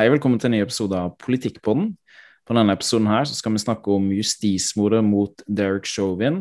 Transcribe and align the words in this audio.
Hei, 0.00 0.06
velkommen 0.08 0.40
til 0.40 0.48
en 0.48 0.54
ny 0.56 0.58
episode 0.64 0.96
av 0.96 1.10
Politikkpodden. 1.20 1.90
På 2.48 2.54
denne 2.56 2.72
episoden 2.72 3.04
her 3.10 3.26
så 3.28 3.34
skal 3.36 3.52
vi 3.52 3.60
snakke 3.60 3.90
om 3.92 4.06
justismordet 4.16 5.02
mot 5.04 5.42
Derek 5.44 5.84
Chauvin. 5.84 6.38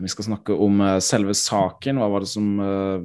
Vi 0.00 0.08
skal 0.08 0.24
snakke 0.24 0.54
om 0.56 0.80
uh, 0.80 0.94
selve 1.04 1.34
saken. 1.36 2.00
Hva 2.00 2.06
var 2.08 2.24
det 2.24 2.30
som 2.32 2.46
uh, 2.56 3.04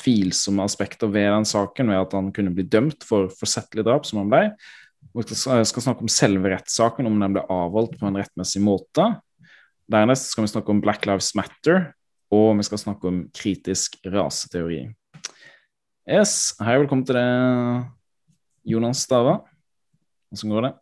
tvilsomme 0.00 0.64
aspekter 0.64 1.12
ved 1.12 1.28
den 1.28 1.44
saken, 1.50 1.92
ved 1.92 2.06
at 2.06 2.16
han 2.16 2.30
kunne 2.38 2.54
bli 2.56 2.64
dømt 2.72 3.04
for 3.04 3.28
forsettlig 3.36 3.84
drap, 3.84 4.08
som 4.08 4.22
han 4.22 4.32
ble. 4.32 4.40
Vi 5.12 5.26
skal 5.28 5.84
snakke 5.90 6.06
om 6.06 6.14
selve 6.14 6.54
rettssaken, 6.54 7.10
om 7.12 7.20
den 7.20 7.36
ble 7.36 7.44
avholdt 7.52 8.00
på 8.00 8.08
en 8.08 8.16
rettmessig 8.22 8.64
måte. 8.64 9.10
Dernest 9.92 10.32
skal 10.32 10.46
vi 10.46 10.54
snakke 10.54 10.72
om 10.72 10.80
Black 10.80 11.04
Lives 11.04 11.34
Matter, 11.36 11.90
og 12.32 12.54
vi 12.62 12.68
skal 12.70 12.80
snakke 12.86 13.12
om 13.12 13.20
kritisk 13.36 14.00
raseteori. 14.08 14.86
Yes, 16.08 16.54
Hei, 16.64 16.80
velkommen 16.80 17.04
til 17.04 17.20
det, 17.20 17.28
Jonas 18.68 19.02
Stava. 19.06 19.38
Hvordan 20.28 20.54
går 20.54 20.66
det? 20.66 20.72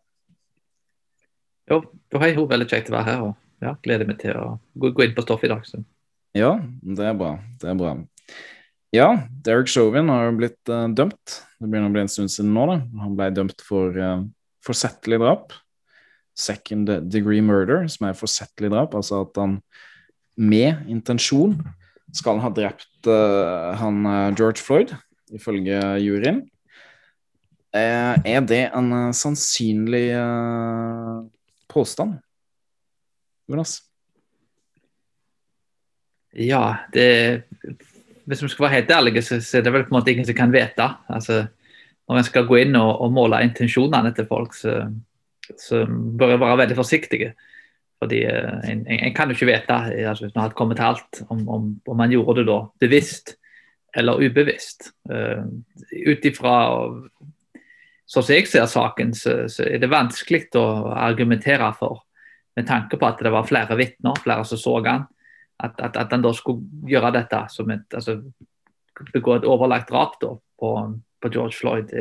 Jo, 1.67 1.81
hei, 2.19 2.33
jo, 2.35 2.45
veldig 2.47 2.67
kjekt 2.67 2.91
å 2.91 2.97
være 2.97 3.07
her. 3.07 3.23
og 3.27 3.63
ja, 3.63 3.73
Gleder 3.83 4.07
meg 4.07 4.19
til 4.21 4.37
å 4.39 4.57
gå, 4.77 4.91
gå 4.95 5.05
inn 5.05 5.15
på 5.15 5.23
stoffet 5.25 5.49
i 5.49 5.53
dag. 5.53 5.65
Så. 5.67 5.81
Ja, 6.37 6.53
det 6.83 7.07
er 7.09 7.17
bra. 7.17 7.33
Det 7.61 7.71
er 7.71 7.79
bra. 7.79 7.93
Ja, 8.95 9.07
Derek 9.43 9.71
Chauvin 9.71 10.11
har 10.11 10.35
blitt 10.37 10.71
uh, 10.71 10.85
dømt. 10.87 11.39
Det 11.57 11.67
begynner 11.67 11.89
å 11.89 11.95
bli 11.95 12.03
en 12.05 12.11
stund 12.11 12.31
siden 12.31 12.53
nå. 12.55 12.67
da. 12.69 12.77
Han 13.03 13.15
ble 13.19 13.31
dømt 13.35 13.63
for 13.67 13.95
uh, 13.95 14.21
forsettlig 14.65 15.19
drap. 15.23 15.55
Second 16.37 16.91
degree 17.09 17.41
murder, 17.41 17.87
som 17.91 18.07
er 18.07 18.19
forsettlig 18.19 18.71
drap. 18.71 18.95
Altså 18.95 19.23
at 19.25 19.39
han 19.41 19.59
med 20.37 20.85
intensjon 20.91 21.57
skal 22.15 22.39
ha 22.43 22.51
drept 22.53 23.09
uh, 23.09 23.73
han 23.79 24.05
George 24.37 24.63
Floyd, 24.63 24.93
ifølge 25.35 25.81
juryen. 26.03 26.45
Er 27.75 28.45
det 28.47 28.63
en 28.75 29.13
sannsynlig 29.13 30.05
påstand? 31.67 32.17
Jonas? 33.47 33.81
Ja, 36.37 36.75
det 36.93 37.43
Hvis 38.25 38.43
vi 38.43 38.49
skal 38.51 38.63
være 38.65 38.75
helt 38.75 38.91
ærlige, 38.91 39.21
så, 39.21 39.57
er 39.57 39.61
det 39.63 39.73
vel 39.73 39.83
på 39.83 39.93
en 39.93 39.99
måte 39.99 40.11
ingen 40.11 40.25
som 40.27 40.35
kan 40.35 40.51
vite. 40.51 40.87
Altså, 41.07 41.45
når 42.07 42.17
en 42.17 42.25
skal 42.27 42.47
gå 42.47 42.57
inn 42.59 42.75
og, 42.75 43.01
og 43.01 43.13
måle 43.15 43.39
intensjonene 43.45 44.11
til 44.15 44.27
folk, 44.27 44.55
så, 44.55 44.81
så 45.55 45.85
bør 45.87 46.33
en 46.35 46.41
være 46.41 46.57
veldig 46.57 46.75
forsiktig. 46.75 47.29
Fordi 48.03 48.19
en, 48.27 48.83
en, 48.83 49.13
kan 49.15 49.31
jo 49.31 49.37
ikke 49.37 49.47
vite, 49.47 49.77
altså, 50.09 50.25
hvis 50.25 50.35
man 50.35 50.43
hadde 50.43 50.59
kommet 50.59 50.77
til 50.77 50.89
alt, 50.89 51.21
om, 51.29 51.47
om, 51.49 51.69
om 51.87 51.97
man 51.97 52.11
gjorde 52.11 52.41
det 52.41 52.49
da 52.51 52.59
bevisst 52.83 53.37
eller 53.97 54.19
ubevisst. 54.19 54.91
Uh, 55.09 55.47
Ut 56.11 56.25
ifra 56.25 56.57
sånn 58.07 58.23
som 58.23 58.35
jeg 58.35 58.47
ser 58.47 58.67
saken, 58.71 59.13
så, 59.15 59.37
så, 59.51 59.65
er 59.67 59.81
det 59.83 59.91
vanskelig 59.91 60.47
å 60.59 60.65
argumentere 60.95 61.69
for, 61.77 62.03
med 62.55 62.67
tanke 62.69 62.99
på 62.99 63.07
at 63.07 63.23
det 63.23 63.33
var 63.33 63.47
flere 63.47 63.77
vitner, 63.79 64.19
flere 64.23 64.45
som 64.47 64.61
så 64.61 64.77
han, 64.85 65.07
at, 65.57 65.79
at, 65.81 65.97
at 65.97 66.13
han 66.13 66.23
da 66.23 66.31
skulle 66.37 66.87
gjøre 66.87 67.11
dette 67.17 67.41
som 67.51 67.69
et 67.73 67.97
altså, 67.97 68.19
begå 69.13 69.37
et 69.37 69.47
overlagt 69.49 69.91
drap 69.91 70.15
da, 70.21 70.31
på, 70.59 70.71
på, 71.21 71.31
George 71.33 71.57
Floyd. 71.57 71.91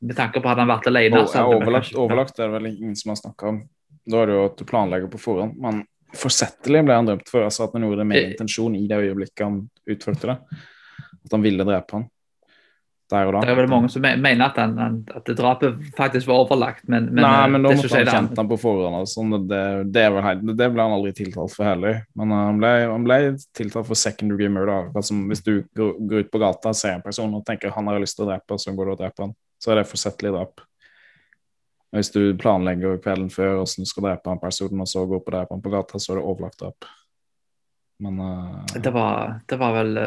Med 0.00 0.16
tanke 0.16 0.40
på 0.40 0.50
at 0.50 0.62
han 0.62 0.70
vært 0.70 0.88
alene. 0.90 1.24
Ja, 1.26 1.44
overlagt, 1.44 1.94
overlagt 1.98 2.38
er 2.38 2.48
det 2.48 2.56
vel 2.56 2.70
ingen 2.72 2.96
som 2.98 3.12
har 3.12 3.20
snakka 3.20 3.52
om. 3.52 3.62
Da 4.10 4.22
er 4.22 4.30
det 4.30 4.38
jo 4.38 4.46
at 4.48 4.56
du 4.58 4.64
planlegger 4.66 5.10
på 5.12 5.20
forhånd. 5.20 5.58
Men 5.60 5.82
forsettlig 6.16 6.84
ble 6.86 6.96
han 6.96 7.10
dømt 7.10 7.28
for 7.30 7.46
altså 7.46 7.66
at 7.66 7.76
han 7.76 7.84
gjorde 7.86 8.00
det 8.02 8.08
med 8.10 8.30
intensjon 8.32 8.78
i 8.78 8.86
det 8.90 9.02
øyeblikket 9.04 9.44
han 9.44 9.60
utførte 9.90 10.32
det. 10.32 10.38
At 11.26 11.36
han 11.36 11.44
ville 11.44 11.66
drepe 11.66 11.98
han 11.98 12.08
der 13.10 13.28
og 13.28 13.34
da. 13.34 13.42
Det 13.44 13.52
er 13.52 13.58
vel 13.58 13.68
mange 13.70 13.90
som 13.92 14.04
mener 14.04 14.44
at, 14.46 14.58
han, 14.60 15.00
at 15.16 15.30
drapet 15.36 15.82
faktisk 15.96 16.28
var 16.30 16.44
overlagt, 16.44 16.84
men, 16.88 17.08
men 17.10 17.24
Nei, 17.24 17.48
men 17.52 17.66
da 17.66 17.72
måtte 17.74 17.90
han 17.92 18.10
kjent 18.10 18.40
han 18.40 18.50
på 18.50 18.58
forhånd. 18.60 18.96
Altså. 19.00 19.24
det, 19.50 19.60
det, 19.94 20.06
det, 20.54 20.70
ble 20.74 20.86
han 20.86 20.96
aldri 20.96 21.12
tiltalt 21.16 21.54
for 21.54 21.68
heller. 21.68 22.02
Men 22.18 22.34
uh, 22.34 22.38
han, 22.46 22.62
ble, 22.62 22.72
han, 22.92 23.06
ble, 23.06 23.20
tiltalt 23.56 23.90
for 23.90 23.98
second 23.98 24.34
degree 24.34 24.52
murder. 24.52 24.90
Altså, 24.94 25.18
hvis 25.30 25.44
du 25.46 25.52
går, 25.76 25.94
går, 25.98 26.26
ut 26.26 26.32
på 26.32 26.42
gata 26.42 26.72
og 26.72 26.78
ser 26.78 26.98
en 26.98 27.06
person 27.06 27.38
og 27.38 27.44
tenker 27.46 27.74
han 27.74 27.90
har 27.90 28.02
lyst 28.02 28.18
til 28.18 28.28
å 28.28 28.30
drepe, 28.32 28.58
så 28.60 28.74
går 28.76 28.90
du 28.90 28.94
og 28.96 29.02
dreper 29.02 29.28
han. 29.28 29.36
Så 29.60 29.72
er 29.72 29.80
det 29.80 29.90
forsettlig 29.90 30.34
drap. 30.36 30.64
Hvis 31.96 32.12
du 32.14 32.22
planlegger 32.38 33.00
kvelden 33.02 33.30
før 33.34 33.56
hvordan 33.58 33.86
du 33.86 33.90
skal 33.90 34.06
drepe 34.06 34.30
en 34.30 34.42
person, 34.42 34.82
og 34.86 34.88
så 34.88 35.02
går 35.10 35.24
på 35.24 35.34
drepe 35.34 35.56
han 35.56 35.62
på 35.64 35.72
gata, 35.74 35.98
så 35.98 36.14
er 36.14 36.20
det 36.20 36.28
overlagt 36.30 36.62
drap. 36.62 36.86
Men 38.00 38.20
uh... 38.20 38.64
det, 38.74 38.90
var, 38.90 39.40
det, 39.46 39.56
var, 39.60 39.74
vel 39.76 39.98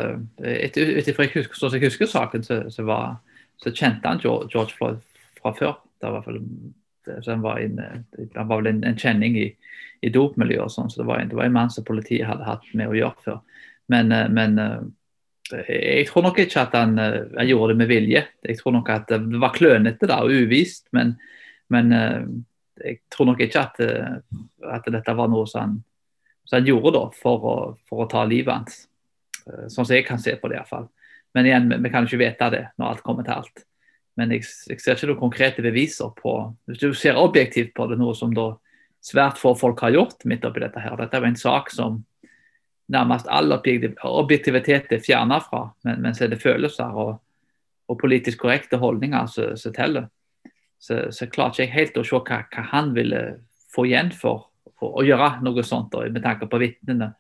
Ut 0.42 0.78
ifra 1.08 1.28
jeg 1.28 1.36
husker, 1.36 1.58
sånn 1.60 1.76
jeg 1.78 1.86
husker 1.86 2.10
saken, 2.10 2.46
så, 2.46 2.64
så, 2.74 2.86
var, 2.88 3.20
så, 3.62 3.70
kjente 3.70 4.10
han 4.10 4.22
George 4.24 4.74
Floyd 4.74 5.04
fra 5.38 5.54
før. 5.58 5.76
Det 6.02 6.10
var 6.12 6.26
vel, 6.26 6.42
så 7.06 7.36
han, 7.36 7.44
var 7.44 7.62
en, 7.62 7.78
han 8.34 8.50
var 8.50 8.64
vel 8.64 8.72
en, 8.74 8.82
en 8.90 8.98
kjenning 9.00 9.38
i, 9.40 9.46
i 10.04 10.12
dopmiljøet, 10.14 10.66
og 10.66 10.74
sånn, 10.74 10.90
så 10.90 11.04
det 11.04 11.08
var, 11.12 11.22
en, 11.22 11.30
det 11.32 11.38
var 11.38 11.48
en 11.48 11.56
mann 11.56 11.72
som 11.72 11.86
politiet 11.88 12.28
hadde 12.28 12.48
hatt 12.48 12.66
med 12.74 12.90
å 12.90 12.98
gjøre 12.98 13.28
før. 13.28 13.40
Men, 13.94 14.12
eh, 14.16 14.26
men 14.34 14.58
eh, 14.64 14.82
jeg 15.54 16.10
tror 16.10 16.26
nok 16.26 16.42
ikke 16.42 16.66
at 16.66 16.76
han, 16.80 16.98
han, 16.98 17.46
gjorde 17.46 17.74
det 17.76 17.80
med 17.84 17.92
vilje. 17.92 18.26
Jeg 18.48 18.58
tror 18.58 18.74
nok 18.80 18.90
at 18.90 19.12
det 19.12 19.42
var 19.44 19.54
klønete 19.54 20.10
da, 20.10 20.24
og 20.26 20.34
uvist, 20.34 20.88
men, 20.96 21.14
men 21.70 21.92
jeg 22.80 23.04
tror 23.12 23.28
nok 23.30 23.44
ikke 23.44 23.62
at, 23.62 23.82
at 24.80 24.88
dette 24.96 25.14
var 25.20 25.30
noe 25.30 25.46
som 25.46 25.62
han 25.62 25.76
som 26.46 26.60
han 26.60 26.68
gjorde 26.68 26.96
da 26.98 27.04
for 27.16 27.46
å, 27.50 27.56
for 27.90 28.04
å 28.04 28.10
ta 28.12 28.24
livet 28.28 28.54
hans. 28.54 28.82
Eh, 29.48 29.68
sånn 29.68 29.86
som 29.86 29.96
jeg 29.96 30.08
kan 30.08 30.22
se 30.22 30.36
på 30.40 30.52
det 30.52 30.60
iallfall. 30.60 30.90
Men 31.34 31.50
igjen, 31.50 31.70
vi 31.82 31.92
kan 31.94 32.08
ikke 32.08 32.22
vite 32.22 32.50
det 32.54 32.66
når 32.78 32.90
alt 32.90 33.06
kommer 33.06 33.26
til 33.28 33.40
alt. 33.40 33.64
Men 34.20 34.34
jeg, 34.36 34.46
jeg 34.70 34.82
ser 34.82 34.98
ikke 34.98 35.10
noen 35.10 35.24
konkrete 35.24 35.64
beviser 35.66 36.12
på 36.20 36.36
Hvis 36.70 36.84
du 36.84 36.92
ser 36.94 37.18
objektivt 37.18 37.72
på 37.74 37.88
det, 37.90 37.98
noe 37.98 38.14
som 38.18 38.34
da 38.36 38.52
svært 39.04 39.40
få 39.42 39.56
folk 39.58 39.82
har 39.84 39.96
gjort 39.96 40.26
midt 40.30 40.46
oppi 40.48 40.62
dette 40.64 40.80
her. 40.80 40.96
Dette 41.00 41.20
er 41.20 41.26
en 41.28 41.40
sak 41.40 41.72
som 41.74 42.04
nærmest 42.94 43.28
all 43.32 43.52
objektivitet 43.52 44.92
er 44.92 45.02
fjerna 45.04 45.40
fra, 45.44 45.66
men, 45.88 46.02
men 46.04 46.16
så 46.16 46.26
er 46.26 46.34
det 46.34 46.42
følelser 46.44 46.96
og, 47.00 47.18
og 47.90 48.00
politisk 48.00 48.44
korrekte 48.44 48.80
holdninger 48.80 49.28
som 49.60 49.76
teller. 49.76 50.08
Så, 50.80 51.10
så 51.16 51.28
klarer 51.32 51.56
ikke 51.56 51.64
jeg 51.64 51.74
helt 51.74 52.00
å 52.00 52.06
se 52.08 52.20
hva, 52.20 52.42
hva 52.54 52.66
han 52.72 52.92
ville 52.96 53.22
få 53.74 53.88
igjen 53.90 54.12
for 54.16 54.48
å 55.00 55.04
gjøre 55.06 55.38
noe 55.46 55.64
sånt, 55.66 55.92
da, 55.94 56.06
med 56.10 56.24
tanke 56.24 56.50
på 56.52 56.60
vitnene 56.62 57.14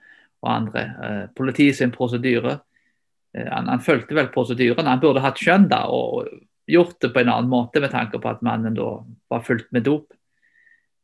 og 0.43 0.49
andre. 0.51 0.83
Eh, 1.07 1.21
Politiet 1.35 1.77
sin 1.79 1.93
prosedyre. 1.93 2.57
Eh, 3.33 3.47
han, 3.49 3.69
han 3.71 3.83
fulgte 3.83 4.17
vel 4.17 4.31
prosedyren. 4.33 4.89
Han 4.89 5.01
burde 5.03 5.23
hatt 5.23 5.39
skjønn 5.39 5.69
da, 5.71 5.85
og 5.87 6.27
gjort 6.69 6.99
det 7.03 7.11
på 7.13 7.23
en 7.23 7.31
annen 7.31 7.51
måte 7.51 7.81
med 7.83 7.91
tanke 7.91 8.19
på 8.21 8.29
at 8.31 8.43
mannen 8.45 8.75
da 8.77 8.89
var 9.31 9.43
fulgt 9.43 9.71
med 9.75 9.85
dop. 9.87 10.13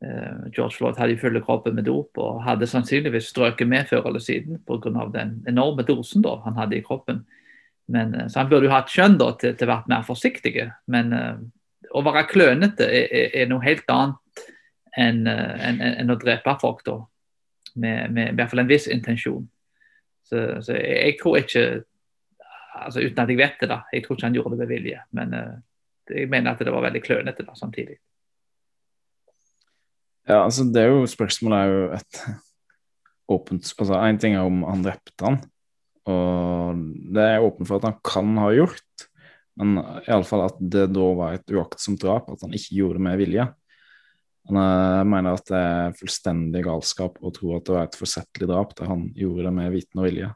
Eh, 0.03 0.47
George 0.55 0.77
Floyd 0.77 0.99
hadde 0.99 1.19
fulle 1.19 1.41
kroppen 1.43 1.75
med 1.75 1.87
dop 1.89 2.19
og 2.21 2.43
hadde 2.45 2.69
sannsynligvis 2.69 3.33
strøket 3.33 3.67
med 3.67 3.89
før 3.89 4.07
eller 4.07 4.23
siden 4.23 4.61
pga. 4.67 5.09
den 5.11 5.43
enorme 5.47 5.83
dosen 5.83 6.23
da 6.23 6.37
han 6.45 6.55
hadde 6.55 6.77
i 6.77 6.83
kroppen. 6.85 7.25
Men, 7.89 8.29
så 8.29 8.43
han 8.43 8.49
burde 8.49 8.69
jo 8.69 8.75
hatt 8.75 8.91
skjønn 8.91 9.17
da 9.17 9.31
til, 9.41 9.55
å 9.57 9.71
være 9.71 9.89
mer 9.89 10.03
forsiktig. 10.05 10.53
Men 10.93 11.13
uh, 11.13 11.39
å 11.89 12.03
være 12.05 12.27
klønete 12.29 12.85
er, 12.85 13.07
er, 13.09 13.31
er, 13.33 13.47
noe 13.49 13.65
helt 13.65 13.89
annet 13.89 14.19
enn 14.97 15.25
en, 15.27 15.79
en, 15.81 15.95
en 16.03 16.13
å 16.13 16.17
drepe 16.19 16.55
folk, 16.61 16.83
da. 16.87 16.99
Med, 17.79 18.11
med, 18.11 18.31
i 18.31 18.35
hvert 18.37 18.51
fall 18.51 18.63
en 18.63 18.71
viss 18.71 18.87
intensjon. 18.91 19.45
Så, 20.25 20.41
så 20.65 20.75
jeg, 20.75 20.97
jeg, 20.97 21.15
tror 21.21 21.39
ikke 21.39 21.63
altså 22.79 23.01
Uten 23.01 23.23
at 23.23 23.31
jeg 23.31 23.39
vet 23.39 23.61
det, 23.61 23.69
da. 23.71 23.79
Jeg 23.93 24.05
tror 24.05 24.17
ikke 24.17 24.27
han 24.27 24.37
gjorde 24.37 24.55
det 24.55 24.61
med 24.61 24.71
vilje. 24.71 25.01
Men 25.17 25.33
uh, 25.35 25.57
jeg 26.09 26.29
mener 26.31 26.53
at 26.53 26.61
det 26.65 26.73
var 26.73 26.85
veldig 26.85 27.01
klønete 27.05 27.45
da, 27.45 27.55
samtidig. 27.57 27.99
Ja, 30.29 30.43
altså 30.43 30.67
det 30.69 30.83
er 30.83 30.91
jo 30.93 31.07
Spørsmålet 31.09 31.59
er 31.59 31.71
jo 31.73 31.85
et 31.97 32.19
åpent 33.29 33.71
altså 33.81 34.01
Én 34.01 34.19
ting 34.21 34.35
er 34.37 34.45
om 34.45 34.61
han 34.65 34.83
drepte 34.85 35.25
han, 35.25 35.39
og 36.09 36.81
det 37.13 37.25
er 37.25 37.45
åpent 37.45 37.69
for 37.69 37.77
at 37.77 37.87
han 37.89 37.97
kan 38.05 38.37
ha 38.41 38.49
gjort. 38.55 39.05
Men 39.59 39.77
iallfall 40.07 40.45
at 40.47 40.59
det 40.61 40.87
da 40.95 41.07
var 41.17 41.35
et 41.35 41.53
uaktsomt 41.53 42.01
drap, 42.01 42.29
at 42.31 42.45
han 42.45 42.53
ikke 42.55 42.77
gjorde 42.77 42.97
det 42.97 43.05
med 43.05 43.19
vilje. 43.19 43.45
Jeg 44.49 45.07
mener 45.11 45.35
at 45.35 45.49
det 45.51 45.59
er 45.59 45.95
fullstendig 45.99 46.63
galskap 46.65 47.19
å 47.21 47.31
tro 47.35 47.53
at 47.57 47.67
det 47.67 47.75
var 47.75 47.87
et 47.89 47.97
forsettlig 47.99 48.47
drap 48.49 48.71
der 48.79 48.89
han 48.89 49.09
gjorde 49.17 49.45
det 49.45 49.53
med 49.53 49.73
viten 49.75 50.01
og 50.01 50.07
vilje. 50.07 50.29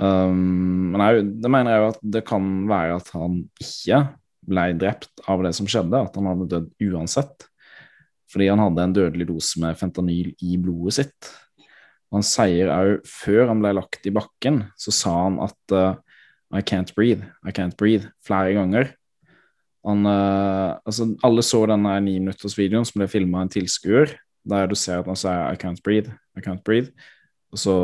Um, 0.00 0.92
men 0.94 1.04
jeg, 1.04 1.24
det 1.44 1.50
mener 1.52 1.74
jeg 1.74 1.82
jo 1.82 1.88
at 1.92 2.04
det 2.16 2.22
kan 2.26 2.46
være 2.70 2.96
at 2.96 3.10
han 3.14 3.42
ikke 3.60 4.00
ble 4.48 4.64
drept 4.80 5.22
av 5.30 5.44
det 5.44 5.52
som 5.58 5.68
skjedde, 5.70 6.00
at 6.00 6.16
han 6.18 6.30
hadde 6.30 6.48
dødd 6.50 6.88
uansett. 6.88 7.46
Fordi 8.32 8.48
han 8.48 8.62
hadde 8.62 8.86
en 8.86 8.96
dødelig 8.96 9.28
dose 9.28 9.60
med 9.60 9.78
fentanyl 9.78 10.32
i 10.40 10.56
blodet 10.60 10.96
sitt. 11.02 11.32
Han 12.12 12.24
sier 12.26 12.72
òg, 12.72 13.04
før 13.08 13.46
han 13.50 13.60
ble 13.62 13.74
lagt 13.76 14.08
i 14.08 14.12
bakken, 14.14 14.64
så 14.80 14.92
sa 14.94 15.12
han 15.26 15.38
at 15.44 15.76
uh, 15.76 15.94
I 16.52 16.64
can't 16.64 16.92
breathe, 16.96 17.28
I 17.44 17.52
can't 17.52 17.76
breathe, 17.80 18.10
flere 18.24 18.56
ganger. 18.56 18.92
Han, 19.88 20.06
uh, 20.06 20.78
altså, 20.86 21.08
alle 21.26 21.42
så 21.42 21.64
denne 21.66 21.96
niminuttersvideoen 22.06 22.86
som 22.86 23.02
ble 23.02 23.10
filma 23.10 23.40
av 23.40 23.48
en 23.48 23.56
tilskuer, 23.56 24.14
der 24.48 24.70
du 24.70 24.76
ser 24.78 25.02
at 25.02 25.10
han 25.10 25.18
sier 25.18 25.50
'I 25.50 25.58
can't 25.58 25.82
breathe', 25.82 26.14
I 26.38 26.40
can't 26.44 26.62
breathe. 26.66 26.92
Og 27.52 27.58
så 27.58 27.76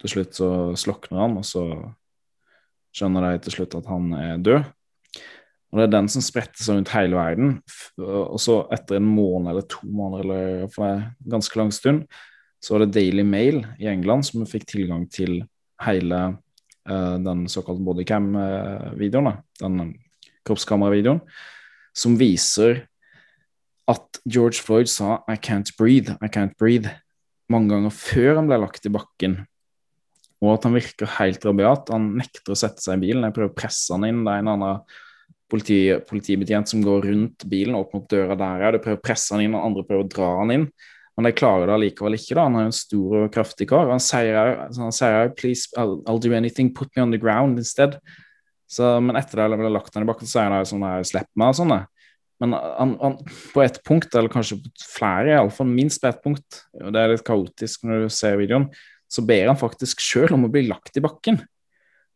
til 0.00 0.14
slutt 0.14 0.34
så 0.34 0.50
slokner 0.80 1.20
han, 1.20 1.38
og 1.38 1.44
så 1.44 1.64
skjønner 2.96 3.26
de 3.26 3.44
til 3.44 3.58
slutt 3.58 3.76
at 3.78 3.86
han 3.90 4.12
er 4.16 4.42
død. 4.42 4.64
Og 5.70 5.78
det 5.78 5.86
er 5.86 5.92
den 5.94 6.08
som 6.10 6.24
spretter 6.24 6.64
seg 6.64 6.78
rundt 6.80 6.92
hele 6.96 7.14
verden. 7.14 7.52
Og 8.00 8.38
så 8.42 8.64
etter 8.74 8.98
en 8.98 9.06
måned 9.06 9.52
eller 9.52 9.66
to 9.70 9.86
måneder 9.86 10.24
eller 10.24 10.72
for 10.74 10.88
en 10.88 11.04
ganske 11.30 11.60
lang 11.60 11.70
stund, 11.74 12.04
så 12.60 12.74
var 12.74 12.84
det 12.84 12.94
Daily 12.96 13.22
Mail 13.22 13.62
i 13.78 13.86
England 13.88 14.26
som 14.26 14.48
fikk 14.48 14.66
tilgang 14.68 15.06
til 15.12 15.44
hele 15.86 16.18
uh, 16.90 17.16
den 17.22 17.46
såkalte 17.48 17.84
bodycam-videoen, 17.86 19.30
den 19.62 19.94
kroppskameravideoen, 20.50 21.22
som 21.96 22.18
viser 22.20 22.84
at 23.90 24.20
George 24.26 24.62
Floyd 24.62 24.90
sa 24.90 25.22
'I 25.26 25.38
can't 25.38 25.72
breathe', 25.78 26.18
'I 26.20 26.28
can't 26.28 26.56
breathe' 26.58 26.90
mange 27.50 27.72
ganger 27.72 27.94
før 27.94 28.36
han 28.38 28.50
ble 28.50 28.60
lagt 28.62 28.86
i 28.86 28.92
bakken. 28.94 29.40
Og 30.40 30.54
at 30.54 30.64
han 30.64 30.76
virker 30.76 31.18
helt 31.18 31.44
rabiat. 31.44 31.90
Han 31.92 32.14
nekter 32.16 32.54
å 32.54 32.58
sette 32.58 32.80
seg 32.80 32.96
i 32.96 33.08
bilen. 33.08 33.26
Jeg 33.26 33.36
prøver 33.36 33.50
å 33.50 33.58
presse 33.58 33.92
han 33.92 34.06
inn. 34.08 34.22
Det 34.24 34.32
er 34.32 34.44
en 34.44 34.52
annen 34.54 34.78
politi, 35.50 35.80
politibetjent 36.08 36.70
som 36.70 36.84
går 36.84 37.10
rundt 37.10 37.44
bilen, 37.50 37.76
opp 37.76 37.92
mot 37.96 38.06
døra 38.08 38.38
der. 38.38 38.64
Ja. 38.64 38.70
De 38.72 38.80
prøver 38.80 39.00
å 39.00 39.04
presse 39.04 39.34
han 39.34 39.44
inn, 39.44 39.56
og 39.58 39.66
andre 39.66 39.84
prøver 39.84 40.06
å 40.06 40.12
dra 40.14 40.30
han 40.38 40.54
inn. 40.54 40.66
Men 41.18 41.28
de 41.28 41.34
klarer 41.36 41.68
det 41.68 41.76
allikevel 41.76 42.16
ikke. 42.16 42.38
da, 42.38 42.46
Han 42.48 42.56
er 42.56 42.70
en 42.70 42.76
stor 42.78 43.16
og 43.24 43.32
kraftig 43.34 43.68
kar. 43.68 43.90
Han 43.90 44.00
sier 44.00 44.32
jo 44.32 45.34
'please, 45.34 45.68
I'll, 45.76 46.00
I'll, 46.06 46.22
do 46.22 46.32
anything, 46.32 46.72
put 46.72 46.88
me 46.96 47.02
on 47.02 47.10
the 47.10 47.18
ground 47.18 47.58
instead'. 47.58 47.98
Så, 48.70 48.86
men 49.02 49.18
etter 49.18 49.42
det 49.42 49.58
ble 49.58 49.72
lagt 49.72 49.96
han 49.96 50.06
i 50.06 50.08
bakken, 50.08 50.30
så 50.30 50.44
er 50.44 50.52
det 50.54 50.68
sånn 50.70 50.84
'slipp 51.02 51.30
meg' 51.34 51.50
og 51.50 51.58
sånn. 51.58 51.74
Men 52.40 52.54
han, 52.54 52.94
han, 53.02 53.16
på 53.52 53.62
et 53.64 53.80
punkt, 53.84 54.14
eller 54.16 54.32
kanskje 54.32 54.60
flere, 54.86 55.34
iallfall 55.34 55.68
minst 55.68 56.00
på 56.00 56.08
ett 56.08 56.22
punkt, 56.24 56.62
og 56.78 56.94
det 56.94 57.00
er 57.00 57.12
litt 57.12 57.26
kaotisk 57.26 57.84
når 57.84 58.06
du 58.06 58.14
ser 58.14 58.38
videoen, 58.40 58.70
så 59.10 59.24
ber 59.26 59.50
han 59.50 59.58
faktisk 59.58 60.00
sjøl 60.00 60.36
om 60.36 60.46
å 60.46 60.52
bli 60.52 60.62
lagt 60.68 60.96
i 60.96 61.02
bakken. 61.04 61.40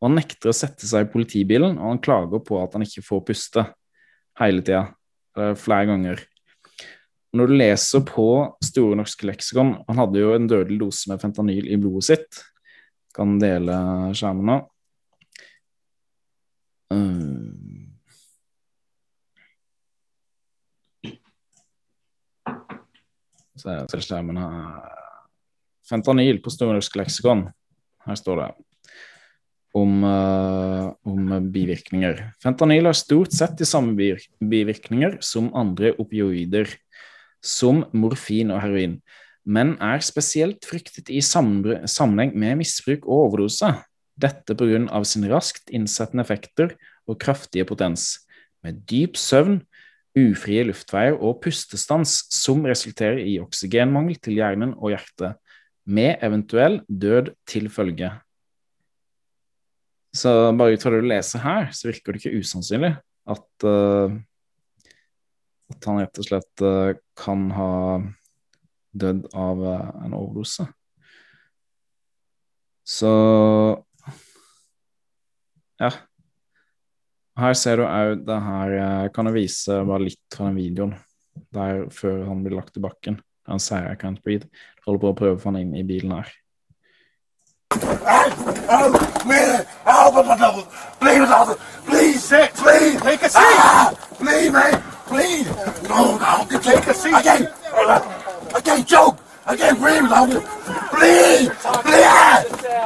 Og 0.01 0.09
han 0.09 0.17
nekter 0.21 0.53
å 0.53 0.57
sette 0.57 0.87
seg 0.89 1.05
i 1.05 1.11
politibilen, 1.11 1.77
og 1.77 1.91
han 1.91 2.03
klager 2.05 2.41
på 2.47 2.61
at 2.63 2.79
han 2.79 2.87
ikke 2.87 3.05
får 3.05 3.25
puste 3.29 3.67
hele 4.41 4.65
tida, 4.65 4.87
flere 5.59 5.91
ganger. 5.91 6.23
Når 7.35 7.51
du 7.51 7.57
leser 7.59 8.05
på 8.07 8.27
Store 8.63 8.95
norske 8.95 9.27
leksikon 9.27 9.73
Han 9.89 9.99
hadde 9.99 10.21
jo 10.21 10.29
en 10.37 10.45
dødelig 10.47 10.77
dose 10.85 11.11
med 11.11 11.19
fentanyl 11.19 11.67
i 11.67 11.79
blodet 11.83 12.07
sitt. 12.07 12.39
Kan 13.15 13.41
dele 13.43 13.75
skjermen 14.15 14.47
nå. 14.53 14.59
Uh. 16.93 17.53
Er 23.65 23.87
det 23.89 24.03
skjermen 24.05 24.37
her 24.37 24.95
Fentanyl 25.89 26.41
på 26.41 26.53
Store 26.53 26.81
leksikon. 26.81 27.47
Her 28.05 28.17
står 28.17 28.41
det 28.41 28.49
om, 29.75 30.05
uh, 30.07 30.93
om, 31.05 31.33
bivirkninger. 31.53 32.21
Fentanyl 32.43 32.89
har 32.89 32.97
stort 32.97 33.35
sett 33.35 33.57
de 33.59 33.67
samme 33.69 33.97
bivirkninger 34.41 35.19
som 35.25 35.51
andre 35.57 35.93
opioider 36.01 36.71
som 37.45 37.83
morfin 37.93 38.53
og 38.55 38.63
heroin, 38.63 39.01
men 39.45 39.75
er 39.83 40.01
spesielt 40.01 40.65
fryktet 40.65 41.11
i 41.13 41.21
sammenheng 41.21 42.33
med 42.33 42.63
misbruk 42.63 43.05
og 43.05 43.27
overdose. 43.27 43.75
Dette 44.15 44.55
pga. 44.55 45.05
sine 45.05 45.31
raskt 45.31 45.71
innsettende 45.71 46.23
effekter 46.23 46.77
og 47.07 47.19
kraftige 47.21 47.65
potens, 47.65 48.27
med 48.63 48.85
dyp 48.89 49.17
søvn, 49.17 49.63
ufrie 50.15 50.63
luftveier 50.65 51.17
og 51.19 51.41
pustestans 51.43 52.23
som 52.31 52.65
resulterer 52.65 53.19
i 53.19 53.41
oksygenmangel 53.43 54.17
til 54.23 54.39
hjernen 54.39 54.77
og 54.79 54.95
hjertet, 54.95 55.41
med 55.85 56.23
eventuell 56.23 56.81
død 56.89 57.35
til 57.47 57.69
følge. 57.69 58.13
Så 60.15 60.31
bare 60.57 60.77
ut 60.77 60.83
fra 60.83 60.95
det 60.95 61.03
du 61.03 61.09
leser 61.11 61.43
her, 61.43 61.73
så 61.75 61.91
virker 61.91 62.15
det 62.15 62.23
ikke 62.23 62.39
usannsynlig 62.39 62.95
at 63.27 63.67
uh, 63.67 64.15
at 65.73 65.89
han 65.89 66.01
rett 66.03 66.21
og 66.21 66.27
slett 66.29 66.65
uh, 66.65 66.95
kan 67.19 67.49
ha 67.57 67.73
dødd 68.95 69.27
av 69.35 69.63
uh, 69.65 69.91
en 70.05 70.17
overdose. 70.17 70.67
Så 72.85 73.11
ja. 75.85 75.93
Her 77.39 77.57
ser 77.59 77.81
du 77.81 77.85
òg 77.87 78.23
det 78.27 78.41
her 78.45 78.73
Jeg 78.79 79.13
kan 79.15 79.27
jo 79.27 79.35
vise 79.35 79.81
bare 79.89 80.07
litt 80.07 80.37
fra 80.37 80.49
den 80.49 80.61
videoen 80.61 80.95
der 81.55 81.89
før 81.91 82.25
han 82.29 82.45
blir 82.45 82.55
lagt 82.61 82.77
i 82.79 82.83
bakken. 82.83 83.19
Han 83.51 83.61
sier 83.61 83.91
'I 83.91 83.97
can't 83.99 84.23
breathe'. 84.23 84.47
Jeg 84.47 84.87
holder 84.87 85.01
på 85.01 85.11
å 85.11 85.19
prøve 85.19 85.37
å 85.37 85.43
få 85.43 85.51
han 85.51 85.61
inn 85.61 85.75
i 85.75 85.83
bilen 85.83 86.13
her. 86.15 86.31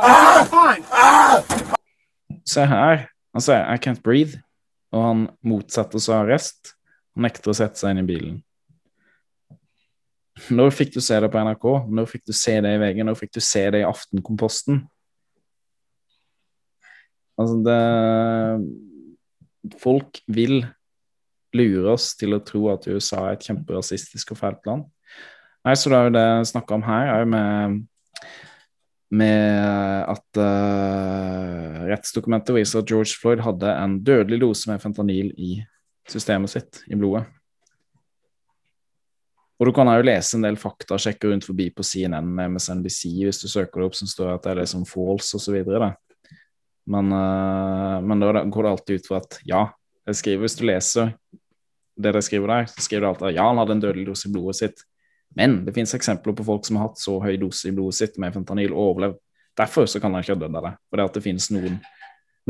Ah. 0.00 0.46
Ah. 0.52 0.76
Ah. 0.90 1.77
Se 2.48 2.64
her. 2.64 3.08
Han 3.36 3.44
sier 3.44 3.64
'I 3.68 3.76
can't 3.76 4.02
breathe', 4.02 4.40
og 4.92 5.04
han 5.04 5.24
motsetter 5.44 6.00
seg 6.00 6.22
arrest. 6.22 6.74
Han 7.14 7.26
nekter 7.28 7.52
å 7.52 7.56
sette 7.56 7.76
seg 7.76 7.92
inn 7.92 8.04
i 8.04 8.08
bilen. 8.08 8.38
Når 10.54 10.70
fikk 10.70 10.94
du 10.94 11.00
se 11.02 11.18
det 11.20 11.30
på 11.32 11.40
NRK? 11.42 11.66
Når 11.90 12.06
fikk 12.08 12.24
du 12.30 12.32
se 12.36 12.54
det 12.62 12.70
i 12.76 12.80
VG? 12.80 13.02
Når 13.04 13.18
fikk 13.18 13.32
du 13.34 13.40
se 13.42 13.64
det 13.74 13.82
i 13.82 13.88
Aftenkomposten? 13.88 14.88
Altså, 17.38 17.56
det 17.66 17.80
Folk 19.82 20.22
vil 20.30 20.62
lure 21.52 21.92
oss 21.92 22.12
til 22.16 22.36
å 22.36 22.44
tro 22.44 22.68
at 22.72 22.86
USA 22.88 23.26
er 23.26 23.36
et 23.36 23.46
kjemperasistisk 23.48 24.32
og 24.32 24.38
fælt 24.40 24.68
land. 24.68 24.86
Nei, 25.66 25.74
så 25.76 25.90
det 25.90 25.98
er 25.98 26.06
jo 26.06 26.14
det 26.14 26.24
jeg 26.24 26.50
snakker 26.52 26.78
om 26.78 26.84
her, 26.86 27.10
er 27.12 27.24
jo 27.24 27.28
med, 27.34 27.82
med 29.10 30.04
at 30.04 30.40
uh, 30.40 31.84
rettsdokumentet 31.88 32.56
viser 32.56 32.82
at 32.82 32.90
George 32.90 33.16
Floyd 33.16 33.40
hadde 33.44 33.72
en 33.72 33.98
dødelig 34.04 34.40
dose 34.42 34.68
med 34.70 34.82
fentanyl 34.82 35.30
i 35.36 35.56
systemet 36.08 36.52
sitt, 36.52 36.82
i 36.88 36.96
blodet. 36.98 37.24
Og 39.58 39.66
du 39.66 39.72
kan 39.74 39.90
jo 39.90 40.04
lese 40.06 40.36
en 40.36 40.44
del 40.46 40.58
faktasjekker 40.60 41.32
rundt 41.32 41.48
forbi 41.48 41.70
på 41.74 41.82
CNN, 41.82 42.28
MSNBC, 42.54 43.00
hvis 43.24 43.40
du 43.42 43.48
søker 43.50 43.80
det 43.80 43.88
opp, 43.88 43.96
som 43.98 44.10
står 44.10 44.36
at 44.36 44.44
det 44.44 44.52
er 44.52 44.60
liksom 44.60 44.84
false 44.86 45.34
osv. 45.34 45.56
Men, 46.88 47.10
uh, 47.10 47.98
men 48.04 48.22
da 48.22 48.44
går 48.44 48.68
det 48.68 48.74
alltid 48.74 49.00
ut 49.00 49.10
for 49.10 49.22
at 49.22 49.40
ja, 49.48 49.66
jeg 50.08 50.20
skriver 50.20 50.46
hvis 50.46 50.56
du 50.60 50.64
leser 50.68 51.16
det 51.98 52.12
de 52.14 52.22
skriver 52.22 52.52
der, 52.52 52.68
så 52.70 52.84
skriver 52.84 53.02
de 53.02 53.08
alltid 53.10 53.26
at 53.32 53.34
ja, 53.34 53.48
han 53.48 53.58
hadde 53.58 53.74
en 53.74 53.82
dødelig 53.82 54.06
dose 54.06 54.28
i 54.28 54.32
blodet 54.32 54.60
sitt. 54.60 54.84
Men 55.38 55.60
det 55.64 55.72
finnes 55.76 55.94
eksempler 55.94 56.34
på 56.34 56.44
folk 56.46 56.66
som 56.66 56.76
har 56.76 56.88
hatt 56.88 56.98
så 56.98 57.14
høy 57.22 57.36
dose 57.38 57.70
i 57.70 57.74
blodet 57.74 58.00
sitt 58.00 58.16
med 58.18 58.34
fentanyl 58.34 58.72
og 58.74 58.80
overlevd. 58.88 59.20
Derfor 59.58 59.86
så 59.90 60.00
kan 60.02 60.14
de 60.14 60.22
ikke 60.22 60.34
ha 60.34 60.40
dødd 60.40 60.56
av 60.58 60.64
det. 60.66 60.72
For 60.88 60.98
det 60.98 61.04
at 61.06 61.18
det 61.18 61.22
finnes 61.22 61.46
noen, 61.54 61.76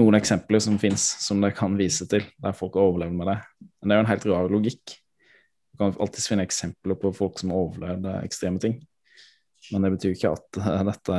noen 0.00 0.16
eksempler 0.16 0.62
som 0.64 0.78
finnes 0.80 1.04
som 1.20 1.42
det 1.44 1.52
kan 1.56 1.76
vise 1.76 2.06
til, 2.08 2.24
der 2.40 2.56
folk 2.56 2.78
har 2.80 2.88
overlevd 2.88 3.16
med 3.18 3.28
det. 3.28 3.36
Men 3.60 3.90
det 3.90 3.94
er 3.94 4.00
jo 4.00 4.04
en 4.06 4.10
helt 4.12 4.26
rar 4.32 4.52
logikk. 4.52 4.94
Du 5.72 5.82
kan 5.82 5.92
alltids 6.00 6.28
finne 6.30 6.46
eksempler 6.48 6.96
på 7.00 7.12
folk 7.16 7.40
som 7.40 7.52
har 7.52 7.66
overlevd 7.66 8.08
ekstreme 8.22 8.62
ting. 8.62 8.78
Men 9.72 9.84
det 9.84 9.92
betyr 9.96 10.16
ikke 10.16 10.32
at 10.32 10.60
uh, 10.62 10.80
dette 10.88 11.18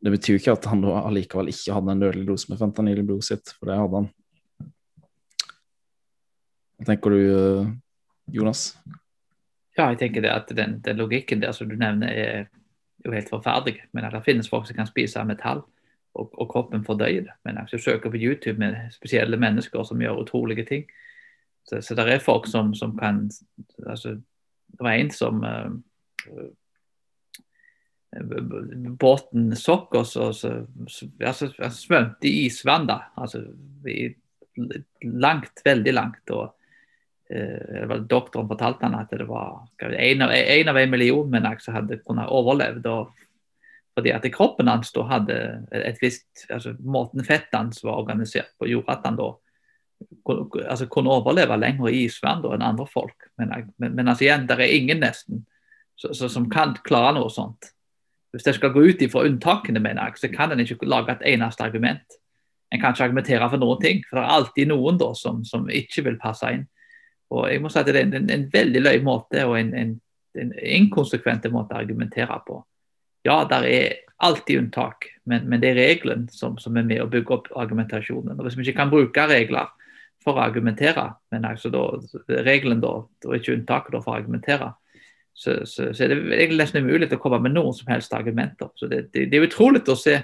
Det 0.00 0.12
betyr 0.14 0.38
ikke 0.38 0.54
at 0.56 0.70
han 0.70 0.80
da 0.80 1.02
allikevel 1.02 1.52
ikke 1.52 1.74
hadde 1.76 1.92
en 1.92 2.00
dødelig 2.00 2.24
dose 2.30 2.48
med 2.48 2.60
fentanyl 2.62 3.02
i 3.02 3.04
blodet 3.04 3.28
sitt, 3.28 3.52
for 3.58 3.68
det 3.68 3.76
hadde 3.76 4.00
han. 4.00 4.08
Hva 6.80 6.86
tenker 6.88 7.12
du, 7.12 7.18
eh, 7.20 7.72
Jonas? 8.32 8.70
Ja, 9.80 9.86
jeg 9.94 9.98
tenker 10.02 10.20
det 10.20 10.32
at 10.34 10.50
den, 10.52 10.80
den 10.84 10.98
logikken 11.00 11.40
der 11.40 11.54
som 11.56 11.68
du 11.70 11.76
nevner, 11.80 12.08
er 12.12 12.48
jo 13.04 13.14
helt 13.14 13.30
forferdelig. 13.32 13.86
Men 13.92 14.04
at 14.04 14.12
det 14.12 14.26
finnes 14.26 14.48
folk 14.50 14.66
som 14.68 14.76
kan 14.76 14.88
spise 14.88 15.24
metall, 15.24 15.62
og, 16.14 16.34
og 16.36 16.48
kroppen 16.52 16.84
fordøyer 16.84 17.24
det. 17.24 17.36
Men 17.44 17.62
hvis 17.62 17.78
du 17.78 17.84
søker 17.84 18.12
på 18.12 18.20
YouTube 18.20 18.58
med 18.58 18.76
spesielle 18.92 19.40
mennesker 19.40 19.86
som 19.88 20.02
gjør 20.02 20.20
utrolige 20.20 20.66
ting, 20.68 20.84
så, 21.64 21.80
så 21.80 21.96
det 21.96 22.08
er 22.12 22.24
folk 22.24 22.48
som, 22.50 22.74
som 22.74 22.98
kan 22.98 23.30
altså, 23.86 24.18
Det 24.70 24.80
var 24.80 24.92
en 24.92 25.10
som 25.10 25.44
uh, 25.44 25.70
Båten 29.00 29.56
sokk, 29.56 29.94
og 29.94 30.06
så, 30.06 30.32
så, 30.32 30.66
så 30.88 31.08
altså, 31.20 31.52
svømte 31.72 32.28
i 32.28 32.46
isvann. 32.46 32.86
da, 32.86 32.98
altså 33.16 33.44
i, 33.88 34.10
langt, 35.02 35.62
veldig 35.64 35.94
langt. 35.94 36.30
og 36.30 36.56
Doktoren 38.10 38.48
fortalte 38.50 38.88
han 38.88 38.96
at 38.98 39.12
det 39.14 39.26
var 39.28 39.68
en 39.86 40.22
av, 40.22 40.78
en 40.78 40.90
million 40.90 41.28
mennesker 41.30 41.64
som 41.64 41.76
hadde 41.78 42.00
kunnet 42.02 42.30
overlevd. 42.30 42.88
Fordi 43.94 44.14
at 44.14 44.26
kroppen 44.34 44.70
hans 44.70 44.90
da 44.94 45.04
hadde 45.10 45.36
et 45.74 45.98
visst 46.02 46.46
altså 46.50 46.74
Måten 46.80 47.24
fettet 47.26 47.54
hans 47.54 47.84
var 47.84 48.00
organisert 48.02 48.50
på, 48.58 48.68
gjorde 48.70 48.96
at 48.96 49.06
han 49.06 49.18
da 49.18 49.30
altså, 50.66 50.86
kunne 50.90 51.12
overleve 51.12 51.58
lenger 51.58 51.90
i 51.90 52.04
isvann 52.06 52.46
enn 52.46 52.66
andre 52.66 52.86
folk. 52.90 53.30
Men, 53.38 53.54
men, 53.78 53.94
men 53.94 54.08
altså 54.08 54.26
igjen, 54.26 54.48
det 54.48 54.58
er 54.58 54.78
ingen 54.78 55.02
nesten 55.04 55.44
så, 56.00 56.14
så, 56.16 56.30
som 56.32 56.48
kan 56.50 56.74
klare 56.86 57.18
noe 57.18 57.30
sånt. 57.30 57.74
Hvis 58.32 58.46
jeg 58.46 58.60
skal 58.60 58.72
gå 58.72 58.86
ut 58.86 59.02
ifra 59.02 59.26
unntakene, 59.26 59.82
mener 59.82 60.06
jeg, 60.06 60.22
så 60.22 60.30
kan 60.32 60.54
en 60.54 60.62
ikke 60.62 60.86
lage 60.88 61.18
et 61.18 61.26
eneste 61.34 61.66
argument 61.66 62.20
en 62.70 62.80
kan 62.80 62.94
ikke 62.94 63.04
argumentere 63.08 63.48
for 63.50 63.60
noen 63.60 63.80
ting. 63.82 64.04
For 64.06 64.18
det 64.18 64.24
er 64.24 64.36
alltid 64.36 64.70
noen 64.70 65.00
da 65.00 65.10
som, 65.18 65.42
som 65.46 65.66
ikke 65.74 66.04
vil 66.06 66.18
passe 66.22 66.50
inn. 66.54 66.68
Og 67.30 67.46
jeg 67.50 67.62
må 67.62 67.70
si 67.70 67.78
at 67.78 67.86
Det 67.86 67.96
er 67.96 68.06
en, 68.06 68.14
en, 68.18 68.30
en 68.30 68.46
veldig 68.52 68.82
løy 68.82 69.02
måte 69.06 69.44
og 69.46 69.56
en, 69.58 69.74
en, 69.74 69.96
en 70.38 70.52
inkonsekvent 70.80 71.46
måte 71.54 71.76
å 71.76 71.82
argumentere 71.82 72.38
på. 72.46 72.60
Ja, 73.26 73.42
der 73.48 73.66
er 73.68 73.98
alltid 74.20 74.58
unntak, 74.58 75.06
men, 75.28 75.46
men 75.48 75.60
det 75.60 75.72
er 75.72 75.80
regelen 75.80 76.26
som, 76.32 76.58
som, 76.60 76.76
er 76.76 76.86
med 76.88 77.02
å 77.02 77.08
bygge 77.10 77.36
opp 77.36 77.50
argumentasjonen. 77.56 78.36
Og 78.36 78.46
Hvis 78.46 78.58
vi 78.58 78.66
ikke 78.68 78.80
kan 78.80 78.92
bruke 78.92 79.26
regler 79.28 79.70
for 80.20 80.36
å 80.36 80.44
argumentere, 80.44 81.06
men 81.32 81.46
altså 81.48 81.70
da, 81.72 81.84
regelen 82.44 82.82
da, 82.82 82.92
og 83.06 83.36
ikke 83.36 83.54
unntaket 83.56 83.96
for 84.00 84.12
å 84.12 84.18
argumentere, 84.18 84.72
så, 85.32 85.62
så, 85.64 85.88
så 85.96 86.04
er 86.04 86.12
det 86.12 86.48
nesten 86.52 86.84
umulig 86.84 87.08
å 87.14 87.20
komme 87.20 87.38
med 87.46 87.54
noen 87.54 87.72
som 87.76 87.88
helst 87.92 88.12
argumenter. 88.16 88.68
Så 88.76 88.90
Det, 88.90 89.06
det, 89.14 89.28
det 89.30 89.38
er 89.38 89.46
utrolig 89.46 89.86
å 89.88 89.96
se 89.96 90.18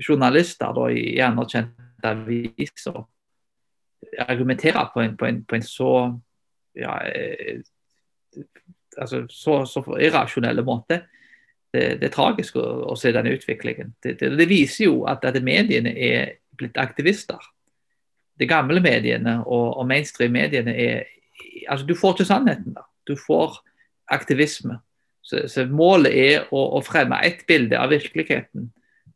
journalister 0.00 0.72
da, 0.76 0.86
i 0.92 1.18
anerkjente 1.24 2.08
aviser 2.08 3.02
argumentere 4.18 4.88
på 4.94 5.00
en, 5.00 5.16
på 5.16 5.26
en, 5.26 5.42
på 5.44 5.56
en 5.56 5.66
så 5.66 5.90
ja, 6.74 6.98
eh, 7.06 7.62
altså 8.98 9.24
så, 9.30 9.64
så 9.66 9.82
irrasjonelle 9.98 10.64
måte. 10.66 11.02
Det, 11.74 11.98
det, 11.98 12.08
er 12.08 12.14
tragisk 12.14 12.56
å, 12.60 12.64
å 12.92 12.94
se 12.98 13.10
denne 13.14 13.34
utviklingen. 13.34 13.94
Det, 14.02 14.14
det, 14.20 14.30
det 14.38 14.46
viser 14.50 14.86
jo 14.86 15.02
at, 15.10 15.24
at, 15.26 15.40
mediene 15.42 15.90
er 15.90 16.36
blitt 16.54 16.78
aktivister. 16.78 17.40
De 18.38 18.46
gamle 18.50 18.82
mediene 18.82 19.40
og, 19.42 19.80
og 19.80 19.88
mainstream-mediene 19.90 20.74
er 20.74 21.10
altså 21.70 21.86
Du 21.86 21.94
får 21.98 22.14
ikke 22.14 22.28
sannheten. 22.28 22.74
da. 22.76 22.84
Du 23.06 23.16
får 23.18 23.58
aktivisme. 24.14 24.78
Så, 25.22 25.48
så 25.48 25.64
Målet 25.66 26.14
er 26.14 26.46
å, 26.52 26.62
å 26.78 26.82
fremme 26.84 27.18
ett 27.26 27.42
bilde 27.48 27.78
av 27.80 27.90
virkeligheten 27.90 28.68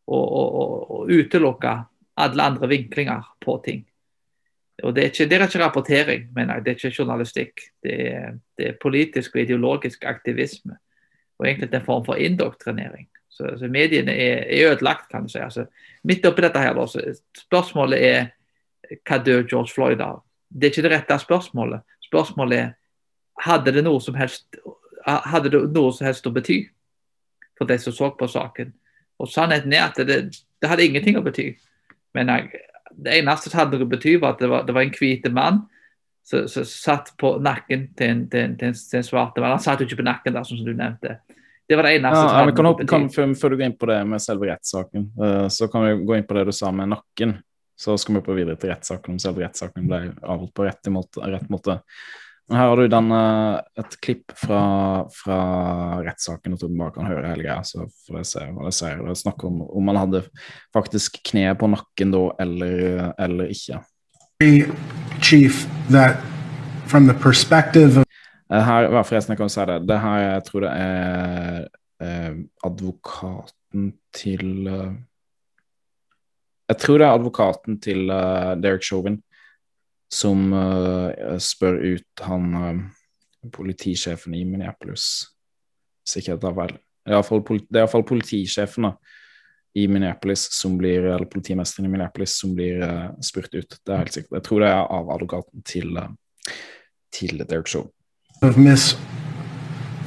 og, 0.08 0.24
og, 0.24 0.90
og 0.90 1.12
utelukke 1.12 1.74
alle 2.18 2.46
andre 2.50 2.70
vinklinger 2.72 3.26
på 3.44 3.58
ting. 3.64 3.84
Og 4.82 4.94
det 4.94 5.02
er, 5.02 5.10
ikke, 5.10 5.24
det 5.26 5.36
er 5.38 5.46
ikke 5.46 5.64
rapportering, 5.64 6.26
mener 6.34 6.54
jeg. 6.54 6.64
Det 6.64 6.70
er 6.70 6.76
ikke 6.76 7.02
journalistikk. 7.02 7.62
Det 7.82 7.94
er, 8.06 8.36
det 8.58 8.68
er, 8.68 8.80
politisk 8.82 9.34
og 9.34 9.40
ideologisk 9.42 10.04
aktivisme. 10.06 10.76
Og 11.38 11.46
egentlig 11.46 11.74
en 11.74 11.84
form 11.84 12.04
for 12.04 12.14
indoktrinering. 12.14 13.08
Så, 13.30 13.56
så 13.58 13.68
mediene 13.70 14.14
er, 14.14 14.44
er, 14.46 14.72
ødelagt, 14.72 15.08
kan 15.10 15.26
du 15.26 15.32
si. 15.32 15.38
Altså, 15.38 15.66
midt 16.04 16.26
oppi 16.26 16.42
dette 16.46 16.62
her, 16.62 16.78
da, 16.78 17.14
spørsmålet 17.38 18.04
er 18.06 18.30
hva 19.02 19.18
dør 19.18 19.42
George 19.50 19.74
Floyd 19.74 20.00
av? 20.00 20.22
Det 20.48 20.68
er 20.68 20.72
ikke 20.72 20.86
det 20.86 20.94
rette 20.94 21.18
spørsmålet. 21.26 21.96
Spørsmålet 22.06 22.58
er 22.58 22.70
hadde 23.44 23.72
det 23.74 23.84
noe 23.86 24.00
som 24.02 24.16
helst, 24.18 24.58
hadde 25.06 25.52
det 25.52 25.62
noe 25.74 25.92
som 25.94 26.08
helst 26.08 26.26
å 26.26 26.34
bety 26.34 26.62
for 27.58 27.68
de 27.68 27.78
som 27.82 27.94
så 27.94 28.10
på 28.18 28.28
saken. 28.30 28.72
Og 29.18 29.30
Sannheten 29.30 29.74
er 29.74 29.88
at 29.88 29.98
det, 30.06 30.18
det 30.62 30.70
hadde 30.70 30.86
ingenting 30.86 31.18
å 31.18 31.24
bety. 31.26 31.50
Men 32.14 32.30
jeg, 32.32 32.62
det 32.98 33.18
eneste 33.20 33.52
det 33.52 33.58
hadde 33.58 33.82
å 33.82 33.88
bety, 33.88 34.16
var 34.20 34.36
at 34.36 34.42
det 34.42 34.50
var, 34.50 34.64
det 34.66 34.74
var 34.76 34.84
en 34.84 34.94
hvit 34.94 35.26
mann 35.34 35.64
som, 36.28 36.64
satt 36.66 37.14
på 37.20 37.36
nakken 37.44 37.88
til 37.96 38.12
en, 38.12 38.22
til, 38.30 38.44
en, 38.44 38.56
til, 38.58 38.70
en, 38.72 38.78
til 38.90 39.00
en, 39.00 39.06
svarte 39.06 39.42
mann. 39.42 39.56
Han 39.56 39.64
satt 39.64 39.82
jo 39.82 39.88
ikke 39.88 40.00
på 40.02 40.08
nakken, 40.08 40.36
der, 40.36 40.46
som 40.48 40.60
du 40.60 40.72
nevnte. 40.72 41.18
Det 41.68 41.76
var 41.76 41.84
det 41.84 41.98
eneste 41.98 42.22
ja, 42.24 42.44
noe 42.48 42.86
kan, 42.88 43.10
før, 43.12 43.32
før, 43.36 43.52
du 43.52 43.60
går 43.60 43.66
inn 43.68 43.76
på 43.76 43.88
det 43.90 43.98
med 44.08 44.22
selve 44.24 44.48
rettssaken, 44.48 45.10
uh, 45.20 45.48
så 45.52 45.68
kan 45.68 45.84
vi 45.84 46.06
gå 46.08 46.16
inn 46.16 46.24
på 46.28 46.36
det 46.38 46.46
du 46.48 46.54
sa 46.56 46.72
med 46.72 46.94
nakken. 46.94 47.36
Så 47.78 47.94
skal 48.00 48.16
vi 48.16 48.24
på 48.26 48.34
videre 48.34 48.58
til 48.58 48.72
rettssaken 48.72 49.14
om 49.14 49.18
selve 49.22 49.44
rettssaken 49.44 49.84
ble 49.86 50.00
avholdt 50.18 50.54
på 50.56 50.64
rett 50.66 50.88
måte. 50.90 51.22
Rett 51.30 51.52
måte. 51.52 51.76
Her 52.48 52.70
har 52.70 52.80
du 52.80 52.88
den, 52.88 53.10
uh, 53.12 53.58
et 53.76 53.96
klipp 54.00 54.32
fra, 54.40 54.60
fra 55.12 55.38
rettssaken, 56.06 56.54
og 56.54 56.62
du 56.62 56.78
bare 56.78 56.94
kan 56.94 57.08
høre 57.10 57.28
hele 57.28 57.44
greia. 57.44 57.60
Så 57.66 57.84
får 58.06 58.22
jeg 58.22 58.30
se 58.30 58.46
hva 58.54 58.64
det 58.70 58.74
sier. 58.78 59.02
Det 59.04 59.12
er 59.12 59.20
snakk 59.20 59.44
om 59.44 59.60
om 59.68 59.90
han 59.92 60.00
hadde 60.00 60.22
faktisk 60.76 61.20
kneet 61.28 61.60
på 61.60 61.68
nakken 61.68 62.14
da, 62.14 62.24
eller, 62.40 63.12
eller 63.20 63.52
ikke. 63.52 63.82
Chief, 65.20 65.66
that 65.90 66.22
from 66.86 67.06
the 67.06 67.14
perspective 67.14 67.98
of 67.98 68.06
eh, 68.52 68.64
her, 68.64 68.88
forresten, 69.02 69.34
jeg 69.34 69.42
kan 69.42 69.52
si 69.52 69.64
det. 69.68 69.78
Det 69.88 70.00
her, 70.00 70.18
jeg 70.24 70.44
tror 70.48 70.64
det 70.64 70.72
er 70.72 71.68
eh, 72.00 72.34
advokaten 72.64 73.92
til 74.14 74.66
eh, 74.66 74.96
Jeg 76.68 76.76
tror 76.82 76.98
det 77.00 77.06
er 77.06 77.16
advokaten 77.16 77.80
til 77.80 78.10
eh, 78.12 78.54
Derek 78.62 78.84
Chauvin 78.84 79.20
som 80.12 80.52
uh, 80.52 81.36
spør 81.38 81.78
ut 81.94 82.22
han 82.24 82.54
uh, 82.54 83.50
politisjefen 83.52 84.34
i 84.34 84.44
Minneapolis. 84.48 85.26
Sikkert 86.08 86.44
av 86.48 86.56
vel. 86.56 86.74
Det 87.04 87.14
er 87.14 87.82
iallfall 87.82 88.04
politisjefen 88.08 88.88
da, 88.88 88.94
i 89.76 89.86
Minneapolis 89.88 90.48
som 90.52 90.78
blir, 90.80 91.04
eller 91.04 91.28
politimesteren 91.28 91.88
i 91.88 91.92
Minneapolis 91.92 92.38
som 92.40 92.56
blir 92.56 92.82
uh, 92.82 93.12
spurt 93.24 93.54
ut. 93.54 93.78
Det 93.84 93.94
er 93.94 94.02
helt 94.04 94.16
sikkert. 94.16 94.40
Jeg 94.40 94.48
tror 94.48 94.64
det 94.64 94.72
er 94.72 94.82
av 94.98 95.14
advokaten 95.16 95.64
til, 95.68 96.00
til 97.12 97.44
Derek 97.44 97.68
Show. 97.68 97.88
Miss 98.56 98.96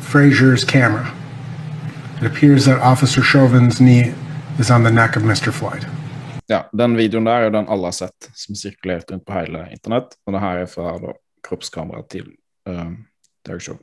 Frazier's 0.01 0.65
camera. 0.65 1.13
It 2.21 2.27
appears 2.27 2.65
that 2.65 2.79
Officer 2.81 3.21
Chauvin's 3.21 3.79
knee 3.79 4.13
is 4.59 4.69
on 4.69 4.83
the 4.83 4.91
neck 4.91 5.15
of 5.15 5.23
Mr. 5.23 5.51
Floyd. 5.51 5.87
Ja, 6.51 6.69
den 6.71 6.97
videoen 6.97 7.29
der 7.29 7.45
er 7.45 7.53
den 7.53 7.69
alle 7.71 7.87
har 7.87 7.95
sett, 7.95 8.27
som 8.35 8.57
sirkulerte 8.59 9.13
rundt 9.13 9.23
på 9.25 9.37
hele 9.37 9.63
internett. 9.71 10.17
Og 10.27 10.35
det 10.35 10.43
her 10.43 10.65
er 10.65 10.67
fra 10.67 10.97
da, 10.99 11.15
kroppskameraet 11.47 12.11
til 12.11 12.27
uh, 12.67 12.91
Derek 13.47 13.63
Show. 13.63 13.79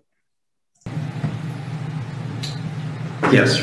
Yes. 3.32 3.56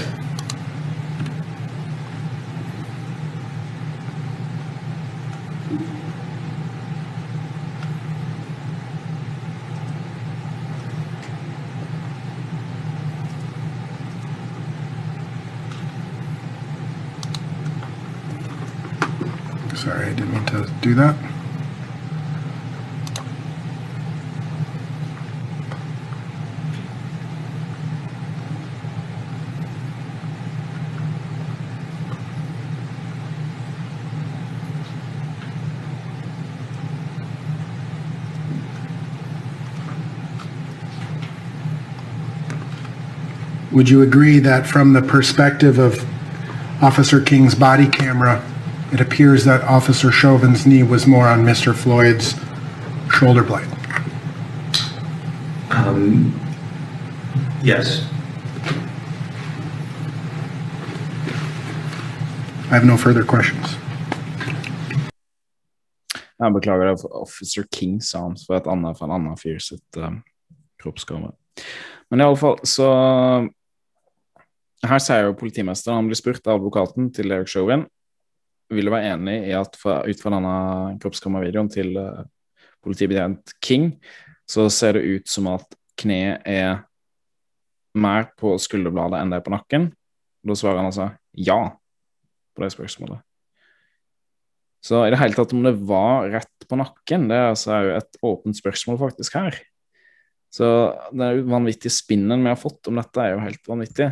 Do 20.85 20.93
that. 20.93 21.15
Would 43.71 43.89
you 43.89 44.03
agree 44.03 44.37
that 44.39 44.67
from 44.67 44.93
the 44.93 45.01
perspective 45.01 45.79
of 45.79 46.05
Officer 46.83 47.19
King's 47.19 47.55
body 47.55 47.87
camera, 47.87 48.43
it 48.93 49.01
appears 49.01 49.43
that 49.45 49.61
Officer 49.63 50.11
Chauvin's 50.11 50.65
knee 50.65 50.83
was 50.83 51.07
more 51.07 51.27
on 51.27 51.43
Mr. 51.43 51.73
Floyd's 51.73 52.35
shoulder 53.11 53.43
blade. 53.43 53.67
Um, 55.71 56.33
yes. 57.63 58.05
I 62.69 62.75
have 62.75 62.85
no 62.85 62.97
further 62.97 63.23
questions. 63.23 63.77
Jeg 66.39 66.53
beklager 66.53 66.97
for 66.99 67.09
Officer 67.21 67.63
King 67.71 68.01
sa 68.03 68.25
han 68.25 68.35
for 68.37 68.57
et 68.57 68.67
annet, 68.67 68.97
for 68.97 69.07
en 69.07 69.15
annen 69.15 69.37
fyr 69.39 69.59
sitt 69.63 69.97
uh, 69.97 70.11
kroppskamera. 70.81 71.31
Men 72.11 72.21
i 72.21 72.25
alle 72.25 72.37
fall, 72.37 72.59
så 72.63 72.89
Her 74.85 74.99
sier 75.01 75.23
jo 75.23 75.37
politimesteren 75.39 75.95
Han 75.97 76.09
blir 76.11 76.19
spurt 76.19 76.45
av 76.45 76.59
advokaten 76.59 77.07
til 77.15 77.31
Eric 77.31 77.49
Chauvin 77.49 77.87
vil 78.73 78.87
du 78.87 78.93
være 78.93 79.13
enig 79.13 79.35
i 79.49 79.53
at 79.57 79.77
fra, 79.79 79.99
ut 80.07 80.21
fra 80.21 80.33
denne 80.33 80.55
kroppskammervideoen 81.03 81.69
til 81.73 81.93
uh, 81.99 82.23
politibetjent 82.85 83.55
King, 83.63 83.91
så 84.49 84.67
ser 84.73 84.97
det 84.97 85.05
ut 85.05 85.29
som 85.29 85.49
at 85.53 85.77
kneet 85.99 86.45
er 86.49 86.83
mer 87.95 88.27
på 88.39 88.55
skulderbladet 88.61 89.21
enn 89.21 89.31
det 89.31 89.39
er 89.39 89.45
på 89.45 89.53
nakken? 89.53 89.89
Da 90.45 90.57
svarer 90.57 90.81
han 90.81 90.89
altså 90.91 91.09
ja 91.37 91.59
på 92.55 92.63
det 92.63 92.73
spørsmålet. 92.73 93.21
Så 94.85 95.01
i 95.01 95.13
det 95.13 95.17
hele 95.17 95.33
tatt 95.33 95.53
om 95.55 95.63
det 95.65 95.73
var 95.87 96.27
rett 96.29 96.67
på 96.69 96.77
nakken, 96.77 97.29
det 97.31 97.37
er 97.37 97.51
altså 97.53 97.79
et 97.95 98.19
åpent 98.25 98.57
spørsmål 98.57 98.99
faktisk 99.01 99.37
her. 99.39 99.57
Så 100.55 100.67
den 101.11 101.41
vanvittige 101.51 101.91
spinnen 101.91 102.43
vi 102.45 102.47
har 102.47 102.59
fått 102.59 102.87
om 102.87 102.99
dette, 102.99 103.19
er 103.19 103.33
jo 103.33 103.41
helt 103.43 103.67
vanvittig. 103.67 104.05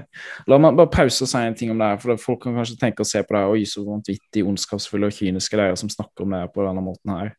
La 0.52 0.58
meg 0.60 0.76
bare 0.76 0.92
pause 0.92 1.24
og 1.24 1.30
si 1.32 1.40
en 1.40 1.56
ting 1.56 1.72
om 1.72 1.80
det 1.80 1.92
her, 1.94 2.02
for 2.02 2.20
folk 2.20 2.42
kan 2.44 2.58
kanskje 2.58 2.80
tenke 2.82 3.06
og 3.06 3.08
se 3.08 3.22
på 3.24 3.36
det 3.36 3.44
her, 3.44 3.54
Oi, 3.54 3.62
så 3.70 3.84
vanvittig 3.88 4.44
ondskapsfulle 4.50 5.08
og 5.08 5.16
kyniske 5.16 5.60
det 5.60 5.70
er 5.70 5.78
som 5.80 5.92
snakker 5.94 6.26
om 6.26 6.34
det 6.36 6.42
her 6.44 6.52
på 6.52 6.66
denne 6.66 6.84
måten 6.84 7.14
her. 7.16 7.32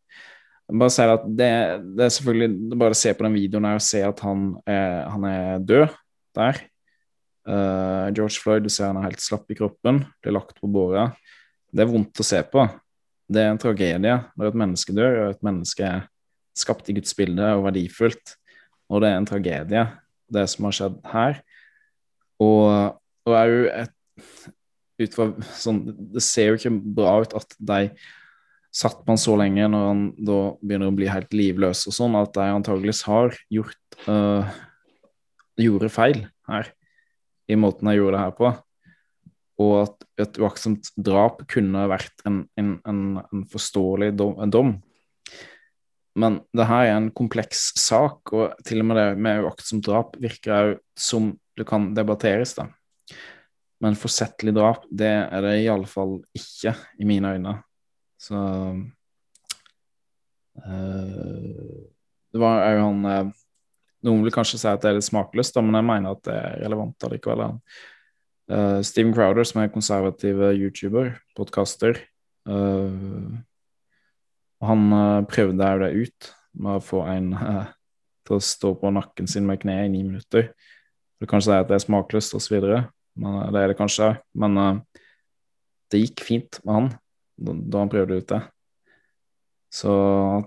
Bare 0.73 0.95
si 0.95 1.05
at 1.05 1.27
det, 1.29 1.51
det, 1.93 2.07
er 2.07 2.13
selvfølgelig 2.15 2.79
Bare 2.81 2.97
se 2.97 3.11
på 3.13 3.27
den 3.27 3.35
videoen 3.37 3.67
her 3.69 3.77
og 3.77 3.85
se 3.85 4.01
at 4.01 4.23
han 4.25 4.47
er, 4.65 4.95
han 5.13 5.27
er 5.29 5.67
død 5.69 5.99
der. 6.39 6.61
Uh, 7.45 8.09
George 8.17 8.41
Floyd, 8.41 8.65
du 8.65 8.73
ser 8.73 8.89
han 8.89 9.03
er 9.03 9.11
helt 9.11 9.21
slapp 9.21 9.53
i 9.53 9.59
kroppen, 9.59 10.01
blir 10.25 10.33
lagt 10.33 10.57
på 10.57 10.71
båret. 10.73 11.19
Det 11.69 11.85
er 11.85 11.91
vondt 11.91 12.23
å 12.23 12.25
se 12.25 12.41
på. 12.49 12.65
det 13.29 13.43
er 13.43 13.53
en 13.53 13.61
tragedie 13.61 14.17
når 14.37 14.49
et 14.49 14.57
menneske 14.61 14.97
dør, 14.97 15.21
og 15.27 15.35
et 15.35 15.45
menneske 15.45 15.85
er 15.85 16.09
skapt 16.57 16.89
i 16.89 16.97
Guds 16.97 17.13
bilde 17.19 17.53
og 17.59 17.67
verdifullt. 17.67 18.35
Og 18.93 19.03
det 19.03 19.11
er 19.11 19.21
en 19.21 19.29
tragedie, 19.29 19.85
det 20.35 20.45
som 20.53 20.69
har 20.69 20.77
skjedd 20.77 20.99
her. 21.13 21.41
Og, 22.43 22.99
og 23.29 23.37
er 23.39 23.53
jo 23.53 23.65
et 23.73 23.95
ut 25.03 25.17
fra 25.17 25.27
sånn 25.59 25.81
Det 26.15 26.23
ser 26.23 26.53
jo 26.53 26.59
ikke 26.59 26.71
bra 26.97 27.17
ut 27.25 27.33
at 27.35 27.57
de 27.59 27.81
satt 28.75 29.03
han 29.07 29.19
så 29.21 29.37
lenge 29.39 29.67
når 29.71 29.89
han 29.89 30.05
da 30.19 30.39
begynner 30.59 30.91
å 30.91 30.97
bli 30.97 31.07
helt 31.11 31.35
livløs 31.35 31.85
og 31.91 31.95
sånn, 31.95 32.17
at 32.19 32.33
de 32.35 32.47
antageligvis 32.51 33.05
har 33.07 33.37
gjort 33.55 33.99
øh, 34.11 34.55
gjorde 35.63 35.91
feil 35.95 36.25
her 36.51 36.73
i 37.51 37.59
måten 37.61 37.87
de 37.87 37.95
gjorde 37.99 38.17
det 38.17 38.23
her 38.25 38.35
på. 38.39 38.51
Og 39.63 39.75
at 39.85 40.07
et 40.25 40.41
uaktsomt 40.43 40.91
drap 40.99 41.45
kunne 41.51 41.85
vært 41.91 42.25
en, 42.27 42.41
en, 42.59 42.73
en, 42.89 43.05
en 43.23 43.45
forståelig 43.53 44.11
dom, 44.19 44.41
dom, 44.51 44.75
Men 46.15 46.39
det 46.55 46.67
her 46.69 46.87
er 46.87 46.97
en 46.97 47.11
kompleks 47.15 47.73
sak, 47.81 48.31
og 48.33 48.55
til 48.67 48.83
og 48.83 48.87
med 48.87 49.01
det 49.01 49.07
med 49.19 49.43
uaktsomt 49.43 49.85
drap 49.87 50.17
virker 50.23 50.55
òg 50.55 50.75
som 50.99 51.33
det 51.59 51.67
kan 51.67 51.91
debatteres, 51.95 52.55
da. 52.55 52.69
Men 53.83 53.99
forsettlig 53.99 54.55
drap, 54.55 54.85
det 54.91 55.11
er 55.11 55.43
det 55.45 55.55
i 55.63 55.71
alle 55.71 55.89
fall 55.91 56.21
ikke, 56.37 56.75
i 57.03 57.09
mine 57.09 57.35
øyne. 57.35 57.55
Så 58.23 58.37
øh, 60.65 61.81
Det 62.33 62.41
var 62.41 62.63
òg 62.69 62.79
han 62.81 63.09
uh, 63.11 63.33
Noen 64.05 64.23
vil 64.25 64.35
kanskje 64.35 64.61
si 64.61 64.69
at 64.69 64.83
det 64.83 64.91
er 64.91 64.99
litt 64.99 65.07
smakløst, 65.07 65.57
men 65.65 65.79
jeg 65.79 65.89
mener 65.89 66.15
at 66.15 66.23
det 66.27 66.35
er 66.37 66.59
relevant 66.61 67.07
allikevel. 67.07 67.57
Uh, 68.53 68.81
Steven 68.85 69.15
Crowder, 69.17 69.47
som 69.49 69.63
er 69.63 69.73
konservativ 69.73 70.43
YouTuber, 70.53 71.15
podkaster, 71.37 72.03
han 74.69 75.27
prøvde 75.31 75.71
òg 75.71 75.85
det 75.85 75.93
ut 76.05 76.31
med 76.55 76.79
å 76.79 76.85
få 76.85 77.03
en 77.11 77.33
til 78.25 78.39
å 78.39 78.45
stå 78.45 78.73
på 78.81 78.93
nakken 78.95 79.29
sin 79.29 79.47
med 79.49 79.61
kneet 79.63 79.89
i 79.89 79.93
ni 79.93 80.03
minutter. 80.07 80.51
Du 81.21 81.27
kan 81.29 81.43
si 81.45 81.53
at 81.53 81.69
det 81.69 81.77
er 81.77 81.85
smakløst 81.85 82.37
osv., 82.37 82.57
men 83.15 83.39
det 83.55 83.61
er 83.61 83.71
det 83.71 83.79
kanskje 83.79 84.09
òg. 84.09 84.23
Men 84.41 84.83
det 85.93 86.01
gikk 86.01 86.25
fint 86.27 86.61
med 86.65 86.75
han 86.75 86.91
da 87.37 87.83
han 87.83 87.91
prøvde 87.93 88.19
ut 88.21 88.29
det. 88.31 88.41
Så 89.75 89.93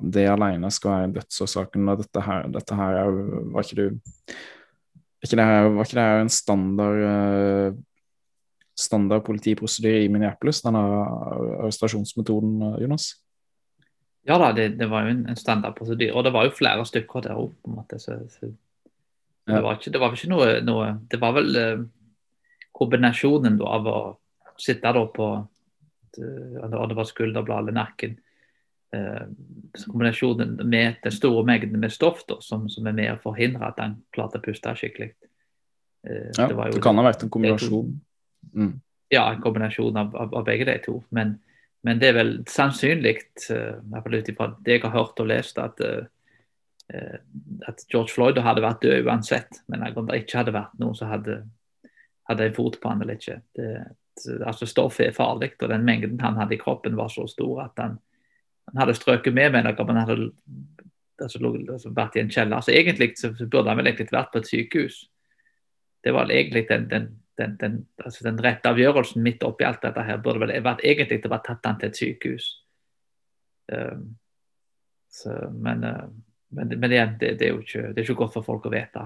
det 0.02 0.24
alene 0.32 0.70
skal 0.72 0.94
være 0.94 1.14
dødsårsaken 1.18 1.92
og 1.92 2.00
dette 2.00 2.24
her, 2.24 2.48
dette 2.52 2.78
her 2.80 3.02
er, 3.02 3.18
var 3.52 3.66
ikke 3.66 3.80
du 3.82 4.00
ikke 5.26 5.36
det 5.36 5.48
her, 5.50 5.70
Var 5.76 5.84
ikke 5.84 5.98
det 5.98 6.06
her 6.06 6.22
en 6.22 6.32
standard 6.32 7.78
standard 8.78 9.24
politiprosedyre 9.26 10.04
i 10.06 10.10
Minneapolis, 10.14 10.62
denne 10.62 10.80
arrestasjonsmetoden, 10.80 12.60
Jonas? 12.84 13.16
Ja 14.28 14.38
da, 14.42 14.52
det, 14.56 14.70
det 14.80 14.90
var 14.92 15.06
jo 15.06 15.14
en, 15.16 15.26
en 15.32 15.40
standard 15.40 15.78
prosedyre, 15.78 16.14
og 16.14 16.26
det 16.28 16.34
var 16.36 16.48
jo 16.48 16.56
flere 16.56 16.86
stykker 16.86 17.24
der 17.24 17.40
òg. 17.40 17.54
Så, 17.96 18.18
så, 18.34 18.50
det, 19.48 19.62
var 19.64 19.78
ikke, 19.78 19.94
det 19.94 20.02
var 20.04 20.16
ikke 20.16 20.32
noe, 20.32 20.48
noe 20.68 20.90
Det 21.08 21.20
var 21.22 21.36
vel 21.38 21.56
uh, 21.56 21.86
kombinasjonen 22.76 23.56
da, 23.62 23.70
av 23.78 23.88
å 23.88 24.00
sitte 24.60 24.92
da 24.94 25.06
på 25.14 25.30
og 26.18 26.90
det 26.90 26.96
var 26.98 27.06
skulderbladet 27.06 27.68
eller 27.68 27.76
nakken. 27.78 28.16
Eh, 28.96 29.24
kombinasjonen 29.86 30.60
med 30.64 30.96
den 31.04 31.12
store 31.12 31.46
mengden 31.46 31.80
med 31.80 31.92
stoff 31.92 32.24
da, 32.28 32.38
som, 32.42 32.70
som, 32.70 32.88
er 32.88 32.96
med 32.96 33.12
å 33.14 33.22
forhindre 33.22 33.68
at 33.68 33.82
han 33.84 33.98
klarte 34.16 34.40
å 34.40 34.46
puste 34.46 34.74
skikkelig. 34.80 35.10
Eh, 36.08 36.30
ja, 36.38 36.48
det, 36.48 36.56
det, 36.56 36.84
kan 36.84 36.98
ha 37.00 37.04
vært 37.10 37.26
en 37.26 37.34
kombinasjon. 37.34 37.92
Mm. 38.54 38.72
Ja, 39.12 39.26
en 39.34 39.44
kombinasjon 39.44 40.00
av, 40.00 40.16
av, 40.16 40.34
av, 40.40 40.46
begge 40.48 40.70
de 40.70 40.78
to. 40.86 41.02
Men, 41.16 41.38
men 41.88 42.02
det 42.02 42.12
er 42.12 42.18
vel 42.20 42.34
sannsynlig, 42.52 43.16
uh, 43.50 43.80
ut 44.12 44.32
ifra 44.32 44.52
det 44.66 44.78
jeg 44.78 44.86
har 44.86 44.96
hørt 44.96 45.22
og 45.24 45.30
lest, 45.32 45.60
at, 45.64 45.80
uh, 45.82 47.20
at 47.68 47.86
George 47.92 48.14
Floyd 48.14 48.40
hadde 48.44 48.64
vært 48.64 48.84
død 48.84 49.08
uansett. 49.08 49.62
Men 49.72 49.86
om 49.90 50.10
det 50.10 50.24
ikke 50.24 50.42
hadde 50.42 50.56
vært 50.56 50.76
noen 50.82 50.98
som 50.98 51.12
hadde, 51.12 51.42
hadde 52.28 52.50
en 52.50 52.58
fot 52.58 52.80
på 52.82 52.92
han 52.92 53.04
eller 53.04 53.20
ikke, 53.20 53.40
det, 53.58 53.72
altså 54.46 54.66
stoffet 54.66 55.08
er 55.08 55.16
farlig, 55.16 55.54
og 55.62 55.70
den 55.70 55.86
mengden 55.86 56.20
han 56.22 56.38
hadde 56.40 56.56
i 56.56 56.62
kroppen 56.62 56.98
var 56.98 57.12
så 57.14 57.28
stor 57.30 57.68
at 57.68 57.82
han, 57.82 57.98
han 58.68 58.82
hadde 58.82 58.98
strøket 58.98 59.36
med 59.36 59.54
mennesker, 59.56 59.88
men 59.88 60.02
hadde 60.02 60.32
altså, 61.22 61.40
altså, 61.72 61.94
vært 61.96 62.18
i 62.18 62.24
en 62.24 62.32
kjeller. 62.34 62.62
Så 62.62 62.74
egentlig 62.74 63.14
så 63.20 63.32
burde 63.46 63.70
han 63.70 63.80
vel 63.80 63.92
egentlig 63.92 64.10
vært 64.12 64.34
på 64.34 64.42
et 64.42 64.50
sykehus. 64.50 65.06
Det 66.04 66.14
var 66.16 66.32
egentlig 66.32 66.68
den, 66.70 66.90
den, 66.92 67.08
den, 67.38 67.58
den, 67.62 67.76
altså 68.04 68.24
den 68.26 68.40
rette 68.44 68.70
avgjørelsen 68.70 69.24
midt 69.24 69.44
oppi 69.46 69.66
alt 69.68 69.84
dette 69.86 70.04
her 70.04 70.22
burde 70.24 70.42
vel 70.46 70.56
vært 70.66 70.84
egentlig 70.86 71.20
å 71.26 71.38
tatt 71.38 71.66
han 71.70 71.78
til 71.80 71.92
et 71.92 72.00
sykehus. 72.00 72.48
Um, 73.72 74.10
så, 75.12 75.36
men, 75.54 75.84
uh, 75.84 76.08
men, 76.50 76.74
men 76.80 76.90
det, 76.90 77.04
det, 77.20 77.34
det, 77.40 77.48
er 77.48 77.56
jo 77.56 77.64
ikke, 77.64 77.92
det 77.92 78.02
er 78.02 78.06
ikke 78.06 78.22
godt 78.24 78.38
for 78.38 78.48
folk 78.48 78.68
å 78.70 78.74
vite 78.74 79.04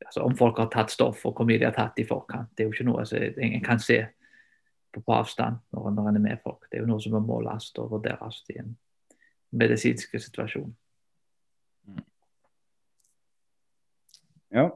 altså 0.00 0.24
Om 0.24 0.36
folk 0.36 0.58
har 0.58 0.70
tatt 0.72 0.90
stoff 0.90 1.24
og 1.28 1.36
hvor 1.36 1.46
mye 1.46 1.60
de 1.60 1.66
har 1.68 1.74
tatt 1.76 1.98
i 2.00 2.06
forkant. 2.08 2.48
Det 2.56 2.64
er 2.64 2.70
jo 2.70 2.74
ikke 2.74 2.86
noe 2.88 3.04
som 3.06 3.42
ingen 3.44 3.62
kan 3.64 3.78
se 3.82 3.98
på, 4.90 5.02
på 5.04 5.14
avstand 5.14 5.60
når, 5.74 5.90
når 5.96 6.08
en 6.08 6.20
er 6.20 6.24
med 6.24 6.40
folk. 6.42 6.64
Det 6.70 6.78
er 6.78 6.86
jo 6.86 6.90
noe 6.90 7.04
som 7.04 7.14
må 7.14 7.20
måles 7.24 7.68
og 7.78 7.92
vurderes 7.92 8.40
i 8.50 8.58
en 8.62 8.72
medisinsk 9.60 10.16
situasjon. 10.16 10.72
Ja. 14.50 14.66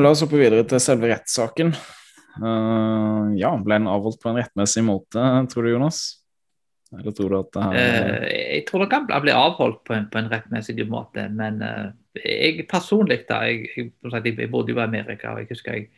La 0.00 0.12
oss 0.12 0.22
hoppe 0.24 0.38
videre 0.40 0.64
til 0.68 0.80
selve 0.80 1.10
rettssaken. 1.10 1.72
Uh, 2.40 3.32
ja, 3.36 3.50
ble 3.60 3.76
den 3.76 3.88
avholdt 3.92 4.22
på 4.22 4.30
en 4.30 4.38
rettmessig 4.40 4.84
måte, 4.86 5.20
tror 5.52 5.66
du, 5.66 5.72
Jonas? 5.74 6.00
Eller 6.96 7.12
tror 7.16 7.32
du 7.32 7.36
at 7.38 7.50
det 7.52 7.64
her 7.64 7.76
uh, 7.76 8.24
Jeg 8.28 8.62
tror 8.68 8.84
det 8.84 8.88
kan 8.92 9.06
bli 9.08 9.34
avholdt 9.36 9.82
på 9.88 9.96
en, 9.96 10.06
på 10.12 10.20
en 10.20 10.30
rettmessig 10.32 10.86
måte, 10.88 11.26
men 11.32 11.60
uh, 11.60 11.92
jeg 12.16 12.64
personlig 12.70 13.22
da, 13.28 13.42
jeg, 13.48 13.68
jeg, 13.76 13.92
jeg, 14.32 14.50
bodde 14.52 14.72
jo 14.72 14.80
i 14.80 14.84
Amerika, 14.86 15.34
og 15.34 15.42
jeg 15.42 15.52
husker 15.52 15.76
jeg 15.76 15.88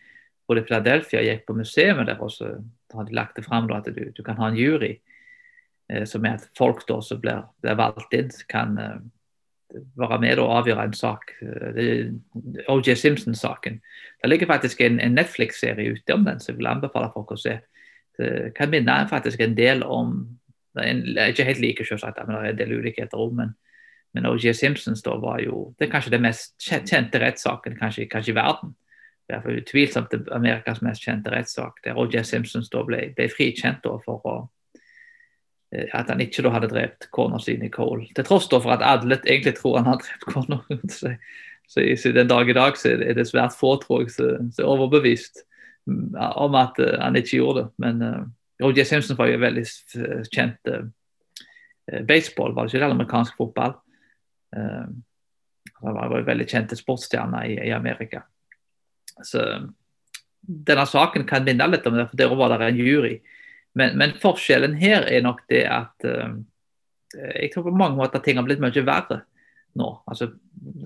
bodde 0.49 0.65
i 0.65 0.67
Philadelphia 0.67 1.23
og 1.23 1.31
gikk 1.31 1.47
på 1.47 1.59
museet 1.61 2.03
der, 2.11 2.19
og 2.19 2.35
så 2.35 2.57
hadde 2.95 3.11
de 3.13 3.19
lagt 3.21 3.39
det 3.39 3.47
fram 3.47 3.71
at 3.75 3.91
du, 3.95 4.05
du, 4.11 4.23
kan 4.27 4.39
ha 4.39 4.51
en 4.51 4.59
jury. 4.59 4.97
Som 6.09 6.25
er 6.25 6.39
at 6.39 6.47
folk 6.57 6.87
da 6.89 6.97
som 7.05 7.19
blir, 7.21 7.43
blir 7.61 7.77
valgt 7.77 8.15
inn, 8.17 8.31
kan 8.49 8.79
være 9.99 10.21
med 10.23 10.39
og 10.43 10.53
avgjøre 10.59 10.85
en 10.89 10.97
sak. 10.97 11.35
Eh, 11.43 12.13
OJ 12.69 12.95
Simpson-saken. 12.95 13.81
Det 14.23 14.31
ligger 14.31 14.47
faktisk 14.47 14.81
en, 14.81 15.01
en 15.01 15.19
Netflix-serie 15.19 15.93
ute 15.93 16.15
om 16.15 16.25
den, 16.25 16.41
så 16.41 16.53
jeg 16.53 16.59
vil 16.59 16.71
anbefale 16.71 17.11
folk 17.15 17.35
å 17.35 17.41
se. 17.41 17.59
Det 18.19 18.55
kan 18.55 18.71
minne 18.71 19.03
faktisk 19.11 19.41
en 19.43 19.57
del 19.59 19.83
om 19.83 20.17
en, 20.79 21.03
Ikke 21.29 21.47
helt 21.47 21.61
like, 21.63 21.85
selvsagt, 21.87 22.19
men 22.27 22.37
det 22.37 22.43
er 22.43 22.53
en 22.55 22.59
del 22.59 22.79
ulikheter 22.79 23.19
òg. 23.19 23.35
Men 23.35 23.55
men 24.15 24.27
O.J. 24.27 24.55
Simpsons 24.55 25.03
da 25.03 25.17
var 25.19 25.43
jo 25.43 25.73
det 25.79 25.89
er 25.89 25.93
kanskje 25.93 26.15
den 26.15 26.23
mest 26.23 26.55
kjente 26.63 27.19
rettssaken 27.19 27.79
kanskje, 27.81 28.07
kanskje, 28.11 28.31
i 28.33 28.39
verden. 28.39 28.75
Det 29.27 29.37
er 29.37 29.57
utvilsomt 29.59 30.15
Amerikas 30.37 30.83
mest 30.85 31.03
kjente 31.03 31.33
rettssak, 31.35 31.81
der 31.85 31.99
O.J. 31.99 32.23
Simpsons 32.29 32.71
da 32.71 32.85
ble, 32.87 33.09
ble 33.17 33.27
frikjent 33.33 33.83
da 33.83 33.97
for 34.05 34.23
å, 34.23 34.37
at 35.75 36.11
han 36.11 36.23
ikke 36.23 36.45
da 36.45 36.53
hadde 36.55 36.71
drept 36.71 37.09
kona 37.15 37.41
si 37.43 37.57
Nicole. 37.59 38.07
Til 38.15 38.27
tross 38.27 38.47
da 38.51 38.61
for 38.63 38.75
at 38.77 38.85
alle 38.85 39.19
egentlig 39.23 39.57
tror 39.59 39.81
han 39.81 39.91
har 39.91 40.03
drept 40.03 40.27
kona. 40.31 40.61
så, 40.97 41.15
så, 41.67 41.85
så 42.01 42.13
den 42.15 42.31
dag 42.31 42.51
i 42.51 42.57
dag 42.57 42.79
så 42.79 42.95
er 42.95 43.17
det 43.19 43.27
svært 43.31 43.57
få, 43.59 43.75
tror 43.83 44.05
jeg, 44.05 44.15
som 44.17 44.51
er 44.53 44.71
overbevist 44.71 45.45
mm, 45.91 46.15
om 46.45 46.59
at 46.61 46.79
uh, 46.83 46.99
han 47.03 47.19
ikke 47.19 47.39
gjorde 47.39 47.65
det. 47.65 47.69
Men 47.83 48.03
uh, 48.03 48.69
eh, 48.69 48.85
Simpson 48.85 49.19
var 49.19 49.33
jo 49.33 49.41
veldig 49.43 49.65
kjent 50.33 50.71
uh, 50.71 50.85
baseball, 52.07 52.55
var 52.55 52.67
det 52.67 52.75
ikke 52.75 52.85
det? 52.85 52.93
Amerikansk 52.93 53.41
fotball. 53.41 53.79
Uh, 54.55 54.87
han 55.85 55.97
var 55.97 56.19
jo 56.19 56.27
veldig 56.29 56.47
kjente 56.49 56.79
sportsstjerne 56.79 57.45
i, 57.49 57.57
i, 57.67 57.73
Amerika. 57.75 58.23
Så 59.25 59.43
denne 60.45 60.85
saken 60.89 61.27
kan 61.29 61.45
minne 61.45 61.67
litt 61.71 61.87
om 61.89 61.97
det, 61.97 62.09
for 62.11 62.21
der 62.21 62.37
var 62.37 62.55
det 62.55 62.69
en 62.69 62.81
jury. 62.81 63.19
Men, 63.75 63.97
men, 63.99 64.15
forskjellen 64.23 64.77
her 64.79 65.09
er 65.11 65.25
nok 65.25 65.43
det 65.51 65.65
at 65.71 66.07
uh, 66.07 66.37
jeg 67.15 67.51
tror 67.53 67.69
på 67.69 67.75
mange 67.75 67.99
måter 67.99 68.23
ting 68.23 68.39
har 68.39 68.47
blitt 68.47 68.63
mye 68.63 68.87
verre 68.87 69.23
nå. 69.75 69.89
Altså, 70.07 70.31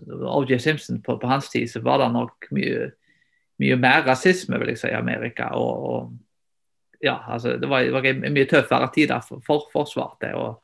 O.J. 0.09 0.59
Simpson 0.65 1.03
på, 1.05 1.19
på, 1.21 1.29
hans 1.29 1.51
tid 1.53 1.69
så 1.69 1.83
var 1.85 2.01
det 2.01 2.09
nok 2.15 2.49
mye, 2.57 2.87
mye 3.61 3.77
mer 3.81 4.07
rasisme 4.07 4.57
vil 4.61 4.73
jeg 4.73 4.81
si, 4.81 4.89
i 4.89 4.97
Amerika. 4.97 5.51
Og, 5.57 5.85
og 5.89 7.03
ja, 7.05 7.19
altså, 7.29 7.59
det 7.61 7.69
var, 7.69 7.85
det 7.85 7.93
var 7.93 8.09
en 8.09 8.25
mye 8.33 8.49
tøffere 8.49 8.89
tid 8.95 9.13
for, 9.29 9.45
for 9.45 9.69
forsvaret. 9.73 10.33
og 10.33 10.63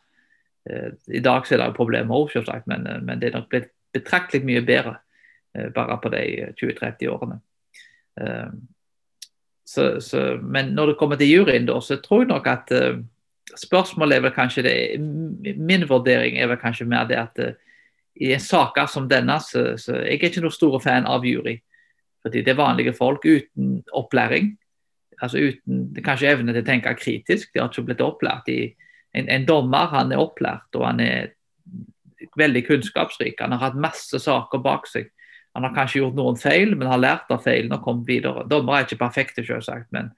Eh, 0.71 0.93
I 1.07 1.21
dag 1.21 1.47
så 1.47 1.55
er 1.55 1.65
det 1.65 1.77
problemer 1.77 2.17
òg, 2.17 2.33
men, 2.67 2.87
eh, 2.87 3.01
men, 3.01 3.21
det 3.21 3.31
er 3.31 3.39
nok 3.39 3.51
blitt 3.53 3.73
betraktelig 3.93 4.45
mye 4.45 4.63
bedre 4.65 4.97
eh, 5.55 5.69
bare 5.75 5.99
på 6.01 6.13
de 6.15 6.25
20-30 6.61 7.11
årene. 7.13 7.41
Så, 9.65 10.01
så, 10.05 10.39
men 10.43 10.75
når 10.77 10.93
det 10.93 10.97
kommer 11.01 11.17
til 11.17 11.31
juryen, 11.31 11.67
da, 11.67 11.79
så 11.81 11.97
tror 12.03 12.25
jeg 12.25 12.31
nok 12.31 12.49
at 12.53 12.73
uh, 12.77 12.99
spørsmålet 13.57 14.19
er 14.19 14.25
vel 14.27 14.35
kanskje 14.35 14.65
det 14.67 15.55
Min 15.57 15.87
vurdering 15.89 16.37
er 16.37 16.51
vel 16.51 16.61
kanskje 16.61 16.89
mer 16.89 17.07
det 17.09 17.17
at 17.17 17.41
uh, 17.41 17.55
i 18.15 18.35
saker 18.39 18.87
som 18.87 19.09
denne, 19.11 19.41
så, 19.43 19.73
så 19.81 19.97
jeg 19.97 20.19
er 20.21 20.29
ikke 20.29 20.45
noen 20.45 20.55
stor 20.55 20.77
fan 20.83 21.09
av 21.11 21.25
jury. 21.27 21.57
Fordi 22.23 22.45
det 22.45 22.53
er 22.53 22.61
vanlige 22.61 22.95
folk 22.97 23.25
uten 23.27 23.81
opplæring. 23.93 24.55
Altså 25.23 25.39
uten 25.39 25.89
kanskje 26.05 26.31
evne 26.31 26.55
til 26.55 26.63
å 26.63 26.69
tenke 26.69 26.95
kritisk. 26.99 27.51
De 27.53 27.61
har 27.61 27.73
ikke 27.73 27.89
blitt 27.89 28.05
opplært 28.05 28.49
i 28.53 28.61
en, 29.15 29.29
en 29.29 29.47
dommer 29.47 29.91
han 29.93 30.13
er 30.13 30.23
opplært 30.23 30.79
og 30.79 30.87
han 30.87 31.03
er 31.03 31.35
veldig 32.39 32.65
kunnskapsrik. 32.67 33.39
Han 33.41 33.55
har 33.55 33.69
hatt 33.69 33.81
masse 33.81 34.19
saker 34.23 34.63
bak 34.63 34.89
seg. 34.91 35.11
Han 35.55 35.67
har 35.69 35.75
kanskje 35.75 36.01
gjort 36.01 36.17
noen 36.19 36.39
feil, 36.41 36.75
men 36.75 36.91
har 36.91 36.99
lært 36.99 37.31
av 37.31 37.45
feilene 37.45 37.79
og 37.79 37.85
kommet 37.87 38.09
videre. 38.11 38.43
Dommere 38.51 38.81
er 38.81 38.89
ikke 38.89 39.05
perfekte, 39.05 39.45
selvsagt, 39.47 39.87
men, 39.95 40.11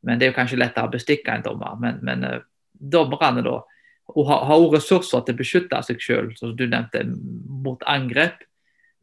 men 0.00 0.18
det 0.18 0.26
er 0.26 0.32
jo 0.32 0.38
kanskje 0.38 0.60
lettere 0.60 0.88
å 0.88 0.94
bestikke 0.94 1.34
en 1.34 1.44
dommer. 1.44 1.76
Men, 1.82 2.00
men 2.06 2.24
uh, 2.24 2.38
dommerne 2.72 3.44
da, 3.44 3.58
og 4.12 4.26
har, 4.28 4.46
har 4.48 4.64
ressurser 4.72 5.24
til 5.26 5.36
å 5.36 5.40
beskytte 5.42 5.82
seg 5.86 6.00
selv, 6.02 6.32
som 6.40 6.56
du 6.56 6.64
nevnte, 6.66 7.04
mot 7.64 7.84
angrep, 7.88 8.42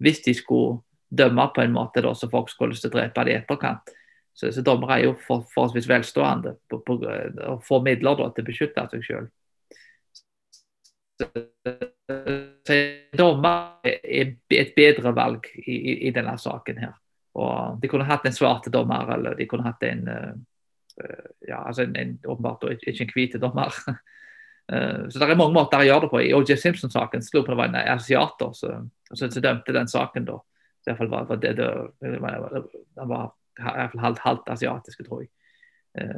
hvis 0.02 0.24
de 0.26 0.34
skulle 0.38 0.82
dømme 1.10 1.46
på 1.54 1.64
en 1.64 1.74
måte 1.74 2.02
da, 2.06 2.14
så 2.18 2.30
folk 2.32 2.50
skulle 2.52 2.74
lyst 2.74 2.86
til 2.86 2.94
å 2.94 2.98
drepe 2.98 3.26
dem 3.26 3.34
i 3.34 3.38
etterkant. 3.38 3.94
Så, 4.34 4.50
så 4.56 4.64
dommere 4.66 5.00
er 5.00 5.06
jo 5.10 5.16
for, 5.22 5.46
forholdsvis 5.54 5.90
velstående 5.90 6.56
og 6.74 7.64
får 7.68 7.86
midler 7.86 8.20
da, 8.20 8.30
til 8.34 8.46
å 8.46 8.50
beskytte 8.50 8.88
seg 8.94 9.06
selv. 9.06 9.28
Så 11.20 11.30
dommer 13.18 13.80
er 13.84 14.36
et 14.50 14.76
bedre 14.76 15.14
valg 15.16 15.48
i, 15.56 15.74
i, 15.74 15.96
i, 16.08 16.12
denne 16.16 16.36
saken 16.40 16.82
her. 16.82 16.94
Og 17.40 17.80
De 17.82 17.90
kunne 17.90 18.08
hatt 18.08 18.28
en 18.28 18.36
svarte 18.36 18.72
dommer, 18.74 19.10
eller 19.16 19.38
de 19.38 19.48
kunne 19.50 19.68
hatt 19.68 19.84
en 19.88 20.06
uh, 20.10 20.32
ja, 21.48 21.62
altså 21.62 21.86
en, 21.86 21.96
en, 21.96 22.14
åpenbart 22.28 22.68
ikke 22.76 23.06
en 23.06 23.14
hvit 23.16 23.40
dommer. 23.42 23.76
uh, 24.72 25.08
så 25.10 25.20
det 25.20 25.28
er 25.28 25.40
mange 25.40 25.56
måter 25.56 25.82
å 25.82 25.88
gjøre 25.88 26.06
det 26.06 26.12
på. 26.14 26.22
I 26.24 26.34
OJ 26.38 26.56
Simpson-saken 26.58 27.26
slo 27.26 27.44
på 27.44 27.54
det 27.54 27.60
var 27.62 27.72
en 27.72 27.82
asiater 27.96 28.54
som 28.60 29.42
dømte 29.42 29.76
den 29.76 29.92
saken 29.92 30.30
da. 30.30 30.40
Så 30.80 30.96
i 30.96 31.10
var, 31.12 31.28
var 31.28 31.42
det, 31.44 31.58
Han 31.60 33.10
var 33.10 33.34
iallfall 33.60 34.00
halvt, 34.00 34.22
halvt 34.24 34.54
asiatisk, 34.54 35.04
tror 35.04 35.26
jeg. 35.26 35.32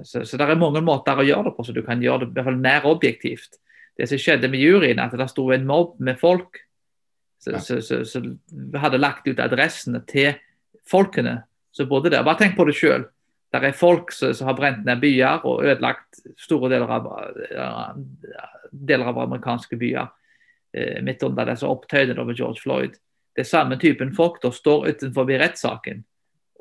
Så, 0.06 0.22
så 0.30 0.38
det 0.38 0.46
er 0.46 0.60
mange 0.60 0.84
måter 0.86 1.18
å 1.18 1.26
gjøre 1.26 1.48
det 1.48 1.54
på, 1.58 1.64
så 1.66 1.74
du 1.74 1.82
kan 1.82 2.04
gjøre 2.04 2.28
det 2.28 2.30
i 2.30 2.36
hvert 2.36 2.50
fall 2.52 2.60
mer 2.62 2.86
objektivt 2.86 3.58
det 4.02 4.08
som 4.10 4.18
skjedde 4.18 4.50
med 4.50 4.62
juryen, 4.64 5.00
at 5.00 5.14
det 5.14 5.30
sto 5.30 5.44
en 5.54 5.68
mobb 5.70 6.00
med 6.02 6.18
folk 6.18 6.58
som 7.42 8.32
hadde 8.82 9.00
lagt 9.02 9.28
ut 9.30 9.42
adressene 9.42 10.02
til 10.10 10.34
folkene 10.90 11.42
som 11.74 11.90
bodde 11.90 12.10
der. 12.10 12.26
Bare 12.26 12.40
tenk 12.40 12.58
på 12.58 12.66
det 12.66 12.76
sjøl. 12.78 13.06
Det 13.52 13.62
er 13.68 13.76
folk 13.76 14.14
som 14.16 14.48
har 14.48 14.58
brent 14.58 14.86
ned 14.88 15.02
byer 15.04 15.46
og 15.46 15.66
ødelagt 15.68 16.22
store 16.40 16.72
deler 16.72 16.94
av, 16.96 17.10
deler 18.72 19.12
av 19.12 19.22
amerikanske 19.26 19.78
byer 19.78 20.08
eh, 20.74 21.02
midt 21.04 21.22
under 21.28 21.52
disse 21.52 21.68
opptøyene 21.68 22.18
over 22.22 22.38
George 22.38 22.64
Floyd. 22.64 22.96
Det 23.36 23.44
er 23.44 23.50
samme 23.50 23.78
typen 23.80 24.16
folk 24.16 24.40
da 24.42 24.54
står 24.56 24.88
utenfor 24.96 25.30
rettssaken, 25.30 26.02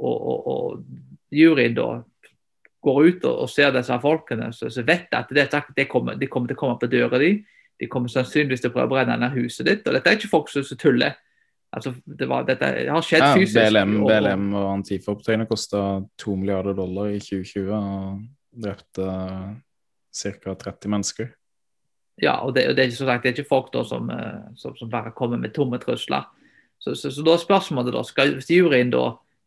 og, 0.01 0.19
og, 0.19 0.51
og 0.51 1.35
juryen 1.35 1.79
da 1.79 1.89
går 2.81 3.01
ut 3.07 3.25
og, 3.29 3.39
og 3.45 3.51
ser 3.53 3.73
disse 3.75 3.97
folkene, 4.03 4.51
så, 4.57 4.71
så 4.73 4.85
vet 4.87 5.13
at 5.17 5.33
det, 5.37 5.49
det 5.77 5.89
kommer, 5.89 6.17
de 6.17 6.29
kommer 6.31 6.51
til 6.51 6.59
å 6.59 6.61
komme 6.61 6.79
på 6.81 6.91
døra 6.91 7.21
di. 7.21 7.35
De 7.81 7.89
kommer 7.89 8.13
sannsynligvis 8.13 8.65
til 8.65 8.73
å 8.73 8.77
prøve 8.77 8.91
å 8.91 8.95
brenne 8.95 9.17
ned 9.21 9.37
huset 9.37 9.69
ditt. 9.69 9.87
og 9.87 9.97
Dette 9.97 10.11
er 10.13 10.19
ikke 10.19 10.33
folk 10.33 10.51
som 10.53 10.65
tuller. 10.81 11.17
Altså, 11.71 11.95
det 12.05 12.27
var, 12.29 12.45
dette 12.49 12.67
har 12.91 13.05
skjedd 13.07 13.23
ja, 13.23 13.35
fysisk. 13.39 13.61
BLM 13.61 13.93
og, 14.01 14.09
BLM 14.11 14.47
og 14.59 14.69
Antifa-opptøyene 14.73 15.47
kosta 15.49 15.83
to 16.19 16.35
milliarder 16.37 16.75
dollar 16.77 17.13
i 17.15 17.21
2020 17.23 17.71
og 17.77 18.25
drepte 18.65 19.07
ca. 20.11 20.57
30 20.65 20.91
mennesker. 20.91 21.31
Ja, 22.21 22.41
og 22.45 22.57
det, 22.57 22.67
og 22.69 22.77
det, 22.77 22.85
er, 22.85 22.93
sagt, 22.93 23.23
det 23.23 23.31
er 23.31 23.39
ikke 23.39 23.49
folk 23.49 23.71
da, 23.73 23.85
som, 23.87 24.11
eh, 24.13 24.51
som, 24.59 24.75
som, 24.77 24.91
bare 24.93 25.15
kommer 25.17 25.41
med 25.41 25.55
tomme 25.57 25.79
trusler. 25.81 26.27
Så, 26.81 26.97
så, 26.99 27.13
så 27.13 27.25
da 27.25 27.37
er 27.37 27.45
spørsmålet 27.45 27.95
da, 27.95 28.03
skal 28.05 28.35
juryen 28.45 28.93
da 28.93 29.05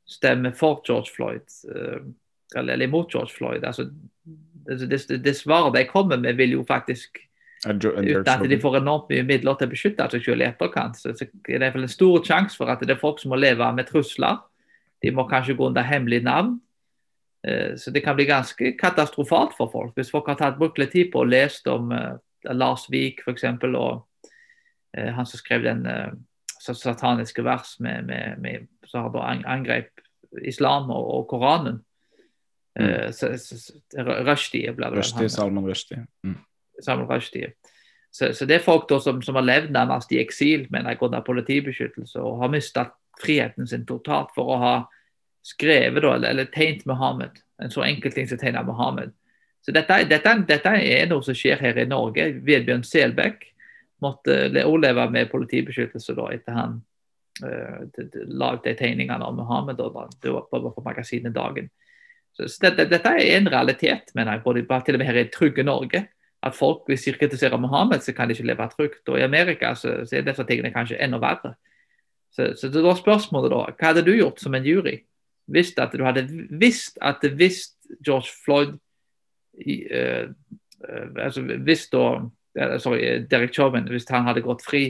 stemmer 0.10 0.56
for 0.58 0.82
George 0.88 1.12
Floyd? 1.14 1.46
Uh, 2.54 2.60
eller, 2.60 2.74
eller 2.74 2.88
imot 2.88 3.14
George 3.14 3.34
Floyd. 3.38 3.64
Altså, 3.64 3.90
det, 4.68 4.90
det, 4.90 5.24
det, 5.24 5.36
svaret 5.36 5.76
de 5.76 5.86
kommer 5.86 6.18
med, 6.18 6.34
vil 6.34 6.52
jo 6.52 6.66
faktisk 6.68 7.18
Uten 7.64 8.28
at 8.28 8.50
de 8.50 8.60
får 8.60 8.78
enormt 8.82 9.08
mye 9.08 9.24
midler 9.24 9.56
til 9.56 9.70
å 9.70 9.72
beskytte 9.72 10.08
seg 10.12 10.26
selv 10.26 10.44
i 10.44 10.48
etterkant. 10.50 10.98
Så, 11.00 11.14
så 11.16 11.28
er 11.48 11.62
det 11.62 11.70
en 11.80 11.88
stor 11.88 12.20
sjanse 12.28 12.60
for 12.60 12.68
at 12.68 12.84
det 12.84 12.92
er 12.92 13.00
folk 13.00 13.22
som 13.22 13.32
må 13.32 13.40
leve 13.40 13.70
med 13.72 13.88
trusler. 13.88 14.42
De 15.00 15.12
må 15.16 15.24
kanskje 15.30 15.56
gå 15.56 15.70
under 15.70 15.88
hemmelig 15.88 16.24
navn. 16.28 16.58
Uh, 17.48 17.76
så 17.80 17.92
det 17.96 18.04
kan 18.04 18.18
bli 18.20 18.28
ganske 18.28 18.74
katastrofalt 18.80 19.56
for 19.56 19.72
folk. 19.72 19.96
Hvis 19.96 20.12
folk 20.12 20.28
har 20.28 20.40
tatt 20.42 20.60
brukt 20.60 20.82
litt 20.82 20.92
tid 20.92 21.12
på 21.14 21.24
å 21.24 21.30
lese 21.30 21.72
om 21.72 21.96
uh, 21.96 22.20
Lars 22.52 22.90
Vik 22.92 23.24
f.eks. 23.24 23.48
og 23.72 24.04
uh, 24.04 25.10
han 25.16 25.26
som 25.26 25.40
skrev 25.40 25.64
den 25.64 25.88
sataniske 26.64 27.44
vers 27.44 27.78
med, 27.84 28.06
med, 28.08 28.40
med, 28.40 28.68
som 28.88 29.16
angrep 29.16 30.04
islam 30.48 30.92
og, 30.92 31.08
og 31.16 31.26
Koranen. 31.32 31.82
Eh, 32.80 33.12
Rushdie 34.26 34.74
blir 34.74 34.90
det 34.90 34.98
Rushdie, 34.98 35.30
Salman 35.30 35.68
Rushdie. 35.70 36.06
Mm. 36.26 36.40
Salman 36.82 37.10
Rushdie. 37.10 37.54
Så, 38.12 38.34
så, 38.34 38.46
det 38.46 38.56
er 38.56 38.66
folk 38.66 38.90
da, 38.90 39.00
som, 39.02 39.22
som, 39.26 39.36
har 39.36 39.46
levd 39.46 39.72
nærmest 39.74 40.12
i 40.14 40.20
eksil 40.22 40.68
med 40.74 40.86
grunn 41.00 41.16
av 41.18 41.26
politibeskyttelse 41.26 42.22
og 42.22 42.44
har 42.44 42.52
mistet 42.54 42.94
friheten 43.22 43.70
sin 43.70 43.88
totalt 43.90 44.30
for 44.36 44.54
å 44.54 44.60
ha 44.62 44.76
skrevet 45.46 46.02
da, 46.02 46.16
eller, 46.16 46.30
eller 46.30 46.50
tegnet 46.54 46.86
Mohammed. 46.90 47.42
En 47.62 47.74
så 47.74 47.84
enkel 47.86 48.14
ting 48.14 48.30
som 48.30 48.38
tegner 48.42 48.66
Mohammed. 48.66 49.14
Så 49.66 49.72
dette, 49.72 50.04
dette, 50.10 50.34
dette, 50.48 50.72
er 50.78 51.08
noe 51.10 51.24
som 51.24 51.36
skjer 51.38 51.62
her 51.62 51.78
i 51.80 51.88
Norge. 51.90 52.26
Vedbjørn 52.44 52.84
Selbekk 52.86 53.46
måtte 54.04 54.50
overleve 54.66 55.06
med 55.14 55.32
politibeskyttelse 55.32 56.16
da, 56.18 56.28
etter 56.36 56.58
han 56.58 56.82
uh, 57.46 57.86
lagde 58.28 58.76
tegningene 58.78 59.24
av 59.24 59.38
Mohammed 59.38 59.80
da, 59.80 60.08
det 60.20 60.34
var 60.34 60.50
på, 60.52 60.62
på 60.76 60.86
magasinet 60.86 61.36
Dagen. 61.36 61.70
Så, 62.34 62.48
dette, 62.64 62.88
dette, 62.90 63.10
er 63.10 63.38
en 63.38 63.48
realitet, 63.52 64.10
mener 64.16 64.38
jeg, 64.38 64.44
både 64.44 64.64
til 64.86 64.98
og 64.98 65.02
med 65.02 65.08
her 65.08 65.22
i 65.22 65.30
trygge 65.30 65.64
Norge. 65.64 66.08
At 66.44 66.56
folk, 66.56 66.84
hvis 66.88 67.06
de 67.06 67.14
kritiserer 67.14 67.58
Mohammed, 67.58 68.02
så 68.02 68.12
kan 68.14 68.28
de 68.28 68.36
ikke 68.36 68.48
leve 68.48 68.70
trygt. 68.70 69.08
Og 69.08 69.20
i 69.20 69.24
Amerika 69.24 69.76
så, 69.76 70.02
så 70.06 70.18
er 70.18 70.26
disse 70.26 70.44
tingene 70.44 70.74
kanskje 70.74 71.00
enda 71.00 71.22
verre. 71.22 71.54
Så, 72.34 72.54
så 72.58 72.68
det 72.74 72.84
var 72.84 72.98
spørsmålet 72.98 73.54
da, 73.54 73.62
hva 73.70 73.92
hadde 73.92 74.06
du 74.06 74.16
gjort 74.16 74.42
som 74.42 74.56
en 74.58 74.66
jury? 74.66 74.98
Visst 75.54 75.80
at 75.80 75.94
du 75.94 76.04
hadde 76.04 76.26
visst 76.50 76.98
at 77.02 77.22
hvis 77.38 77.68
George 78.06 78.32
Floyd 78.46 78.74
uh, 78.74 80.32
uh, 80.90 81.08
altså 81.20 81.44
hvis 81.44 81.88
da 81.92 82.06
uh, 82.24 82.78
sorry, 82.80 83.28
Derek 83.30 83.54
Chauvin, 83.54 83.86
hvis 83.88 84.10
han 84.10 84.26
hadde 84.26 84.42
gått 84.42 84.66
fri 84.66 84.86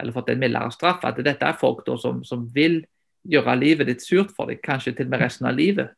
eller 0.00 0.16
fått 0.16 0.32
en 0.32 0.40
mildere 0.40 0.72
straff, 0.74 1.04
at 1.04 1.20
dette 1.22 1.44
er 1.46 1.60
folk 1.60 1.84
da 1.86 1.96
som, 2.00 2.24
som 2.24 2.48
vil 2.54 2.80
gjøre 3.28 3.56
livet 3.60 3.90
ditt 3.90 4.02
surt 4.02 4.32
for 4.34 4.50
deg, 4.50 4.62
kanskje 4.64 4.96
til 4.96 5.06
og 5.06 5.14
med 5.14 5.22
resten 5.22 5.46
av 5.46 5.56
livet 5.58 5.94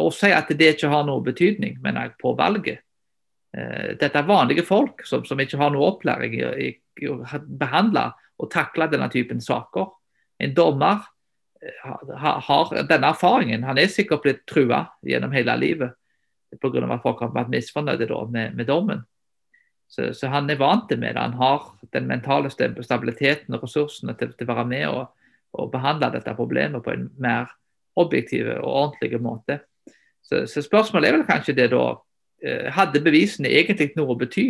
å 0.00 0.08
si 0.14 0.30
at 0.32 0.50
det 0.56 0.74
ikke 0.74 0.90
har 0.92 1.06
noe 1.06 1.22
betydning 1.24 1.78
mener 1.82 2.08
jeg, 2.08 2.16
på 2.20 2.34
valget. 2.38 2.84
Eh, 3.56 3.94
dette 4.00 4.18
er 4.18 4.28
vanlige 4.28 4.64
folk 4.66 5.04
som, 5.06 5.24
som 5.26 5.40
ikke 5.40 5.60
har 5.60 5.72
noe 5.74 5.92
opplæring 5.92 6.38
i, 6.40 6.70
å 7.10 7.18
behandle 7.46 8.10
og 8.40 8.50
takle 8.52 8.88
denne 8.90 9.10
typen 9.12 9.42
saker. 9.44 9.90
En 10.42 10.54
dommer 10.56 11.04
eh, 11.62 11.90
har, 12.18 12.40
har 12.48 12.72
denne 12.88 13.12
erfaringen. 13.12 13.66
Han 13.68 13.78
er 13.78 13.92
sikkert 13.92 14.24
blitt 14.24 14.46
trua 14.50 14.86
gjennom 15.06 15.34
hele 15.34 15.58
livet 15.60 15.98
pga. 16.60 16.86
at 16.94 17.02
folk 17.02 17.20
har 17.20 17.34
vært 17.34 17.52
misfornøyde 17.52 18.08
med, 18.30 18.54
med, 18.54 18.66
dommen. 18.66 19.04
Så, 19.88 20.12
så, 20.14 20.28
han 20.28 20.50
er 20.50 20.58
vant 20.58 20.90
med 20.90 21.14
det. 21.14 21.20
Han 21.20 21.38
har 21.38 21.68
den 21.92 22.06
mentale 22.06 22.50
stabiliteten 22.50 23.54
og 23.54 23.62
ressursene 23.62 24.14
til, 24.18 24.32
til 24.32 24.48
å 24.48 24.54
være 24.54 24.66
med 24.70 24.88
og, 24.88 25.12
og 25.54 25.70
behandle 25.70 26.10
dette 26.14 26.34
problemet 26.34 26.82
på 26.82 26.94
en 26.94 27.08
mer 27.18 27.52
objektiv 27.96 28.48
og 28.56 28.70
ordentlig 28.70 29.20
måte. 29.22 29.60
Så, 30.24 30.46
så, 30.48 30.62
spørsmålet 30.64 31.08
er 31.08 31.18
vel 31.18 31.26
kanskje 31.28 31.56
det 31.56 31.68
da 31.74 31.84
eh, 32.44 32.70
Hadde 32.72 33.02
bevisene 33.04 33.50
egentlig 33.52 33.92
noe 33.98 34.14
å 34.14 34.18
bety? 34.18 34.46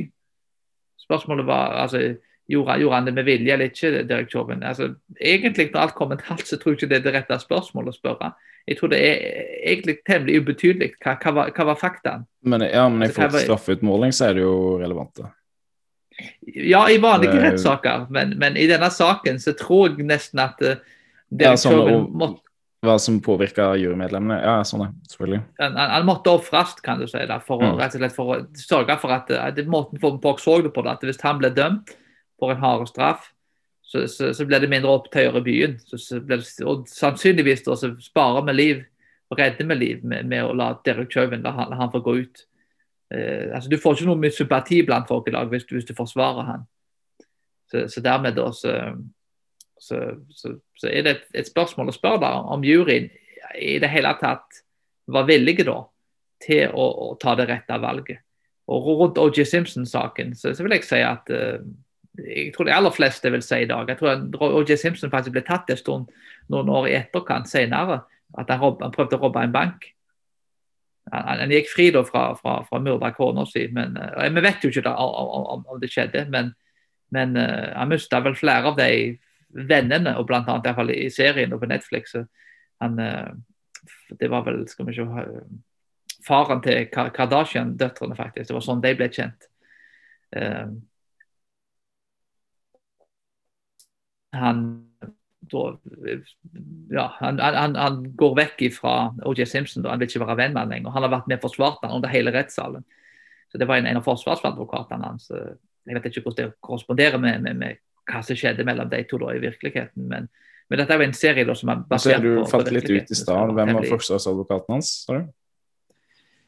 Spørsmålet 1.02 1.46
var 1.48 1.74
altså, 1.82 2.00
gjorde, 2.48 2.78
gjorde 2.80 2.96
han 2.96 3.06
det 3.08 3.14
med 3.14 3.26
vilje 3.26 3.52
eller 3.52 3.70
ikke? 3.72 3.90
direktøren? 4.08 4.62
Altså, 4.62 4.92
egentlig 5.20 5.70
når 5.72 5.80
alt 5.80 5.94
kommer 5.98 6.20
til 6.20 6.32
alt, 6.32 6.46
så 6.48 6.56
tror 6.56 6.72
jeg 6.72 6.82
ikke 6.82 6.90
det 6.92 7.00
er 7.00 7.06
det 7.06 7.14
rette 7.18 7.40
spørsmålet 7.42 7.94
å 7.94 7.98
spørre. 7.98 8.32
Jeg 8.64 8.78
tror 8.78 8.92
det 8.94 9.00
er 9.04 9.16
egentlig 9.72 9.96
temmelig 10.08 10.40
ubetydelig. 10.40 10.92
Hva, 11.02 11.18
hva, 11.20 11.32
var, 11.36 11.50
hva 11.56 11.66
var 11.72 11.80
faktaen? 11.80 12.28
Men, 12.42 12.64
ja, 12.64 12.86
men 12.88 13.02
i 13.02 13.08
altså, 13.10 13.18
forhold 13.18 13.38
til 13.38 13.48
straffeutmåling 13.50 14.14
så 14.14 14.30
er 14.30 14.38
det 14.38 14.46
jo 14.46 14.54
relevante. 14.80 15.28
Ja, 16.54 16.84
i 16.88 17.00
vanlige 17.02 17.40
rettssaker, 17.42 18.06
men, 18.14 18.36
men, 18.38 18.56
i 18.56 18.68
denne 18.70 18.86
saken 18.94 19.40
så 19.42 19.52
tror 19.58 19.90
jeg 19.90 20.06
nesten 20.06 20.40
at 20.44 20.60
direktøren 20.62 21.50
ja, 21.50 21.56
sånn, 21.58 22.10
måtte 22.14 22.44
hva 22.86 22.96
som 23.02 23.20
påvirka 23.24 23.72
jurymedlemmene? 23.80 24.38
Ja, 24.44 24.54
sånn 24.66 24.86
er 24.86 24.94
selvfølgelig. 25.10 25.42
Han, 25.60 25.76
han 25.78 26.08
måtte 26.08 26.32
ofres, 26.34 26.74
kan 26.84 27.00
du 27.00 27.06
si, 27.10 27.20
da, 27.30 27.40
for, 27.42 27.62
mm. 27.62 27.76
rett 27.80 27.96
og 27.96 28.02
slett 28.02 28.16
for 28.16 28.32
å 28.34 28.40
sørge 28.60 28.96
for 29.02 29.14
at, 29.16 29.30
at 29.34 29.60
måten 29.70 30.02
folk 30.02 30.42
så 30.42 30.60
det 30.64 30.74
på, 30.74 30.84
det, 30.84 30.96
at 30.96 31.06
hvis 31.08 31.22
han 31.24 31.40
ble 31.40 31.52
dømt 31.54 31.94
for 32.40 32.54
en 32.54 32.62
hard 32.62 32.88
straff, 32.90 33.30
så, 33.84 34.06
så, 34.08 34.32
så, 34.34 34.46
ble 34.48 34.58
det 34.62 34.70
mindre 34.72 34.92
opptøyer 34.96 35.36
i 35.38 35.44
byen. 35.44 35.76
Så, 35.86 36.00
så 36.00 36.20
ble 36.24 36.40
det, 36.40 36.48
og 36.66 36.88
sannsynligvis 36.90 37.64
da, 37.66 37.76
så 37.78 37.92
sparer 38.02 38.46
vi 38.48 38.56
liv 38.56 38.82
og 39.32 39.40
redder 39.40 39.68
vi 39.70 39.76
liv 39.78 40.04
med, 40.04 40.26
med, 40.28 40.44
å 40.44 40.54
la 40.56 40.72
Derek 40.84 41.12
Chauvin 41.12 41.44
la 41.44 41.54
han, 41.56 41.72
han 41.76 41.92
få 41.92 42.02
gå 42.04 42.16
ut. 42.22 42.44
Eh, 43.14 43.50
altså, 43.54 43.70
du 43.70 43.78
får 43.80 43.96
ikke 43.96 44.08
noe 44.10 44.20
mye 44.20 44.34
sympati 44.34 44.82
blant 44.86 45.08
folk 45.10 45.28
i 45.28 45.34
dag 45.34 45.50
hvis 45.52 45.66
du, 45.68 45.76
hvis 45.78 45.88
du 45.88 45.94
forsvarer 45.96 46.48
han. 46.50 46.66
Så, 47.70 47.86
så 47.90 48.02
dermed 48.04 48.36
da 48.36 48.50
så 48.54 48.74
så, 49.84 50.00
så, 50.30 50.54
så, 50.80 50.88
er 50.88 51.04
det 51.04 51.14
et, 51.34 51.48
spørsmål 51.48 51.90
å 51.90 51.96
spørre 51.96 52.22
da, 52.24 52.32
om 52.54 52.64
juryen 52.64 53.10
i 53.60 53.76
det 53.82 53.90
hele 53.92 54.14
tatt 54.20 54.62
var 55.12 55.26
villige 55.28 55.66
da 55.68 55.82
til 56.44 56.72
å, 56.72 56.84
å 57.04 57.08
ta 57.20 57.34
det 57.38 57.48
rette 57.50 57.80
valget. 57.80 58.22
og 58.66 58.86
rundt 59.00 59.18
OJ 59.20 59.44
Simpson-saken 59.44 60.34
så, 60.34 60.54
så, 60.54 60.64
vil 60.64 60.76
jeg 60.78 60.86
si 60.88 61.00
at 61.04 61.28
uh, 61.30 61.60
jeg 62.14 62.52
tror 62.54 62.68
de 62.68 62.74
aller 62.74 62.94
fleste 62.94 63.30
vil 63.30 63.42
si 63.42 63.58
i 63.64 63.68
dag 63.68 63.88
Jeg 63.90 63.98
tror 63.98 64.60
OJ 64.60 64.76
Simpson 64.78 65.10
faktisk 65.10 65.34
ble 65.34 65.42
tatt 65.44 65.70
en 65.70 65.80
stund 65.80 66.12
noen 66.52 66.70
år 66.70 66.88
i 66.88 66.94
etterkant 66.94 67.48
senere. 67.50 68.04
At 68.38 68.50
han, 68.50 68.60
rob, 68.60 68.82
han 68.82 68.92
prøvde 68.94 69.18
å 69.18 69.22
robbe 69.24 69.42
en 69.42 69.54
bank. 69.54 69.88
Han, 71.12 71.40
han, 71.42 71.52
gikk 71.52 71.70
fri 71.72 71.90
da 71.94 72.04
fra, 72.06 72.28
fra, 72.38 72.60
fra 72.68 72.80
myrda 72.80 73.10
kona 73.16 73.44
si, 73.48 73.66
men 73.72 73.98
uh, 73.98 74.24
vi 74.24 74.44
vet 74.44 74.64
jo 74.64 74.72
ikke 74.72 74.86
da, 74.86 74.94
om, 75.00 75.50
om, 75.58 75.66
om, 75.74 75.80
det 75.82 75.90
skjedde. 75.92 76.26
Men, 76.32 76.52
men 77.14 77.36
uh, 77.36 77.74
han 77.74 77.90
mista 77.92 78.22
vel 78.24 78.38
flere 78.38 78.72
av 78.72 78.78
de 78.78 78.90
vennene, 79.54 80.16
og 80.18 80.26
blant 80.28 80.48
annet 80.50 80.70
i, 80.70 80.74
fall, 80.76 80.90
i 80.94 81.10
serien 81.12 81.52
og 81.54 81.62
på 81.62 81.70
Netflix. 81.70 82.16
Han, 82.82 82.98
det 84.20 84.30
var 84.32 84.44
vel 84.46 84.64
skal 84.68 84.88
vi 84.88 84.96
se, 84.96 85.06
faren 86.26 86.62
til 86.64 86.88
Kardashian-døtrene, 86.90 88.16
faktisk. 88.18 88.48
Det 88.48 88.56
var 88.56 88.64
sånn 88.64 88.82
de 88.84 88.94
ble 88.98 89.08
kjent. 89.12 89.48
Uh, 90.34 90.72
han, 94.34 94.62
ja, 96.90 97.06
han, 97.20 97.38
han, 97.38 97.76
han, 97.78 98.00
går 98.18 98.36
vekk 98.40 98.64
fra 98.74 98.94
OJ 99.28 99.44
Simpson. 99.46 99.84
Da. 99.84 99.92
Han 99.92 100.02
vil 100.02 100.10
ikke 100.10 100.24
være 100.24 100.38
venn 100.40 100.56
med 100.56 100.64
han 100.64 100.74
lenger. 100.74 100.94
Han 100.96 101.06
har 101.06 101.14
vært 101.18 101.30
med 101.30 101.38
og 101.38 101.46
forsvart 101.46 101.84
han 101.84 101.94
under 101.98 102.12
hele 102.12 102.34
rettssalen. 102.34 102.86
Så 103.52 103.60
Det 103.60 103.68
var 103.70 103.78
en, 103.78 103.86
en 103.86 104.00
av 104.00 104.06
forsvarsadvokatene 104.06 105.06
hans. 105.06 105.28
Jeg 105.30 105.94
vet 105.98 106.08
ikke 106.10 106.24
hvordan 106.24 106.48
det 106.48 106.62
korresponderer 106.64 107.20
med, 107.22 107.44
med, 107.44 107.60
med, 107.60 107.82
hva 108.10 108.20
som 108.24 108.36
skjedde 108.36 108.66
mellom 108.66 108.88
de 108.90 109.04
to 109.08 109.18
da 109.22 109.34
i 109.34 109.42
virkeligheten. 109.42 110.08
men 110.08 110.28
men 110.70 110.80
dette 110.80 110.94
er 110.94 111.02
jo 111.02 111.06
en 111.06 111.16
serie 111.16 111.44
da, 111.44 111.54
som 111.56 111.70
er 111.72 111.80
basert 111.88 112.22
på 112.22 112.24
Du 112.24 112.44
falt 112.48 112.70
litt 112.72 112.88
ut 112.88 113.10
i 113.12 113.16
stad. 113.18 113.52
Hvem 113.56 113.74
var 113.76 113.88
forsvarsadvokaten 113.92 114.74
hans? 114.78 114.92
sa 115.04 115.18
du? 115.18 115.24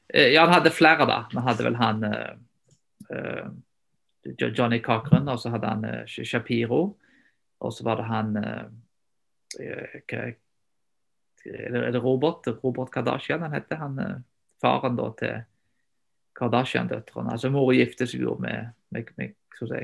Eh, 0.09 0.29
ja, 0.33 0.47
han 0.47 0.55
hadde 0.55 0.71
flere, 0.73 1.07
da. 1.09 1.19
Han 1.35 1.45
hadde 1.45 1.67
vel 1.67 1.77
han 1.77 2.05
uh, 2.07 3.49
Johnny 4.41 4.81
Cochran, 4.83 5.29
og 5.29 5.39
så 5.43 5.51
hadde 5.53 5.73
han 5.75 5.85
uh, 5.85 6.05
Shapiro. 6.09 6.81
Og 7.61 7.73
så 7.73 7.85
var 7.85 7.97
det 8.01 8.07
han 8.09 8.37
uh, 8.41 8.67
Er 9.61 10.35
det 11.93 12.03
Robert? 12.03 12.49
Robert 12.65 12.91
Kardashian 12.95 13.45
han 13.45 13.55
heter? 13.55 13.77
Han 13.85 14.25
faren 14.63 14.97
da 14.97 15.11
til 15.21 15.35
Kardashian-døtrene. 16.37 17.33
Altså 17.37 17.51
mora 17.53 17.75
gifter 17.77 18.07
seg 18.09 18.21
jo 18.25 18.37
med, 18.41 18.73
med, 18.93 19.05
med 19.21 19.29
skal 19.57 19.69
si, 19.71 19.83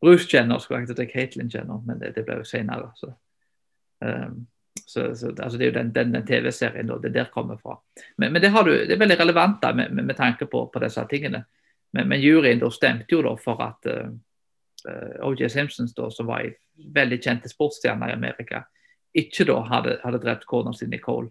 Bruce 0.00 0.28
Jenner, 0.32 0.58
skulle 0.58 0.80
jeg 0.80 0.96
til 0.96 1.10
Caitlyn 1.12 1.50
Jenner, 1.54 1.82
men 1.86 2.00
det, 2.00 2.14
det 2.16 2.24
ble 2.24 2.40
jo 2.40 2.46
senere. 2.48 2.90
Så. 2.96 3.12
Um, 4.00 4.46
så, 4.86 5.16
så, 5.16 5.28
altså 5.28 5.58
det 5.58 5.66
er 5.66 5.70
jo 5.70 5.76
den, 5.76 5.92
den, 5.94 6.14
den 6.14 6.26
TV-serien 6.26 6.90
det 7.02 7.12
der 7.14 7.28
kommer 7.34 7.58
fra. 7.58 7.76
Men, 8.16 8.32
men 8.32 8.42
det, 8.42 8.50
du, 8.50 8.72
det, 8.72 8.94
er 8.94 9.02
veldig 9.02 9.18
relevant 9.20 9.60
da, 9.62 9.72
med, 9.72 9.92
med, 9.92 10.04
med 10.04 10.16
tanke 10.16 10.46
på, 10.46 10.66
på, 10.72 10.82
disse 10.82 11.04
tingene. 11.10 11.44
Men, 11.92 12.08
men 12.08 12.20
juryen 12.20 12.62
da 12.62 12.70
stemte 12.70 13.14
jo 13.14 13.22
da 13.22 13.34
for 13.36 13.60
at 13.62 13.90
uh, 13.90 14.08
eh, 14.88 15.26
OJ 15.26 15.48
Simpsons, 15.48 15.94
som 15.94 16.26
var 16.26 16.46
en 16.46 16.54
veldig 16.94 17.20
kjente 17.20 17.50
sportsstjerne 17.52 18.08
i 18.08 18.16
Amerika, 18.16 18.64
ikke 19.14 19.44
da 19.44 19.60
hadde, 19.68 19.98
hadde 20.04 20.22
drept 20.22 20.46
kona 20.48 20.72
si 20.72 20.86
Nicole. 20.86 21.28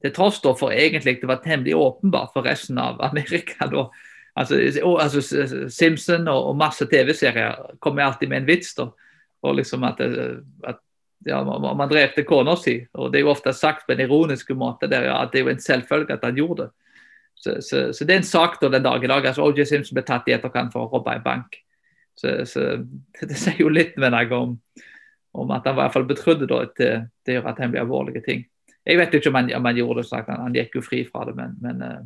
Til 0.00 0.12
tross 0.16 0.40
da 0.42 0.54
for 0.56 0.72
egentlig 0.72 1.20
det 1.20 1.28
var 1.28 1.42
temmelig 1.44 1.76
åpenbart 1.76 2.32
for 2.34 2.46
resten 2.46 2.78
av 2.78 3.00
Amerika. 3.10 3.66
da, 3.70 3.88
altså, 4.34 4.60
altså 5.00 5.22
Simpson 5.68 6.28
og, 6.28 6.50
og 6.50 6.58
masse 6.60 6.86
TV-serier 6.86 7.76
kommer 7.80 8.06
alltid 8.06 8.28
med 8.28 8.42
en 8.42 8.50
vits. 8.50 8.74
da, 8.74 8.90
og 9.42 9.56
liksom 9.56 9.84
at, 9.88 10.00
at 10.00 10.80
ja, 11.26 11.40
man, 11.44 11.88
drepte 11.88 12.24
kona 12.28 12.56
si. 12.56 12.78
Og 12.92 13.12
det 13.12 13.20
er 13.20 13.26
jo 13.26 13.32
ofte 13.32 13.52
sagt 13.56 13.86
på 13.86 13.94
en 13.94 14.04
ironisk 14.04 14.52
måte 14.56 14.88
der, 14.90 15.08
ja, 15.10 15.22
at 15.22 15.32
det 15.32 15.40
er 15.40 15.48
jo 15.48 15.54
en 15.54 15.64
selvfølge 15.64 16.16
at 16.16 16.24
han 16.24 16.36
gjorde 16.36 16.66
det. 16.66 16.70
Så, 17.40 17.56
så, 17.64 17.78
så, 17.96 18.04
det 18.04 18.14
er 18.14 18.20
en 18.20 18.28
sak 18.28 18.58
da 18.60 18.68
den 18.68 18.84
dag 18.84 19.04
i 19.04 19.08
dag. 19.08 19.26
altså 19.26 19.46
OJ 19.48 19.64
Simpson 19.64 19.96
ble 19.96 20.04
tatt 20.04 20.28
i 20.28 20.36
etterkant 20.36 20.72
for 20.74 20.84
å 20.84 20.92
robbe 20.92 21.14
en 21.16 21.24
bank. 21.24 21.56
Så, 22.18 22.42
så, 22.44 22.66
det 23.30 23.38
sier 23.40 23.62
jo 23.62 23.72
litt 23.72 23.96
med 24.00 24.16
om, 24.36 24.58
om 25.32 25.52
at 25.56 25.64
han 25.64 25.76
i 25.76 25.80
hvert 25.80 25.96
fall 25.96 26.08
betrodd 26.08 26.44
til, 26.76 27.06
til 27.24 27.40
at 27.40 27.48
han 27.48 27.56
temmelig 27.56 27.84
alvorlige 27.84 28.24
ting. 28.26 28.44
Jeg 28.84 28.96
vet 28.96 29.14
ikke 29.14 29.32
om 29.32 29.38
han, 29.40 29.52
om 29.56 29.68
han 29.68 29.76
gjorde 29.76 30.02
det, 30.02 30.08
sagt. 30.08 30.28
Han, 30.32 30.44
han, 30.48 30.56
gikk 30.56 30.76
jo 30.78 30.84
fri 30.84 31.02
fra 31.08 31.24
det, 31.28 31.36
men, 31.36 31.56
men, 31.64 31.80
uh, 31.84 32.00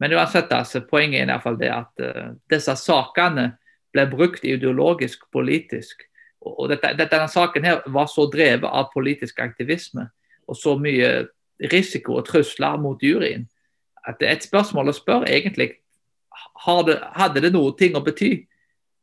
men 0.00 0.12
uansett, 0.16 0.52
altså, 0.52 0.82
poenget 0.88 1.20
er 1.20 1.28
i 1.28 1.30
hvert 1.32 1.44
fall 1.44 1.60
det 1.60 1.70
at 1.70 2.02
uh, 2.02 2.34
disse 2.50 2.74
sakene 2.80 3.52
ble 3.94 4.06
brukt 4.10 4.44
ideologisk, 4.44 5.26
politisk 5.32 6.02
og 6.44 6.68
dette, 6.68 6.90
denne 6.98 7.28
saken 7.30 7.64
her 7.64 7.84
var 7.94 8.08
så 8.10 8.26
drevet 8.28 8.68
av 8.68 8.90
politisk 8.92 9.38
aktivisme 9.40 10.08
og 10.44 10.58
så 10.58 10.74
mye 10.76 11.28
risiko 11.72 12.18
og 12.18 12.26
trusler 12.28 12.76
mot 12.82 13.00
juryen 13.02 13.46
at 14.04 14.18
det 14.20 14.28
er 14.28 14.36
et 14.36 14.46
spørsmål 14.46 14.90
å 14.90 14.96
spørre 14.96 15.30
egentlig 15.32 15.70
det, 16.86 16.98
hadde 17.16 17.40
det 17.40 17.52
noe 17.54 17.72
ting 17.78 17.96
å 17.96 18.02
bety. 18.04 18.44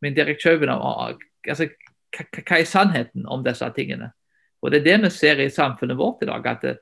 Min 0.01 0.15
direktør, 0.17 0.62
altså, 0.69 1.67
hva 2.12 2.58
er 2.60 2.67
sannheten 2.69 3.25
om 3.30 3.43
disse 3.45 3.67
tingene? 3.75 4.12
Og 4.62 4.71
Det 4.71 4.82
er 4.82 4.86
det 4.86 4.97
vi 5.06 5.10
ser 5.10 5.41
i 5.41 5.49
samfunnet 5.49 5.97
vårt 5.97 6.21
i 6.21 6.30
dag. 6.30 6.45
at 6.45 6.62
det, 6.62 6.77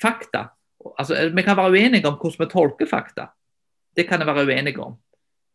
fakta, 0.00 0.48
altså 0.98 1.28
Vi 1.34 1.42
kan 1.42 1.56
være 1.56 1.74
uenige 1.74 2.08
om 2.08 2.16
hvordan 2.16 2.44
vi 2.44 2.50
tolker 2.52 2.86
fakta. 2.86 3.28
Det 3.96 4.06
kan 4.08 4.20
jeg 4.20 4.26
være 4.26 4.46
uenig 4.46 4.78
om. 4.78 4.96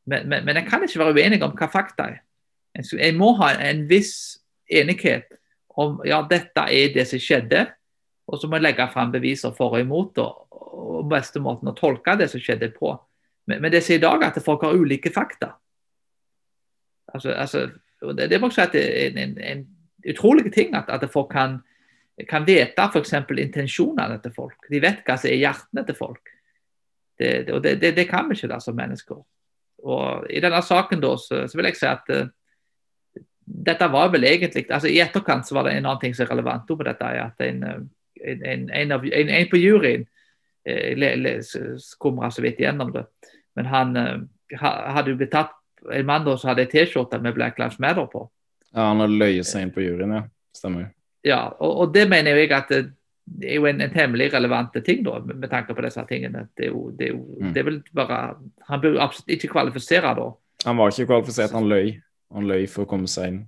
Men, 0.05 0.29
men, 0.29 0.45
men 0.45 0.55
jeg 0.55 0.67
kan 0.67 0.83
ikke 0.83 0.99
være 0.99 1.15
uenig 1.15 1.43
om 1.43 1.55
hva 1.57 1.69
fakta 1.71 2.09
er. 2.11 2.19
Jeg 2.75 3.15
må 3.15 3.33
ha 3.37 3.53
en 3.69 3.85
viss 3.89 4.41
enighet 4.71 5.29
om 5.77 6.01
ja, 6.05 6.21
dette 6.29 6.65
er 6.69 6.93
det 6.93 7.05
som 7.09 7.21
skjedde. 7.21 7.65
Og 8.27 8.39
så 8.39 8.47
må 8.47 8.57
jeg 8.57 8.67
legge 8.67 8.87
fram 8.93 9.11
beviser 9.11 9.53
for 9.55 9.75
og 9.75 9.83
imot, 9.83 10.17
og, 10.17 10.47
og 10.51 11.09
beste 11.11 11.41
måten 11.43 11.69
å 11.69 11.75
tolke 11.77 12.15
det 12.19 12.29
som 12.31 12.41
skjedde 12.41 12.71
på. 12.75 12.93
Men, 13.47 13.61
men 13.61 13.71
det 13.73 13.83
som 13.83 13.97
i 13.97 14.01
dag 14.03 14.21
er 14.21 14.31
at 14.31 14.43
folk 14.43 14.63
har 14.63 14.77
ulike 14.79 15.11
fakta. 15.13 15.53
Altså, 17.13 17.33
altså, 17.35 17.67
det, 18.17 18.29
det, 18.31 18.39
må 18.41 18.49
jeg 18.49 18.55
si 18.55 18.63
at 18.63 18.75
det 18.75 18.83
er 18.87 19.09
en, 19.09 19.17
en, 19.19 19.35
en 19.51 19.65
utrolig 20.09 20.53
ting 20.53 20.75
at, 20.75 20.89
at 20.89 21.03
folk 21.11 21.31
kan, 21.31 21.59
kan 22.29 22.45
vite 22.45 22.85
f.eks. 22.85 23.13
intensjonene 23.41 24.19
til 24.21 24.33
folk. 24.35 24.69
De 24.69 24.81
vet 24.81 25.01
hva 25.05 25.17
som 25.17 25.31
er 25.31 25.41
hjertene 25.41 25.85
til 25.87 25.97
folk. 25.97 26.29
Det, 27.17 27.31
det, 27.47 27.53
og 27.53 27.63
det, 27.63 27.79
det, 27.81 28.07
kan 28.09 28.29
vi 28.29 28.37
ikke 28.37 28.51
da 28.51 28.59
som 28.61 28.77
mennesker. 28.77 29.19
Og 29.83 30.27
I 30.29 30.41
denne 30.43 30.61
saken 30.63 31.01
da, 31.03 31.15
så, 31.17 31.43
så 31.49 31.57
vil 31.57 31.69
jeg 31.69 31.79
si 31.79 31.89
at 31.89 32.13
uh, 32.13 32.29
dette 33.43 33.89
var 33.91 34.13
vel 34.13 34.23
egentlig 34.23 34.63
altså 34.71 34.87
I 34.87 35.01
etterkant 35.03 35.47
så 35.47 35.57
var 35.57 35.67
det 35.67 35.73
en 35.75 35.85
annen 35.85 35.99
ting 35.99 36.13
som 36.15 36.25
er 36.25 36.31
relevant 36.31 36.67
på 36.69 36.85
dette. 36.85 37.09
at 37.25 37.41
En, 37.43 37.63
en, 38.23 38.69
en, 38.69 38.91
av, 38.95 39.05
en 39.05 39.49
på 39.49 39.61
juryen 39.61 40.05
uh, 40.69 41.77
skumra 41.81 42.31
så 42.31 42.45
vidt 42.45 42.61
gjennom 42.61 42.93
det. 42.93 43.07
Men 43.57 43.69
han 43.73 43.97
uh, 43.97 44.15
hadde 44.61 45.11
jo 45.11 45.19
blitt 45.19 45.33
tatt 45.33 45.59
En 45.91 46.05
mann 46.07 46.23
som 46.39 46.47
hadde 46.47 46.63
ei 46.63 46.69
T-skjorte 46.71 47.17
med 47.19 47.33
Black 47.35 47.57
Lives 47.59 47.75
Matter 47.75 48.05
på. 48.07 48.21
Ja, 48.71 48.85
han 48.85 49.01
har 49.03 49.11
løyet 49.11 49.49
seg 49.49 49.65
inn 49.65 49.73
på 49.75 49.81
juryen, 49.83 50.13
ja. 50.15 50.21
Stemmer. 50.55 50.85
Ja, 51.23 51.45
og, 51.59 51.77
og 51.79 51.93
det 51.95 52.07
mener 52.11 52.35
jeg 52.35 52.51
at 52.51 52.69
det, 52.69 53.47
er 53.47 53.55
jo 53.55 53.67
en, 53.69 53.81
en 53.81 53.93
temmelig 53.93 54.27
relevant 54.33 54.75
ting, 54.85 55.03
da, 55.05 55.19
med, 55.23 55.39
med 55.39 55.51
tanke 55.51 55.75
på 55.75 55.85
disse 55.85 56.03
tingene. 56.09 56.47
Det 56.57 56.67
jo, 56.67 56.89
det 56.99 57.13
jo 57.13 57.21
mm. 57.39 57.53
det 57.55 57.65
vil 57.65 57.79
bare, 57.95 58.35
Han 58.67 58.81
bør 58.83 58.99
absolutt 59.05 59.37
ikke 59.37 59.53
kvalifisere 59.55 60.13
da. 60.19 60.29
Han 60.65 60.77
var 60.77 60.91
ikke 60.91 61.07
kvalifisert, 61.11 61.55
han 61.55 61.67
løy. 61.71 61.95
Han 62.33 62.47
løy 62.49 62.67
for 62.67 62.85
å 62.85 62.89
komme 62.89 63.07
seg 63.11 63.31
inn. 63.31 63.41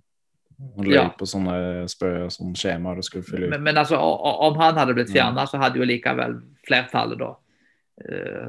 Han 0.78 0.88
løy 0.88 0.96
ja. 0.96 1.08
på 1.20 1.28
sånne, 1.28 1.58
spør, 1.92 2.30
sånne 2.32 2.56
skjemaer 2.60 3.00
du 3.00 3.08
skulle 3.08 3.28
fylle 3.28 3.50
ut. 3.50 3.56
Men, 3.58 3.66
men 3.68 3.80
altså, 3.82 4.00
om 4.00 4.60
han 4.62 4.80
hadde 4.80 4.96
blitt 4.96 5.12
fjerna, 5.12 5.44
ja. 5.44 5.52
så 5.52 5.60
hadde 5.60 5.82
jo 5.82 5.88
likevel 5.88 6.40
flertallet 6.68 7.20
da 7.20 7.34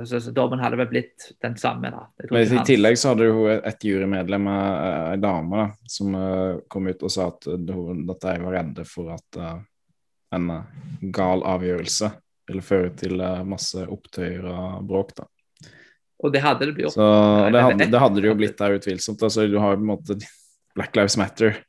så, 0.04 0.20
så, 0.20 0.30
dommen 0.35 0.59
hadde 0.59 0.78
vel 0.80 0.88
blitt 0.90 1.28
den 1.40 1.56
samme. 1.56 1.90
da. 1.90 2.09
Men 2.30 2.54
I 2.59 2.64
tillegg 2.66 2.98
så 2.98 3.12
hadde 3.12 3.28
hun 3.30 3.52
et 3.54 3.85
jurymedlem, 3.87 4.48
ei 4.50 5.18
dame, 5.22 5.61
da, 5.61 5.66
som 5.90 6.16
uh, 6.18 6.59
kom 6.68 6.88
ut 6.90 7.04
og 7.06 7.12
sa 7.12 7.28
at, 7.30 7.46
uh, 7.46 7.92
at 8.11 8.26
de 8.26 8.37
var 8.42 8.56
redde 8.59 8.87
for 8.90 9.12
at 9.14 9.38
uh, 9.38 9.61
en 10.35 10.50
gal 11.14 11.44
avgjørelse 11.46 12.11
ville 12.46 12.62
føre 12.62 12.90
til 12.98 13.22
masse 13.46 13.80
opptøyer 13.87 14.44
og 14.50 14.82
bråk. 14.87 15.14
da. 15.18 15.28
Og 16.22 16.32
det 16.35 16.42
hadde 16.42 16.66
det 16.66 16.74
blitt. 16.74 16.94
Så 16.94 17.06
det 17.52 17.62
hadde, 17.62 17.88
det 17.90 18.02
hadde 18.02 18.22
det 18.22 18.30
jo 18.30 18.37
blitt 18.38 18.59
der 18.62 18.76
utvilsomt. 18.80 19.22
Altså, 19.22 19.46
du 19.50 19.59
har 19.62 19.78
på 19.78 19.87
en 19.87 19.92
måte 19.94 20.18
Black 20.76 20.98
Lives 20.98 21.16
Matter. 21.18 21.62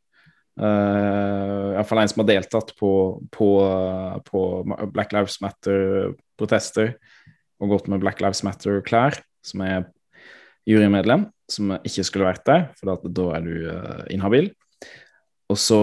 Uh, 0.57 1.77
Iallfall 1.77 2.01
en 2.01 2.09
som 2.09 2.23
har 2.23 2.29
deltatt 2.31 2.73
på, 2.79 2.91
på, 3.29 3.49
på 4.25 4.41
Black 4.89 5.13
Lives 5.13 5.37
Matter-protester 5.45 6.95
og 7.61 7.73
gått 7.73 7.89
med 7.91 8.01
Black 8.03 8.21
Lives 8.21 8.43
Matter-klær, 8.45 9.17
som 9.45 9.63
er 9.65 9.87
jurymedlem, 10.67 11.27
som 11.49 11.77
ikke 11.77 12.05
skulle 12.05 12.27
vært 12.27 12.45
der, 12.47 12.65
for 12.77 12.91
da 13.07 13.27
er 13.37 13.45
du 13.45 13.53
uh, 13.71 14.01
inhabil. 14.13 14.51
Og 15.47 15.55
så 15.55 15.77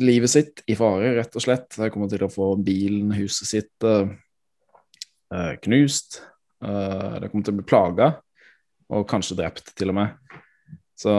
livet 0.00 0.30
sitt 0.30 0.62
i 0.70 0.76
fare, 0.78 1.12
rett 1.18 1.36
og 1.36 1.44
slett. 1.44 1.68
De 1.76 1.90
kommer 1.92 2.10
til 2.10 2.24
å 2.24 2.30
få 2.32 2.52
bilen, 2.64 3.12
huset 3.16 3.50
sitt 3.50 3.86
uh, 3.86 4.08
knust. 5.64 6.22
Uh, 6.64 7.18
de 7.20 7.28
kommer 7.28 7.46
til 7.46 7.54
å 7.54 7.60
bli 7.60 7.68
plaga, 7.68 8.08
og 8.92 9.06
kanskje 9.10 9.38
drept, 9.42 9.74
til 9.78 9.92
og 9.92 9.98
med. 10.00 10.40
Så 11.02 11.12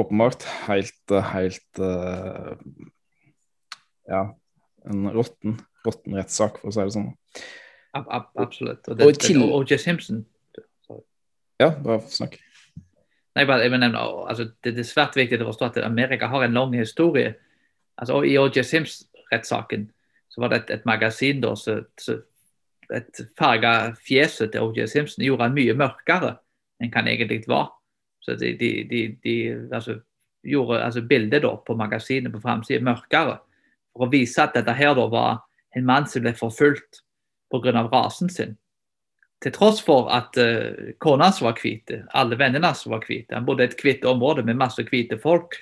åpenbart 0.00 0.44
helt, 0.66 1.16
helt 1.32 1.80
uh, 1.80 2.56
Ja, 4.10 4.24
en 4.90 5.10
råtten, 5.14 5.60
råtten 5.86 6.16
rettssak, 6.18 6.58
for 6.60 6.72
å 6.72 6.74
si 6.74 6.82
det 6.82 6.96
sånn. 6.96 7.12
Ab 7.94 8.08
ab 8.08 8.30
absolutt. 8.40 8.88
Og, 8.88 8.96
det, 8.98 9.06
og 9.06 9.20
til... 9.20 9.44
O.J. 9.44 9.76
Simpson 9.78 10.24
Sorry. 10.86 11.04
Ja, 11.60 11.70
bare 11.76 12.00
snakk. 12.10 12.38
Nei, 13.36 13.46
bare, 13.48 13.64
jeg 13.64 13.72
nevne, 13.72 14.00
altså, 14.28 14.48
det, 14.64 14.74
er 14.74 14.88
svært 14.88 15.16
viktig 15.16 15.38
å 15.40 15.48
forstå 15.52 15.70
at 15.70 15.78
Amerika 15.86 16.28
har 16.32 16.44
en 16.44 16.56
lang 16.56 16.74
historie 16.76 17.36
altså 18.02 18.22
I 18.26 18.36
O.J. 18.40 18.64
Sims-rettssaken 18.66 19.88
så 20.32 20.42
var 20.42 20.52
det 20.52 20.62
et, 20.62 20.70
et 20.78 20.86
magasin 20.88 21.42
da, 21.42 21.54
så, 21.58 21.78
så 22.00 22.18
et 22.92 23.20
farga 23.38 23.92
fjeset 24.02 24.52
til 24.52 24.66
O.J. 24.66 24.88
Simpson 24.90 25.24
gjorde 25.24 25.46
han 25.46 25.56
mye 25.56 25.76
mørkere 25.78 26.36
enn 26.82 26.92
han 26.94 27.08
egentlig 27.08 27.44
var. 27.46 27.70
Så 28.22 28.34
de, 28.38 28.52
de, 28.58 28.70
de, 28.90 29.02
de 29.22 29.36
altså, 29.74 29.98
gjorde 30.42 30.82
altså, 30.84 31.02
bildet 31.06 31.42
da, 31.42 31.54
på 31.56 31.76
magasinet 31.78 32.32
på 32.32 32.42
framsida 32.42 32.82
mørkere 32.84 33.38
for 33.92 34.06
å 34.06 34.12
vise 34.12 34.42
at 34.42 34.56
dette 34.56 34.74
her 34.76 34.94
da 34.98 35.06
var 35.10 35.42
en 35.76 35.86
mann 35.86 36.08
som 36.08 36.24
ble 36.24 36.34
forfulgt 36.36 37.02
pga. 37.52 37.86
rasen 37.92 38.30
sin. 38.30 38.56
Til 39.42 39.52
tross 39.52 39.82
for 39.82 40.08
at 40.14 40.38
uh, 40.38 40.94
kona 41.02 41.28
hans 41.28 41.42
var 41.42 41.58
hvit, 41.58 41.90
alle 42.14 42.38
vennene 42.38 42.70
hans 42.70 42.86
var 42.86 43.02
hvite. 43.02 43.34
Han 43.34 43.46
bodde 43.46 43.66
i 43.66 43.70
et 43.70 43.80
hvitt 43.82 44.04
område 44.06 44.44
med 44.46 44.60
masse 44.60 44.84
hvite 44.86 45.18
folk. 45.18 45.58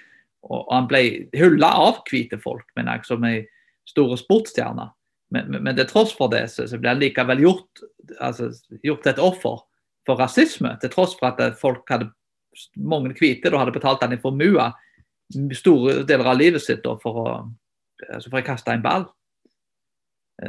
Og, 0.49 0.65
han 0.71 0.89
ble 0.91 1.03
hylla 1.37 1.73
av 1.83 2.01
hvite 2.09 2.39
folk, 2.41 2.67
men 2.79 2.91
som 3.05 3.25
ei 3.29 3.43
store 3.89 4.17
sportsstjerne. 4.21 4.89
Men, 5.31 5.51
men, 5.51 5.63
men, 5.63 5.77
til 5.79 5.89
tross 5.91 6.15
for 6.17 6.33
det, 6.33 6.47
så, 6.51 6.67
så 6.67 6.79
ble 6.81 6.91
han 6.93 7.03
likevel 7.03 7.43
gjort, 7.45 7.83
altså, 8.19 8.51
gjort 8.83 9.07
et 9.07 9.23
offer 9.23 9.61
for 10.09 10.19
rasisme. 10.19 10.73
Til 10.83 10.93
tross 10.93 11.15
for 11.19 11.31
at 11.31 11.59
folk 11.61 11.91
hadde, 11.93 12.11
mange 12.75 13.15
hvite 13.19 13.53
da 13.53 13.61
hadde 13.61 13.77
betalt 13.77 14.03
han 14.03 14.17
i 14.17 14.21
formue 14.23 14.71
store 15.55 16.01
deler 16.09 16.33
av 16.33 16.39
livet 16.41 16.63
sitt 16.65 16.83
da, 16.83 16.97
for, 16.99 17.21
å, 17.23 17.35
altså 18.09 18.31
for 18.31 18.41
å 18.41 18.47
kaste 18.47 18.75
en 18.75 18.83
ball. 18.83 19.07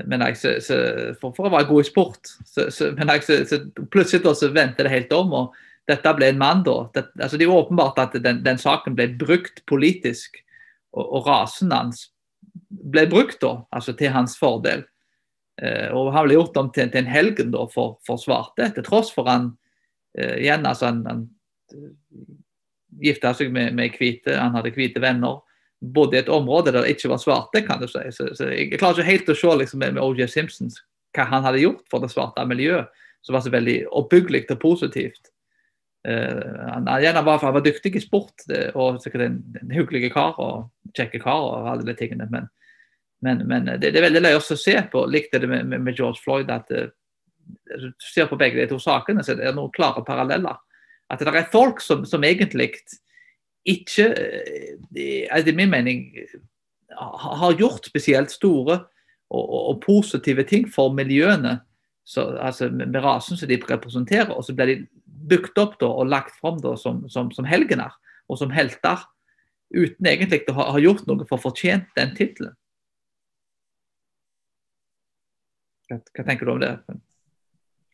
Men 0.08 0.24
jeg, 0.24 0.38
så, 0.40 0.54
så, 0.64 0.78
for, 1.20 1.36
for, 1.36 1.50
å 1.50 1.54
være 1.54 1.68
god 1.70 1.84
i 1.84 1.90
sport. 1.90 2.32
men 2.98 3.12
jeg, 3.12 3.46
så, 3.50 3.60
plutselig 3.92 4.24
da, 4.24 4.34
så 4.38 4.50
vendte 4.56 4.88
det 4.88 4.94
helt 4.94 5.14
om. 5.14 5.36
og 5.36 5.60
dette 5.90 6.14
ble 6.18 6.32
en 6.32 6.40
mann, 6.40 6.64
da. 6.66 6.78
Det, 6.94 7.06
altså 7.18 7.38
det 7.38 7.46
er 7.46 7.52
jo 7.52 7.60
åpenbart 7.60 8.00
at 8.02 8.16
den, 8.24 8.42
den 8.46 8.60
saken 8.62 8.96
ble 8.98 9.10
brukt 9.20 9.64
politisk, 9.70 10.40
og, 10.92 11.06
og, 11.06 11.28
rasen 11.28 11.72
hans 11.74 12.10
ble 12.70 13.06
brukt 13.10 13.40
da, 13.44 13.62
altså 13.74 13.96
til 13.98 14.14
hans 14.14 14.38
fordel. 14.40 14.84
Eh, 15.62 15.90
og 15.96 16.12
han 16.16 16.28
ble 16.28 16.38
gjort 16.38 16.60
om 16.62 16.72
til, 16.74 16.92
til 16.92 17.04
en 17.04 17.12
helgen 17.12 17.54
da, 17.56 17.66
for, 17.72 17.98
for 18.08 18.22
svarte, 18.22 18.70
til 18.76 18.86
tross 18.88 19.12
for 19.14 19.30
han 19.30 19.54
eh, 20.18 20.42
igjen, 20.44 20.68
altså 20.68 20.90
han, 20.90 21.02
han 21.08 21.24
eh, 21.76 21.90
gifta 23.08 23.34
seg 23.38 23.54
med, 23.56 23.76
med 23.78 23.96
hvite, 23.98 24.36
han 24.38 24.56
hadde 24.58 24.74
hvite 24.76 25.04
venner. 25.04 25.42
Bodde 25.82 26.20
i 26.20 26.22
et 26.22 26.30
område 26.30 26.70
der 26.70 26.84
det 26.86 26.94
ikke 26.94 27.10
var 27.10 27.22
svarte, 27.24 27.64
kan 27.66 27.82
du 27.82 27.88
si. 27.90 28.04
Så, 28.14 28.30
så 28.38 28.52
jeg 28.52 28.76
klarer 28.76 29.00
ikke 29.00 29.12
helt 29.12 29.32
å 29.34 29.38
se 29.40 29.54
liksom, 29.64 29.82
med, 29.82 29.96
med 29.98 30.04
OJ 30.06 30.28
Simpsons 30.30 30.82
hva 31.16 31.26
han 31.28 31.44
hadde 31.44 31.60
gjort 31.64 31.82
for 31.92 32.04
det 32.04 32.12
svarte 32.14 32.44
miljøet, 32.48 32.92
som 33.26 33.36
var 33.36 33.44
så 33.44 33.52
veldig 33.52 33.78
oppbyggelig 34.00 34.46
og 34.54 34.60
positivt. 34.62 35.32
Uh, 36.08 36.70
han, 36.72 36.88
gjerne 37.04 37.22
han 37.22 37.54
var 37.54 37.66
dyktig 37.66 37.94
i 37.96 38.02
sport 38.02 38.48
og 38.74 38.98
sikkert 39.04 39.28
en, 39.28 39.36
en 39.60 39.74
hyggelig 39.76 40.10
kar 40.16 40.40
og 40.42 40.96
kjekke 40.98 41.22
kar 41.22 41.44
og 41.46 41.70
alle 41.70 41.86
de 41.86 41.96
tingene. 41.98 42.26
Men, 42.32 42.50
men, 43.22 43.46
men 43.48 43.70
det, 43.70 43.92
det, 43.92 44.00
er 44.00 44.08
veldig 44.08 44.24
løye 44.26 44.40
å 44.40 44.58
se 44.58 44.76
på. 44.92 45.06
Likte 45.12 45.44
det 45.44 45.50
med, 45.52 45.70
med, 45.70 45.86
med 45.86 46.00
George 46.00 46.22
Floyd 46.24 46.50
at 46.54 46.72
uh, 46.74 46.90
du 47.78 47.90
ser 48.02 48.30
på 48.30 48.40
begge 48.40 48.60
de 48.60 48.70
to 48.70 48.80
sakene, 48.82 49.24
så 49.24 49.36
det 49.38 49.50
er 49.50 49.58
noen 49.58 49.74
klare 49.76 50.04
paralleller. 50.08 50.60
At 51.12 51.20
det 51.20 51.34
er 51.36 51.52
folk 51.52 51.82
som, 51.84 52.06
som 52.08 52.24
egentlig 52.24 52.72
ikke, 53.68 54.08
etter 54.96 55.58
min 55.58 55.70
mening, 55.70 56.06
har 56.92 57.60
gjort 57.60 57.88
spesielt 57.88 58.32
store 58.32 58.78
og, 59.32 59.44
og, 59.44 59.62
og 59.72 59.82
positive 59.84 60.44
ting 60.48 60.66
for 60.72 60.94
miljøene 60.94 61.60
så, 62.06 62.26
altså 62.42 62.70
med 62.70 63.04
rasen 63.04 63.38
som 63.38 63.50
de 63.50 63.60
representerer. 63.70 64.32
Og 64.34 64.44
så 64.44 64.56
blir 64.56 64.72
de 64.72 64.78
bygd 65.30 65.60
opp 65.62 65.78
da, 65.82 65.90
og 65.90 66.10
lagt 66.10 66.38
fram 66.40 66.60
som, 66.80 67.04
som, 67.12 67.30
som 67.36 67.48
helgener 67.48 67.94
og 68.32 68.40
som 68.40 68.52
helter, 68.56 69.04
uten 69.72 70.08
egentlig 70.08 70.44
å 70.52 70.58
ha, 70.58 70.68
ha 70.76 70.82
gjort 70.82 71.08
noe 71.08 71.26
for 71.28 71.38
å 71.38 71.46
fortjent 71.50 71.90
den 71.98 72.14
tittelen. 72.18 72.56
Hva, 75.92 76.00
hva, 76.00 76.24
tenker 76.28 76.48
du 76.48 76.54
om 76.54 76.62
det? 76.62 76.72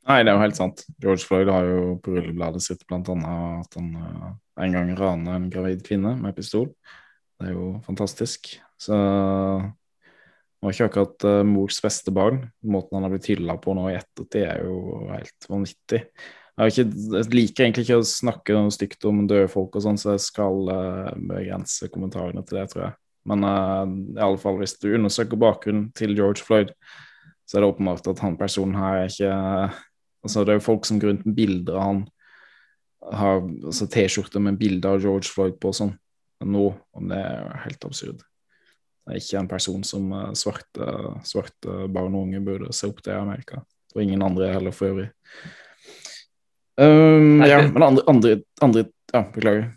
Nei, 0.07 0.21
det 0.21 0.31
er 0.31 0.37
jo 0.37 0.43
helt 0.43 0.59
sant. 0.59 0.83
George 1.03 1.25
Floyd 1.25 1.49
har 1.51 1.65
jo 1.67 1.95
på 2.03 2.13
rullebladet 2.13 2.61
sitt 2.63 2.85
bl.a. 2.87 3.01
at 3.01 3.79
han 3.79 3.89
uh, 3.97 4.29
en 4.63 4.77
gang 4.77 4.93
rana 4.97 5.35
en 5.35 5.49
gravid 5.51 5.81
kvinne 5.85 6.13
med 6.21 6.37
pistol. 6.37 6.69
Det 7.37 7.49
er 7.49 7.57
jo 7.57 7.73
fantastisk. 7.85 8.53
Så 8.79 8.95
det 8.95 10.65
var 10.65 10.73
ikke 10.73 10.89
akkurat 10.91 11.27
uh, 11.27 11.41
mors 11.45 11.81
beste 11.83 12.13
barn. 12.13 12.43
Måten 12.65 12.97
han 12.97 13.07
har 13.07 13.13
blitt 13.13 13.29
hylla 13.33 13.57
på 13.61 13.75
nå 13.77 13.89
i 13.91 13.97
ettertid, 13.97 14.45
er 14.45 14.63
jo 14.63 15.01
helt 15.09 15.49
vanvittig. 15.49 16.05
Jeg, 16.57 16.73
ikke, 16.73 16.85
jeg, 17.13 17.25
liker 17.37 17.63
egentlig 17.65 17.83
ikke 17.85 17.99
å 18.01 18.05
snakke 18.09 18.53
noe 18.55 18.73
stygt 18.73 19.05
om 19.05 19.25
døde 19.29 19.49
folk 19.51 19.75
og 19.77 19.83
sånn, 19.85 19.99
så 20.01 20.15
jeg 20.15 20.23
skal 20.25 20.71
uh, 20.71 21.89
kommentarene 21.93 22.41
til 22.41 22.57
det, 22.57 22.63
tror 22.71 22.83
jeg. 22.87 22.95
Men 23.29 23.45
uh, 23.45 23.83
i 24.15 24.23
alle 24.25 24.39
fall, 24.41 24.57
hvis 24.57 24.73
du 24.81 24.87
undersøker 24.89 25.37
bakgrunnen 25.37 25.91
til 25.97 26.15
George 26.17 26.41
Floyd, 26.41 26.71
så 27.45 27.57
er 27.57 27.63
det 27.63 27.69
åpenbart 27.69 28.09
at 28.09 28.23
han 28.25 28.39
personen 28.39 28.77
her 28.79 29.03
er 29.03 29.11
ikke 29.11 29.35
Altså, 30.25 30.41
det 30.43 30.51
er 30.51 30.57
jo 30.57 30.65
folk 30.65 30.83
som 30.83 30.97
går 30.99 31.11
rundt 31.11 31.27
med 31.27 31.35
bilder 31.37 31.75
av 31.77 31.83
han, 31.85 31.99
har 33.15 33.37
altså, 33.37 33.85
T-skjorter 33.87 34.41
med 34.43 34.57
bilder 34.59 34.97
av 34.97 35.05
George 35.05 35.29
Floyd 35.29 35.53
på 35.61 35.69
sånn 35.77 35.93
nå, 36.43 36.63
om 36.97 37.07
det 37.07 37.19
er 37.21 37.61
helt 37.63 37.85
absurd. 37.87 38.25
Det 39.05 39.13
er 39.13 39.21
ikke 39.21 39.37
en 39.39 39.47
person 39.47 39.85
som 39.87 40.09
svarte, 40.35 40.89
svarte 41.23 41.85
barn 41.93 42.17
og 42.17 42.25
unge 42.25 42.41
burde 42.43 42.73
se 42.75 42.89
opp 42.89 42.99
til 43.05 43.13
i 43.13 43.21
Amerika. 43.21 43.61
Og 43.95 44.03
ingen 44.03 44.25
andre 44.25 44.49
heller, 44.51 44.75
for 44.75 44.89
øvrig. 44.89 45.07
Um, 46.77 47.41
ja, 47.41 47.61
men 47.73 47.83
andre, 47.83 48.03
andre, 48.07 48.39
andre 48.61 48.85
Ja, 49.13 49.23
beklager. 49.33 49.71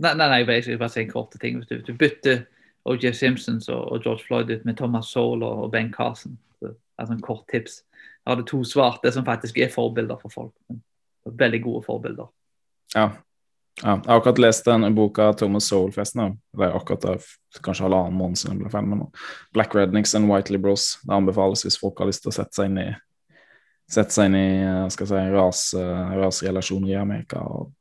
Nei, 0.00 0.14
nei, 0.14 0.26
nei 0.28 0.60
jeg 0.60 0.78
bare 0.78 0.92
si 0.92 1.02
en 1.02 1.10
kort 1.10 1.34
ting. 1.40 1.58
Hvis 1.58 1.68
du, 1.68 1.80
du 1.84 1.94
bytter 1.96 2.44
OJ 2.88 3.12
Simpsons 3.16 3.68
og, 3.68 3.80
og, 3.92 4.02
George 4.04 4.24
Floyd 4.26 4.50
ut 4.50 4.64
med 4.64 4.76
Thomas 4.76 5.10
Soul 5.12 5.42
og, 5.42 5.64
og 5.64 5.72
Ben 5.72 5.92
Carson. 5.92 6.38
Så, 6.58 6.74
altså 6.98 7.16
en 7.16 7.24
kort 7.24 7.44
tips. 7.52 7.82
Jeg 8.24 8.34
hadde 8.34 8.46
to 8.48 8.62
svarte 8.64 9.12
som 9.12 9.24
faktisk 9.24 9.58
er 9.58 9.72
forbilder 9.72 10.20
for 10.20 10.32
folk. 10.32 10.54
Veldig 11.24 11.62
gode 11.64 11.82
forbilder. 11.84 12.30
Ja. 12.94 13.10
ja. 13.82 13.96
Jeg 13.96 14.08
har 14.08 14.20
akkurat 14.20 14.40
lest 14.40 14.68
den 14.68 14.94
boka 14.94 15.32
Thomas 15.32 15.68
Soul, 15.72 15.92
forresten. 15.92 16.38
Det 16.56 16.68
er 16.68 16.76
akkurat 16.76 17.04
det, 17.04 17.18
kanskje 17.64 17.88
halvannen 17.88 18.18
måned 18.18 18.40
siden 18.40 18.58
jeg 18.58 18.64
ble 18.64 18.72
ferdig. 18.72 18.92
Men 18.92 19.06
Black 19.56 19.74
Rednicks 19.74 20.14
and 20.14 20.30
White 20.30 20.52
Liberals. 20.52 20.98
Det 21.04 21.16
anbefales 21.16 21.64
hvis 21.66 21.80
folk 21.80 22.00
har 22.00 22.12
lyst 22.12 22.24
til 22.24 22.32
å 22.32 22.38
sette 22.38 22.60
seg 22.60 22.70
inn 22.70 22.82
i 22.84 22.90
sette 23.90 24.14
seg 24.14 24.30
inn 24.30 24.38
i 24.38 24.48
skal 24.94 25.08
si, 25.10 25.20
ras, 25.34 25.62
rasrelasjoner 25.74 26.92
i 26.92 26.98
Amerika 27.00 27.42
og 27.42 27.72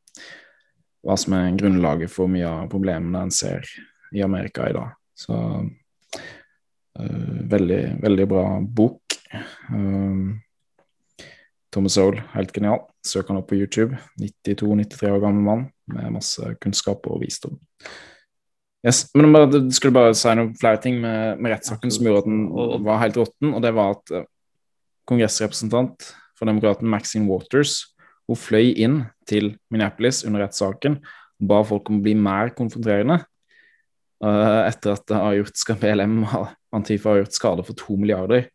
hva 1.05 1.15
som 1.19 1.35
er 1.37 1.55
grunnlaget 1.57 2.11
for 2.11 2.31
mye 2.31 2.47
av 2.47 2.67
problemene 2.71 3.23
en 3.23 3.33
ser 3.33 3.67
i 4.15 4.23
Amerika 4.25 4.67
i 4.69 4.75
dag. 4.75 4.91
Så 5.15 5.35
uh, 6.99 7.39
veldig, 7.53 7.81
veldig 8.03 8.27
bra 8.29 8.45
bok. 8.61 9.17
Uh, 9.71 10.35
Thomas 11.71 11.95
Soul, 11.95 12.19
helt 12.33 12.53
genial. 12.55 12.83
Søk 13.05 13.29
han 13.29 13.39
opp 13.39 13.51
på 13.51 13.59
YouTube. 13.59 13.97
92-93 14.19 15.11
år 15.13 15.23
gammel 15.23 15.45
mann 15.45 15.67
med 15.93 16.15
masse 16.17 16.55
kunnskap 16.63 17.05
og 17.07 17.21
visdom. 17.23 17.59
Yes, 18.85 19.09
men 19.13 19.35
du 19.51 19.57
skulle 19.75 19.95
bare 19.95 20.15
si 20.15 20.31
noen 20.39 20.53
flere 20.57 20.79
ting 20.81 21.01
med, 21.03 21.39
med 21.39 21.51
rettssaken 21.51 21.91
som 21.91 22.07
gjorde 22.07 22.23
at 22.23 22.29
den 22.29 22.85
var 22.85 23.01
helt 23.01 23.17
råtten, 23.19 23.51
og 23.51 23.63
det 23.63 23.73
var 23.75 23.97
at 23.97 24.13
kongressrepresentant 25.09 26.11
for 26.37 26.49
demokraten 26.49 26.89
Maxine 26.89 27.27
Waters 27.29 27.81
hun 28.29 28.37
fløy 28.37 28.75
inn 28.77 29.01
til 29.29 29.55
Minneapolis 29.73 30.21
under 30.27 30.45
rettssaken 30.45 30.99
og 30.99 31.49
ba 31.49 31.63
folk 31.65 31.89
om 31.89 31.99
å 31.99 32.05
bli 32.05 32.13
mer 32.19 32.53
konfronterende. 32.55 33.21
Uh, 34.19 34.67
etter 34.67 34.97
at 34.97 35.13
har 35.15 35.77
BLM 35.79 36.21
Antifa 36.75 37.13
har 37.13 37.21
gjort 37.21 37.37
skade 37.37 37.63
for 37.65 37.79
to 37.79 37.95
milliarder 37.97 38.49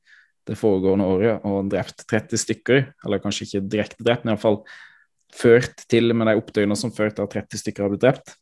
det 0.44 0.58
foregående 0.60 1.06
året 1.08 1.46
og 1.48 1.70
drept 1.72 2.04
30 2.10 2.40
stykker, 2.42 2.82
eller 3.06 3.22
kanskje 3.22 3.46
ikke 3.46 3.62
direkte 3.72 4.04
drept, 4.04 4.26
men 4.26 4.34
iallfall 4.34 4.60
ført 5.34 5.86
til 5.90 6.12
med 6.12 6.28
de 6.28 6.36
opptøyene 6.36 6.76
som 6.76 6.92
førte 6.94 7.16
til 7.16 7.24
at 7.24 7.38
30 7.48 7.62
stykker 7.62 7.86
har 7.86 7.94
blitt 7.94 8.04
drept. 8.04 8.34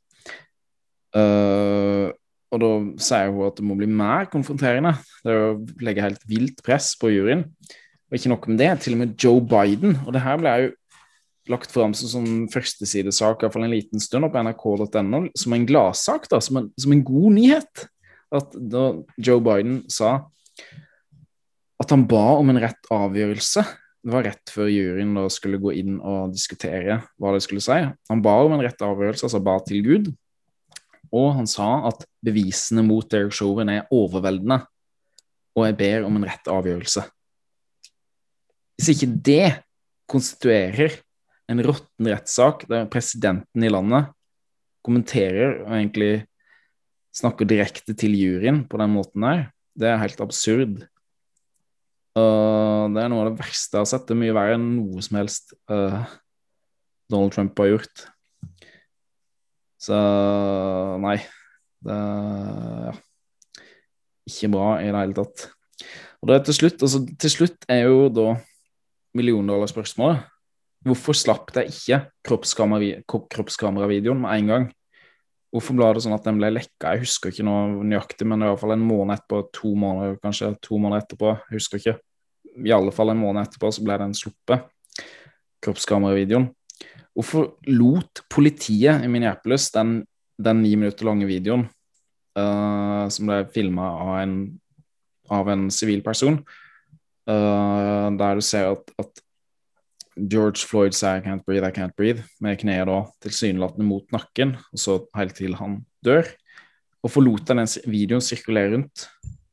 Uh, 1.14 2.10
og 2.52 2.60
da 2.60 2.72
sier 3.00 3.30
hun 3.32 3.46
at 3.46 3.56
det 3.60 3.64
må 3.64 3.78
bli 3.78 3.88
mer 3.88 4.26
konfronterende. 4.32 4.96
Det 5.22 5.32
er 5.32 5.46
å 5.46 5.54
legge 5.84 6.04
helt 6.04 6.26
vilt 6.28 6.60
press 6.66 6.90
på 7.00 7.12
juryen. 7.14 7.46
Og 8.12 8.18
ikke 8.18 8.28
nok 8.28 8.46
med 8.50 8.58
det, 8.60 8.70
til 8.84 8.92
og 8.92 8.98
med 9.00 9.12
Joe 9.16 9.40
Biden. 9.40 9.94
Og 10.04 10.12
det 10.12 10.20
her 10.20 10.36
ble 10.36 10.50
jo 10.60 10.72
lagt 11.48 11.72
fram 11.72 11.94
som 11.96 12.10
som 12.10 12.26
førstesidesak, 12.52 13.40
iallfall 13.40 13.64
en 13.64 13.72
liten 13.72 14.02
stund, 14.04 14.28
på 14.28 14.42
nrk.no, 14.44 15.22
som 15.32 15.54
en 15.56 15.64
gladsak, 15.66 16.28
da, 16.28 16.40
som 16.44 16.60
en, 16.60 16.66
som 16.76 16.92
en 16.92 17.00
god 17.08 17.32
nyhet. 17.38 17.86
At 18.36 18.52
da 18.52 18.90
Joe 19.16 19.40
Biden 19.40 19.80
sa 19.88 20.18
at 21.80 21.90
han 21.90 22.04
ba 22.06 22.36
om 22.36 22.52
en 22.52 22.60
rett 22.62 22.86
avgjørelse 22.94 23.64
Det 24.06 24.12
var 24.12 24.24
rett 24.24 24.52
før 24.54 24.68
juryen 24.70 25.16
da 25.16 25.24
skulle 25.30 25.58
gå 25.62 25.72
inn 25.78 25.96
og 25.98 26.32
diskutere 26.34 27.00
hva 27.20 27.32
det 27.34 27.42
skulle 27.44 27.62
si. 27.64 27.78
Han 28.10 28.22
ba 28.22 28.34
om 28.44 28.54
en 28.56 28.62
rett 28.64 28.82
avgjørelse, 28.82 29.28
altså 29.28 29.40
ba 29.42 29.56
til 29.64 29.82
Gud. 29.86 30.12
Og 31.14 31.28
han 31.36 31.48
sa 31.48 31.88
at 31.88 32.04
bevisene 32.24 32.84
mot 32.86 33.08
Derek 33.08 33.34
Chauvin 33.36 33.70
er 33.70 33.86
overveldende, 33.94 34.58
og 35.54 35.68
jeg 35.68 35.78
ber 35.78 36.08
om 36.08 36.18
en 36.18 36.26
rett 36.26 36.50
avgjørelse. 36.50 37.04
Hvis 38.82 38.96
ikke 38.96 39.14
det 39.22 39.50
konstituerer 40.10 40.96
en 41.46 41.62
råtten 41.62 42.08
rettssak 42.10 42.64
der 42.66 42.88
presidenten 42.90 43.62
i 43.62 43.70
landet 43.70 44.08
kommenterer 44.82 45.60
og 45.60 45.76
egentlig 45.76 46.24
snakker 47.14 47.46
direkte 47.46 47.94
til 47.94 48.18
juryen 48.18 48.64
på 48.66 48.82
den 48.82 48.90
måten 48.96 49.22
der, 49.22 49.44
det 49.78 49.86
er 49.86 50.02
helt 50.02 50.18
absurd. 50.26 50.82
Uh, 52.18 52.90
det 52.90 53.04
er 53.04 53.14
noe 53.14 53.22
av 53.22 53.30
det 53.30 53.38
verste 53.44 53.78
jeg 53.78 53.86
har 53.86 53.90
sett. 53.94 54.10
Det 54.10 54.18
er 54.18 54.22
mye 54.24 54.34
verre 54.34 54.58
enn 54.58 54.68
noe 54.80 55.06
som 55.06 55.22
helst 55.22 55.54
uh, 55.70 56.02
Donald 57.06 57.38
Trump 57.38 57.62
har 57.62 57.76
gjort. 57.76 58.06
Så 59.78 60.04
nei. 61.06 61.20
Det 61.86 62.02
ja, 62.90 63.00
ikke 64.26 64.56
bra 64.58 64.72
i 64.82 64.90
det 64.90 64.98
hele 65.04 65.22
tatt. 65.22 65.50
Og 66.18 66.34
det 66.34 66.46
til 66.48 66.64
slutt, 66.64 66.82
altså, 66.82 67.06
til 67.22 67.38
slutt 67.38 67.70
er 67.70 67.86
jo 67.86 68.08
da 68.10 68.32
milliondollarspørsmålet. 69.18 70.28
Hvorfor 70.82 71.14
slapp 71.14 71.52
de 71.54 71.66
ikke 71.70 72.00
kroppskameravideoen 72.26 74.22
med 74.24 74.34
en 74.34 74.50
gang? 74.50 74.64
Hvorfor 75.52 75.76
ble 75.76 75.90
det 75.92 76.02
sånn 76.02 76.16
at 76.16 76.24
den 76.26 76.38
ble 76.40 76.48
lekka? 76.54 76.94
Jeg 76.94 77.04
husker 77.04 77.30
ikke 77.30 77.44
noe 77.46 77.84
nøyaktig, 77.84 78.26
men 78.26 78.42
i 78.42 78.48
hvert 78.48 78.62
fall 78.62 78.74
en 78.74 78.86
måned 78.86 79.14
etterpå, 79.18 79.42
to 79.54 79.74
måneder 79.78 80.16
kanskje, 80.22 80.54
to 80.64 80.78
måneder 80.80 81.04
etterpå, 81.04 81.34
jeg 81.44 81.58
husker 81.58 81.82
ikke. 81.82 81.94
I 82.66 82.72
alle 82.74 82.94
fall 82.94 83.12
en 83.12 83.20
måned 83.20 83.44
etterpå 83.44 83.70
så 83.72 83.84
ble 83.84 83.98
den 84.00 84.16
sluppet, 84.16 84.64
kroppskameravideoen. 85.62 86.48
Hvorfor 87.12 87.52
lot 87.68 88.24
politiet 88.32 89.04
i 89.04 89.12
Minneapolis 89.12 89.68
den, 89.74 90.00
den 90.40 90.64
ni 90.64 90.72
minutter 90.80 91.06
lange 91.06 91.28
videoen 91.28 91.66
uh, 92.40 93.04
som 93.12 93.28
ble 93.28 93.42
filma 93.52 93.90
av 94.00 94.14
en 94.22 94.36
av 95.32 95.48
en 95.52 95.68
sivil 95.72 96.02
person, 96.04 96.40
der 97.26 98.34
du 98.34 98.42
ser 98.42 98.72
at, 98.72 98.90
at, 98.98 99.20
George 100.16 100.66
Floyd 100.68 100.92
sier 100.92 101.16
'I 101.16 101.24
can't 101.24 101.44
breathe, 101.46 101.64
I 101.64 101.72
can't 101.72 101.94
breathe', 101.96 102.22
med 102.40 102.58
kneet 102.60 102.84
da 102.86 102.98
tilsynelatende 103.24 103.86
mot 103.86 104.04
nakken, 104.12 104.56
og 104.72 104.78
så 104.78 104.98
helt 105.16 105.34
til 105.38 105.54
han 105.56 105.78
dør. 106.04 106.26
Og 107.02 107.10
forlot 107.10 107.48
den 107.48 107.64
videoen 107.88 108.20
sirkulere 108.20 108.74
rundt 108.74 109.06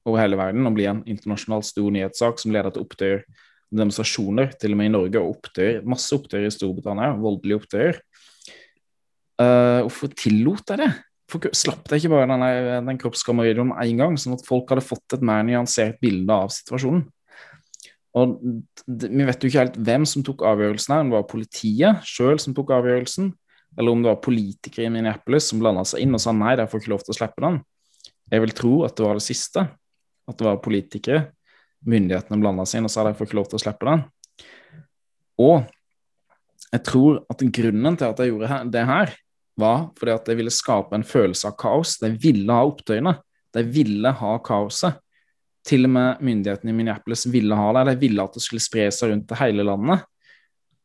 over 0.05 0.19
hele 0.19 0.37
verden 0.37 0.67
og 0.67 0.75
bli 0.75 0.87
en 0.89 1.03
internasjonal 1.07 1.63
stor 1.63 1.89
nyhetssak 1.93 2.41
som 2.41 2.51
leder 2.51 2.73
til 2.73 2.83
opptøyer, 2.83 3.23
demonstrasjoner, 3.71 4.51
til 4.59 4.73
og 4.73 4.79
med 4.81 4.89
i 4.89 4.93
Norge, 4.93 5.21
og 5.21 5.37
opptøyer, 5.37 5.83
masse 5.87 6.11
opptøyer 6.15 6.49
i 6.49 6.53
Storbritannia, 6.53 7.13
voldelige 7.21 7.61
opptøyer. 7.61 8.01
Uh, 9.39 9.85
hvorfor 9.85 10.11
tillot 10.19 10.73
jeg 10.73 10.81
det? 10.81 10.89
Hvorfor 11.29 11.53
slapp 11.55 11.87
jeg 11.87 12.01
ikke 12.01 12.11
bare 12.15 12.27
denne, 12.27 12.79
den 12.89 12.99
kroppskameravideoen 12.99 13.71
med 13.71 13.85
en 13.85 14.01
gang, 14.01 14.17
sånn 14.19 14.35
at 14.35 14.43
folk 14.47 14.71
hadde 14.73 14.83
fått 14.83 15.15
et 15.15 15.23
mer 15.23 15.45
nyansert 15.47 16.01
bilde 16.01 16.33
av 16.33 16.51
situasjonen? 16.51 17.05
Og 18.17 18.39
Vi 18.41 19.25
vet 19.27 19.43
jo 19.43 19.51
ikke 19.51 19.61
helt 19.61 19.77
hvem 19.85 20.05
som 20.09 20.23
tok 20.25 20.41
avgjørelsen 20.49 20.95
her, 20.95 21.03
om 21.03 21.11
det 21.11 21.19
var 21.19 21.27
politiet 21.29 22.07
sjøl 22.09 22.39
som 22.41 22.55
tok 22.57 22.71
avgjørelsen, 22.79 23.33
eller 23.77 23.93
om 23.93 24.01
det 24.01 24.09
var 24.09 24.23
politikere 24.25 24.87
i 24.87 24.93
Minneapolis 24.93 25.49
som 25.51 25.61
blanda 25.61 25.83
seg 25.85 26.01
inn 26.03 26.15
og 26.17 26.23
sa 26.23 26.33
nei, 26.33 26.55
de 26.57 26.65
får 26.69 26.81
ikke 26.81 26.93
lov 26.95 27.03
til 27.05 27.13
å 27.13 27.19
slippe 27.19 27.43
den. 27.45 27.59
Jeg 28.29 28.43
vil 28.45 28.55
tro 28.57 28.73
at 28.85 28.95
det 28.97 29.05
var 29.05 29.19
det 29.19 29.25
siste, 29.25 29.65
at 30.29 30.39
det 30.39 30.47
var 30.47 30.61
politikere. 30.63 31.27
Myndighetene 31.89 32.41
blanda 32.41 32.65
seg 32.67 32.81
inn 32.81 32.89
og 32.89 32.93
sa 32.93 33.05
de 33.05 33.13
får 33.17 33.29
ikke 33.29 33.39
lov 33.39 33.51
til 33.51 33.59
å 33.59 33.63
slippe 33.63 33.87
den. 33.87 34.03
Og 35.39 35.69
jeg 36.69 36.85
tror 36.85 37.21
at 37.31 37.45
grunnen 37.59 37.97
til 37.97 38.09
at 38.09 38.21
jeg 38.21 38.33
gjorde 38.33 38.61
det 38.73 38.85
her, 38.89 39.13
var 39.59 39.89
fordi 39.99 40.13
at 40.15 40.29
jeg 40.29 40.39
ville 40.39 40.53
skape 40.53 40.95
en 40.95 41.05
følelse 41.07 41.49
av 41.49 41.57
kaos. 41.59 41.97
De 41.99 42.11
ville 42.15 42.53
ha 42.53 42.65
opptøyene. 42.67 43.17
De 43.55 43.63
ville 43.65 44.11
ha 44.21 44.33
kaoset. 44.45 44.99
Til 45.69 45.85
og 45.85 45.93
med 45.93 46.23
myndighetene 46.25 46.73
i 46.73 46.77
Minneapolis 46.77 47.27
ville 47.29 47.57
ha 47.57 47.67
det. 47.73 47.83
eller 47.83 48.01
ville 48.01 48.25
at 48.25 48.33
det 48.33 48.41
skulle 48.41 48.63
spre 48.63 48.87
seg 48.93 49.11
rundt 49.11 49.27
til 49.29 49.39
hele 49.41 49.65
landet. 49.67 50.05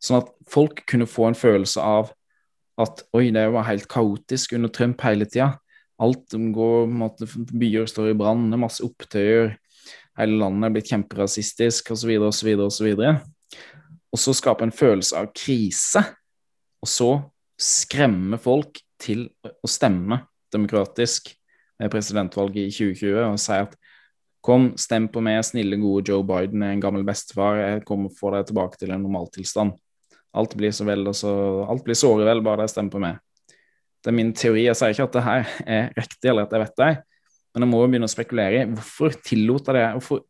Sånn 0.02 0.20
at 0.20 0.30
folk 0.50 0.82
kunne 0.90 1.08
få 1.08 1.30
en 1.30 1.38
følelse 1.38 1.80
av 1.80 2.12
at 2.80 3.04
oi, 3.14 3.30
det 3.32 3.46
var 3.54 3.68
helt 3.68 3.86
kaotisk 3.88 4.56
under 4.58 4.72
Trump 4.74 5.00
hele 5.06 5.28
tida. 5.30 5.54
Alt 6.02 6.34
går, 6.34 6.88
måte, 6.90 7.28
Byer 7.54 7.86
står 7.88 8.10
i 8.10 8.16
brann, 8.18 8.48
det 8.50 8.58
er 8.58 8.64
masse 8.64 8.84
opptøyer. 8.84 9.54
Hele 10.18 10.40
landet 10.42 10.68
er 10.68 10.74
blitt 10.74 10.90
kjemperasistisk 10.90 11.92
osv. 11.94 12.12
osv. 12.28 12.50
osv. 12.66 12.90
Og 14.14 14.20
så 14.20 14.34
skape 14.36 14.66
en 14.66 14.74
følelse 14.74 15.16
av 15.18 15.30
krise. 15.34 16.02
Og 16.82 16.90
så 16.90 17.10
skremme 17.60 18.38
folk 18.42 18.82
til 19.00 19.28
å 19.42 19.70
stemme 19.70 20.20
demokratisk 20.54 21.30
ved 21.80 21.90
presidentvalget 21.90 22.68
i 22.68 22.74
2020 22.74 23.22
og 23.24 23.40
si 23.42 23.56
at 23.56 23.74
Kom, 24.44 24.74
stem 24.76 25.06
på 25.08 25.22
meg, 25.24 25.38
snille, 25.46 25.78
gode 25.80 26.10
Joe 26.10 26.24
Biden 26.28 26.60
er 26.66 26.74
en 26.74 26.82
gammel 26.82 27.04
bestefar. 27.06 27.62
Jeg 27.62 27.84
kommer 27.88 28.10
og 28.10 28.18
får 28.18 28.34
deg 28.36 28.50
tilbake 28.50 28.80
til 28.80 28.90
en 28.92 29.00
normaltilstand. 29.06 29.72
Alt 30.36 30.56
blir 30.58 30.74
så 30.74 30.84
vel, 30.84 31.06
og 31.08 31.16
så 31.16 31.32
Alt 31.70 31.86
blir 31.86 31.96
såre 31.96 32.26
vel, 32.28 32.42
bare 32.44 32.66
de 32.66 32.72
stemmer 32.72 32.92
på 32.92 33.00
meg. 33.00 33.22
Det 34.04 34.12
er 34.12 34.18
min 34.18 34.34
teori. 34.36 34.66
Jeg 34.66 34.76
sier 34.76 34.92
ikke 34.92 35.06
at 35.08 35.16
det 35.16 35.24
her 35.24 35.54
er 35.78 35.88
riktig, 35.96 36.28
eller 36.28 36.44
at 36.44 36.52
jeg 36.52 36.64
vet 36.66 36.76
det, 36.82 36.90
men 37.54 37.64
jeg 37.64 37.70
må 37.70 37.80
jo 37.80 37.88
begynne 37.88 38.10
å 38.10 38.12
spekulere 38.12 38.60
i 38.60 38.68
hvorfor 38.74 39.16
tillot 39.24 39.70
jeg 39.70 39.78
det? 39.78 39.86
Hvorfor, 39.96 40.22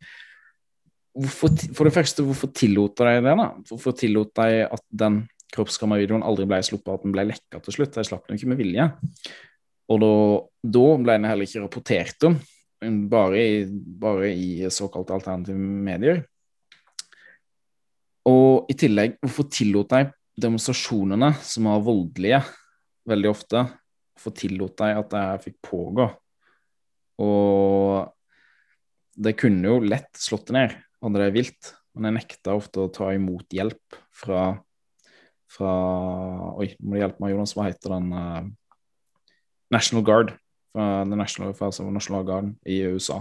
hvorfor, 1.25 1.59
for 1.75 1.89
det 1.89 1.95
første, 1.99 2.29
hvorfor 2.29 2.55
tillot 2.55 3.01
de 3.01 3.19
det? 3.19 3.37
da? 3.43 3.51
Hvorfor 3.73 3.99
tillot 3.99 4.31
de 4.39 4.65
at 4.69 4.87
den 5.05 5.23
kroppskameravideoen 5.57 6.27
aldri 6.27 6.47
ble 6.51 6.62
sluppet, 6.62 6.95
at 6.95 7.09
den 7.09 7.15
ble 7.17 7.27
lekka 7.33 7.65
til 7.65 7.81
slutt? 7.81 7.97
De 7.99 8.07
slapp 8.07 8.29
den 8.29 8.39
ikke 8.39 8.55
med 8.55 8.62
vilje. 8.62 8.91
Og 9.91 10.05
da, 10.07 10.17
da 10.79 10.89
ble 11.03 11.19
den 11.19 11.33
heller 11.33 11.51
ikke 11.51 11.67
rapportert 11.67 12.31
om 12.31 12.39
bare 13.11 13.41
i, 13.41 13.64
bare 14.01 14.30
i 14.32 14.70
såkalte 14.72 15.16
alternative 15.16 15.59
medier. 15.59 16.22
Og 18.28 18.70
i 18.72 18.76
tillegg, 18.80 19.18
hvorfor 19.22 19.49
tillot 19.53 19.93
de 19.93 20.07
demonstrasjonene, 20.41 21.32
som 21.45 21.68
var 21.68 21.85
voldelige 21.85 22.41
veldig 23.09 23.30
ofte, 23.30 23.64
hvorfor 24.14 24.37
tillot 24.39 24.76
de 24.80 24.91
at 24.99 25.11
det 25.12 25.24
fikk 25.45 25.59
pågå? 25.68 26.09
Og 27.24 28.11
det 29.14 29.37
kunne 29.39 29.70
jo 29.70 29.85
lett 29.85 30.11
slått 30.18 30.49
det 30.51 30.57
ned, 30.57 30.78
hadde 31.05 31.20
det 31.22 31.35
vilt, 31.37 31.74
men 31.95 32.09
jeg 32.09 32.18
nekta 32.18 32.57
ofte 32.59 32.82
å 32.82 32.93
ta 32.93 33.12
imot 33.14 33.55
hjelp 33.55 34.01
fra 34.14 34.55
fra 35.55 35.74
Oi, 36.59 36.72
må 36.80 36.97
du 36.97 37.03
hjelpe 37.03 37.22
meg, 37.22 37.35
Jonas. 37.35 37.55
Hva 37.57 37.68
heter 37.68 37.97
den? 37.97 38.11
Uh, 38.14 38.49
National 39.74 40.05
Guard. 40.07 40.35
Fra 40.75 41.05
The 41.07 41.16
National, 41.16 41.55
fra 41.55 41.70
National 41.95 42.27
Guard 42.27 42.53
i 42.66 42.81
USA. 42.91 43.20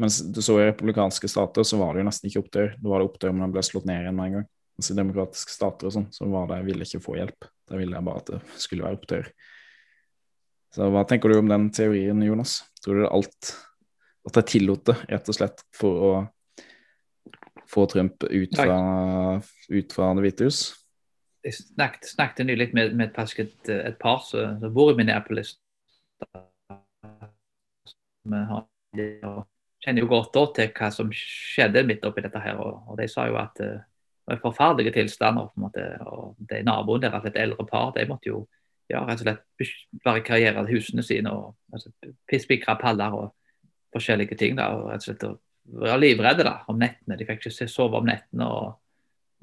Mens 0.00 0.18
du 0.34 0.42
så 0.42 0.56
i 0.58 0.66
republikanske 0.66 1.28
stater, 1.28 1.62
så 1.62 1.78
var 1.78 1.94
det 1.94 2.02
jo 2.02 2.08
nesten 2.08 2.30
ikke 2.30 2.42
opptøyer. 2.42 2.76
Da 2.80 2.90
var 2.90 3.02
det 3.02 3.10
opptøyer, 3.10 3.34
men 3.34 3.46
de 3.46 3.54
ble 3.54 3.62
slått 3.62 3.84
ned 3.86 4.02
igjen 4.02 4.16
med 4.16 4.30
en 4.30 4.38
gang. 4.38 4.46
Mens 4.74 4.90
i 4.90 4.96
demokratiske 4.98 5.54
stater 5.54 5.86
og 5.86 5.94
sånn, 5.94 6.08
så 6.10 6.26
var 6.26 6.48
det, 6.50 6.62
jeg 6.62 6.68
ville 6.70 6.88
ikke 6.88 7.02
få 7.04 7.18
hjelp. 7.20 7.46
Da 7.70 7.78
ville 7.78 7.94
jeg 7.94 8.06
bare 8.08 8.22
at 8.22 8.32
det 8.32 8.62
skulle 8.64 8.86
være 8.86 8.98
opptøyer. 8.98 9.28
Så 10.74 10.88
hva 10.90 11.04
tenker 11.06 11.30
du 11.30 11.38
om 11.38 11.50
den 11.52 11.68
teorien, 11.74 12.22
Jonas? 12.26 12.56
Tror 12.82 12.98
du 12.98 13.04
det 13.04 13.06
er 13.06 13.14
alt 13.14 13.52
At 14.26 14.38
jeg 14.40 14.48
tillot 14.54 14.86
det, 14.88 14.96
rett 15.12 15.28
og 15.30 15.36
slett, 15.36 15.62
for 15.76 16.06
å 16.08 16.12
få 17.70 17.84
Trump 17.92 18.24
ut 18.24 18.56
fra, 18.56 18.78
ut 19.68 19.94
fra 19.94 20.08
Det 20.16 20.24
hvite 20.24 20.48
hus? 20.48 20.62
Jeg 21.44 21.58
snakket, 21.58 22.08
snakket 22.08 22.48
nylig 22.48 22.70
med, 22.74 22.94
med 22.96 23.12
et, 23.12 23.52
et, 23.68 23.96
par 24.00 24.24
som 24.24 24.64
bor 24.74 24.90
i 24.90 24.96
Minneapolis. 24.96 25.58
Vi 28.24 29.08
kjenner 29.84 30.04
jo 30.04 30.08
godt 30.08 30.38
til 30.56 30.70
hva 30.72 30.90
som 30.94 31.10
skjedde 31.12 31.84
midt 31.86 32.04
oppi 32.06 32.24
dette. 32.24 32.40
her, 32.40 32.56
og, 32.60 32.96
De 32.98 33.08
sa 33.08 33.26
jo 33.28 33.36
at 33.40 33.60
uh, 33.60 33.80
det 34.24 34.32
var 34.32 34.42
forferdelige 34.42 34.92
tilstander. 34.92 35.46
på 35.46 35.52
en 35.56 35.66
måte, 35.66 35.86
og 36.00 36.36
de 36.38 36.62
Naboen 36.62 37.02
deres, 37.02 37.24
et 37.24 37.36
eldre 37.36 37.66
par, 37.66 37.92
de 37.92 38.06
måtte 38.08 38.28
jo 38.28 38.46
ja, 38.90 39.00
rett 39.04 39.20
og 39.20 39.26
slett 39.26 40.02
barrikadere 40.04 40.66
husene 40.68 41.02
sine. 41.02 41.30
og 41.32 41.56
altså, 41.72 41.90
Spikre 42.40 42.76
paller 42.80 43.12
og 43.12 43.34
forskjellige 43.92 44.36
ting. 44.36 44.56
da, 44.56 44.68
og 44.74 44.90
rett 44.90 45.08
og 45.08 45.10
slett 45.10 45.40
Være 45.64 45.96
livredde 45.96 46.44
da, 46.44 46.58
om 46.68 46.76
nettene. 46.76 47.16
De 47.16 47.24
fikk 47.24 47.46
ikke 47.46 47.68
sove 47.68 47.96
om 47.96 48.04
nettene. 48.04 48.44
og 48.44 48.80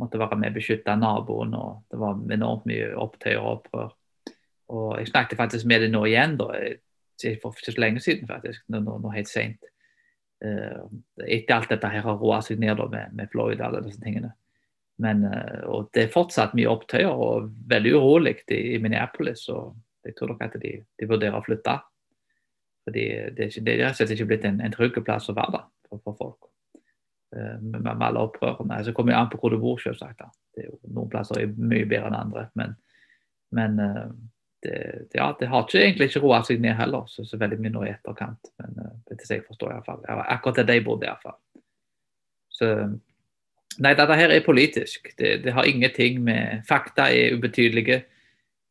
måtte 0.01 0.19
være 0.19 0.37
med 0.37 0.51
og 0.51 0.53
beskytte 0.59 0.95
naboen. 0.95 1.53
og 1.53 1.83
Det 1.91 1.99
var 1.99 2.19
enormt 2.33 2.65
mye 2.69 2.93
opptøyer 2.97 3.39
og 3.39 3.51
opprør. 3.51 3.91
Og 4.69 4.99
Jeg 4.99 5.07
snakket 5.07 5.37
faktisk 5.37 5.65
med 5.65 5.81
dem 5.81 5.91
nå 5.91 6.05
igjen, 6.05 6.37
da, 6.37 6.47
for 7.41 7.55
ikke 7.57 7.73
så 7.75 7.81
lenge 7.81 8.01
siden, 8.03 8.27
faktisk, 8.29 8.63
nå, 8.71 8.81
nå, 8.85 8.97
nå 9.03 9.13
helt 9.13 9.29
sent. 9.29 9.67
Uh, 10.41 10.87
etter 11.27 11.53
alt 11.53 11.69
dette 11.69 11.89
her 11.93 12.01
har 12.01 12.17
roa 12.17 12.39
seg 12.41 12.61
ned 12.61 12.79
da, 12.79 12.87
med, 12.89 13.13
med 13.13 13.35
og 13.37 13.59
alle 13.61 13.83
disse 13.85 14.01
tingene. 14.01 14.31
Men, 15.01 15.23
uh, 15.25 15.61
og 15.69 15.89
Det 15.93 16.05
er 16.05 16.13
fortsatt 16.13 16.55
mye 16.57 16.69
opptøyer 16.69 17.13
og 17.13 17.51
veldig 17.69 17.93
urolig 17.97 18.35
i, 18.47 18.75
i, 18.75 18.79
Minneapolis. 18.81 19.47
og 19.49 19.75
Jeg 20.05 20.15
tror 20.17 20.33
nok 20.33 20.41
at 20.47 20.57
de, 20.61 20.73
de 20.99 21.09
vurderer 21.09 21.37
å 21.37 21.45
flytte. 21.45 21.77
Fordi 22.87 23.05
Det 23.37 23.45
er, 23.45 23.51
ikke, 23.51 23.65
det 23.65 23.77
er 23.85 24.15
ikke 24.15 24.29
blitt 24.33 24.47
en, 24.49 24.61
en 24.61 24.73
trygg 24.73 24.97
plass 25.05 25.29
å 25.29 25.37
være 25.37 25.61
for, 25.87 26.01
for 26.05 26.17
folk. 26.17 26.51
Uh, 27.35 27.57
med, 27.61 27.81
med, 27.85 28.01
alle 28.09 28.25
opprørene. 28.25 28.81
Så 28.83 28.93
kommer 28.97 29.13
jo 29.13 29.21
an 29.21 29.29
på 29.29 29.41
hvor 29.41 29.53
du 29.53 29.61
bor, 29.61 29.77
selvsagt. 29.81 30.25
Da. 30.25 30.31
Det 30.55 30.65
er 30.65 30.71
jo 30.71 30.79
Noen 30.89 31.09
plasser 31.13 31.41
er 31.43 31.53
mye 31.53 31.85
bedre 31.85 32.09
enn 32.09 32.21
andre. 32.23 32.49
Men, 32.57 32.77
men 33.53 33.77
det, 34.63 34.79
ja, 35.17 35.31
det 35.39 35.47
har 35.49 35.63
ikke, 35.65 35.79
egentlig 35.81 36.09
ikke 36.09 36.23
roa 36.23 36.41
seg 36.45 36.61
ned 36.61 36.75
heller, 36.77 37.07
så, 37.09 37.25
så 37.25 37.39
veldig 37.41 37.59
mye 37.61 37.73
nå 37.73 37.85
i 37.87 37.93
etterkant. 37.93 38.51
Men 38.61 38.81
uh, 38.81 38.91
det 39.09 39.21
jeg 39.25 39.45
forstår 39.47 39.75
iallfall. 39.75 40.03
Akkurat 40.07 40.61
der 40.61 40.69
de 40.69 40.83
bodde, 40.85 41.09
iallfall. 41.09 41.39
Så 42.51 42.73
Nei, 43.79 43.93
dette 43.95 44.17
her 44.19 44.33
er 44.33 44.43
politisk. 44.43 45.13
Det, 45.15 45.37
det, 45.45 45.53
har 45.55 45.67
ingenting 45.67 46.19
med 46.25 46.65
Fakta 46.67 47.05
er 47.07 47.37
ubetydelige. 47.37 48.01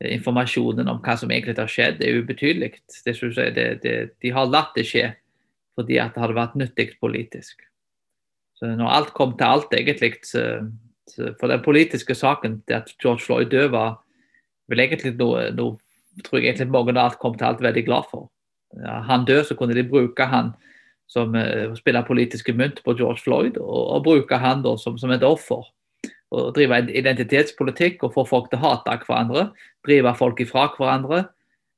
Informasjonen 0.01 0.89
om 0.89 1.01
hva 1.05 1.15
som 1.17 1.33
egentlig 1.33 1.57
har 1.59 1.71
skjedd, 1.73 2.03
er 2.05 2.21
ubetydelig. 2.21 2.75
Det, 3.05 3.67
det, 3.83 3.95
de 4.21 4.33
har 4.33 4.49
latt 4.49 4.77
det 4.77 4.87
skje 4.89 5.11
fordi 5.79 5.97
at 6.03 6.13
det 6.13 6.21
hadde 6.21 6.37
vært 6.37 6.57
nyttig 6.61 6.87
politisk. 7.01 7.63
Så 8.59 8.69
når 8.77 8.91
alt 8.93 9.13
kom 9.17 9.33
til 9.39 9.49
alt, 9.49 9.73
egentlig, 9.73 10.19
så, 10.29 10.43
så 11.09 11.31
for 11.41 11.49
den 11.49 11.63
politiske 11.65 12.13
saken 12.15 12.59
det 12.69 12.77
at 12.83 12.91
George 13.01 13.25
Floyd 13.25 13.49
døde, 13.55 13.71
var 13.73 14.03
vel 14.71 14.85
egentlig 14.87 15.17
noe 15.19 15.51
tror 16.25 16.41
jeg 16.41 16.51
egentlig 16.51 16.73
mange 16.75 16.97
alt 16.99 17.19
kom 17.23 17.37
til 17.39 17.47
alt 17.47 17.63
veldig 17.63 17.85
glad 17.87 18.09
for. 18.11 18.29
Ja, 18.79 19.01
han 19.07 19.27
død, 19.27 19.45
så 19.49 19.57
kunne 19.59 19.75
de 19.75 19.87
bruke 19.87 20.27
han 20.27 20.53
som 21.11 21.35
uh, 21.35 21.75
spille 21.75 22.03
politiske 22.07 22.55
mynt 22.55 22.83
på 22.85 22.95
George 22.99 23.23
Floyd, 23.25 23.59
og, 23.59 23.83
og 23.97 24.05
bruke 24.07 24.39
han 24.39 24.63
da 24.63 24.77
som, 24.79 24.99
som 24.99 25.11
et 25.11 25.27
offer. 25.27 25.67
Og 26.31 26.53
Drive 26.55 26.85
identitetspolitikk 26.95 28.05
og 28.07 28.15
få 28.15 28.25
folk 28.29 28.51
til 28.51 28.61
å 28.61 28.69
hate 28.69 29.01
hverandre. 29.03 29.49
Drive 29.87 30.15
folk 30.19 30.43
ifra 30.43 30.69
hverandre. 30.77 31.25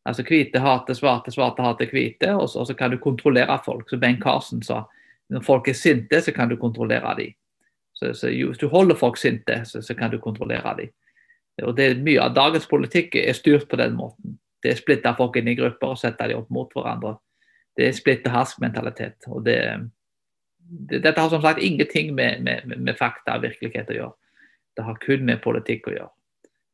Altså 0.04 0.24
Hvite 0.26 0.60
hater 0.60 0.98
svarte, 0.98 1.32
svarte 1.32 1.64
hater 1.64 1.88
hvite. 1.88 2.34
Og 2.36 2.50
så, 2.50 2.60
og 2.60 2.68
så, 2.68 2.76
kan 2.76 2.92
du 2.92 2.98
kontrollere 3.00 3.56
folk. 3.64 3.88
Som 3.88 4.02
Ben 4.02 4.20
Carson 4.20 4.60
sa. 4.62 4.82
Når 5.32 5.46
folk 5.46 5.70
er 5.72 5.78
sinte, 5.78 6.20
så 6.20 6.34
kan 6.36 6.52
du 6.52 6.58
kontrollere 6.60 7.14
dem. 7.16 7.32
Så, 7.96 8.12
så 8.12 8.28
Hvis 8.28 8.60
du 8.60 8.68
holder 8.68 8.98
folk 8.98 9.16
sinte, 9.16 9.62
så, 9.64 9.80
så 9.80 9.96
kan 9.96 10.12
du 10.12 10.18
kontrollere 10.20 10.76
dem. 10.76 10.92
Og 11.66 11.76
det, 11.76 11.88
Mye 12.02 12.22
av 12.24 12.36
dagens 12.36 12.68
politikk 12.70 13.16
er 13.20 13.36
styrt 13.36 13.68
på 13.70 13.78
den 13.80 13.96
måten. 13.98 14.38
Det 14.62 14.72
er 14.72 14.78
splitta 14.78 15.14
folk 15.18 15.36
inn 15.38 15.50
i 15.50 15.56
grupper 15.58 15.94
og 15.94 16.00
sette 16.00 16.28
dem 16.30 16.42
opp 16.42 16.50
mot 16.54 16.72
hverandre. 16.74 17.16
Det 17.76 17.88
er 17.88 17.96
splitte-hersk-mentalitet. 17.96 19.28
og 19.28 19.44
det, 19.44 19.58
det, 20.58 21.02
Dette 21.02 21.20
har 21.20 21.30
som 21.32 21.42
sagt 21.42 21.62
ingenting 21.62 22.14
med, 22.14 22.42
med, 22.42 22.76
med, 22.76 22.96
fakta 22.98 23.38
og 23.38 23.46
virkelighet 23.46 23.90
å 23.90 23.98
gjøre. 23.98 24.16
Det 24.76 24.84
har 24.86 25.00
kun 25.02 25.24
med 25.28 25.42
politikk 25.44 25.88
å 25.88 25.96
gjøre. 25.96 26.12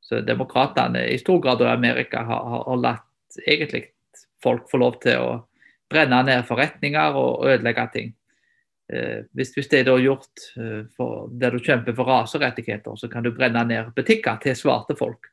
Så 0.04 0.20
Demokratene 0.24 1.06
i 1.08 1.18
stor 1.20 1.40
grad 1.44 1.62
i 1.62 1.70
Amerika 1.70 2.22
har, 2.24 2.44
har, 2.52 2.64
har 2.68 2.82
latt 2.82 3.40
egentlig 3.46 3.88
folk 4.42 4.68
få 4.70 4.80
lov 4.80 5.00
til 5.02 5.20
å 5.20 5.32
brenne 5.90 6.20
ned 6.26 6.46
forretninger 6.48 7.16
og 7.16 7.46
ødelegge 7.48 7.88
ting. 7.94 8.14
Eh, 8.92 9.24
hvis, 9.36 9.50
hvis, 9.52 9.68
det 9.68 9.82
er 9.82 9.98
gjort 10.00 10.44
eh, 10.56 10.84
for, 10.96 11.28
der 11.40 11.52
du 11.52 11.58
kjemper 11.58 11.92
for 11.94 12.08
raserettigheter, 12.08 12.96
så 12.96 13.08
kan 13.08 13.22
du 13.22 13.34
brenne 13.36 13.64
ned 13.68 13.90
butikker 13.96 14.38
til 14.42 14.56
svarte 14.56 14.96
folk 14.96 15.28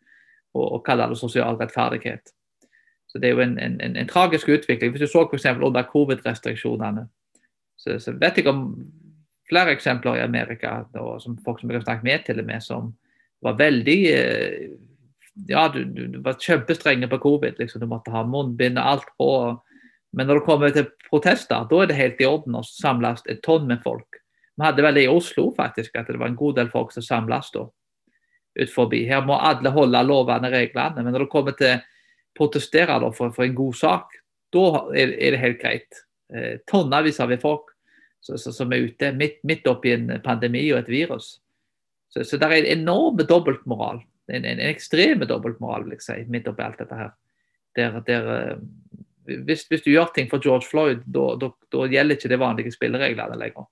og, 0.54 0.66
og 0.66 0.82
kalle 0.86 1.08
det 1.08 1.20
sosial 1.20 1.56
rettferdighet. 1.56 2.34
Så 3.08 3.20
Det 3.20 3.30
er 3.30 3.34
jo 3.38 3.46
en, 3.46 3.60
en, 3.60 3.78
en, 3.82 3.96
en 3.96 4.08
tragisk 4.08 4.50
utvikling. 4.50 4.92
Hvis 4.92 5.06
du 5.06 5.08
så 5.08 5.24
f.eks. 5.24 5.46
under 5.46 5.84
covid-restriksjonene, 5.88 7.08
så, 7.78 8.00
så, 8.00 8.12
vet 8.12 8.38
jeg 8.38 8.48
om 8.52 8.66
flere 9.50 9.72
eksempler 9.72 10.20
i 10.20 10.26
Amerika, 10.26 10.82
og 11.00 11.22
som 11.22 11.38
folk 11.46 11.62
som 11.62 11.72
jeg 11.72 11.80
har 11.80 11.86
snakket 11.86 12.04
med 12.04 12.26
til 12.26 12.40
og 12.40 12.46
med, 12.46 12.64
som 12.64 12.92
var 13.42 13.56
veldig 13.62 14.02
eh, 14.12 14.76
Ja, 15.50 15.68
du, 15.68 15.84
du, 15.84 16.06
du 16.08 16.22
var 16.24 16.38
kjempestrenge 16.40 17.08
på 17.12 17.18
covid. 17.20 17.58
Liksom. 17.60 17.82
Du 17.82 17.88
måtte 17.92 18.12
ha 18.12 18.22
munnbind 18.24 18.80
og 18.80 18.92
alt 18.92 19.10
på. 19.20 19.32
Men 20.16 20.30
når 20.30 20.40
det 20.40 20.46
kommer 20.48 20.72
til 20.72 20.88
protester, 21.10 21.66
da 21.70 21.82
er 21.82 21.90
det 21.92 21.98
helt 22.00 22.22
i 22.24 22.28
orden 22.30 22.56
å 22.56 22.64
samles 22.64 23.24
et 23.32 23.42
tonn 23.44 23.68
med 23.68 23.84
folk. 23.84 24.22
Vi 24.56 24.64
hadde 24.64 24.86
vel 24.86 25.02
i 25.02 25.10
Oslo 25.12 25.50
faktisk, 25.56 25.98
at 26.00 26.08
det 26.08 26.20
var 26.22 26.32
en 26.32 26.40
god 26.40 26.56
del 26.62 26.72
folk 26.72 26.94
som 26.96 27.04
samles 27.04 27.52
da. 27.52 27.66
Ut 28.56 28.72
forbi. 28.72 29.04
Her 29.10 29.26
må 29.28 29.36
alle 29.36 29.74
holde 29.76 30.04
lovene 30.08 30.52
reglene. 30.54 31.04
Men 31.04 31.12
når 31.12 31.26
det 31.26 31.32
kommer 31.34 31.58
til 31.60 31.76
å 31.76 31.82
protestere 32.40 32.96
da, 33.04 33.12
for, 33.12 33.34
for, 33.36 33.44
en 33.44 33.58
god 33.58 33.76
sak, 33.76 34.16
da 34.56 34.66
er, 34.96 35.12
er 35.20 35.36
det 35.36 35.42
helt 35.42 35.60
greit. 35.60 36.00
Eh, 36.32 36.62
tonnevis 36.72 37.20
av 37.20 37.36
folk 37.42 37.74
så, 38.24 38.38
så, 38.40 38.54
som 38.56 38.72
er 38.74 38.88
ute 38.88 39.12
midt, 39.14 39.42
midt 39.44 39.68
oppi 39.70 39.92
en 39.94 40.08
pandemi 40.24 40.64
og 40.72 40.80
et 40.80 40.94
virus. 40.94 41.36
Så, 42.10 42.24
så 42.24 42.40
det 42.40 42.48
er 42.48 42.62
en 42.62 42.72
enorm 42.80 43.20
dobbeltmoral. 43.20 44.00
En, 44.32 44.40
en, 44.40 44.56
en 44.56 44.72
ekstrem 44.72 45.28
dobbeltmoral, 45.28 45.84
vil 45.86 45.98
jeg 45.98 46.06
si, 46.08 46.18
midt 46.32 46.48
oppi 46.50 46.64
alt 46.64 46.80
dette 46.80 46.98
her. 46.98 47.12
Der, 47.76 48.00
der 48.08 48.32
eh, 48.40 48.66
hvis, 49.26 49.66
hvis, 49.70 49.84
du 49.86 49.92
gjør 49.92 50.12
ting 50.16 50.30
for 50.32 50.44
George 50.44 50.68
Floyd, 50.70 51.06
da 51.06 51.88
gjelder 51.92 52.18
ikke 52.18 52.32
de 52.32 52.40
vanlige 52.40 52.74
spillereglene 52.76 53.40
lenger. 53.40 53.68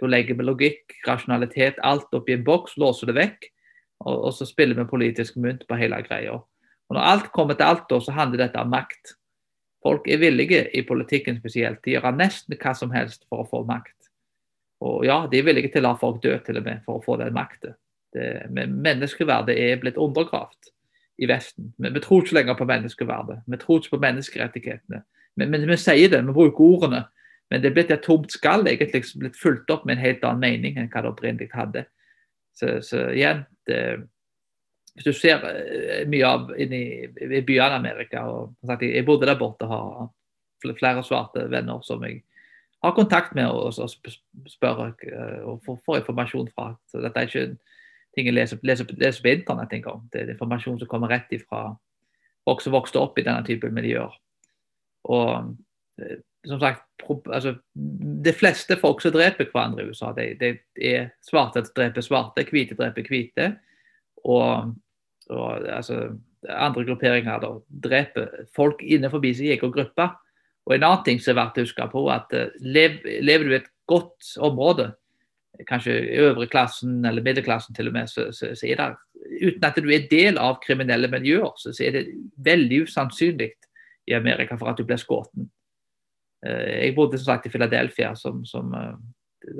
Da 0.00 0.08
legger 0.10 0.36
vi 0.36 0.44
logikk, 0.44 0.96
rasjonalitet, 1.06 1.78
alt 1.86 2.12
oppi 2.16 2.34
en 2.36 2.44
boks, 2.44 2.76
låser 2.80 3.10
det 3.10 3.16
vekk, 3.16 3.46
og, 4.04 4.16
og, 4.16 4.32
så 4.36 4.48
spiller 4.48 4.76
vi 4.76 4.88
politisk 4.90 5.38
mynt 5.40 5.64
på 5.68 5.78
hele 5.80 6.02
greia. 6.04 6.36
Og 6.36 6.96
Når 6.96 7.08
alt 7.12 7.30
kommer 7.32 7.56
til 7.56 7.70
alt, 7.70 7.86
da, 7.90 8.00
så 8.00 8.12
handler 8.12 8.44
dette 8.44 8.60
om 8.60 8.70
makt. 8.70 9.16
Folk 9.86 10.08
er 10.10 10.20
villige, 10.20 10.66
i 10.76 10.82
politikken 10.86 11.38
spesielt, 11.40 11.80
til 11.82 11.94
å 11.94 11.98
gjøre 12.00 12.16
nesten 12.18 12.58
hva 12.60 12.74
som 12.76 12.92
helst 12.92 13.24
for 13.30 13.44
å 13.44 13.48
få 13.48 13.62
makt. 13.68 13.94
Og 14.84 15.06
ja, 15.08 15.22
de 15.30 15.40
er 15.40 15.46
villige 15.46 15.72
til 15.72 15.84
å 15.84 15.88
la 15.88 15.98
folk 15.98 16.20
dø 16.22 16.34
til 16.44 16.60
og 16.60 16.66
med 16.66 16.82
for 16.84 16.98
å 16.98 17.04
få 17.04 17.16
den 17.22 17.34
makten. 17.36 17.76
Menneskeverdet 18.16 19.56
er 19.56 19.80
blitt 19.80 19.98
undergravd 20.00 20.70
i 21.18 21.28
Vesten. 21.28 21.72
Vi, 21.78 21.90
vi, 21.90 22.00
tror 22.00 22.22
ikke 22.22 22.36
lenger 22.36 22.58
på 22.58 22.68
menneskeverdet. 22.68 23.38
Vi 23.46 23.58
tror 23.60 23.80
ikke 23.80 23.96
på 23.96 24.02
menneskerettighetene. 24.04 25.02
Men, 25.36 25.50
men, 25.52 25.68
vi 25.68 25.76
sier 25.80 26.10
det, 26.12 26.22
vi 26.26 26.34
bruker 26.36 26.64
ordene. 26.64 27.04
Men 27.50 27.62
det 27.62 27.70
er 27.70 27.76
blitt 27.76 27.92
et 27.94 28.02
tomt 28.02 28.32
skall, 28.34 28.66
egentlig 28.66 29.04
blitt 29.20 29.38
fulgt 29.38 29.70
opp 29.70 29.84
med 29.86 29.96
en 29.96 30.02
helt 30.02 30.24
annen 30.26 30.42
mening 30.42 30.78
enn 30.80 30.90
hva 30.90 31.04
det 31.04 31.12
opprinnelig 31.12 31.52
hadde. 31.54 31.84
Så, 32.56 32.78
så 32.82 33.04
igjen, 33.14 33.44
det, 33.68 33.80
hvis 34.96 35.06
du 35.06 35.12
ser 35.14 35.44
uh, 35.44 36.06
mye 36.08 36.26
av 36.26 36.54
inni 36.58 36.82
i 37.04 37.42
byene 37.44 37.76
i 37.76 37.80
Amerika 37.80 38.24
og 38.32 38.56
sagt, 38.66 38.82
Jeg 38.82 39.04
bodde 39.06 39.28
der 39.28 39.38
borte 39.38 39.68
og 39.68 39.74
har 40.64 40.74
flere 40.80 41.04
svarte 41.04 41.44
venner 41.52 41.82
som 41.84 42.02
jeg 42.02 42.22
har 42.82 42.94
kontakt 42.96 43.34
med 43.36 43.46
og, 43.46 43.76
og 43.78 44.50
spør 44.50 44.88
uh, 44.88 45.52
og 45.52 45.60
får, 45.68 46.00
informasjon 46.00 46.48
fra. 46.54 46.72
Så 46.90 47.04
dette 47.04 47.20
er 47.20 47.30
ikke 47.30 47.46
ting 48.16 48.30
jeg 48.30 48.36
leser, 48.36 48.60
leser, 48.64 48.88
leser 49.00 49.24
på 49.24 49.34
internett 49.34 49.74
engang. 49.76 50.06
Det 50.12 50.22
er 50.22 50.32
informasjon 50.34 50.80
som 50.80 50.90
kommer 50.90 51.12
rett 51.12 51.32
ifra 51.36 51.68
folk 52.46 52.62
som 52.64 52.74
vokste 52.76 53.02
opp 53.02 53.18
i 53.18 53.26
denne 53.26 53.44
typen 53.46 53.74
miljøer. 53.76 54.14
Og 55.12 55.52
eh, 56.00 56.18
som 56.46 56.62
sagt, 56.62 56.84
altså, 57.26 57.56
De 57.74 58.32
fleste 58.32 58.76
folk 58.78 59.00
som 59.02 59.12
dreper 59.14 59.50
hverandre 59.50 59.84
i 59.84 59.90
USA, 59.90 60.12
det, 60.14 60.36
det 60.40 60.52
er 60.78 61.08
svarte 61.26 61.64
som 61.66 61.74
dreper 61.76 62.04
svarte, 62.06 62.46
hvite 62.50 62.78
dreper 62.78 63.08
hvite. 63.10 63.52
Og 64.24 64.74
og 65.28 65.66
altså, 65.68 66.10
andre 66.48 66.84
grupperinger 66.86 67.40
da, 67.42 67.50
dreper 67.82 68.46
folk 68.56 68.82
innenfor 68.82 69.24
sin 69.34 69.50
egen 69.50 69.72
gruppe. 69.72 70.08
Og 70.66 70.74
En 70.74 70.82
annen 70.82 71.04
ting 71.04 71.20
som 71.22 71.34
er 71.34 71.42
verdt 71.42 71.58
å 71.58 71.64
huske 71.66 71.88
på, 71.92 72.04
at 72.10 72.32
uh, 72.34 72.50
lev, 72.60 72.98
lever 73.22 73.44
du 73.44 73.52
i 73.54 73.58
et 73.60 73.70
godt 73.86 74.32
område, 74.42 74.92
kanskje 75.68 75.94
øvre 76.20 76.46
klassen 76.50 77.04
eller 77.04 77.24
middelklassen 77.24 77.74
til 77.74 77.88
og 77.88 77.96
med, 77.96 78.10
så, 78.10 78.28
så, 78.32 78.52
så, 78.54 78.66
er 78.66 78.76
det 78.80 78.88
uten 79.42 79.64
at 79.64 79.78
du 79.82 79.90
er 79.90 80.08
del 80.10 80.38
av 80.38 80.60
kriminelle 80.64 81.10
miljøer, 81.12 81.52
så, 81.56 81.72
så 81.72 81.84
er 81.86 81.96
det 81.96 82.06
veldig 82.44 82.82
usannsynlig 82.86 83.50
i 84.06 84.14
Amerika 84.14 84.58
for 84.58 84.70
at 84.70 84.78
du 84.78 84.86
blir 84.86 85.00
skutt. 85.00 85.32
Uh, 86.46 86.66
jeg 86.84 86.94
bodde 86.96 87.18
som 87.18 87.32
sagt 87.32 87.46
i 87.48 87.52
Philadelphia, 87.54 88.14
som, 88.18 88.44
som 88.46 88.74
uh, 88.74 88.94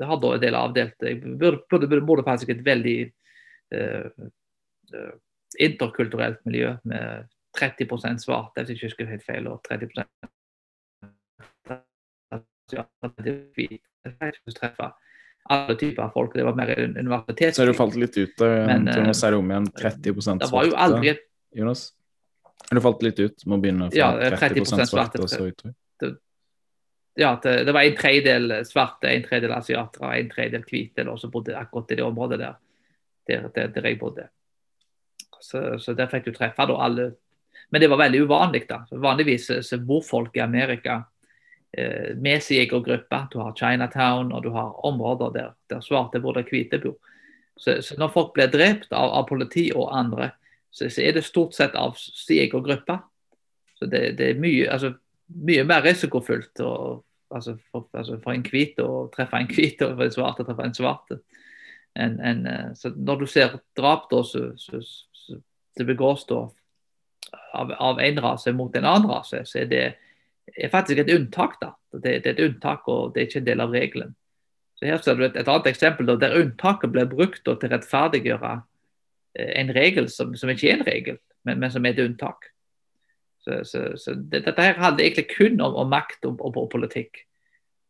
hadde 0.07 0.33
en 0.35 0.43
del 0.43 0.55
avdelte. 0.59 1.09
Jeg 1.09 1.21
burde, 1.23 1.63
burde, 1.69 2.01
burde 2.05 2.27
faktisk 2.27 2.53
et 2.53 2.65
veldig 2.65 2.99
interkulturelt 5.59 6.39
miljø 6.47 6.69
med 6.87 7.27
30% 7.59 8.23
svart, 8.23 8.51
hvis 8.55 8.69
jeg 8.69 8.77
ikke 8.77 8.87
husker 8.87 9.09
helt 9.09 9.25
feil, 9.27 9.47
og 9.51 9.59
30 9.67 9.89
treffe 14.55 14.87
alle 15.53 15.75
typer 15.75 16.03
av 16.03 16.13
folk. 16.15 16.33
Det 16.33 16.43
var 16.43 16.55
mer 16.57 16.73
universitet. 16.79 17.55
Så 17.55 17.61
har 17.61 17.71
du 17.71 17.77
falt 17.77 17.95
litt 17.99 18.17
ut 18.17 18.33
der. 18.39 18.65
Men, 18.67 18.87
nå 18.87 19.15
sier 19.17 19.35
du 19.35 19.39
om 19.41 19.51
igjen 19.51 19.67
30 19.71 20.21
svarte. 20.21 20.45
Det 20.45 20.51
var 20.53 20.69
jo 20.69 20.77
aldri 20.87 21.11
et... 21.13 21.25
Jonas? 21.57 21.89
Du 22.71 22.81
falt 22.83 23.03
litt 23.05 23.19
ut 23.19 23.45
med 23.45 23.55
å 23.55 23.61
begynne 23.63 23.89
fra 23.91 23.99
ja, 23.99 24.31
30, 24.35 24.65
30 24.67 24.89
svarte 24.89 25.21
og 25.23 25.29
så 25.31 25.45
utover? 25.47 25.75
Ja, 27.17 27.31
det, 27.43 27.63
det, 27.65 27.73
var 27.73 27.81
en 27.81 27.95
tredjedel 27.97 28.51
svarte, 28.67 29.09
en 29.09 29.23
tredjedel 29.25 29.55
asiatere, 29.55 30.09
en 30.19 30.27
tredjedel 30.29 30.65
hvite 30.69 31.05
som 31.17 31.31
bodde 31.33 31.55
akkurat 31.57 31.91
i 31.91 31.97
det 31.97 32.03
området 32.05 32.37
der, 32.43 32.59
der, 33.25 33.47
der, 33.55 33.71
der 33.73 33.87
jeg 33.89 33.97
bodde. 33.97 34.27
Så, 35.41 35.79
så, 35.81 35.95
der 35.97 36.11
fikk 36.11 36.27
du 36.27 36.35
treffe 36.35 36.67
da 36.69 36.75
alle. 36.85 37.07
Men 37.73 37.81
det 37.81 37.89
var 37.89 38.03
veldig 38.03 38.21
uvanlig. 38.21 38.67
da. 38.69 38.83
Vanligvis 38.91 39.49
så 39.65 39.79
bor 39.81 40.03
folk 40.05 40.37
i 40.37 40.43
Amerika 40.45 40.99
eh, 41.77 42.15
med 42.15 42.41
egen 42.51 42.83
gruppe. 42.83 43.21
Du 43.31 43.39
har 43.39 43.55
Chinatown 43.55 44.31
og 44.33 44.43
du 44.43 44.49
har 44.55 44.85
områder 44.85 45.33
der, 45.33 45.53
der 45.69 45.81
svarte 45.81 46.19
bor, 46.19 46.33
der 46.33 46.47
hvite 46.49 46.79
bor. 46.83 46.97
Så, 47.57 47.81
så, 47.81 47.95
når 47.97 48.13
folk 48.13 48.33
blir 48.33 48.51
drept 48.53 48.93
av, 48.93 49.11
av 49.17 49.27
politi 49.29 49.71
og 49.75 49.89
andre, 49.97 50.31
så, 50.71 50.89
så, 50.89 51.01
er 51.01 51.15
det 51.17 51.25
stort 51.25 51.55
sett 51.57 51.75
av 51.75 51.97
gruppe. 52.51 52.99
Så 53.79 53.85
det, 53.85 54.17
det 54.17 54.29
er 54.29 54.41
mye, 54.41 54.69
altså, 54.69 54.93
mye, 55.27 55.63
mer 55.63 55.81
risikofullt 55.85 56.61
altså, 56.61 57.57
for, 57.71 57.87
altså, 57.93 58.19
for, 58.23 58.33
en 58.33 58.45
hvit 58.45 58.79
å 58.79 59.07
treffe 59.13 59.37
en 59.37 59.49
hvit 59.49 59.81
og 59.81 59.95
for 59.95 60.05
en 60.05 60.13
svart 60.13 60.39
å 60.41 60.45
treffe 60.45 60.69
en 60.69 60.77
svart. 60.77 61.17
En, 61.97 62.19
en, 62.19 62.45
eh, 62.45 62.71
så 62.77 62.93
når 62.93 63.23
du 63.23 63.27
ser 63.29 63.57
drap, 63.77 64.09
da, 64.11 64.21
så, 64.23 64.51
så, 64.57 64.81
det 65.77 65.85
begås 65.85 66.25
da 66.29 66.47
av, 67.53 67.71
av 67.71 67.99
en 68.01 68.21
rase 68.21 68.53
mot 68.53 68.75
en 68.75 68.85
annen 68.85 69.09
rase, 69.09 69.43
så 69.45 69.61
er 69.61 69.69
det 69.71 69.85
er 70.55 70.71
faktisk 70.71 71.01
et 71.01 71.11
unntak. 71.13 71.57
da. 71.61 71.73
Det, 71.91 72.23
det, 72.23 72.25
er 72.25 72.35
et 72.35 72.45
unntak, 72.49 72.87
og 72.87 73.13
det 73.13 73.21
er 73.21 73.29
ikke 73.29 73.41
en 73.43 73.49
del 73.49 73.63
av 73.63 73.75
regelen. 73.75 74.15
Så 74.77 74.85
Her 74.85 75.01
ser 75.01 75.17
du 75.17 75.25
et, 75.25 75.37
et 75.37 75.47
annet 75.47 75.69
eksempel 75.71 76.05
da, 76.05 76.17
der 76.21 76.37
unntaket 76.37 76.93
blir 76.93 77.09
brukt 77.09 77.41
da, 77.45 77.55
til 77.55 77.69
å 77.69 77.73
rettferdiggjøre 77.73 78.51
eh, 79.39 79.53
en 79.61 79.73
regel 79.73 80.11
som, 80.13 80.35
som, 80.37 80.51
ikke 80.53 80.69
er 80.69 80.77
en 80.77 80.87
regel, 80.87 81.17
men, 81.47 81.59
men 81.63 81.73
som 81.73 81.85
er 81.85 81.95
et 81.95 82.03
unntak. 82.05 82.51
Så, 83.41 83.63
så, 83.65 83.83
så 83.97 84.13
det, 84.13 84.43
Dette 84.45 84.61
her 84.61 84.77
handler 84.77 85.07
egentlig 85.07 85.31
kun 85.31 85.57
om, 85.63 85.75
om 85.81 85.89
makt 85.89 86.29
og, 86.29 86.37
og, 86.41 86.61
og 86.65 86.71
politikk. 86.73 87.23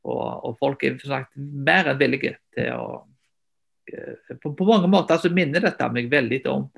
Og, 0.07 0.23
og, 0.23 0.55
folk 0.61 0.85
er 0.87 0.95
sagt, 1.03 1.33
mer 1.35 1.91
enn 1.91 1.99
villige 1.99 2.37
til 2.55 2.71
å 2.77 2.89
eh, 3.91 4.35
på, 4.39 4.53
på, 4.55 4.67
mange 4.69 4.87
måter 4.87 5.19
så 5.19 5.33
minner 5.33 5.65
dette 5.65 5.89
meg 5.91 6.07
veldig 6.13 6.43
om 6.53 6.69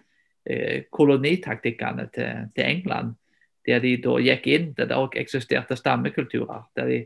Eh, 0.49 0.83
kolonitaktikkene 0.89 2.07
til, 2.13 2.47
til, 2.55 2.63
England. 2.63 3.13
Der 3.69 3.83
de 3.83 3.93
da 4.01 4.15
gikk 4.23 4.47
inn, 4.49 4.71
der 4.77 4.89
det 4.89 4.97
òg 4.97 5.15
eksisterte 5.19 5.77
stammekulturer. 5.77 6.65
Der 6.77 6.89
de 6.89 6.99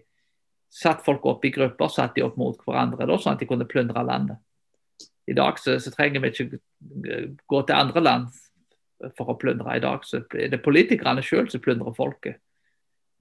satt 0.74 1.04
folk 1.06 1.26
opp 1.30 1.44
i 1.46 1.52
grupper, 1.54 1.92
satt 1.92 2.16
de 2.16 2.24
opp 2.26 2.38
mot 2.40 2.58
hverandre, 2.66 3.06
da, 3.10 3.18
sånn 3.20 3.36
at 3.36 3.44
de 3.44 3.50
kunne 3.50 3.68
plyndre 3.70 4.06
landet. 4.08 4.40
I 5.30 5.36
dag 5.38 5.60
så, 5.60 5.78
så, 5.80 5.92
trenger 5.94 6.24
vi 6.24 6.32
ikke 6.34 6.60
gå 7.48 7.62
til 7.64 7.78
andre 7.78 8.02
land 8.04 9.14
for 9.18 9.32
å 9.32 9.38
plyndre. 9.40 9.78
I 9.78 9.84
dag 9.84 10.04
så 10.08 10.24
er 10.36 10.50
det 10.52 10.64
politikerne 10.64 11.24
sjøl 11.24 11.48
som 11.52 11.64
plyndrer 11.64 11.96
folket. 11.96 12.42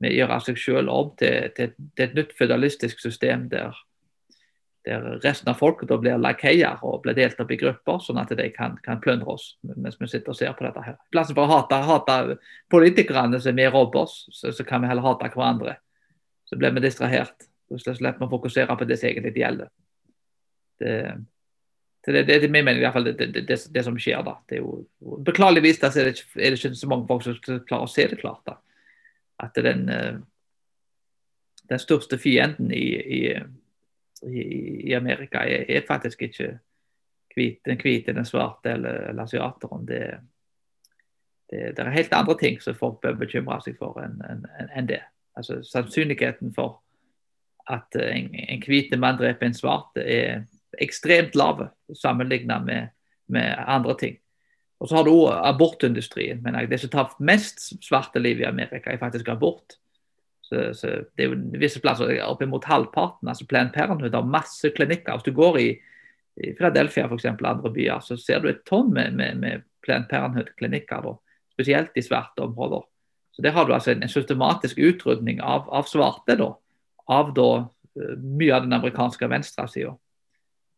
Vi 0.02 0.10
gjør 0.16 0.34
seg 0.42 0.58
sjøl 0.58 0.90
om 0.90 1.12
til, 1.18 1.52
til, 1.54 1.74
til, 1.94 2.08
et 2.08 2.16
nytt 2.18 2.32
føderalistisk 2.38 3.02
system 3.02 3.46
der 3.52 3.76
der 4.84 5.04
resten 5.22 5.50
av 5.50 5.60
folket 5.60 5.88
da 5.90 5.96
blir 6.00 6.18
lakeier 6.18 6.80
og 6.82 7.04
blir 7.04 7.14
delt 7.14 7.38
opp 7.40 7.50
i 7.54 7.58
grupper, 7.60 8.00
sånn 8.02 8.18
at 8.18 8.32
de 8.34 8.48
kan, 8.54 8.74
kan 8.82 9.00
plyndre 9.02 9.36
oss 9.36 9.52
mens 9.62 9.98
vi 10.00 10.08
sitter 10.10 10.34
og 10.34 10.38
ser 10.38 10.56
på 10.58 10.66
dette. 10.66 10.82
her. 10.82 10.96
I 10.98 11.14
plassen 11.14 11.38
for 11.38 11.46
å 11.46 11.52
hate, 11.52 11.78
hate 11.86 12.38
politikerne 12.72 13.38
som 13.38 13.52
er 13.52 13.58
med 13.60 13.70
og 13.70 13.76
robber 13.76 14.02
oss, 14.02 14.16
så, 14.34 14.50
så, 14.50 14.66
kan 14.66 14.82
vi 14.82 14.90
heller 14.90 15.06
hate 15.06 15.30
hverandre. 15.30 15.76
Så 16.50 16.58
blir 16.58 16.74
vi 16.74 16.82
distrahert. 16.82 17.46
Så 17.70 17.94
slipper 17.94 18.18
vi 18.18 18.26
å 18.26 18.32
fokusere 18.32 18.74
på 18.76 18.88
det 18.88 18.98
som 19.00 19.08
egentlig 19.08 19.38
gjelder. 19.38 19.70
Det, 20.82 20.96
det, 22.10 22.24
det, 22.26 22.50
min 22.50 22.64
mening 22.66 22.82
i 22.82 22.84
hvert 22.84 22.96
fall 22.98 23.06
det, 23.06 23.14
det, 23.20 23.46
det, 23.46 23.60
det 23.70 23.86
som 23.86 23.94
skjer 24.02 24.26
da. 24.26 24.34
Det 24.50 24.58
er 24.58 24.64
jo, 24.64 24.82
beklageligvis 25.22 25.78
da, 25.78 25.92
er, 25.94 26.10
det 26.10 26.16
ikke, 26.18 26.28
er 26.34 26.50
det 26.50 26.58
ikke 26.58 26.74
så 26.82 26.90
mange 26.90 27.06
folk 27.06 27.22
som 27.28 27.38
klarer 27.70 27.86
å 27.86 27.94
se 27.94 28.10
det 28.10 28.18
klart. 28.18 28.42
da. 28.50 28.58
At 29.46 29.62
den, 29.62 29.86
eh, 29.88 30.16
den 31.70 31.80
største 31.80 32.18
fienden 32.18 32.74
i, 32.74 32.86
i 32.98 33.22
i, 34.26 34.42
i 34.90 34.92
Amerika 34.92 35.38
er, 35.38 35.64
er, 35.68 35.86
faktisk 35.88 36.22
ikke 36.22 36.58
hvit, 37.34 37.58
den 37.66 37.80
hvite, 37.80 38.14
den 38.14 38.24
svarte 38.24 38.70
eller, 38.70 39.08
eller 39.10 39.22
asiateren. 39.22 39.86
Det, 39.88 40.02
det, 41.50 41.76
det, 41.76 41.84
er 41.84 41.90
helt 41.90 42.12
andre 42.12 42.38
ting 42.38 42.62
som 42.62 42.74
folk 42.74 43.00
bør 43.02 43.18
bekymre 43.24 43.60
seg 43.64 43.76
for 43.80 44.00
enn 44.02 44.20
en, 44.28 44.46
en 44.76 44.88
det. 44.88 45.02
Altså 45.36 45.62
Sannsynligheten 45.64 46.52
for 46.54 46.82
at 47.70 47.94
en, 47.96 48.34
en 48.34 48.64
hvite 48.66 48.98
mann 48.98 49.18
dreper 49.20 49.46
en 49.46 49.56
svart, 49.56 49.96
er 49.96 50.44
ekstremt 50.80 51.36
lave 51.38 51.68
sammenlignet 51.94 52.64
med, 52.64 52.88
med, 53.26 53.54
andre 53.66 53.96
ting. 53.98 54.16
Og 54.80 54.88
så 54.88 54.96
har 54.96 55.04
du 55.06 55.14
abortindustrien. 55.30 56.42
Men 56.42 56.58
det 56.70 56.80
som 56.80 56.90
tar 56.90 57.14
mest 57.20 57.84
svarte 57.84 58.18
liv 58.18 58.40
i 58.40 58.48
Amerika, 58.48 58.90
er 58.90 58.98
faktisk 58.98 59.28
abort. 59.28 59.78
Så, 60.76 60.92
det 61.16 61.24
er 61.24 61.30
jo 61.30 61.58
visse 61.60 61.80
plasser 61.80 62.12
oppimot 62.26 62.64
halvparten. 62.68 63.28
altså 63.28 63.46
Plan 63.46 63.72
Parenthood 63.74 64.14
har 64.14 64.28
masse 64.28 64.70
klinikker. 64.76 65.16
Hvis 65.16 65.28
du 65.28 65.32
går 65.36 65.58
i, 65.58 65.68
i 66.36 66.52
Philadelphia 66.58 67.06
f.eks. 67.06 67.24
andre 67.24 67.72
byer, 67.72 68.00
så 68.00 68.16
ser 68.16 68.40
du 68.40 68.48
et 68.50 68.64
tonn 68.68 68.92
med, 68.92 69.16
med, 69.18 69.38
med 69.40 69.66
Plan 69.82 70.06
Parenthood-klinikker. 70.10 71.12
Spesielt 71.52 71.96
i 71.96 72.02
svarte 72.02 72.44
områder. 72.44 72.84
Så 73.32 73.42
Der 73.42 73.50
har 73.50 73.64
du 73.64 73.74
altså 73.74 73.90
en, 73.90 74.02
en 74.02 74.08
systematisk 74.08 74.78
utrydning 74.78 75.40
av, 75.40 75.68
av 75.72 75.88
svarte. 75.88 76.36
da, 76.36 76.52
Av 77.08 77.34
da 77.34 77.48
uh, 77.64 78.16
mye 78.18 78.54
av 78.54 78.66
den 78.66 78.72
amerikanske 78.72 79.28
venstresida. 79.28 79.96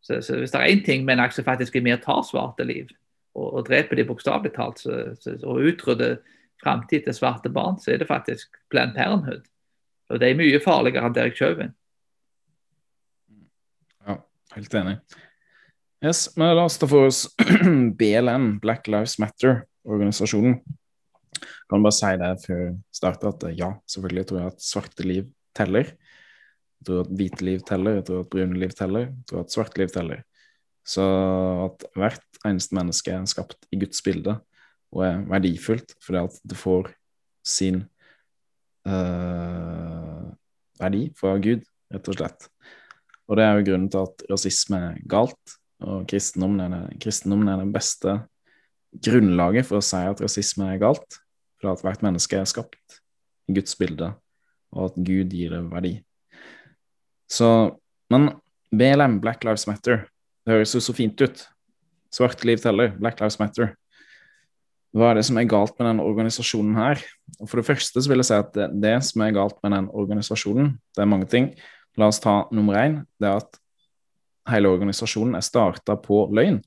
Så, 0.05 0.21
så, 0.23 0.37
hvis 0.37 0.53
det 0.53 0.61
er 0.61 0.71
én 0.71 0.85
ting 0.85 1.05
mennesker 1.05 1.43
faktisk 1.43 1.77
er 1.77 1.83
med 1.83 1.99
og 1.99 2.05
tar 2.05 2.23
svarte 2.29 2.65
liv, 2.65 2.91
og, 3.35 3.55
og 3.55 3.67
dreper 3.67 3.97
de 3.97 4.05
bokstavelig 4.05 4.53
talt, 4.55 4.79
så, 4.79 5.15
så, 5.21 5.37
og 5.43 5.65
utrydder 5.65 6.19
framtid 6.63 7.07
til 7.07 7.17
svarte 7.17 7.51
barn, 7.53 7.79
så 7.81 7.95
er 7.95 8.03
det 8.03 8.09
faktisk 8.09 8.53
Plan 8.71 8.93
Parenthood. 8.97 9.49
Og 10.13 10.21
det 10.21 10.31
er 10.31 10.39
mye 10.39 10.61
farligere 10.63 11.07
enn 11.07 11.17
Derek 11.17 11.37
Chauvin. 11.39 11.73
Ja, 14.05 14.19
helt 14.57 14.77
enig. 14.81 14.99
Yes, 16.05 16.27
men 16.37 16.53
La 16.53 16.67
oss 16.69 16.77
ta 16.77 16.89
for 16.91 17.09
oss 17.09 17.25
BLM, 18.01 18.59
Black 18.61 18.91
Lives 18.93 19.17
Matter-organisasjonen. 19.23 20.59
Kan 21.71 21.85
bare 21.85 21.97
si 21.97 22.11
det 22.21 22.33
før 22.45 22.67
start 22.95 23.25
at 23.31 23.47
ja, 23.57 23.71
selvfølgelig 23.89 24.27
tror 24.29 24.43
jeg 24.43 24.53
at 24.53 24.67
svarte 24.67 25.07
liv 25.09 25.31
teller. 25.57 25.95
Jeg 25.95 26.89
tror 26.91 27.07
at 27.07 27.15
hvite 27.17 27.47
liv 27.47 27.65
teller, 27.65 27.99
jeg 27.99 28.07
tror 28.11 28.25
at 28.27 28.31
brune 28.35 28.61
liv 28.61 28.75
teller, 28.77 29.07
jeg 29.09 29.29
tror 29.31 29.45
at 29.47 29.57
svarte 29.57 29.81
liv 29.81 29.95
teller. 29.95 30.21
Så 30.85 31.05
at 31.65 31.87
hvert 31.97 32.45
eneste 32.45 32.77
menneske 32.77 33.15
er 33.15 33.25
skapt 33.31 33.65
i 33.73 33.81
Guds 33.81 34.05
bilde 34.05 34.37
og 34.95 35.07
er 35.07 35.23
verdifullt 35.31 35.97
fordi 36.05 36.21
at 36.21 36.37
det 36.45 36.59
får 36.61 36.93
sin 37.45 37.87
verdi 40.81 41.07
fra 41.17 41.37
Gud, 41.43 41.65
rett 41.95 42.11
og 42.11 42.19
slett. 42.19 42.49
Og 43.29 43.39
det 43.39 43.45
er 43.47 43.59
jo 43.59 43.67
grunnen 43.71 43.91
til 43.93 44.05
at 44.05 44.25
rasisme 44.31 44.81
er 44.91 44.99
galt, 45.09 45.57
og 45.85 46.07
kristendommen 46.09 46.61
er, 46.65 46.75
det, 46.75 46.99
kristendommen 47.03 47.51
er 47.51 47.61
det 47.63 47.73
beste 47.75 48.19
grunnlaget 49.05 49.67
for 49.69 49.81
å 49.81 49.85
si 49.85 50.01
at 50.07 50.21
rasisme 50.23 50.69
er 50.71 50.83
galt, 50.83 51.21
for 51.61 51.73
at 51.73 51.85
hvert 51.85 52.05
menneske 52.05 52.39
er 52.39 52.49
skapt 52.49 53.01
i 53.49 53.57
Guds 53.57 53.77
bilde, 53.81 54.13
og 54.75 54.91
at 54.91 54.99
Gud 55.07 55.33
gir 55.35 55.55
det 55.55 55.63
verdi. 55.73 55.95
Så, 57.31 57.49
men 58.13 58.29
BLM, 58.75 59.21
Black 59.25 59.45
Lives 59.47 59.67
Matter, 59.71 60.07
det 60.45 60.59
høres 60.59 60.75
jo 60.77 60.83
så 60.85 60.95
fint 60.97 61.21
ut. 61.25 61.47
Svarte 62.13 62.47
liv 62.47 62.61
teller, 62.63 62.93
Black 63.01 63.21
Lives 63.23 63.41
Matter. 63.41 63.73
Hva 64.95 65.11
er 65.11 65.19
det 65.19 65.25
som 65.27 65.39
er 65.41 65.51
galt 65.51 65.75
med 65.79 65.89
denne 65.89 66.05
organisasjonen 66.07 66.77
her? 66.79 67.01
For 67.43 67.59
det 67.59 67.67
første 67.67 67.99
så 67.99 68.11
vil 68.11 68.23
jeg 68.23 68.29
si 68.29 68.37
at 68.37 68.53
det, 68.55 68.69
det 68.85 68.95
som 69.03 69.25
er 69.25 69.35
galt 69.35 69.57
med 69.65 69.75
den 69.75 69.89
organisasjonen, 69.91 70.77
det 70.95 71.03
er 71.03 71.11
mange 71.11 71.27
ting. 71.31 71.51
La 71.99 72.11
oss 72.11 72.23
ta 72.23 72.45
nummer 72.55 72.79
én. 72.79 73.01
Det 73.19 73.27
er 73.27 73.43
at 73.43 73.59
hele 74.53 74.71
organisasjonen 74.71 75.35
er 75.39 75.47
starta 75.47 75.97
på 75.99 76.25
løgn. 76.35 76.61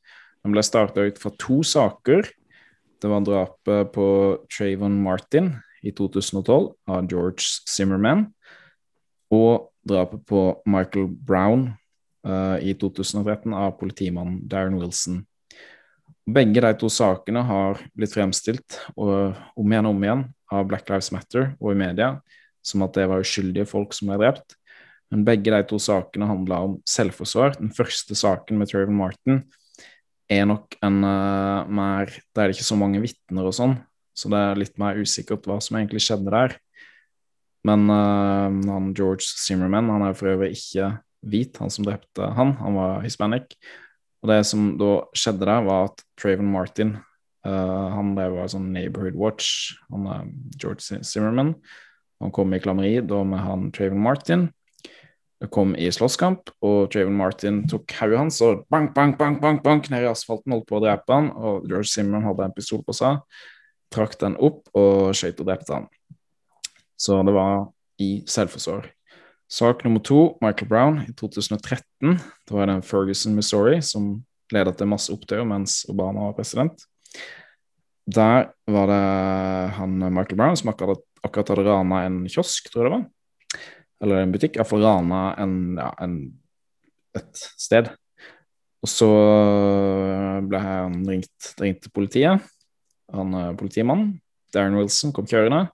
Den 0.44 0.56
ble 0.56 0.64
starta 0.64 1.08
ut 1.08 1.20
fra 1.20 1.32
to 1.40 1.62
saker 1.66 2.28
Det 2.98 3.10
var 3.12 3.22
drapet 3.22 3.92
på 3.94 4.06
Trayvon 4.50 4.96
Martin 5.04 5.52
i 5.86 5.92
2012 5.94 6.72
av 6.90 7.06
George 7.12 7.46
Zimmerman. 7.70 8.24
Og 9.30 9.70
drapet 9.86 10.24
på 10.26 10.42
Michael 10.66 11.06
Brown 11.08 11.68
uh, 12.26 12.58
i 12.58 12.74
2013 12.74 13.54
av 13.54 13.76
politimannen 13.78 14.40
Darren 14.50 14.80
Wilson. 14.82 15.22
Begge 16.28 16.60
de 16.64 16.74
to 16.76 16.90
sakene 16.92 17.40
har 17.48 17.80
blitt 17.96 18.12
fremstilt 18.12 18.82
og, 18.98 19.38
om 19.56 19.72
igjen 19.72 19.88
og 19.88 19.96
om 19.96 20.04
igjen 20.04 20.24
av 20.52 20.68
Black 20.68 20.90
Lives 20.92 21.12
Matter 21.16 21.54
og 21.62 21.72
i 21.72 21.80
media 21.80 22.18
som 22.68 22.84
at 22.86 22.98
det 22.98 23.08
var 23.08 23.24
uskyldige 23.24 23.68
folk 23.70 23.96
som 23.96 24.12
ble 24.12 24.20
drept. 24.22 24.58
Men 25.12 25.24
begge 25.28 25.54
de 25.54 25.62
to 25.70 25.80
sakene 25.80 26.28
handla 26.28 26.60
om 26.66 26.78
selvforsvar. 26.88 27.56
Den 27.62 27.72
første 27.76 28.18
saken 28.18 28.60
med 28.60 28.72
Trevor 28.72 28.96
Martin 28.96 29.46
er 30.28 30.44
nok 30.50 30.76
en 30.84 31.00
uh, 31.08 31.64
mer 31.72 32.12
Der 32.36 32.44
er 32.44 32.52
det 32.52 32.58
ikke 32.58 32.68
så 32.68 32.80
mange 32.80 33.00
vitner 33.00 33.48
og 33.48 33.56
sånn, 33.56 33.78
så 34.12 34.28
det 34.34 34.42
er 34.44 34.60
litt 34.60 34.76
mer 34.82 35.00
usikkert 35.00 35.48
hva 35.48 35.62
som 35.64 35.80
egentlig 35.80 36.04
skjedde 36.04 36.34
der. 36.34 36.58
Men 37.68 37.88
uh, 37.88 38.52
han 38.68 38.92
George 38.98 39.24
Zimmerman 39.24 39.94
han 39.94 40.10
er 40.10 40.18
for 40.18 40.34
øvrig 40.34 40.58
ikke 40.58 40.92
hvit, 41.28 41.56
han 41.62 41.72
som 41.72 41.88
drepte 41.88 42.28
han. 42.36 42.58
Han 42.60 42.76
var 42.76 43.00
hispanic. 43.06 43.56
Og 44.24 44.32
det 44.32 44.40
som 44.50 44.72
da 44.80 44.92
skjedde 45.18 45.46
der, 45.46 45.66
var 45.68 45.90
at 45.92 46.04
Traven 46.20 46.50
Martin 46.52 46.96
uh, 47.46 47.88
Han 47.94 48.16
drev 48.18 48.38
var 48.40 48.50
sånn 48.52 48.72
Neighborhood 48.74 49.18
Watch, 49.20 49.76
han 49.94 50.08
er 50.12 50.30
George 50.58 51.04
Zimmerman. 51.06 51.54
Han 52.24 52.34
kom 52.34 52.54
i 52.56 52.62
klammeri 52.62 52.96
da 53.06 53.22
med 53.28 53.44
han 53.46 53.68
Traven 53.76 54.02
Martin. 54.02 54.48
Det 55.38 55.52
kom 55.54 55.76
i 55.78 55.86
slåsskamp, 55.94 56.50
og 56.66 56.90
Traven 56.94 57.14
Martin 57.14 57.62
tok 57.70 57.94
hodet 58.00 58.18
hans 58.18 58.40
og 58.42 58.64
bank, 58.74 58.96
bank, 58.96 59.20
bank, 59.20 59.38
bank, 59.44 59.62
bank 59.66 59.92
ned 59.94 60.08
i 60.08 60.10
asfalten, 60.10 60.56
holdt 60.56 60.66
på 60.70 60.80
å 60.80 60.82
drepe 60.82 61.14
han, 61.14 61.30
og 61.38 61.68
George 61.70 61.92
Zimmerman 61.92 62.26
hadde 62.26 62.48
en 62.48 62.58
pistol 62.58 62.82
på 62.88 62.96
seg, 62.98 63.22
trakk 63.94 64.18
den 64.24 64.34
opp 64.42 64.66
og 64.74 65.14
skøyt 65.16 65.38
og 65.44 65.52
drepte 65.52 65.78
han. 65.78 65.86
Så 66.98 67.22
det 67.22 67.38
var 67.38 67.68
i 68.02 68.10
selvforsvar. 68.26 68.90
Sak 69.48 69.84
nummer 69.84 70.00
to, 70.04 70.38
Michael 70.42 70.68
Brown 70.68 70.98
i 71.08 71.14
2013. 71.16 72.20
Det 72.48 72.52
var 72.52 72.68
den 72.68 72.82
Ferguson, 72.84 73.36
Missouri, 73.36 73.80
som 73.82 74.26
ledet 74.52 74.76
til 74.76 74.90
masse 74.92 75.12
opptøyer 75.14 75.48
mens 75.48 75.86
Obama 75.88 76.28
var 76.28 76.36
president. 76.36 76.84
Der 78.08 78.50
var 78.68 78.92
det 78.92 79.06
han 79.80 79.96
Michael 80.04 80.36
Brown 80.36 80.60
som 80.60 80.74
akkurat, 80.74 81.00
akkurat 81.24 81.54
hadde 81.54 81.68
rana 81.68 82.04
en 82.08 82.20
kiosk, 82.28 82.68
tror 82.72 82.84
jeg 82.84 82.92
det 82.92 82.98
var. 82.98 83.08
Eller 84.04 84.22
en 84.22 84.36
butikk. 84.36 84.60
Iallfall 84.60 84.84
rana 84.84 85.24
en, 85.40 85.58
ja, 85.80 85.90
en, 86.04 86.20
et 87.16 87.48
sted. 87.56 87.92
Og 88.84 88.92
så 88.92 89.12
ble 90.44 90.60
han 90.62 91.02
ringt, 91.08 91.54
ringt 91.64 91.86
til 91.88 91.96
politiet. 91.96 92.56
Han 93.16 93.32
politimannen, 93.60 94.18
Darren 94.52 94.76
Wilson, 94.76 95.16
kom 95.16 95.28
kjørende. 95.28 95.70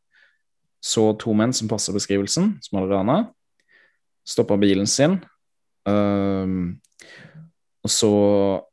Så 0.83 1.09
to 1.17 1.33
menn 1.33 1.53
som 1.57 1.69
passer 1.71 1.95
beskrivelsen, 1.95 2.59
som 2.61 2.77
hadde 2.77 2.93
rana 2.93 3.23
stoppa 4.27 4.57
bilen 4.59 4.87
sin. 4.89 5.19
Um, 5.87 6.79
og 7.83 7.91
så 7.91 8.13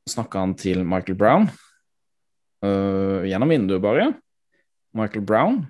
snakka 0.09 0.45
han 0.45 0.55
til 0.59 0.85
Michael 0.87 1.19
Brown 1.19 1.49
uh, 2.63 3.27
gjennom 3.27 3.51
vinduet, 3.51 3.83
bare. 3.83 4.13
Michael 4.97 5.27
Brown 5.27 5.61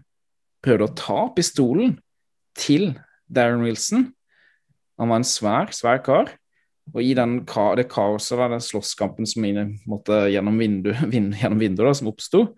prøvde 0.64 0.88
å 0.88 0.96
ta 0.96 1.22
pistolen 1.36 1.96
til 2.58 2.92
Darren 3.30 3.64
Wilson. 3.64 4.10
Han 5.00 5.12
var 5.12 5.22
en 5.22 5.28
svær, 5.28 5.72
svær 5.72 6.02
kar. 6.04 6.34
Og 6.90 7.02
i 7.04 7.12
den, 7.14 7.40
det 7.78 7.86
kaoset, 7.92 8.36
der, 8.36 8.56
den 8.56 8.64
slåsskampen 8.64 9.28
som 9.28 9.46
måtte 9.88 10.24
gjennom 10.32 10.56
vinduet, 10.60 11.00
vind, 11.12 11.36
gjennom 11.38 11.60
vinduet 11.62 11.86
da, 11.86 11.96
som 11.96 12.10
oppsto 12.10 12.48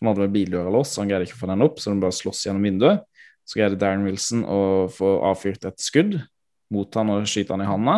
Han 0.00 0.10
hadde 0.12 0.30
bildøra 0.32 0.70
låst, 0.72 0.94
så 0.94 1.02
han 1.02 1.10
greide 1.10 1.26
ikke 1.26 1.38
å 1.38 1.42
få 1.42 1.48
den 1.50 1.64
opp, 1.64 1.80
så 1.80 1.90
den 1.90 2.02
bare 2.02 2.16
slåss 2.16 2.46
gjennom 2.46 2.64
vinduet. 2.64 3.02
Så 3.44 3.58
greide 3.58 3.78
Darren 3.80 4.06
Wilson 4.06 4.44
å 4.46 4.60
få 4.92 5.18
avfyrt 5.28 5.66
et 5.68 5.82
skudd 5.82 6.20
mot 6.74 6.98
han 6.98 7.12
og 7.14 7.26
skyter 7.28 7.56
han 7.56 7.64
i 7.64 7.68
handa. 7.68 7.96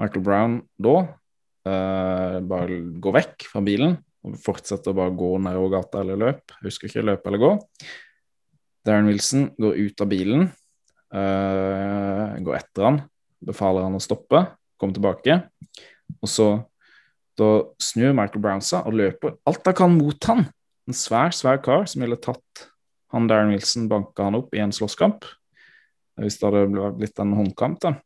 Michael 0.00 0.24
Brown 0.24 0.56
da 0.80 0.96
uh, 1.02 2.38
bare 2.48 2.80
går 3.02 3.16
vekk 3.18 3.46
fra 3.52 3.62
bilen 3.64 3.98
og 4.22 4.38
fortsetter 4.40 4.92
å 4.92 4.98
bare 4.98 5.14
gå 5.18 5.30
nedover 5.42 5.76
gata 5.76 6.02
eller 6.02 6.20
løp. 6.20 6.56
Jeg 6.56 6.68
husker 6.68 6.88
ikke 6.88 7.06
løpe 7.06 7.30
eller 7.30 7.42
gå. 7.42 7.52
Darren 8.86 9.08
Wilson 9.10 9.48
går 9.62 9.78
ut 9.78 10.02
av 10.02 10.10
bilen, 10.10 10.48
uh, 11.14 12.34
går 12.42 12.58
etter 12.58 12.88
han, 12.88 13.00
befaler 13.42 13.86
han 13.86 13.98
å 13.98 14.02
stoppe, 14.02 14.44
komme 14.80 14.96
tilbake. 14.96 15.38
Og 16.18 16.30
så 16.30 16.48
da 17.38 17.50
snur 17.80 18.14
Michael 18.16 18.42
Brown 18.44 18.64
seg 18.64 18.86
og 18.88 18.98
løper 18.98 19.38
alt 19.48 19.68
han 19.68 19.78
kan 19.78 19.94
mot 19.94 20.30
han. 20.30 20.44
En 20.90 20.96
svær, 20.96 21.30
svær 21.34 21.62
kar 21.62 21.86
som 21.90 22.02
ville 22.02 22.18
tatt 22.18 22.66
han 23.12 23.28
Darren 23.28 23.52
Wilson, 23.52 23.86
banka 23.90 24.26
han 24.26 24.38
opp 24.38 24.54
i 24.56 24.62
en 24.62 24.74
slåsskamp 24.74 25.26
hvis 26.22 26.38
det 26.40 26.48
hadde 26.48 26.92
blitt 26.98 27.18
en 27.22 27.36
håndkamp. 27.36 27.80
da. 27.82 27.96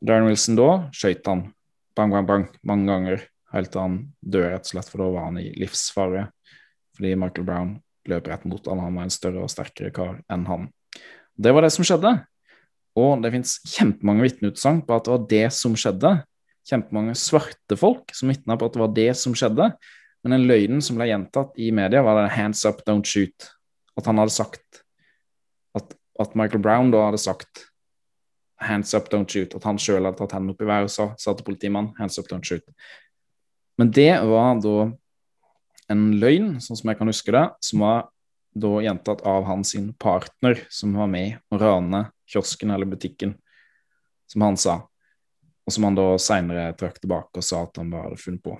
Darren 0.00 0.28
Wilson 0.28 0.58
da 0.58 0.70
skøyt 0.94 1.26
han 1.28 1.48
bang, 1.96 2.12
bang, 2.12 2.26
bang 2.28 2.46
mange 2.66 2.86
ganger 2.90 3.24
helt 3.54 3.72
til 3.72 3.82
han 3.82 3.98
dør, 4.20 4.50
rett 4.52 4.68
og 4.68 4.72
slett, 4.74 4.88
for 4.92 5.02
da 5.02 5.10
var 5.14 5.28
han 5.30 5.40
i 5.40 5.48
livsfare. 5.56 6.28
Fordi 6.96 7.12
Michael 7.18 7.46
Brown 7.48 7.74
løp 8.10 8.30
rett 8.30 8.46
mot 8.48 8.68
han, 8.68 8.82
han 8.84 8.96
var 8.98 9.08
en 9.08 9.14
større 9.14 9.44
og 9.44 9.52
sterkere 9.52 9.92
kar 9.94 10.18
enn 10.32 10.46
han. 10.48 10.70
Det 11.36 11.52
var 11.52 11.66
det 11.66 11.72
som 11.74 11.86
skjedde. 11.86 12.12
Og 12.96 13.20
det 13.20 13.32
fins 13.34 13.58
kjempemange 13.68 14.24
vitneutsagn 14.24 14.80
på 14.86 14.96
at 14.96 15.04
det 15.04 15.12
var 15.12 15.26
det 15.32 15.46
som 15.56 15.76
skjedde. 15.76 16.12
Kjempemange 16.66 17.16
svarte 17.20 17.76
folk 17.78 18.14
som 18.16 18.32
vitna 18.32 18.56
på 18.56 18.68
at 18.68 18.76
det 18.76 18.82
var 18.82 18.94
det 18.96 19.10
som 19.20 19.36
skjedde. 19.36 19.68
Men 20.24 20.34
den 20.34 20.46
løgnen 20.48 20.80
som 20.82 20.96
ble 20.98 21.10
gjentatt 21.10 21.52
i 21.60 21.70
media, 21.76 22.02
var 22.02 22.22
det 22.22 22.32
'hands 22.34 22.64
up, 22.64 22.82
don't 22.88 23.04
shoot'. 23.04 23.52
At 23.96 24.06
han 24.06 24.18
hadde 24.18 24.32
sagt 24.32 24.82
at 26.22 26.36
Michael 26.38 26.62
Brown 26.62 26.90
da 26.90 27.06
hadde 27.08 27.20
sagt 27.22 27.66
'hands 28.60 28.94
up, 28.94 29.10
don't 29.12 29.28
shoot', 29.28 29.54
at 29.54 29.64
han 29.64 29.78
sjøl 29.78 30.04
hadde 30.04 30.18
tatt 30.18 30.32
hendene 30.32 30.54
opp 30.54 30.62
i 30.62 30.68
været 30.68 30.88
og 30.88 30.90
sa, 30.90 31.14
sa 31.18 31.34
til 31.34 31.44
politimannen 31.44 31.94
'hands 31.98 32.18
up, 32.18 32.28
don't 32.30 32.44
shoot'. 32.44 32.64
Men 33.78 33.90
det 33.90 34.12
var 34.24 34.60
da 34.60 34.92
en 35.92 36.04
løgn, 36.20 36.56
sånn 36.60 36.76
som 36.76 36.90
jeg 36.90 36.98
kan 36.98 37.10
huske 37.10 37.32
det, 37.32 37.46
som 37.62 37.84
var 37.84 38.08
da 38.56 38.80
gjentatt 38.80 39.22
av 39.28 39.44
hans 39.44 39.74
partner, 39.98 40.66
som 40.70 40.94
var 40.96 41.06
med 41.06 41.36
å 41.52 41.58
rane 41.60 42.10
kiosken 42.26 42.70
eller 42.70 42.86
butikken, 42.86 43.36
som 44.26 44.42
han 44.42 44.56
sa. 44.56 44.80
Og 45.66 45.72
som 45.72 45.84
han 45.84 45.98
da 45.98 46.16
seinere 46.16 46.72
trakk 46.78 47.00
tilbake 47.02 47.36
og 47.36 47.44
sa 47.44 47.64
at 47.66 47.76
han 47.76 47.90
bare 47.90 48.08
hadde 48.08 48.22
funnet 48.22 48.42
på. 48.42 48.56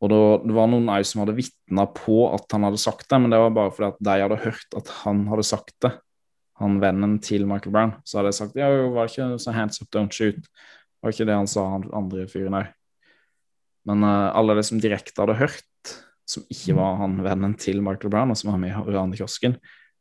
Og 0.00 0.08
da, 0.08 0.20
Det 0.44 0.54
var 0.56 0.68
noen 0.68 0.88
òg 0.88 1.04
som 1.04 1.20
hadde 1.20 1.36
vitna 1.36 1.86
på 1.86 2.34
at 2.34 2.46
han 2.52 2.64
hadde 2.64 2.80
sagt 2.80 3.08
det, 3.08 3.18
men 3.20 3.30
det 3.30 3.38
var 3.38 3.50
bare 3.50 3.72
fordi 3.72 3.88
at 3.88 3.98
de 4.00 4.22
hadde 4.22 4.44
hørt 4.44 4.76
at 4.76 4.88
han 5.02 5.26
hadde 5.28 5.44
sagt 5.46 5.74
det 5.80 5.92
han 6.60 6.76
vennen 6.82 7.16
til 7.24 7.46
Michael 7.48 7.72
Brown, 7.72 7.94
så 8.04 8.18
hadde 8.18 8.34
jeg 8.34 8.38
sagt 8.40 8.58
ja, 8.60 8.68
var 8.92 9.08
det 9.08 9.14
ikke 9.14 9.40
så 9.40 9.54
hands 9.56 9.80
up, 9.80 9.88
don't 9.94 10.12
shoot. 10.12 10.38
Var 11.00 11.14
ikke 11.14 11.26
det 11.28 11.38
han 11.38 11.48
sa, 11.48 11.64
han 11.72 11.88
andre 11.96 12.26
fyren 12.28 12.58
òg. 12.58 12.68
Men 13.88 14.04
uh, 14.04 14.28
alle 14.36 14.58
de 14.58 14.64
som 14.68 14.80
direkte 14.82 15.16
hadde 15.22 15.38
hørt, 15.40 15.94
som 16.28 16.44
ikke 16.52 16.76
var 16.76 16.98
han 17.00 17.16
vennen 17.24 17.56
til 17.58 17.80
Michael 17.82 18.12
Brown, 18.12 18.32
og 18.32 18.38
som 18.38 18.52
var 18.52 18.60
med 18.60 18.74
i 18.74 18.94
Rane-kiosken, 18.94 19.56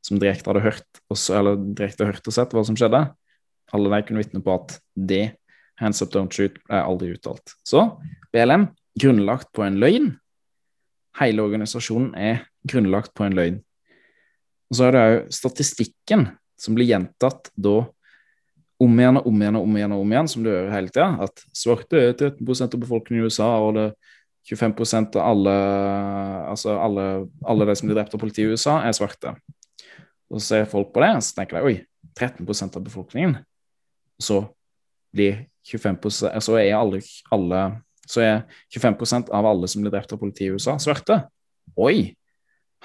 som 0.06 0.20
direkte 0.20 0.52
hadde 0.52 0.66
hørt, 0.66 1.02
også, 1.12 1.38
eller 1.40 1.60
direkte 1.78 2.08
hørt 2.08 2.28
og 2.28 2.36
sett 2.36 2.54
hva 2.56 2.64
som 2.68 2.78
skjedde, 2.80 3.06
alle 3.76 3.92
de 3.94 4.02
kunne 4.06 4.24
vitne 4.24 4.44
på 4.44 4.56
at 4.56 4.76
det, 4.96 5.24
hands 5.80 6.04
up, 6.04 6.12
don't 6.12 6.36
shoot, 6.36 6.60
er 6.68 6.84
aldri 6.84 7.14
uttalt. 7.16 7.56
Så 7.64 7.86
BLM, 8.36 8.68
grunnlagt 9.00 9.52
på 9.56 9.64
en 9.64 9.80
løgn. 9.80 10.12
Hele 11.20 11.44
organisasjonen 11.46 12.12
er 12.20 12.44
grunnlagt 12.68 13.16
på 13.16 13.26
en 13.26 13.38
løgn. 13.38 13.60
Og 14.70 14.78
så 14.78 14.90
er 14.90 14.96
det 14.96 15.04
òg 15.06 15.34
statistikken 15.34 16.28
som 16.60 16.76
blir 16.78 16.90
gjentatt 16.90 17.52
da 17.56 17.82
om 18.80 19.00
igjen 19.00 19.20
og 19.20 19.28
om 19.28 19.42
igjen 19.42 19.58
og 19.60 19.66
om 19.68 19.76
igjen, 19.76 19.94
og 19.96 20.04
om 20.06 20.14
igjen, 20.14 20.30
som 20.32 20.44
du 20.46 20.50
gjør 20.52 20.70
hele 20.72 20.92
tida, 20.94 21.10
at 21.26 21.44
svarte 21.56 22.00
er 22.00 22.14
13% 22.16 22.78
av 22.78 22.84
befolkningen 22.84 23.26
i 23.26 23.28
USA, 23.28 23.50
og 23.60 23.74
det 23.76 23.88
25% 24.50 25.18
av 25.20 25.26
alle, 25.34 25.56
altså 26.50 26.78
alle, 26.80 27.06
alle 27.46 27.68
de 27.68 27.76
som 27.78 27.90
blir 27.90 28.00
drept 28.00 28.16
av 28.16 28.22
politiet 28.22 28.48
i 28.48 28.56
USA, 28.56 28.80
er 28.88 28.96
svarte. 28.96 29.36
Og 30.30 30.40
så 30.40 30.46
ser 30.46 30.72
folk 30.72 30.94
på 30.94 31.04
det, 31.04 31.12
og 31.18 31.26
så 31.26 31.36
tenker 31.38 31.60
de 31.60 31.70
oi, 31.70 31.76
13% 32.18 32.80
av 32.80 32.86
befolkningen. 32.86 33.36
Og 34.20 34.26
så 34.26 34.40
blir 35.16 35.44
25% 35.68 36.40
så 36.42 36.56
er 36.58 36.72
alle, 36.78 37.02
alle 37.34 37.64
så 38.10 38.24
er 38.26 38.40
25% 38.74 39.30
av 39.36 39.46
alle 39.46 39.68
som 39.70 39.84
blir 39.84 39.94
drept 39.94 40.14
av 40.16 40.22
politiet 40.22 40.50
i 40.50 40.56
USA, 40.56 40.78
svarte. 40.82 41.22
Oi! 41.78 42.16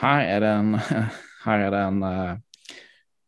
Her 0.03 0.27
er 0.27 0.43
det 0.43 0.51
en, 0.59 0.75
her 1.47 1.69
er 1.69 1.73
det 1.73 1.85
en 1.87 2.03
uh, 2.03 2.35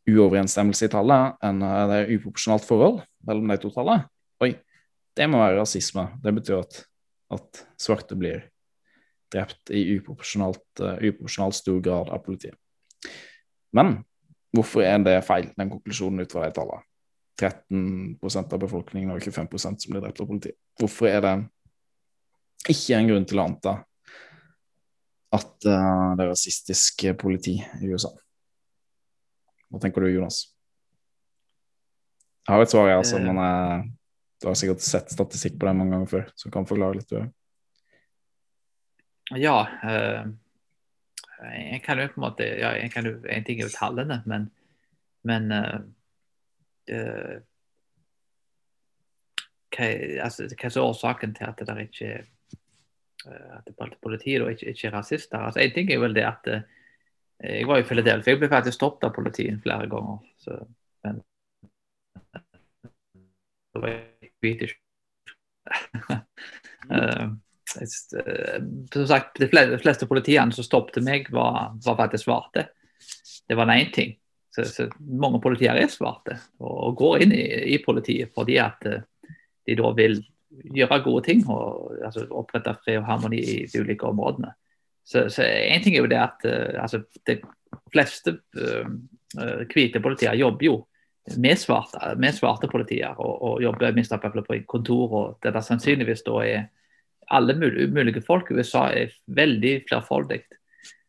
uoverensstemmelse 0.07 0.87
i 0.87 0.93
tallet, 0.93 1.39
enn 1.45 1.63
det 1.63 2.01
er 2.01 2.13
uproporsjonalt 2.17 2.67
forhold 2.67 3.01
mellom 3.27 3.51
de 3.51 3.59
to 3.63 3.71
tallene, 3.75 4.07
oi, 4.45 4.53
det 5.17 5.27
må 5.31 5.41
være 5.41 5.59
rasisme. 5.61 6.05
Det 6.23 6.35
betyr 6.37 6.61
at, 6.61 6.83
at 7.35 7.63
svarte 7.81 8.19
blir 8.19 8.45
drept 9.33 9.73
i 9.75 9.83
uproporsjonalt, 9.97 10.83
uh, 10.83 11.49
stor 11.55 11.81
grad 11.83 12.13
av 12.13 12.23
politiet. 12.25 12.55
Men 13.75 13.99
hvorfor 14.55 14.85
er 14.87 15.01
det 15.03 15.17
feil, 15.27 15.51
den 15.57 15.73
konklusjonen 15.73 16.23
ut 16.23 16.33
fra 16.33 16.47
de 16.47 16.55
tallene? 16.57 16.87
13% 17.37 18.55
av 18.57 18.61
befolkningen 18.63 19.11
og 19.13 19.21
25% 19.21 19.83
som 19.83 19.93
blir 19.93 20.01
drept 20.01 20.23
av 20.23 20.29
politiet. 20.31 20.57
Hvorfor 20.81 21.11
er 21.11 21.21
det 21.25 21.35
ikke 22.73 22.97
en 22.97 23.11
grunn 23.11 23.27
til 23.29 23.43
å 23.43 23.45
anta 23.45 23.75
at 25.37 25.67
uh, 25.67 26.15
det 26.17 26.25
er 26.25 26.31
rasistisk 26.31 27.05
politi 27.21 27.59
i 27.59 27.91
USA. 27.91 28.13
Hva 29.71 29.83
tenker 29.83 30.05
du, 30.05 30.11
Jonas? 30.11 30.45
Jeg 32.47 32.55
har 32.55 32.63
et 32.63 32.71
svar, 32.71 32.89
jeg, 32.89 32.99
altså, 33.03 33.19
men 33.19 33.41
jeg, 33.43 33.87
du 34.43 34.49
har 34.49 34.59
sikkert 34.59 34.85
sett 34.85 35.11
statistikk 35.11 35.57
på 35.59 35.67
det 35.67 35.75
mange 35.79 35.97
ganger 35.97 36.11
før, 36.11 36.29
så 36.39 36.49
du 36.49 36.55
kan 36.55 36.69
forklare 36.69 36.99
litt. 36.99 37.11
Du. 37.11 37.27
Ja, 39.35 39.57
øh, 39.83 40.29
jeg 41.73 41.83
kan 41.83 41.99
jo 41.99 42.07
på 42.13 42.21
en 42.21 42.27
måte 42.29 42.47
ja, 42.47 42.71
jo, 42.79 43.17
En 43.27 43.45
ting 43.45 43.59
er 43.59 43.67
jo 43.67 43.75
tallene, 43.75 44.21
men, 44.31 44.47
men 45.27 45.51
øh, 45.53 45.81
hva, 49.75 49.91
altså, 50.23 50.47
hva 50.55 50.71
er 50.71 50.81
årsaken 50.85 51.35
til 51.35 51.51
at 51.51 51.67
det 51.67 51.89
ikke 51.89 52.13
at 53.27 53.97
politiet 54.03 54.41
da 54.41 54.49
ikke, 54.53 54.71
ikke 54.71 54.87
er 54.89 54.95
rasister? 54.95 55.39
Altså, 55.39 55.61
en 55.61 55.75
ting 55.75 55.91
er 55.91 55.99
vel 55.99 56.15
det 56.15 56.23
at 56.29 56.47
jeg 57.43 57.67
var 57.69 57.81
i 57.81 57.87
Philadelphia. 57.87 58.33
Jeg 58.33 58.41
ble 58.41 58.49
faktisk 58.53 58.79
stoppet 58.79 59.09
av 59.09 59.15
politiet 59.17 59.63
flere 59.65 59.89
ganger. 59.91 60.21
Så, 60.41 60.59
men 61.05 61.21
det 63.77 63.83
var 63.83 63.97
hvite 64.45 64.71
uh, 66.93 67.27
Som 68.93 69.09
sagt, 69.11 69.41
de 69.43 69.49
fleste, 69.51 70.09
politiene 70.09 70.55
som 70.55 70.65
stoppet 70.65 71.03
meg, 71.05 71.29
var, 71.35 71.75
var 71.85 71.99
faktisk 71.99 72.25
svarte. 72.25 72.71
Det 73.49 73.59
var 73.59 73.69
én 73.75 73.93
ting. 73.93 74.15
Så, 74.55 74.65
så, 74.65 74.87
mange 74.99 75.43
politier 75.45 75.77
er 75.77 75.91
svarte 75.93 76.39
og, 76.63 76.73
og 76.73 76.95
går 76.97 77.27
inn 77.27 77.35
i, 77.37 77.43
i, 77.75 77.79
politiet 77.85 78.33
fordi 78.33 78.57
at 78.63 78.87
de 78.89 79.75
da 79.77 79.91
vil 79.99 80.17
gjøre 80.73 81.03
gode 81.05 81.27
ting 81.27 81.43
og 81.53 81.99
altså, 82.01 82.25
opprette 82.33 82.73
fred 82.81 83.03
og 83.03 83.11
harmoni 83.11 83.43
i 83.43 83.59
de 83.69 83.83
ulike 83.83 84.09
områdene. 84.09 84.55
Så, 85.07 85.29
så 85.31 85.45
en 85.47 85.85
ting 85.85 85.95
er 85.95 86.03
jo 86.03 86.11
det 86.11 86.19
at 86.19 86.47
uh, 86.49 86.83
altså, 86.83 87.05
de 87.29 87.39
fleste 87.95 88.39
uh, 88.59 88.89
hvite 89.71 90.03
politier 90.03 90.35
jobber 90.39 90.67
jo 90.67 90.77
med 91.43 91.59
svarte, 91.59 92.15
med 92.19 92.35
svarte 92.35 92.69
politier, 92.71 93.15
og, 93.19 93.39
og 93.43 93.63
jobber 93.63 93.95
minst 93.95 94.15
på 94.15 94.59
kontor. 94.67 95.13
og 95.13 95.39
Det 95.43 95.55
der 95.55 95.65
sannsynligvis 95.65 96.23
da 96.27 96.43
er 96.45 96.67
alle 97.35 97.57
mulige 97.59 98.23
folk 98.23 98.51
i 98.51 98.55
USA 98.55 98.87
er 98.95 99.15
veldig 99.27 99.81
flerfoldig. 99.89 100.43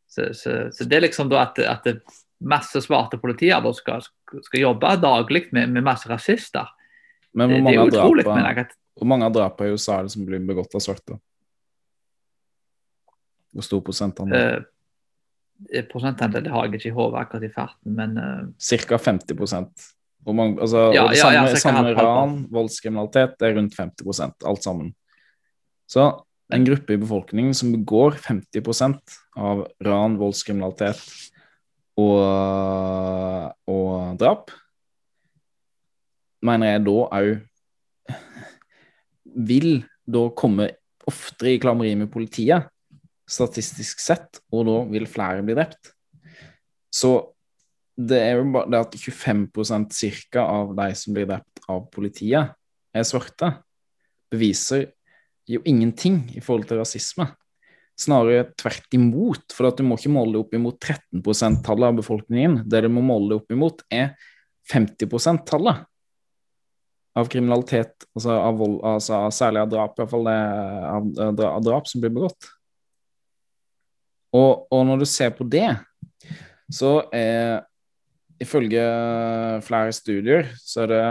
Så, 0.08 0.34
så, 0.34 0.56
så, 0.74 0.86
det 0.86 0.98
er 0.98 1.06
liksom 1.06 1.30
da 1.30 1.44
at, 1.44 1.60
at 1.60 2.02
masse 2.42 2.82
svarte 2.82 3.20
politier 3.22 3.62
da 3.62 3.74
skal, 3.76 4.02
skal 4.46 4.64
jobbe 4.64 4.96
daglig 5.02 5.48
med, 5.52 5.70
med, 5.70 5.86
masse 5.86 6.10
rasister. 6.10 6.66
Men 7.38 7.52
hvor 7.52 7.66
mange, 7.68 7.86
det, 7.86 7.92
det 7.92 8.56
drap, 8.58 8.76
hvor 8.98 9.10
mange 9.12 9.30
av 9.30 9.36
drapene 9.36 9.70
i 9.70 9.78
USA 9.78 10.00
er 10.00 10.08
det 10.08 10.16
som 10.16 10.26
blir 10.26 10.42
begått 10.48 10.74
av 10.74 10.82
svarte? 10.82 11.20
Hvor 13.58 13.66
stor 13.66 13.82
prosentandel? 13.82 14.66
Eh, 15.74 15.86
prosentandel 15.90 16.44
det 16.46 16.54
har 16.54 16.68
jeg 16.68 16.78
ikke 16.78 16.92
i 16.92 16.94
hodet 16.94 17.24
akkurat 17.24 17.48
i 17.48 17.54
farten, 17.56 17.96
men 17.98 18.14
eh, 18.22 18.44
Ca. 18.62 19.00
50 19.02 19.34
Hvor 20.22 20.36
mange, 20.38 20.62
altså, 20.62 20.92
ja, 20.94 21.08
det 21.10 21.18
samme, 21.18 21.34
ja, 21.34 21.48
ja, 21.50 21.56
samme 21.64 21.96
ran, 21.98 22.38
voldskriminalitet, 22.54 23.34
det 23.40 23.50
er 23.50 23.58
rundt 23.58 23.74
50 23.74 24.46
alt 24.46 24.64
sammen. 24.64 24.94
Så 25.90 26.12
en 26.54 26.66
gruppe 26.68 26.94
i 26.94 27.02
befolkningen 27.02 27.54
som 27.58 27.74
begår 27.74 28.20
50% 28.22 29.18
av 29.36 29.66
ran, 29.84 30.20
voldskriminalitet 30.22 31.02
og, 31.98 32.22
og 33.66 34.22
drap, 34.22 34.54
mener 36.46 36.76
jeg 36.76 36.86
da 36.86 36.98
òg 37.18 37.34
vil 39.48 39.72
da 40.06 40.28
komme 40.38 40.70
oftere 41.10 41.56
i 41.56 41.62
klammeri 41.62 41.96
med 41.98 42.12
politiet 42.14 42.70
statistisk 43.28 44.02
sett, 44.02 44.42
og 44.54 44.68
da 44.70 44.78
vil 44.92 45.08
flere 45.10 45.44
bli 45.46 45.56
drept. 45.58 45.92
Så 46.94 47.12
det 47.98 48.20
er 48.22 48.38
jo 48.38 48.52
bare 48.54 48.70
det 48.72 48.84
at 48.86 48.96
25% 48.96 49.96
cirka 49.98 50.46
av 50.46 50.76
de 50.78 50.92
som 50.96 51.16
blir 51.16 51.28
drept 51.30 51.66
av 51.68 51.88
politiet, 51.94 52.54
er 52.96 53.06
svarte, 53.06 53.52
beviser 54.32 54.88
jo 55.48 55.62
ingenting 55.68 56.24
i 56.36 56.42
forhold 56.44 56.68
til 56.70 56.82
rasisme. 56.82 57.28
Snarere 57.98 58.52
tvert 58.60 58.94
imot, 58.94 59.54
for 59.56 59.70
at 59.70 59.80
du 59.80 59.86
må 59.88 59.98
ikke 59.98 60.14
måle 60.14 60.36
det 60.36 60.42
opp 60.44 60.54
imot 60.54 60.78
13 60.80 61.22
%-tallet 61.24 61.88
av 61.90 62.00
befolkningen. 62.00 62.60
Det 62.70 62.84
du 62.86 62.90
må 62.94 63.04
måle 63.06 63.32
det 63.32 63.40
opp 63.42 63.54
imot, 63.54 63.82
er 63.90 64.14
50 64.72 65.10
%-tallet 65.10 65.86
av 67.18 67.32
kriminalitet, 67.34 68.06
altså 68.14 68.36
av 68.38 68.60
vold, 68.60 68.78
altså 68.86 69.24
særlig 69.34 69.64
av 69.64 69.72
drap, 69.72 69.98
iallfall 69.98 70.28
av, 70.30 71.08
av 71.48 71.64
drap 71.66 71.90
som 71.90 72.04
blir 72.04 72.14
begått. 72.14 72.52
Og, 74.38 74.68
og, 74.70 74.84
når 74.86 75.02
du 75.02 75.08
ser 75.10 75.34
på 75.38 75.48
det, 75.50 75.70
så 76.74 77.00
er 77.16 77.64
ifølge 78.44 78.84
flere 79.66 79.94
studier 79.96 80.52
så 80.62 80.84
er 80.84 80.92
det 80.92 81.04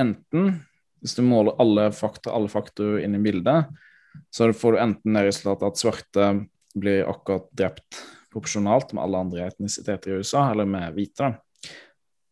enten 0.00 0.52
Hvis 1.00 1.16
du 1.16 1.22
måler 1.24 1.56
alle 1.60 1.86
fakta, 1.96 2.32
alle 2.36 2.50
faktorer 2.52 3.00
inn 3.04 3.16
i 3.16 3.22
bildet, 3.24 3.70
så 4.28 4.50
får 4.52 4.74
du 4.74 4.80
enten 4.82 5.16
det 5.16 5.22
resultatet 5.30 5.70
at 5.70 5.80
svarte 5.80 6.26
blir 6.76 7.08
akkurat 7.08 7.46
drept 7.56 8.02
proporsjonalt 8.28 8.92
med 8.92 9.06
alle 9.06 9.22
andre 9.24 9.46
etnisiteter 9.48 10.12
i 10.12 10.18
USA, 10.20 10.42
eller 10.52 10.68
med 10.68 10.92
hvite. 10.92 11.30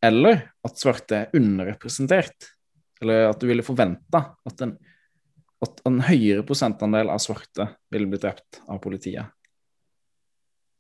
Eller 0.05 0.43
at 0.69 0.77
svarte 0.77 1.17
er 1.17 1.41
underrepresentert. 1.41 2.51
Eller 3.01 3.31
at 3.31 3.41
du 3.41 3.49
ville 3.49 3.65
forventa 3.65 4.21
at, 4.37 4.67
at 5.65 5.83
en 5.89 5.99
høyere 6.05 6.45
prosentandel 6.45 7.09
av 7.09 7.25
svarte 7.25 7.71
ville 7.89 8.13
blitt 8.13 8.27
drept 8.27 8.61
av 8.69 8.83
politiet 8.85 9.33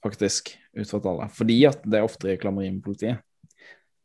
faktisk, 0.04 0.52
ut 0.78 0.94
alle. 0.98 1.28
Fordi 1.34 1.58
at 1.68 1.82
det 1.84 2.00
er 2.00 2.06
oftere 2.06 2.38
klammeri 2.40 2.70
med 2.70 2.84
politiet. 2.84 3.22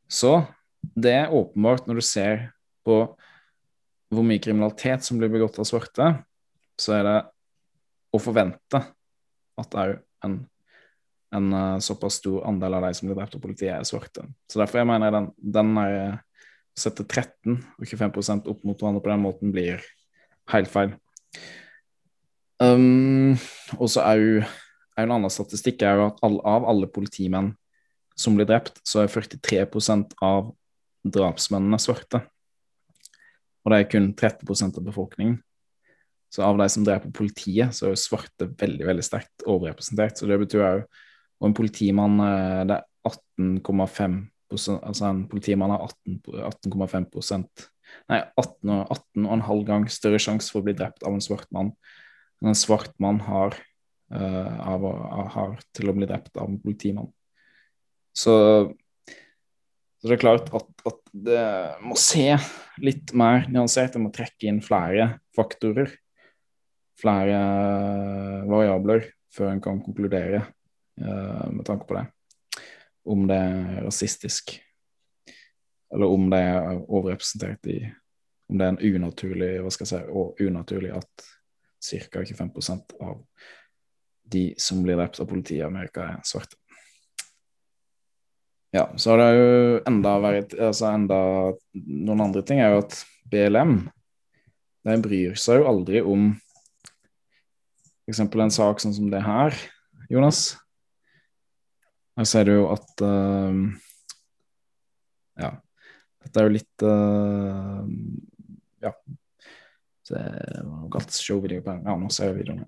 Så 0.10 0.44
det 0.82 1.14
er 1.16 1.34
åpenbart, 1.34 1.88
når 1.88 2.02
du 2.02 2.06
ser 2.06 2.50
på 2.86 3.04
hvor 4.14 4.26
mye 4.26 4.42
kriminalitet 4.42 5.06
som 5.06 5.18
blir 5.18 5.32
begått 5.34 5.58
av 5.58 5.66
svarte, 5.66 6.10
så 6.78 6.98
er 6.98 7.08
det 7.08 7.20
å 8.14 8.22
forvente 8.22 8.82
at 9.62 9.78
er 9.80 9.96
en, 10.26 10.38
en 11.34 11.48
uh, 11.54 11.82
såpass 11.82 12.20
stor 12.22 12.44
andel 12.50 12.78
av 12.78 12.86
de 12.86 12.94
som 12.98 13.10
blir 13.10 13.18
drept 13.18 13.38
av 13.38 13.42
politiet, 13.42 13.74
er 13.74 13.88
svarte. 13.88 14.26
Så 14.50 14.62
derfor 14.62 14.82
jeg 14.82 14.90
mener 14.90 15.14
den, 15.14 15.32
den 15.38 15.74
er, 15.82 15.98
å 16.74 16.84
sette 16.84 17.06
13 17.06 17.58
og 17.58 17.90
25 17.90 18.46
opp 18.50 18.64
mot 18.66 18.78
hverandre 18.78 19.02
på 19.02 19.14
den 19.14 19.26
måten 19.26 19.54
blir 19.54 19.82
helt 20.54 20.72
feil. 20.74 20.94
Um, 22.62 23.34
og 23.80 23.90
så 23.92 24.06
er 24.06 24.22
jo 24.22 24.44
en 25.00 25.14
annen 25.16 25.32
statistikk 25.34 25.84
er 25.86 26.00
jo 26.00 26.10
at 26.12 26.20
all, 26.26 26.40
av 26.48 26.68
alle 26.70 26.90
politimenn 26.92 27.54
som 28.20 28.36
blir 28.38 28.48
drept, 28.50 28.78
så 28.86 29.04
er 29.04 29.12
43% 29.12 30.14
av 30.22 30.52
drapsmennene 31.04 31.80
svarte. 31.82 32.22
Og 33.64 33.72
det 33.72 33.80
er 33.80 33.90
kun 33.90 34.12
30% 34.20 34.80
av 34.80 34.86
befolkningen. 34.86 35.40
Så 36.34 36.42
av 36.46 36.58
de 36.58 36.68
som 36.72 36.86
dreper 36.86 37.14
politiet, 37.14 37.76
så 37.76 37.88
er 37.88 37.94
jo 37.94 38.02
svarte 38.02 38.48
veldig 38.60 38.88
veldig 38.90 39.06
sterkt 39.06 39.46
overrepresentert. 39.46 40.18
Så 40.18 40.30
det 40.30 40.40
betyr 40.42 40.66
òg 40.66 40.86
Og 41.42 41.50
en 41.50 41.56
politimann 41.58 42.20
eh, 42.24 42.64
det 42.70 42.78
er 42.78 42.86
18,5 43.10 44.18
Altså 44.54 45.06
en 45.10 45.24
politimann 45.28 45.74
har 45.74 45.84
18,5% 45.90 46.88
18, 47.20 47.70
Nei, 48.10 48.20
18,5 48.40 49.28
18 49.28 49.66
gang 49.68 49.88
større 49.92 50.22
sjanse 50.22 50.54
for 50.54 50.62
å 50.62 50.68
bli 50.68 50.76
drept 50.78 51.04
av 51.04 51.14
en 51.14 51.22
svart 51.22 51.50
mann 51.52 51.74
Men 52.40 52.54
en 52.54 52.58
svart 52.58 52.94
mann 53.02 53.20
har 53.28 53.58
av, 54.14 54.86
av, 54.86 55.28
har 55.34 55.54
til 55.74 55.90
å 55.90 55.96
bli 55.98 56.08
drept 56.10 56.38
av 56.38 56.50
en 56.50 56.60
politimann. 56.62 57.10
Så, 58.14 58.34
så 59.98 60.10
det 60.10 60.18
er 60.18 60.22
klart 60.22 60.52
at, 60.54 60.70
at, 60.86 61.00
det 61.14 61.44
må 61.86 61.94
se 62.00 62.32
litt 62.82 63.12
mer 63.18 63.48
nyansert. 63.54 63.94
Det 63.94 64.02
må 64.02 64.10
trekke 64.14 64.50
inn 64.50 64.64
flere 64.66 65.20
faktorer, 65.38 65.92
flere 66.98 67.38
variabler, 68.50 69.12
før 69.34 69.52
en 69.52 69.62
kan 69.62 69.82
konkludere 69.86 70.42
uh, 70.42 71.50
med 71.54 71.62
tanke 71.70 71.86
på 71.90 71.98
det. 72.00 72.06
Om 73.14 73.28
det 73.30 73.38
er 73.38 73.84
rasistisk, 73.86 74.56
eller 75.94 76.10
om 76.18 76.26
det 76.34 76.42
er 76.50 76.82
overrepresentert 76.82 77.70
i 77.70 77.82
Om 78.50 78.58
det 78.60 78.66
er 78.66 78.74
en 78.74 78.96
unaturlig, 78.98 79.52
hva 79.64 79.70
skal 79.72 79.88
jeg 79.88 79.92
si, 79.94 80.14
og 80.14 80.42
unaturlig 80.44 80.90
at 80.94 81.28
ca. 82.12 82.24
25 82.26 82.52
av 83.02 83.22
de 84.24 84.54
som 84.62 84.84
blir 84.84 84.98
drept 85.00 85.20
av 85.20 85.30
politiet 85.30 85.62
i 85.62 85.66
Amerika, 85.68 86.08
er 86.10 86.28
svarte. 86.28 86.58
Ja, 88.74 88.88
så 88.98 89.14
har 89.14 89.20
det 89.22 89.34
jo 89.38 89.82
enda 89.86 90.16
vært 90.18 90.56
altså 90.58 90.88
enda 90.90 91.18
Noen 91.78 92.24
andre 92.26 92.42
ting 92.42 92.58
er 92.58 92.74
jo 92.74 92.80
at 92.82 92.96
BLM 93.30 93.76
de 94.84 94.96
bryr 95.04 95.38
seg 95.40 95.62
jo 95.62 95.68
aldri 95.70 96.02
om 96.02 96.32
f.eks. 98.04 98.20
en 98.20 98.52
sak 98.52 98.82
sånn 98.84 98.96
som 98.98 99.12
det 99.14 99.22
her, 99.24 99.56
Jonas. 100.12 100.58
Her 102.20 102.28
ser 102.28 102.50
du 102.50 102.56
jo 102.58 102.66
at 102.74 103.04
uh, 103.06 103.54
Ja, 105.40 105.54
dette 106.26 106.42
er 106.42 106.50
jo 106.50 106.56
litt 106.58 106.86
uh, 106.86 107.86
Ja. 108.84 108.92
Så 110.04 110.20
såkalt 110.84 111.16
showvideo 111.16 111.64
på 111.64 111.78
Ja, 111.86 111.96
nå 111.96 112.10
ser 112.12 112.32
jeg 112.32 112.42
videoene. 112.42 112.66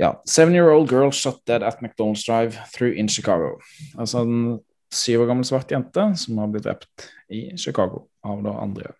Ja. 0.00 0.14
Seven-year-old 0.26 0.90
girl 0.90 1.12
shot 1.14 1.44
dead 1.46 1.62
at 1.62 1.82
McDonald's 1.82 2.24
Drive 2.26 2.58
through 2.74 2.98
in 2.98 3.08
Chicago. 3.08 3.60
Altså 3.94 4.24
en 4.24 4.58
syv 4.94 5.22
år 5.22 5.30
gammel 5.30 5.46
svart 5.46 5.70
jente 5.70 6.08
som 6.18 6.38
har 6.42 6.50
blitt 6.50 6.66
drept 6.66 7.06
i 7.30 7.46
Chicago 7.58 8.08
av 8.26 8.42
da 8.44 8.56
andre, 8.62 8.90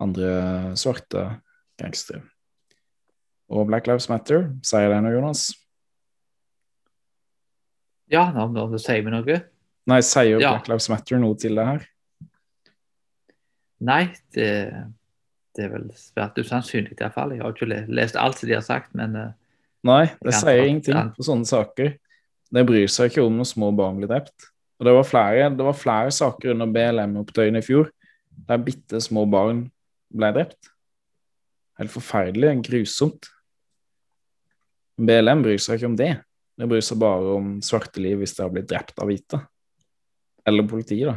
andre 0.00 0.30
svarte 0.76 1.24
gangstere. 1.80 2.22
Og 3.52 3.66
Black 3.68 3.88
Lives 3.88 4.08
Matter, 4.08 4.46
sier 4.64 4.88
det 4.88 5.00
noe, 5.04 5.12
Jonas? 5.12 5.46
Ja, 8.12 8.26
om 8.44 8.54
det 8.56 8.80
sier 8.80 9.04
vi 9.04 9.12
noe? 9.12 9.40
Nei, 9.88 10.00
sier 10.04 10.40
Ja. 10.40 10.54
Black 10.54 10.68
Lives 10.68 10.88
Matter 10.92 11.20
noe 11.20 11.36
til 11.36 11.56
det 11.56 11.66
her? 11.66 11.86
Nei, 13.82 14.02
det, 14.36 14.48
det 15.56 15.66
er 15.66 15.72
vel 15.74 15.88
svært 15.98 16.38
usannsynlig 16.40 16.94
i 16.94 17.00
hvert 17.00 17.14
fall. 17.16 17.34
Jeg 17.34 17.44
har 17.44 17.54
ikke 17.54 17.82
lest 17.92 18.16
alt 18.20 18.38
som 18.40 18.48
de 18.48 18.56
har 18.56 18.64
sagt, 18.66 18.92
men 18.98 19.16
eh, 19.18 19.32
Nei, 19.82 20.04
det 20.22 20.36
sier 20.38 20.62
ingenting 20.62 21.10
på 21.16 21.26
sånne 21.26 21.48
saker. 21.48 21.96
Det 22.52 22.62
bryr 22.68 22.90
seg 22.92 23.10
ikke 23.10 23.24
om 23.26 23.40
når 23.40 23.48
små 23.50 23.72
barn 23.74 23.98
blir 23.98 24.10
drept. 24.10 24.50
Og 24.78 24.86
det 24.86 24.94
var 24.94 25.06
flere, 25.08 25.48
det 25.56 25.66
var 25.66 25.78
flere 25.78 26.12
saker 26.14 26.54
under 26.54 26.70
BLM-opptøyene 26.70 27.62
i 27.62 27.66
fjor 27.66 27.90
der 28.48 28.62
bitte 28.62 29.00
små 29.02 29.24
barn 29.30 29.66
ble 30.12 30.30
drept. 30.34 30.70
Helt 31.80 31.92
forferdelig, 31.92 32.54
grusomt. 32.66 33.28
BLM 35.00 35.42
bryr 35.44 35.60
seg 35.62 35.78
ikke 35.78 35.90
om 35.90 35.98
det. 35.98 36.12
Det 36.58 36.68
bryr 36.68 36.84
seg 36.84 37.00
bare 37.00 37.36
om 37.38 37.54
svarte 37.64 38.02
liv 38.02 38.20
hvis 38.20 38.36
de 38.36 38.44
har 38.44 38.52
blitt 38.52 38.68
drept 38.70 38.98
av 39.00 39.08
hvite. 39.08 39.40
Eller 40.46 40.66
politiet, 40.68 41.08
da. 41.12 41.16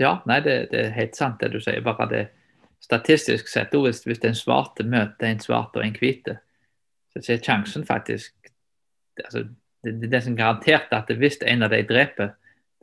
ja, 0.00 0.12
nei, 0.28 0.40
det, 0.44 0.56
det 0.72 0.86
er 0.86 0.96
helt 0.96 1.18
sant 1.18 1.40
det 1.42 1.52
du 1.52 1.60
sier. 1.62 1.84
Bare 1.84 2.08
det 2.10 2.24
statistisk 2.80 3.48
sett, 3.48 3.74
hvis, 3.74 4.02
hvis 4.06 4.22
en 4.24 4.36
svarte 4.36 4.86
møter 4.86 5.28
en 5.28 5.40
svart 5.42 5.76
og 5.76 5.84
en 5.84 5.96
hvite, 5.98 6.38
så 7.18 7.32
er 7.34 7.42
sjansen 7.42 7.86
faktisk 7.86 8.34
altså, 9.24 9.44
det, 9.84 9.96
det 10.00 10.08
er 10.08 10.14
nesten 10.14 10.38
garantert 10.38 10.92
at 10.94 11.10
hvis 11.18 11.40
en 11.42 11.66
av 11.66 11.72
de 11.74 11.82
dreper 11.86 12.34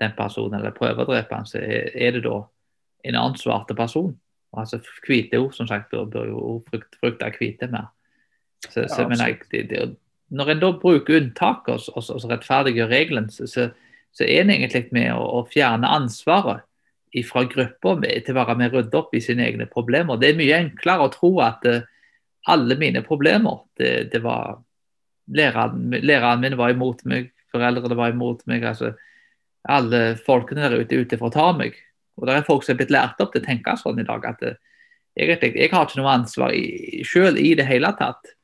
den 0.01 0.11
personen, 0.17 0.59
eller 0.59 0.75
prøver 0.75 1.05
å 1.05 1.11
drepe 1.13 1.37
han, 1.37 1.47
så 1.47 1.61
er, 1.61 1.91
er 1.95 2.17
det 2.17 2.25
da 2.25 2.41
en 3.05 3.17
annen 3.19 3.37
svarte 3.39 3.75
person. 3.77 4.11
Altså 4.55 4.79
Hvite 5.05 5.39
ord, 5.39 5.53
som 5.55 5.67
sagt, 5.67 5.89
bør, 5.91 6.07
bør 6.11 6.31
jo 6.31 6.41
frukt, 6.69 6.97
frykte 6.99 7.31
hvite 7.39 7.69
mer. 7.71 7.91
Så, 8.67 8.85
så 8.87 9.03
Ja, 9.03 9.07
men 9.07 9.19
jeg, 9.19 9.39
det, 9.51 9.63
det, 9.69 9.95
Når 10.35 10.51
en 10.51 10.61
da 10.63 10.71
bruker 10.79 11.19
unntak 11.19 11.67
og, 11.71 11.83
og, 11.95 12.07
og 12.15 12.29
rettferdiggjør 12.31 12.91
regelen, 12.91 13.29
så, 13.31 13.47
så, 13.47 13.69
så 14.15 14.23
er 14.23 14.41
en 14.41 14.53
egentlig 14.55 14.87
med 14.95 15.11
å, 15.13 15.21
å 15.39 15.43
fjerne 15.51 15.91
ansvaret 15.91 16.65
fra 17.23 17.45
gruppa 17.47 17.95
til 18.03 18.33
å 18.33 18.39
være 18.39 18.55
med 18.59 18.73
å 18.73 18.79
rydde 18.79 18.99
opp 18.99 19.13
i 19.15 19.21
sine 19.23 19.45
egne 19.47 19.67
problemer. 19.71 20.17
Det 20.19 20.31
er 20.31 20.39
mye 20.39 20.61
enklere 20.65 21.07
å 21.07 21.13
tro 21.13 21.31
at 21.43 21.65
eh, 21.69 21.85
alle 22.51 22.77
mine 22.77 23.01
problemer 23.05 23.63
det, 23.79 24.11
det 24.11 24.21
var 24.23 24.59
læreren, 25.31 25.89
læreren 26.03 26.43
min 26.43 26.57
var 26.59 26.73
imot 26.73 27.05
meg, 27.09 27.31
foreldrene 27.53 27.97
var 27.97 28.13
imot 28.13 28.43
meg. 28.49 28.63
altså 28.63 28.93
Alle 29.67 30.15
folkene 30.25 30.67
der 30.67 30.79
ute 30.81 30.95
er 30.95 31.05
ute 31.05 31.17
for 31.17 31.31
å 31.31 31.35
ta 31.35 31.49
meg. 31.57 31.77
Og 32.19 32.27
det 32.27 32.35
er 32.35 32.47
folk 32.47 32.63
som 32.63 32.75
er 32.75 32.83
blitt 32.83 32.93
lært 32.93 33.19
opp 33.23 33.33
til 33.33 33.43
å 33.43 33.47
tenke 33.47 33.75
sånn 33.79 33.99
i 33.99 34.07
dag 34.07 34.27
at 34.29 34.43
eh, 34.45 34.59
egentlig, 35.15 35.55
jeg 35.55 35.71
har 35.71 35.87
ikke 35.87 36.01
noe 36.01 36.13
ansvar 36.19 36.53
i, 36.55 37.01
selv 37.07 37.39
i 37.39 37.53
det 37.57 37.67
hele 37.69 37.91
tatt. 37.99 38.35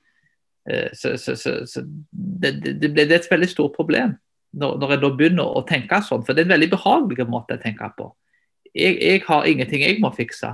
Eh, 0.70 0.90
Så, 0.94 1.18
så, 1.18 1.36
så, 1.36 1.66
så 1.66 1.84
det, 1.84 2.58
det, 2.64 2.74
det, 2.82 2.96
det 2.96 3.08
er 3.10 3.20
et 3.20 3.32
veldig 3.32 3.50
stort 3.50 3.76
problem 3.76 4.16
når, 4.52 4.78
når 4.80 4.92
jeg 4.92 5.02
da 5.02 5.10
begynner 5.16 5.48
å 5.58 5.64
tenke 5.68 6.02
sånn. 6.04 6.26
For 6.26 6.34
det 6.34 6.44
er 6.44 6.50
en 6.50 6.56
veldig 6.58 6.72
behagelig 6.74 7.28
måte 7.30 7.56
å 7.58 7.62
tenke 7.62 7.88
på. 7.98 8.10
Jeg, 8.76 8.98
jeg 9.02 9.24
har 9.28 9.48
ingenting 9.48 9.84
jeg 9.84 10.00
må 10.04 10.12
fikse, 10.16 10.54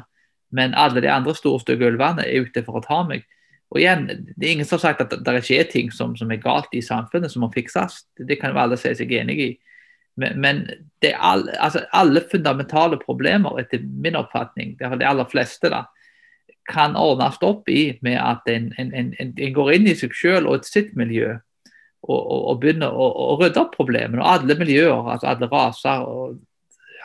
men 0.51 0.73
alle 0.77 1.01
de 1.03 1.11
andre 1.11 1.35
store 1.35 1.61
stygge 1.61 1.89
ulvene 1.91 2.25
er 2.25 2.45
ute 2.47 2.63
for 2.65 2.79
å 2.79 2.85
ta 2.85 3.01
meg. 3.07 3.25
Og 3.71 3.81
igjen, 3.81 4.07
Det 4.07 4.47
er 4.47 4.51
ingen 4.51 4.65
som 4.65 4.77
har 4.77 4.85
sagt 4.87 5.01
at 5.01 5.25
det 5.25 5.39
ikke 5.41 5.59
er 5.59 5.71
ting 5.71 5.91
som, 5.91 6.15
som 6.15 6.31
er 6.31 6.41
galt 6.41 6.71
i 6.73 6.81
samfunnet 6.81 7.31
som 7.31 7.43
må 7.43 7.51
fikses. 7.53 8.05
Det, 8.17 8.27
det 8.29 8.39
kan 8.39 8.53
jo 8.53 8.61
alle 8.61 8.77
si 8.79 8.93
seg 8.95 9.11
enig 9.11 9.39
i. 9.43 9.49
Men, 10.17 10.39
men 10.41 10.63
det 11.01 11.13
all, 11.19 11.45
altså 11.59 11.83
alle 11.93 12.23
fundamentale 12.31 12.97
problemer, 12.97 13.59
etter 13.59 13.83
min 13.83 14.15
oppfatning, 14.17 14.77
det 14.79 14.87
er 14.87 14.95
de 14.97 15.05
aller 15.05 15.27
fleste, 15.29 15.69
da, 15.69 15.83
kan 16.67 16.97
ordnes 16.99 17.37
opp 17.45 17.69
i 17.69 17.97
med 18.03 18.17
at 18.19 18.47
en, 18.51 18.71
en, 18.79 18.89
en, 18.93 19.13
en 19.19 19.53
går 19.53 19.73
inn 19.75 19.87
i 19.87 19.95
seg 19.95 20.15
selv 20.17 20.51
og 20.51 20.65
sitt 20.67 20.95
miljø 20.99 21.29
og, 22.07 22.17
og, 22.17 22.41
og 22.51 22.59
begynner 22.63 22.91
å, 22.91 23.07
å 23.07 23.37
rydde 23.39 23.61
opp 23.61 23.75
problemene. 23.77 24.23
Og 24.23 24.31
alle 24.31 24.57
miljøer, 24.59 25.11
altså 25.13 25.29
alle 25.31 25.49
raser 25.51 26.03
og 26.07 26.39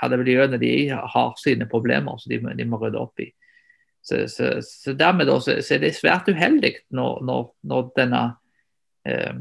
alle 0.02 0.18
miljøene 0.20 0.58
de 0.60 0.74
har 0.90 1.32
sine 1.40 1.68
problemer 1.70 2.18
som 2.20 2.32
de, 2.32 2.40
de 2.58 2.68
må 2.68 2.80
rydde 2.82 3.00
opp 3.00 3.22
i. 3.22 3.30
Så, 4.02 4.24
så, 4.28 4.56
så 4.66 4.94
dermed 4.98 5.28
da, 5.30 5.38
så, 5.40 5.60
så 5.62 5.76
er 5.76 5.84
det 5.84 5.94
svært 5.94 6.30
uheldig 6.30 6.74
når, 6.90 7.20
når, 7.22 7.44
når 7.70 7.90
denne 7.98 8.22
eh, 9.06 9.36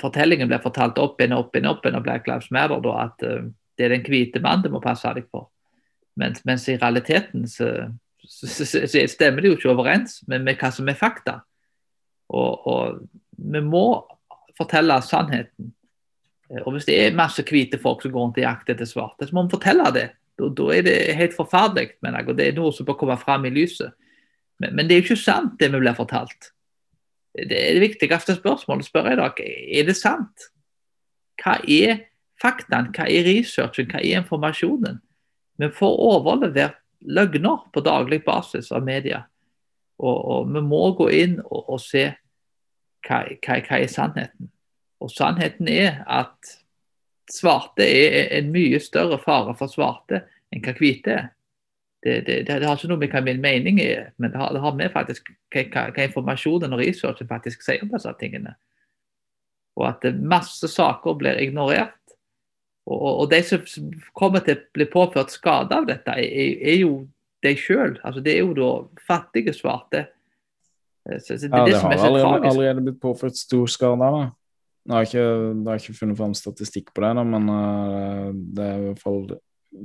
fortellingen 0.00 0.48
blir 0.48 0.62
fortalt 0.64 1.00
opp 1.02 1.20
igjen 1.20 1.36
og 1.36 1.46
opp 1.46 1.58
igjen 1.58 1.68
opp 1.68 1.84
igjen 1.84 1.98
og 1.98 2.06
Black 2.06 2.30
Lives 2.30 2.48
Matter, 2.54 2.80
da, 2.84 2.94
at 3.10 3.26
eh, 3.28 3.50
det 3.76 3.86
er 3.86 3.94
den 3.96 4.06
hvite 4.06 4.40
mann 4.44 4.64
du 4.64 4.70
må 4.72 4.80
passe 4.84 5.12
deg 5.16 5.28
for. 5.28 5.50
Mens, 6.20 6.42
mens 6.48 6.64
i 6.68 6.78
realiteten 6.80 7.44
så 7.48 7.68
stemmer 8.22 9.42
det 9.42 9.50
jo 9.50 9.56
ikke 9.56 9.72
overens 9.72 10.20
med, 10.28 10.44
med 10.46 10.60
hva 10.60 10.70
som 10.72 10.88
er 10.88 10.98
fakta. 10.98 11.40
Og, 12.32 12.66
og 12.68 13.00
vi 13.36 13.62
må 13.64 13.86
fortelle 14.58 15.00
sannheten. 15.04 15.72
Eh, 16.52 16.62
Og 16.62 16.72
hvis 16.72 16.88
det 16.88 16.98
er 17.00 17.16
masse 17.16 17.42
hvite 17.42 17.80
folk 17.80 18.02
som 18.02 18.12
går 18.12 18.26
rundt 18.26 18.40
og 18.40 18.44
jakter 18.44 18.74
etter 18.74 18.88
svarte, 18.88 19.26
så 19.26 19.34
må 19.34 19.46
vi 19.46 19.56
fortelle 19.56 19.90
det. 19.94 20.08
Da, 20.38 20.66
er 20.74 20.82
det 20.82 20.96
helt 21.16 21.36
forferdelig, 21.36 21.96
mener 22.02 22.20
jeg. 22.20 22.28
Og 22.28 22.38
det 22.38 22.46
er 22.48 22.56
noe 22.56 22.72
som 22.72 22.86
bør 22.86 22.98
komme 23.00 23.18
fram 23.20 23.44
i 23.46 23.52
lyset. 23.52 23.92
Men, 24.58 24.74
men 24.76 24.88
det 24.88 24.96
er 24.96 25.02
jo 25.02 25.12
ikke 25.12 25.24
sant, 25.24 25.58
det 25.60 25.70
vi 25.72 25.80
blir 25.82 25.96
fortalt. 25.96 26.52
Det 27.32 27.56
er 27.56 27.78
det 27.78 27.84
viktigste 27.86 28.36
spørsmålet 28.36 28.86
spør 28.86 29.08
jeg 29.08 29.20
dere. 29.20 29.46
Er 29.78 29.86
det 29.88 29.96
sant? 29.96 30.48
Hva 31.40 31.56
er 31.64 32.02
faktaen? 32.42 32.90
Hva 32.92 33.08
er 33.08 33.24
researchen? 33.28 33.88
Hva 33.88 34.02
er 34.02 34.20
informasjonen? 34.20 35.00
Vi 35.60 35.68
får 35.72 36.00
overlevert 36.08 36.80
løgner 37.02 37.64
på 37.72 37.82
daglig 37.84 38.22
basis 38.24 38.70
av 38.72 38.84
media. 38.84 39.24
Og, 39.98 40.16
og 40.16 40.52
vi 40.54 40.62
må 40.64 40.82
gå 40.98 41.08
inn 41.14 41.38
og, 41.44 41.62
og 41.76 41.80
se 41.82 42.08
hva, 43.06 43.22
hva, 43.42 43.58
hva 43.58 43.78
er 43.78 43.90
sannheten. 43.90 44.50
Og 45.02 45.10
sannheten 45.10 45.68
er 45.68 46.02
at 46.06 46.56
svarte 47.32 47.84
er 47.86 48.28
en 48.38 48.50
mye 48.54 48.80
større 48.82 49.18
fare 49.22 49.54
for 49.58 49.72
svarte 49.72 50.24
enn 50.52 50.62
hva 50.64 50.74
hvite 50.78 51.16
er. 51.16 51.30
Det, 52.02 52.16
det, 52.26 52.36
det, 52.48 52.56
det 52.58 52.66
har 52.66 52.74
ikke 52.74 52.88
noe 52.90 52.98
med 52.98 53.12
hva 53.14 53.20
min 53.22 53.42
mening 53.42 53.76
er, 53.78 54.08
men 54.18 54.32
det 54.32 54.38
har, 54.40 54.56
har 54.58 54.72
med 54.74 54.90
faktisk 54.90 55.28
hva, 55.54 55.62
hva, 55.70 55.84
hva 55.94 56.06
informasjonen 56.08 56.74
og 56.74 56.82
researchen 56.82 57.30
faktisk 57.30 57.62
sier 57.62 57.84
om 57.84 57.92
disse 57.92 58.10
tingene. 58.18 58.56
Og 59.78 59.86
at 59.86 60.08
masse 60.18 60.66
saker 60.68 61.14
blir 61.20 61.38
ignorert. 61.40 61.94
Og, 62.90 63.06
og, 63.06 63.28
de 63.30 63.38
som 63.46 63.62
kommer 64.18 64.42
til 64.42 64.58
å 64.58 64.64
bli 64.74 64.88
påført 64.90 65.30
skade 65.30 65.78
av 65.78 65.86
dette, 65.86 66.16
er, 66.18 66.58
er 66.74 66.80
jo 66.80 67.04
de 67.46 67.54
sjøl. 67.58 67.94
Altså, 68.02 68.22
det 68.24 68.34
er 68.34 68.42
jo 68.42 68.56
da 68.58 68.72
fattige 69.06 69.54
svarte. 69.54 70.08
Så, 71.06 71.38
så 71.38 71.46
det 71.46 71.54
Ja, 71.54 71.64
det, 71.70 71.78
har 71.78 71.94
er 71.94 72.04
allerede, 72.08 72.50
allerede 72.50 72.84
blitt 72.88 73.00
påført 73.02 73.38
stor 73.38 73.70
skade. 73.70 74.10
da. 74.18 74.26
Nå 74.82 74.94
har 74.96 75.04
jeg 75.04 75.12
ikke, 75.12 75.26
har 75.68 75.80
ikke 75.80 75.98
funnet 76.00 76.18
fram 76.18 76.32
statistikk 76.34 76.90
på 76.94 77.04
det, 77.04 77.12
da, 77.18 77.24
men 77.26 77.50
uh, 77.50 78.30
det 78.34 78.64
er 78.66 78.78
i 78.78 78.86
hvert 78.88 79.02
fall 79.02 79.20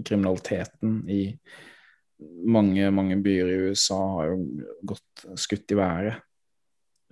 kriminaliteten 0.07 1.03
i 1.13 1.21
mange, 2.49 2.89
mange 2.91 3.19
byer 3.21 3.51
i 3.51 3.59
USA 3.69 3.97
har 4.17 4.31
jo 4.31 4.39
gått 4.89 5.27
skutt 5.37 5.73
i 5.73 5.77
været 5.77 6.23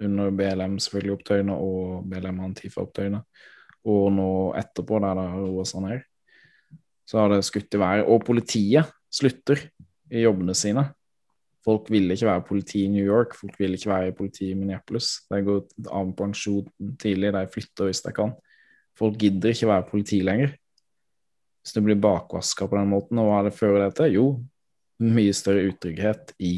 under 0.03 0.33
BLM 0.35 0.79
selvfølgelig 0.81 1.13
opptøyene 1.15 1.55
og 1.55 2.07
BLM 2.09 2.41
Antifa-opptøyene. 2.49 3.21
Og 3.85 4.09
nå 4.11 4.29
etterpå, 4.57 4.99
der 4.99 5.17
det 5.19 5.25
har 5.31 5.45
roa 5.45 5.65
seg 5.69 5.85
ned, 5.85 6.03
så 7.05 7.21
har 7.21 7.31
det 7.31 7.45
skutt 7.45 7.77
i 7.77 7.81
været. 7.81 8.07
Og 8.09 8.25
politiet 8.25 8.91
slutter 9.13 9.61
i 10.11 10.25
jobbene 10.25 10.55
sine. 10.57 10.87
Folk 11.65 11.89
vil 11.89 12.11
ikke 12.13 12.27
være 12.29 12.45
politi 12.45 12.83
i 12.85 12.91
New 12.93 13.05
York, 13.05 13.33
folk 13.33 13.55
vil 13.57 13.73
ikke 13.73 13.89
være 13.89 14.13
politi 14.17 14.51
i 14.51 14.57
Minneapolis. 14.57 15.15
De 15.31 15.39
går 15.41 15.63
av 15.89 16.03
med 16.05 16.17
pensjon 16.19 16.67
tidlig, 17.01 17.31
de 17.33 17.41
flytter 17.49 17.89
hvis 17.89 18.03
de 18.05 18.13
kan. 18.13 18.35
Folk 18.95 19.17
gidder 19.19 19.55
ikke 19.55 19.71
være 19.71 19.87
politi 19.89 20.19
lenger. 20.23 20.53
Hvis 21.65 21.73
det 21.73 21.81
blir 21.87 21.97
bakvaska 21.97 22.67
på 22.69 22.77
den 22.77 22.91
måten, 22.91 23.17
og 23.17 23.31
hva 23.31 23.39
er 23.39 23.49
det 23.49 23.57
fører 23.57 23.87
det 23.87 23.95
til? 23.97 24.13
Jo, 24.13 24.25
mye 25.01 25.33
større 25.35 25.65
utrygghet 25.71 26.35
i, 26.37 26.53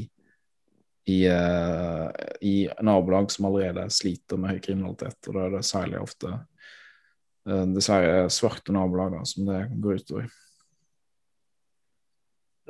i, 1.07 1.21
uh, 1.31 2.11
i 2.43 2.57
nabolag 2.83 3.31
som 3.31 3.47
allerede 3.47 3.87
sliter 3.95 4.41
med 4.41 4.57
høy 4.57 4.59
kriminalitet. 4.65 5.21
Og 5.29 5.37
da 5.37 5.45
er 5.45 5.55
det 5.55 5.63
særlig 5.69 6.01
ofte 6.03 6.33
uh, 6.35 7.63
dessverre 7.71 8.27
svarte 8.33 8.75
nabolag 8.75 9.15
da, 9.15 9.23
som 9.31 9.47
det 9.47 9.63
går 9.79 10.03
utover. 10.03 10.27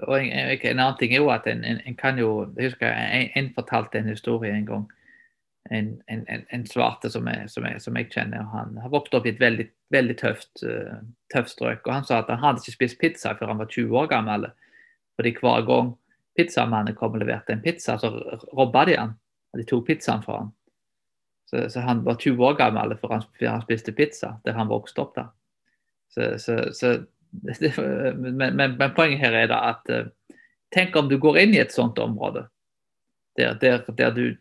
Og 0.05 0.19
en, 0.19 0.31
en, 0.31 0.51
en 0.53 0.79
annen 0.79 0.97
ting 0.99 1.13
er 1.13 1.23
jo 1.23 1.31
at 1.33 1.47
en, 1.49 1.63
en, 1.65 1.81
en 1.85 1.95
kan 1.97 2.19
jo 2.19 2.47
Jeg 2.57 2.71
husker 2.71 2.93
en, 3.35 3.53
fortalte 3.55 3.97
en 3.97 4.11
historie 4.11 4.53
en 4.53 4.65
gang. 4.65 4.85
En, 5.71 6.65
svarte 6.69 7.09
som 7.11 7.27
jeg, 7.27 7.49
som, 7.51 7.65
jeg, 7.65 7.81
som 7.81 7.97
jeg 7.97 8.11
kjenner. 8.13 8.45
Han 8.53 8.77
har 8.81 8.93
vokst 8.93 9.15
opp 9.17 9.25
i 9.25 9.33
et 9.33 9.41
veldig, 9.41 9.65
veldig 9.91 10.17
tøft, 10.19 10.63
uh, 10.63 10.99
tøft 11.33 11.55
strøk. 11.55 11.87
og 11.87 11.93
Han 11.93 12.05
sa 12.07 12.21
at 12.21 12.29
han 12.31 12.43
hadde 12.43 12.63
ikke 12.63 12.75
spist 12.77 12.99
pizza 13.01 13.33
før 13.35 13.51
han 13.51 13.63
var 13.63 13.71
20 13.73 13.97
år 13.99 14.11
gammel. 14.13 14.47
Fordi 15.17 15.33
hver 15.41 15.65
gang 15.67 15.95
pizzamannen 16.37 16.95
kom 16.95 17.17
og 17.17 17.23
leverte 17.23 17.55
en 17.55 17.65
pizza, 17.65 17.97
så 17.97 18.13
robba 18.53 18.85
de 18.85 18.95
han. 18.99 19.17
De 19.57 19.65
tok 19.65 19.87
pizzaen 19.87 20.23
fra 20.23 20.43
han. 20.43 20.53
Så, 21.49 21.69
så, 21.71 21.81
han 21.81 22.03
var 22.05 22.19
20 22.19 22.43
år 22.45 22.57
gammel 22.59 22.93
før 23.01 23.17
han, 23.17 23.27
før 23.39 23.53
han 23.55 23.63
spiste 23.63 23.95
pizza, 23.95 24.35
der 24.45 24.57
han 24.59 24.69
vokste 24.69 25.01
opp. 25.03 25.15
da. 25.15 25.29
Så, 26.13 26.37
så, 26.43 26.57
så 26.75 26.93
men, 28.17 28.55
men, 28.55 28.77
men, 28.77 28.93
poenget 28.95 29.19
her 29.19 29.35
er 29.43 29.49
da 29.51 29.61
at 29.71 29.91
uh, 29.93 30.07
tenk 30.73 30.95
om 30.95 31.09
du 31.09 31.17
går 31.21 31.43
inn 31.43 31.55
i 31.55 31.61
et 31.63 31.75
sånt 31.75 31.99
område 31.99 32.47
der, 33.38 33.53
der, 33.61 33.83
der 33.97 34.11
du 34.15 34.33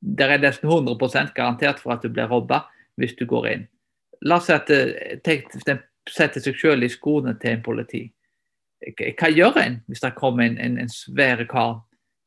der 0.00 0.28
er 0.28 0.38
nesten 0.38 0.68
100% 0.68 1.34
garantert 1.34 1.80
for 1.80 1.92
at 1.92 2.02
du 2.02 2.08
blir 2.08 2.28
robba 2.28 2.64
hvis 2.96 3.14
du 3.18 3.26
går 3.26 3.46
inn. 3.46 3.66
La 4.24 4.36
oss 4.40 4.48
si 4.48 4.54
at 4.54 4.70
eh, 4.72 5.18
tenk, 5.24 5.52
setter 6.08 6.42
seg 6.42 6.56
selv 6.60 6.84
i 6.84 6.90
skoene 6.92 7.36
til 7.40 7.56
en 7.56 7.62
politi. 7.64 8.06
Hva 8.96 9.28
gjør 9.28 9.60
en 9.60 9.80
hvis 9.88 10.02
det 10.04 10.14
kommer 10.16 10.46
en, 10.46 10.58
en, 10.58 10.78
en 10.80 10.92
svær 10.92 11.44
kar 11.48 11.80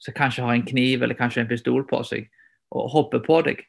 som 0.04 0.14
kanskje 0.18 0.46
har 0.46 0.54
en 0.54 0.66
kniv 0.66 1.04
eller 1.04 1.18
kanskje 1.18 1.44
en 1.44 1.50
pistol 1.50 1.86
på 1.90 2.04
seg, 2.06 2.30
og 2.72 2.92
hopper 2.94 3.24
på 3.26 3.42
deg? 3.50 3.66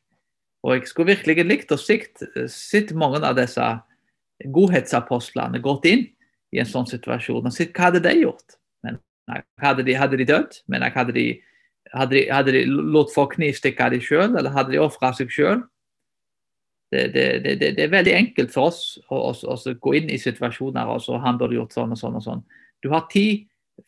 Og 0.65 0.77
Jeg 0.77 0.89
skulle 0.89 1.17
virkelig 1.17 1.45
likt 1.45 1.73
å 1.73 1.81
sett 1.81 2.93
mange 2.97 3.21
av 3.21 3.37
disse 3.37 3.65
godhetsapostlene 4.53 5.61
gått 5.65 5.85
inn 5.89 6.07
i 6.55 6.63
en 6.63 6.69
sånn 6.69 6.89
situasjon 6.89 7.49
og 7.49 7.55
så, 7.55 7.67
hva 7.75 7.89
hadde 7.89 8.03
de 8.05 8.15
gjort. 8.21 8.57
Men, 8.87 8.99
hadde, 9.63 9.85
de, 9.87 9.99
hadde 9.99 10.21
de 10.21 10.27
dødd? 10.29 10.59
Men 10.71 10.87
hadde 10.95 11.15
de, 11.17 11.29
hadde 11.93 12.17
de, 12.17 12.25
hadde 12.31 12.57
de 12.57 12.65
latt 12.69 13.15
folk 13.15 13.37
knivstikke 13.37 13.91
dem 13.95 14.03
sjøl, 14.05 14.31
eller 14.33 14.55
hadde 14.55 14.75
de 14.75 14.83
ofra 14.83 15.13
seg 15.17 15.33
sjøl? 15.35 15.65
Det, 16.95 17.09
det, 17.15 17.27
det, 17.43 17.55
det, 17.65 17.81
er 17.83 17.91
veldig 17.91 18.13
enkelt 18.15 18.53
for 18.55 18.71
oss 18.71 18.83
å, 19.09 19.33
å, 19.33 19.33
å 19.35 19.73
gå 19.83 19.95
inn 19.99 20.13
i 20.15 20.21
situasjoner 20.21 20.93
og 20.93 21.01
så 21.03 21.19
han 21.19 21.41
burde 21.41 21.57
gjort 21.57 21.75
sånn 21.75 21.95
og 21.97 21.99
sånn 21.99 22.21
og 22.21 22.23
sånn. 22.23 22.45
Du 22.85 22.93
har 22.93 23.09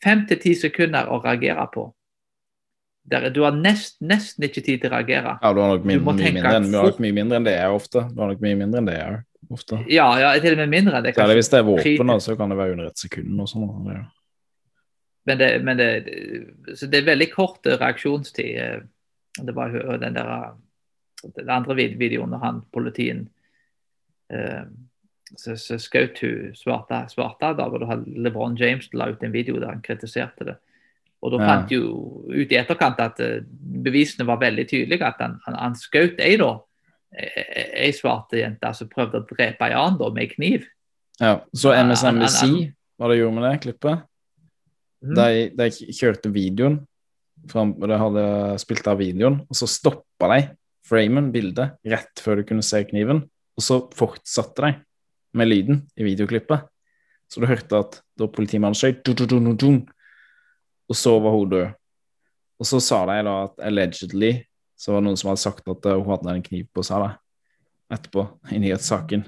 fem 0.03 0.25
til 0.27 0.41
ti 0.41 0.55
sekunder 0.57 1.07
å 1.07 1.21
reagere 1.23 1.63
på. 1.71 1.85
Der, 3.07 3.29
du 3.31 3.45
har 3.45 3.55
nest, 3.55 3.95
nesten 4.03 4.43
ikke 4.49 4.59
tid 4.65 4.81
til 4.83 4.91
å 4.91 4.97
reagere. 4.97 5.37
Ja, 5.39 5.53
du 5.55 5.61
har 5.63 5.77
nok 5.77 5.85
mye, 5.87 6.01
mye, 6.03 6.17
mindre, 6.25 6.55
enn, 6.57 6.73
fort... 6.75 6.99
mye 6.99 7.15
mindre 7.15 7.39
enn 7.39 7.47
det 7.47 7.55
er 7.55 7.71
ofte. 7.71 8.03
Du 8.11 8.19
har 8.19 8.33
nok 8.33 8.43
mye 8.43 8.57
mindre 8.59 8.81
enn 8.81 8.89
det 8.89 8.97
er 8.99 9.21
ofte. 9.53 9.79
Ja, 9.91 10.07
ja 10.21 10.33
til 10.43 10.57
og 10.57 10.61
med 10.63 10.71
mindre. 10.73 11.01
Det 11.05 11.15
Særlig 11.15 11.39
hvis 11.39 11.51
det 11.53 11.59
er 11.59 11.67
våpen, 11.67 12.13
så 12.23 12.35
kan 12.39 12.51
det 12.51 12.59
være 12.59 12.77
under 12.77 12.91
et 12.91 12.99
sekund 12.99 13.41
og 13.41 13.49
sånn. 13.51 14.05
Men, 15.27 15.39
det, 15.39 15.49
men 15.63 15.79
det, 15.79 15.89
det, 16.07 16.93
er 17.01 17.09
veldig 17.09 17.29
kort 17.33 17.67
reaksjonstid. 17.67 18.53
Eh, 18.63 18.77
det 19.43 19.55
var 19.55 19.73
den 20.01 20.15
der 20.15 20.31
den 21.35 21.49
andre 21.49 21.75
videoen 21.75 22.29
når 22.29 22.43
han 22.43 22.61
politien 22.73 23.23
eh, 24.29 24.67
så, 25.35 25.57
så 25.59 25.75
skjøt 25.81 26.21
hun 26.23 26.53
svarte, 26.55 27.01
svarte 27.11 27.49
da 27.57 27.65
var 27.67 27.83
det 27.83 28.19
LeBron 28.23 28.55
James 28.59 28.87
la 28.93 29.09
ut 29.11 29.23
en 29.25 29.33
video 29.33 29.59
der 29.59 29.73
han 29.73 29.83
kritiserte 29.83 30.47
det. 30.47 30.55
Og 31.25 31.33
da 31.33 31.41
fant 31.41 31.71
ja. 31.73 31.79
jo 31.79 32.21
ut 32.29 32.51
i 32.53 32.59
etterkant 32.59 32.99
at 33.01 33.19
bevisene 33.83 34.27
var 34.29 34.39
veldig 34.39 34.67
tydelige. 34.69 35.03
At 35.03 35.19
han, 35.23 35.39
han, 35.47 35.57
han 35.57 35.75
skjøt 35.75 36.21
ei 36.23 36.37
da, 36.39 36.51
ei 37.11 37.93
svarte 37.95 38.41
jente 38.41 38.73
som 38.75 38.89
prøvde 38.91 39.21
å 39.21 39.27
drepe 39.29 39.69
ei 39.69 39.77
annen 39.77 40.13
med 40.15 40.33
kniv. 40.33 40.67
Ja, 41.21 41.39
Så 41.55 41.73
MSNBC, 41.73 42.73
hva 42.97 43.09
de 43.09 43.17
gjorde 43.17 43.37
med 43.39 43.47
det 43.47 43.57
klippet? 43.63 44.05
Mm. 45.05 45.15
De, 45.17 45.27
de, 45.57 45.93
kjørte 45.93 46.31
videoen, 46.33 46.79
fram, 47.49 47.73
de 47.79 47.99
hadde 48.01 48.25
spilt 48.61 48.89
av 48.89 48.99
videoen, 49.01 49.39
og 49.45 49.57
så 49.57 49.69
stoppa 49.69 50.29
de 50.33 50.41
framen, 50.87 51.31
bildet, 51.33 51.77
rett 51.85 52.23
før 52.23 52.41
du 52.41 52.47
kunne 52.47 52.65
se 52.65 52.83
kniven. 52.89 53.23
Og 53.57 53.65
så 53.65 53.79
fortsatte 53.97 54.63
de 54.63 54.73
med 55.37 55.49
lyden 55.49 55.81
i 55.97 56.05
videoklippet. 56.05 56.67
Så 57.27 57.41
du 57.41 57.47
hørte 57.49 57.81
at 57.81 57.99
da 58.17 58.29
politimannen 58.31 58.77
skjøt, 58.77 59.09
og 60.87 60.95
så 60.95 61.17
var 61.19 61.35
hun 61.35 61.49
død. 61.51 61.73
Og 62.57 62.65
så 62.65 62.79
sa 62.81 63.03
de 63.09 63.17
da 63.27 63.33
at 63.45 63.59
allegedly 63.67 64.31
så 64.77 64.93
var 64.93 65.01
det 65.01 65.09
noen 65.09 65.17
som 65.19 65.31
hadde 65.31 65.41
sagt 65.41 65.67
at 65.73 65.89
hun 65.89 66.05
hadde 66.11 66.35
en 66.35 66.45
kniv 66.45 66.67
på 66.75 66.85
seg 66.85 67.01
da, 67.01 67.09
etterpå, 67.97 68.27
i 68.53 68.61
nyhetssaken. 68.61 69.25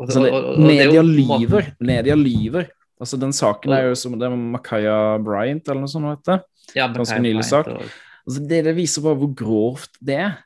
Altså, 0.00 0.22
det, 0.24 0.30
media 0.64 1.02
lyver. 1.04 1.72
Media 1.78 2.16
lyver. 2.18 2.70
Altså, 3.00 3.16
den 3.20 3.32
saken 3.36 3.72
er 3.74 3.88
jo 3.88 3.96
som 3.98 4.16
det 4.18 4.28
med 4.32 4.50
Makaya 4.56 5.16
Bryant 5.22 5.68
eller 5.68 5.84
noe 5.84 5.90
sånt. 5.90 6.30
Ja, 6.76 6.88
Ganske 6.92 7.20
nylig 7.22 7.46
sak. 7.48 7.70
Altså, 7.70 8.42
det, 8.44 8.62
det 8.66 8.76
viser 8.76 9.04
bare 9.04 9.18
hvor 9.22 9.32
grovt 9.36 10.00
det 10.04 10.18
er. 10.20 10.38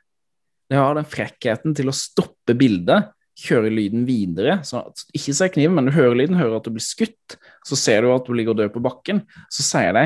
Det 0.71 0.79
har 0.79 0.95
den 0.97 1.07
frekkheten 1.07 1.75
til 1.77 1.91
å 1.91 1.95
stoppe 1.95 2.55
bildet, 2.57 3.11
kjøre 3.37 3.69
lyden 3.73 4.05
videre. 4.07 4.59
sånn 4.65 4.87
at 4.87 5.03
Ikke 5.13 5.35
se 5.35 5.49
kniven, 5.53 5.75
men 5.77 5.89
du 5.89 5.93
hører 5.95 6.17
lyden, 6.21 6.39
hører 6.39 6.57
at 6.57 6.67
du 6.67 6.73
blir 6.73 6.85
skutt. 6.85 7.37
Så 7.67 7.77
ser 7.77 8.05
du 8.05 8.13
at 8.13 8.25
du 8.25 8.33
ligger 8.37 8.57
død 8.57 8.73
på 8.73 8.83
bakken. 8.83 9.21
Så 9.53 9.65
sier 9.67 9.93
de 9.95 10.05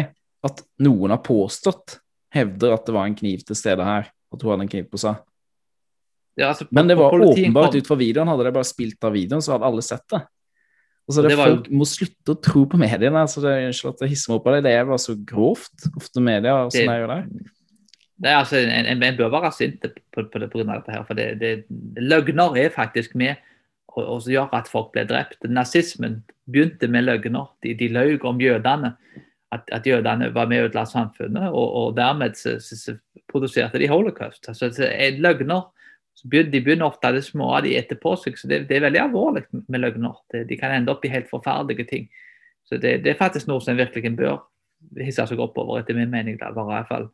at 0.49 0.63
noen 0.83 1.13
har 1.13 1.21
påstått, 1.23 1.99
hevder 2.33 2.73
at 2.75 2.87
det 2.87 2.95
var 2.95 3.07
en 3.07 3.17
kniv 3.17 3.45
til 3.45 3.57
stede 3.57 3.85
her. 3.85 4.09
At 4.33 4.43
hun 4.43 4.53
han 4.53 4.65
en 4.65 4.71
kniv 4.71 4.89
på 4.91 5.01
seg. 5.01 5.19
Ja, 6.39 6.53
altså, 6.53 6.67
men 6.71 6.87
det 6.87 6.95
var 6.99 7.13
åpenbart 7.13 7.73
kom... 7.73 7.81
ut 7.81 7.89
fra 7.89 7.97
videoen. 7.99 8.29
Hadde 8.31 8.45
de 8.47 8.55
bare 8.55 8.67
spilt 8.67 9.03
av 9.03 9.15
videoen, 9.15 9.43
så 9.43 9.55
hadde 9.55 9.67
alle 9.67 9.83
sett 9.85 10.05
det. 10.13 10.21
Altså, 11.09 11.23
det, 11.25 11.29
det 11.33 11.37
Folk 11.39 11.67
jo... 11.67 11.77
må 11.81 11.87
slutte 11.89 12.35
å 12.35 12.41
tro 12.49 12.63
på 12.69 12.79
mediene. 12.79 13.23
altså 13.25 13.41
det, 13.43 13.55
Unnskyld 13.67 13.95
at 13.95 14.03
jeg 14.05 14.13
hisser 14.13 14.31
meg 14.31 14.39
opp 14.39 14.49
av 14.49 14.55
det. 14.55 14.65
Det 14.67 14.73
er 14.77 14.89
bare 14.91 15.01
så 15.01 15.15
grovt, 15.31 15.87
ofte 15.97 16.23
media. 16.23 16.57
Sånn 16.69 16.91
det, 16.91 16.97
er 16.99 17.09
det. 17.09 17.47
Det 18.19 18.31
er 18.31 18.37
altså, 18.43 18.59
en, 18.61 18.89
en, 18.93 19.05
en 19.07 19.17
bør 19.17 19.33
være 19.33 19.51
sint 19.57 19.81
på, 19.81 20.23
på, 20.23 20.41
det, 20.43 20.51
av 20.53 20.69
dette. 20.69 20.93
her, 20.93 21.05
for 21.07 21.17
det, 21.17 21.27
det, 21.41 21.53
Løgner 21.97 22.59
er 22.61 22.75
faktisk 22.75 23.17
med 23.19 23.41
å 23.97 24.19
gjøre 24.21 24.53
at 24.61 24.69
folk 24.69 24.93
blir 24.93 25.07
drept. 25.09 25.41
Nazismen 25.49 26.21
begynte 26.45 26.87
med 26.91 27.07
løgner. 27.07 27.49
De, 27.65 27.73
de 27.79 27.89
løy 27.91 28.19
om 28.29 28.39
jødene. 28.39 28.93
At, 29.51 29.65
at, 29.73 29.87
jødene 29.87 30.27
var 30.33 30.45
med 30.45 30.61
og 30.61 30.67
ødela 30.69 30.83
samfunnet, 30.85 31.47
og, 31.49 31.71
og 31.73 31.95
dermed 31.97 32.35
så, 32.37 32.59
så, 32.61 32.75
så, 32.77 32.93
produserte 33.29 33.79
de 33.81 33.87
holocaust. 33.89 34.45
Altså, 34.49 34.69
så 34.73 34.85
er 34.85 35.17
løgner 35.21 35.67
De 36.23 36.61
begynner 36.61 36.85
ofte 36.85 37.11
det 37.15 37.23
små 37.25 37.47
av 37.55 37.63
de 37.63 37.75
etterpå 37.77 38.15
seg, 38.19 38.37
så 38.37 38.47
det, 38.49 38.67
det, 38.69 38.77
er 38.77 38.85
veldig 38.85 38.99
alvorlig 39.01 39.45
med 39.53 39.79
løgner. 39.79 40.17
Det, 40.31 40.43
de 40.49 40.57
kan 40.59 40.73
ende 40.75 40.91
opp 40.91 41.05
i 41.05 41.11
helt 41.13 41.29
forferdelige 41.29 41.87
ting. 41.89 42.09
Så 42.67 42.77
det, 42.77 42.99
det 43.05 43.13
er 43.13 43.21
faktisk 43.21 43.47
noe 43.47 43.63
som 43.63 43.77
virkelig 43.77 44.11
bør 44.17 44.41
hisse 44.99 45.25
seg 45.25 45.39
opp 45.39 45.57
over, 45.57 45.79
etter 45.79 45.97
min 45.97 46.11
mening. 46.11 46.37
Da, 46.41 46.51
i 46.51 46.67
hvert 46.69 46.91
fall 46.91 47.07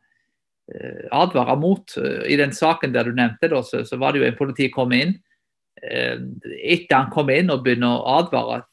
Eh, 0.74 1.06
advare 1.10 1.54
mot. 1.56 1.96
Eh, 1.96 2.32
I 2.32 2.36
den 2.36 2.52
saken 2.52 2.94
der 2.94 3.06
du 3.06 3.14
nevnte, 3.14 3.48
da, 3.52 3.62
så, 3.62 3.84
så 3.86 3.98
var 4.02 4.12
det 4.12 4.24
jo 4.24 4.26
en 4.26 4.38
politi 4.38 4.66
kom 4.74 4.90
inn. 4.96 5.14
Eh, 5.78 6.16
etter 6.58 6.96
han 6.96 7.12
kom 7.12 7.30
inn 7.30 7.52
og 7.54 7.62
begynner 7.62 8.00
å 8.00 8.16
advare 8.22 8.64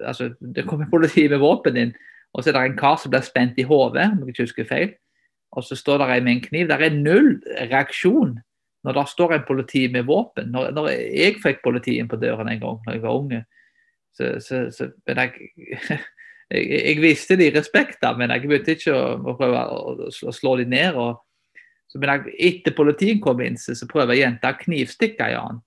altså 0.00 0.30
Det 0.40 0.62
kommer 0.64 0.88
politi 0.88 1.26
med 1.28 1.42
våpen 1.42 1.76
inn, 1.76 1.90
og 2.32 2.42
så 2.42 2.50
er 2.50 2.56
det 2.56 2.62
en 2.68 2.78
kar 2.78 2.98
som 3.00 3.10
blir 3.12 3.24
spent 3.26 3.58
i 3.58 3.66
hodet, 3.66 4.06
om 4.12 4.22
jeg 4.22 4.34
ikke 4.34 4.46
husker 4.46 4.68
feil. 4.68 4.92
Og 5.56 5.64
så 5.66 5.76
står 5.76 5.98
det 5.98 6.08
en 6.14 6.24
med 6.24 6.32
en 6.32 6.44
kniv. 6.44 6.68
Det 6.68 6.76
er 6.86 6.94
null 6.94 7.32
reaksjon 7.72 8.36
når 8.86 8.96
det 8.96 9.08
står 9.08 9.34
en 9.34 9.46
politi 9.48 9.88
med 9.92 10.06
våpen. 10.08 10.52
Når, 10.54 10.70
når 10.76 10.88
jeg 10.88 11.40
fikk 11.42 11.62
politiet 11.64 12.08
på 12.08 12.16
døren 12.16 12.48
en 12.48 12.60
gang 12.60 12.78
da 12.86 12.94
jeg 12.94 13.02
var 13.02 13.18
unge, 13.18 13.42
så, 14.14 14.36
så, 14.40 14.62
så 14.74 14.88
men 15.06 15.18
jeg, 15.20 15.50
jeg, 16.54 16.68
jeg, 16.70 17.00
viste 17.02 17.36
de 17.36 17.50
respekt, 17.54 17.98
da, 18.02 18.14
men 18.16 18.30
jeg 18.30 18.46
begynte 18.46 18.76
ikke 18.78 18.94
å, 18.94 19.02
å 19.18 19.34
prøve 19.38 19.64
å, 19.74 19.96
å 20.08 20.34
slå 20.34 20.56
de 20.62 20.68
ned. 20.70 20.94
og 20.94 21.20
så 21.90 21.98
men 21.98 22.14
jeg, 22.14 22.36
Etter 22.38 22.76
politiet 22.76 23.22
kom 23.22 23.42
inn, 23.42 23.58
så 23.58 23.74
prøver 23.90 24.18
jenta 24.20 24.54
å 24.54 24.60
knivstikke 24.62 25.32
i 25.32 25.36
han. 25.36 25.60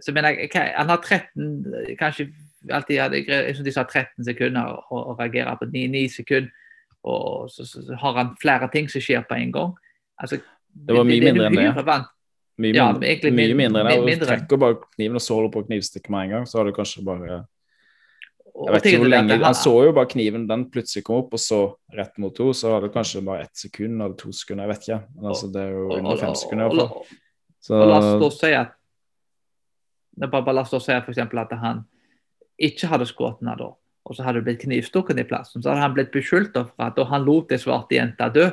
Så 0.00 0.14
men 0.16 0.30
jeg, 0.30 0.48
Han 0.54 0.88
har 0.88 1.02
13 1.02 1.96
kanskje 1.98 2.30
alltid 2.68 3.00
hadde, 3.00 3.22
jeg 3.24 3.54
synes 3.56 3.66
de 3.66 3.74
sa 3.74 3.84
13 3.88 4.26
sekunder 4.26 4.74
å, 4.76 5.02
å 5.12 5.16
reagere 5.18 5.56
på 5.60 5.68
9, 5.70 5.84
9 5.96 6.14
sekunder. 6.20 6.56
Og 7.08 7.48
så, 7.48 7.64
så, 7.64 7.80
så, 7.86 7.96
har 7.96 8.16
han 8.18 8.34
flere 8.40 8.68
ting 8.72 8.90
som 8.92 9.00
skjer 9.00 9.22
på 9.28 9.38
en 9.38 9.52
gang. 9.54 9.70
Altså, 10.20 10.36
det 10.68 10.96
var 10.96 11.06
mye 11.08 11.22
mindre 11.24 11.46
enn 11.48 11.56
det. 11.56 12.00
Mye, 12.60 12.74
ja, 12.76 12.90
mindre, 12.92 13.30
mye 13.32 13.56
mindre 13.56 13.86
enn 13.86 14.04
det. 14.04 14.18
Du 14.20 14.26
trekker 14.28 14.60
bare 14.60 14.76
kniven 14.98 15.16
og 15.16 15.24
så 15.24 15.38
holder 15.38 15.54
på 15.54 15.62
å 15.62 15.68
knivstikke 15.70 16.12
med 16.12 16.26
en 16.26 16.34
gang, 16.34 16.50
så 16.50 16.60
har 16.60 16.68
du 16.68 16.76
kanskje 16.76 17.06
bare 17.06 17.40
jeg 18.60 18.74
vet 18.74 18.86
ikke 18.90 19.00
hvor 19.00 19.08
lenge, 19.08 19.36
Han 19.40 19.56
så 19.56 19.72
jo 19.86 19.92
bare 19.96 20.08
kniven, 20.10 20.42
den 20.48 20.66
plutselig 20.72 21.04
kom 21.06 21.22
opp, 21.22 21.34
og 21.36 21.40
så 21.40 21.60
rett 21.96 22.18
mot 22.20 22.36
henne. 22.36 22.56
Så 22.56 22.72
hadde 22.74 22.88
det 22.88 22.94
kanskje 22.96 23.22
bare 23.24 23.46
ett 23.46 23.56
sekund 23.56 24.02
eller 24.02 24.16
to 24.20 24.32
sekunder, 24.36 24.66
jeg 24.66 24.72
vet 24.74 24.88
ikke. 24.88 24.98
Men 25.14 25.30
altså, 25.30 25.48
det 25.54 25.62
er 25.62 25.70
jo 25.70 25.86
under 25.96 26.20
fem 26.20 26.34
sekunder 26.36 26.74
og. 26.74 27.14
Så... 27.60 27.76
La 27.76 27.96
oss 28.00 28.20
da 28.20 28.28
si 28.32 28.52
at 28.56 28.76
bare, 30.20 30.42
bare 30.42 30.56
la 30.56 30.64
oss 30.64 30.74
da 30.74 30.80
si 30.82 30.98
for 31.06 31.40
at 31.44 31.56
han 31.62 31.82
ikke 32.60 32.90
hadde 32.90 33.08
skutt 33.08 33.40
henne 33.40 33.56
da, 33.58 33.70
og 34.04 34.16
så 34.16 34.24
hadde 34.24 34.40
det 34.40 34.48
blitt 34.48 34.64
knivstukket 34.64 35.20
i 35.22 35.26
plassen, 35.28 35.62
så 35.62 35.72
hadde 35.72 35.84
han 35.84 35.94
blitt 35.96 36.12
beskyldt 36.14 36.56
for 36.58 36.86
at 36.86 36.98
han 37.10 37.24
lot 37.26 37.52
ei 37.52 37.60
svarte 37.60 37.96
jente 37.96 38.28
dø. 38.34 38.48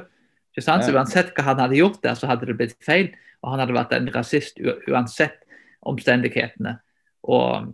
Ikke 0.51 0.65
sant? 0.65 0.85
Så 0.85 0.93
Uansett 0.95 1.33
hva 1.37 1.47
han 1.51 1.61
hadde 1.61 1.79
gjort 1.79 1.99
der, 2.03 2.17
så 2.17 2.29
hadde 2.29 2.49
det 2.49 2.57
blitt 2.59 2.77
feil. 2.85 3.11
Og 3.43 3.51
han 3.53 3.61
hadde 3.61 3.75
vært 3.77 3.93
en 3.93 4.09
rasist 4.13 4.57
uansett 4.89 5.43
omstendighetene. 5.87 6.77
Og 7.29 7.73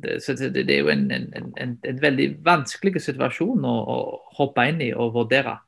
det, 0.00 0.20
så 0.24 0.34
det, 0.38 0.54
det, 0.54 0.70
er 0.74 0.84
jo 0.84 0.92
en, 0.92 1.10
en, 1.12 1.50
en, 1.60 1.74
en 1.84 2.00
veldig 2.00 2.28
vanskelig 2.46 3.02
situasjon 3.04 3.66
å, 3.66 3.74
å, 3.94 3.98
hoppe 4.38 4.64
inn 4.70 4.80
i 4.86 4.92
og 4.94 5.12
vurdere. 5.18 5.58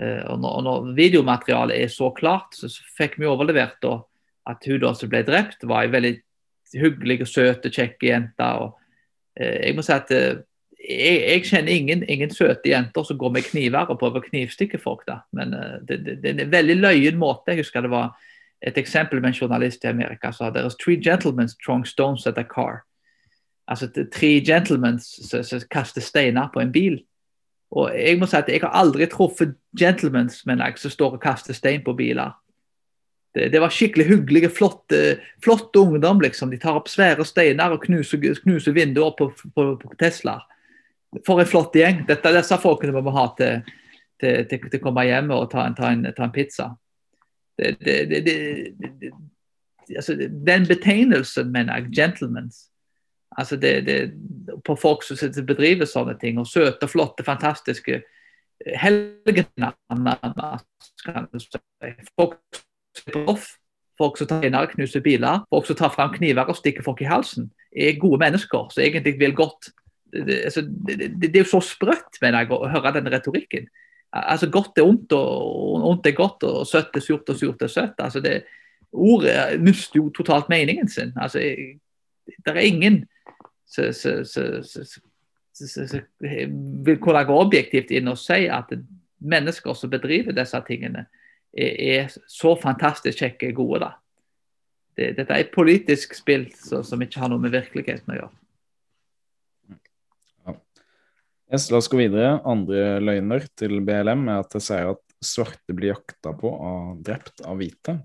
Uh, 0.00 0.22
og, 0.32 0.40
når, 0.40 0.50
og 0.50 0.64
når, 0.66 0.88
videomaterialet 0.96 1.84
er 1.84 1.92
så 1.92 2.10
klart, 2.16 2.56
så, 2.56 2.70
så 2.72 2.84
fikk 2.96 3.18
vi 3.20 3.28
overlevert 3.28 3.78
da, 3.84 3.98
at 4.48 4.64
hun 4.68 4.80
da 4.82 4.92
som 4.96 5.12
ble 5.12 5.22
drept, 5.26 5.66
var 5.68 5.84
ei 5.84 5.92
veldig 5.92 6.14
hyggelig, 6.76 7.22
søt 7.28 7.66
og 7.68 7.76
kjekk 7.76 8.08
jente. 8.08 8.50
og 8.64 8.76
Jeg 9.36 9.74
må 9.76 9.84
si 9.84 9.92
at 9.92 10.12
uh, 10.14 10.38
jeg, 10.88 11.16
jeg, 11.20 11.42
kjenner 11.48 11.72
ingen, 11.72 12.04
ingen, 12.08 12.30
søte 12.32 12.70
jenter 12.70 13.04
som 13.04 13.18
går 13.18 13.34
med 13.34 13.48
kniver 13.48 13.90
og 13.90 13.98
prøver 14.00 14.22
å 14.22 14.28
knivstikke 14.28 14.80
folk. 14.80 15.04
da. 15.08 15.20
Men 15.36 15.54
uh, 15.54 15.76
det, 15.88 16.00
det, 16.06 16.20
det, 16.22 16.32
er 16.32 16.46
en 16.46 16.54
veldig 16.54 16.78
løyen 16.80 17.20
måte. 17.20 17.52
Jeg 17.52 17.64
husker 17.64 17.84
det 17.84 17.92
var 17.92 18.14
et 18.66 18.78
eksempel 18.78 19.20
med 19.20 19.34
en 19.34 19.40
journalist 19.40 19.84
i 19.84 19.90
Amerika 19.90 20.32
sa 20.32 20.50
there's 20.50 20.78
three 20.80 20.96
gentlemen 20.96 21.48
throwing 21.64 21.84
stones 21.86 22.26
at 22.26 22.38
a 22.38 22.44
car. 22.44 22.84
Altså 23.68 23.88
tre 24.12 24.40
gentlemen 24.46 24.98
som 25.00 25.60
kaster 25.70 26.00
steiner 26.00 26.48
på 26.54 26.60
en 26.60 26.72
bil. 26.72 27.00
Og 27.70 27.90
jeg 27.98 28.18
må 28.18 28.28
si 28.30 28.36
at 28.38 28.48
jeg 28.48 28.62
har 28.62 28.74
aldri 28.78 29.08
truffet 29.10 29.56
gentlemen 29.78 30.30
som 30.30 30.90
står 30.90 31.16
og 31.18 31.22
kaster 31.22 31.54
stein 31.54 31.82
på 31.84 31.96
biler. 31.98 32.30
Det, 33.36 33.50
det 33.52 33.60
var 33.60 33.72
skikkelig 33.74 34.06
hyggelige, 34.08 34.48
flotte, 34.48 35.18
flotte 35.44 35.78
ungdom. 35.78 36.20
liksom. 36.24 36.50
De 36.50 36.58
tar 36.58 36.78
opp 36.78 36.88
svære 36.88 37.24
steiner 37.28 37.74
og 37.74 37.82
knuser, 37.84 38.22
knuser 38.40 38.72
vinduer 38.72 39.12
på, 39.18 39.28
på, 39.54 39.66
på 39.76 39.96
Tesla. 40.00 40.38
For 41.26 41.42
en 41.42 41.48
flott 41.48 41.76
gjeng. 41.76 42.06
Dette, 42.08 42.32
disse 42.32 42.56
folkene 42.62 42.96
må 42.96 43.12
ha 43.12 43.26
til, 43.36 43.66
til, 44.20 44.46
til, 44.48 44.62
til, 44.70 44.80
å 44.80 44.84
komme 44.86 45.04
hjem 45.04 45.34
og 45.36 45.50
ta 45.52 45.66
en, 45.68 45.76
ta 45.76 45.90
en, 45.92 46.06
ta 46.16 46.24
en 46.24 46.32
pizza. 46.32 46.70
Det, 47.60 47.76
det, 47.84 49.12
altså, 49.92 50.16
den 50.48 50.66
betegnelsen, 50.68 51.52
mener 51.52 51.76
jeg, 51.76 51.92
gentlemans 52.00 52.66
altså 53.36 53.58
På 54.64 54.76
folk 54.80 55.02
som 55.04 55.18
bedriver 55.44 55.84
sånne 55.84 56.14
ting, 56.20 56.38
og 56.40 56.48
søte, 56.48 56.88
flotte, 56.88 57.24
fantastiske 57.24 58.00
helgener, 58.80 59.76
Folk 62.16 62.64
folk 63.96 64.18
som 64.20 64.28
og 64.30 64.70
knuser 64.74 65.00
biler, 65.00 65.42
folk 65.50 65.66
som 65.66 65.76
tar 65.76 65.94
fram 65.94 66.12
kniver 66.14 66.48
og 66.48 66.56
stikker 66.56 66.84
folk 66.84 67.00
i 67.00 67.08
halsen, 67.08 67.50
er 67.76 67.98
gode 68.00 68.20
mennesker 68.20 68.70
som 68.72 68.82
egentlig 68.82 69.18
vil 69.20 69.34
godt 69.36 69.72
det, 70.12 70.44
altså, 70.44 70.62
det, 70.62 70.98
det, 70.98 71.20
det, 71.20 71.36
er 71.36 71.44
jo 71.44 71.50
så 71.50 71.60
sprøtt, 71.60 72.20
mener 72.22 72.44
jeg, 72.44 72.52
å 72.54 72.70
høre 72.70 72.92
den 72.94 73.10
retorikken. 73.12 73.66
Altså, 74.16 74.48
Godt 74.52 74.78
er 74.78 74.86
ondt, 74.86 75.12
og 75.12 75.88
ondt 75.90 76.06
er 76.06 76.16
godt, 76.16 76.46
og 76.46 76.66
søtt 76.68 76.96
er 76.96 77.04
surt, 77.04 77.28
og 77.28 77.36
surt 77.36 77.62
er 77.62 77.72
søtt. 77.72 77.98
altså 77.98 78.22
det 78.24 78.44
Ordet 78.96 79.60
mister 79.60 79.98
jo 79.98 80.08
totalt 80.14 80.48
meningen 80.48 80.88
sin. 80.88 81.12
altså 81.16 81.38
Det 81.38 82.52
er 82.52 82.56
ingen 82.56 83.04
som 83.66 83.90
vil 86.86 86.98
kunne 87.02 87.24
gå 87.26 87.40
objektivt 87.40 87.90
inn 87.90 88.08
og 88.08 88.18
si 88.20 88.46
at 88.48 88.72
mennesker 89.18 89.74
som 89.74 89.90
bedriver 89.90 90.32
disse 90.36 90.60
tingene, 90.68 91.06
er, 91.56 92.10
så 92.28 92.54
fantastisk 92.60 93.22
kjekke 93.22 93.52
gode. 93.56 93.80
da. 93.86 93.92
Det, 94.96 95.12
dette 95.18 95.32
er 95.32 95.44
et 95.44 95.54
politisk 95.54 96.16
spill 96.16 96.48
så, 96.56 96.82
som 96.84 97.02
ikke 97.02 97.20
har 97.22 97.32
noe 97.32 97.42
med 97.42 97.54
virkeligheten 97.54 98.14
å 98.14 98.18
gjøre. 98.20 98.34
Yes, 101.46 101.68
la 101.70 101.78
oss 101.78 101.86
gå 101.86 102.00
videre. 102.00 102.40
Andre 102.42 102.98
løgner 102.98 103.44
til 103.54 103.78
BLM 103.86 104.24
er 104.26 104.40
at 104.42 104.50
det 104.56 104.64
sier 104.66 104.88
at 104.96 105.02
svarte 105.22 105.76
blir 105.76 105.92
jakta 105.92 106.32
på 106.34 106.50
og 106.50 107.04
drept 107.06 107.44
av 107.46 107.60
hvite. 107.60 108.00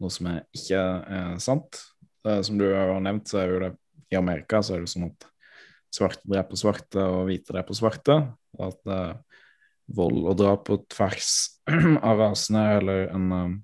Noe 0.00 0.12
som 0.12 0.30
er 0.32 0.38
ikke 0.56 0.80
er 0.80 1.34
sant. 1.44 1.82
Er, 2.24 2.40
som 2.46 2.56
du 2.56 2.64
har 2.72 2.96
nevnt, 3.04 3.28
så 3.28 3.42
er 3.42 3.52
jo 3.52 3.60
det 3.66 3.70
i 4.12 4.16
Amerika 4.16 4.62
så 4.64 4.76
er 4.76 4.84
det 4.84 4.92
sånn 4.94 5.10
at 5.10 5.28
svarte 5.94 6.24
dreper 6.30 6.58
svarte 6.58 7.04
og 7.04 7.28
hvite 7.28 7.52
dreper 7.52 7.76
svarte. 7.76 8.16
Og 8.56 8.64
at 8.70 8.90
uh, 8.90 9.12
vold 9.92 10.24
og 10.24 10.38
drap 10.40 10.64
på 10.68 10.78
tvers 10.92 11.30
av 12.08 12.20
rasene 12.20 12.64
eller 12.78 13.06
en 13.12 13.32
uh, 13.32 13.54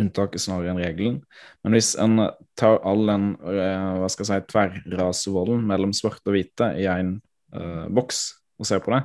unntaket 0.00 0.42
snarere 0.42 0.72
enn 0.72 0.80
regelen. 0.80 1.18
Men 1.64 1.76
hvis 1.76 1.92
en 2.00 2.26
tar 2.58 2.80
all 2.86 3.04
den 3.08 3.32
uh, 3.42 4.00
hva 4.00 4.10
skal 4.12 4.26
jeg 4.26 4.44
si, 4.44 4.52
tverrrasevolden 4.52 5.64
mellom 5.68 5.94
svarte 5.96 6.32
og 6.32 6.36
hvite 6.36 6.72
i 6.80 6.86
en 6.90 7.16
uh, 7.56 7.86
boks 7.92 8.22
og 8.60 8.68
ser 8.68 8.82
på 8.84 8.94
det, 8.94 9.02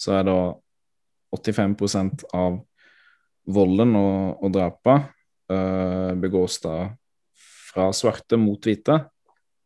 så 0.00 0.18
er 0.18 0.26
da 0.28 0.38
85% 1.32 2.26
av 2.36 2.60
volden 3.52 3.96
og, 3.98 4.42
og 4.44 4.52
drapene 4.54 5.08
uh, 5.52 6.12
begås 6.20 6.60
da 6.64 6.76
fra 7.72 7.88
svarte 7.96 8.36
mot 8.36 8.60
hvite, 8.60 8.98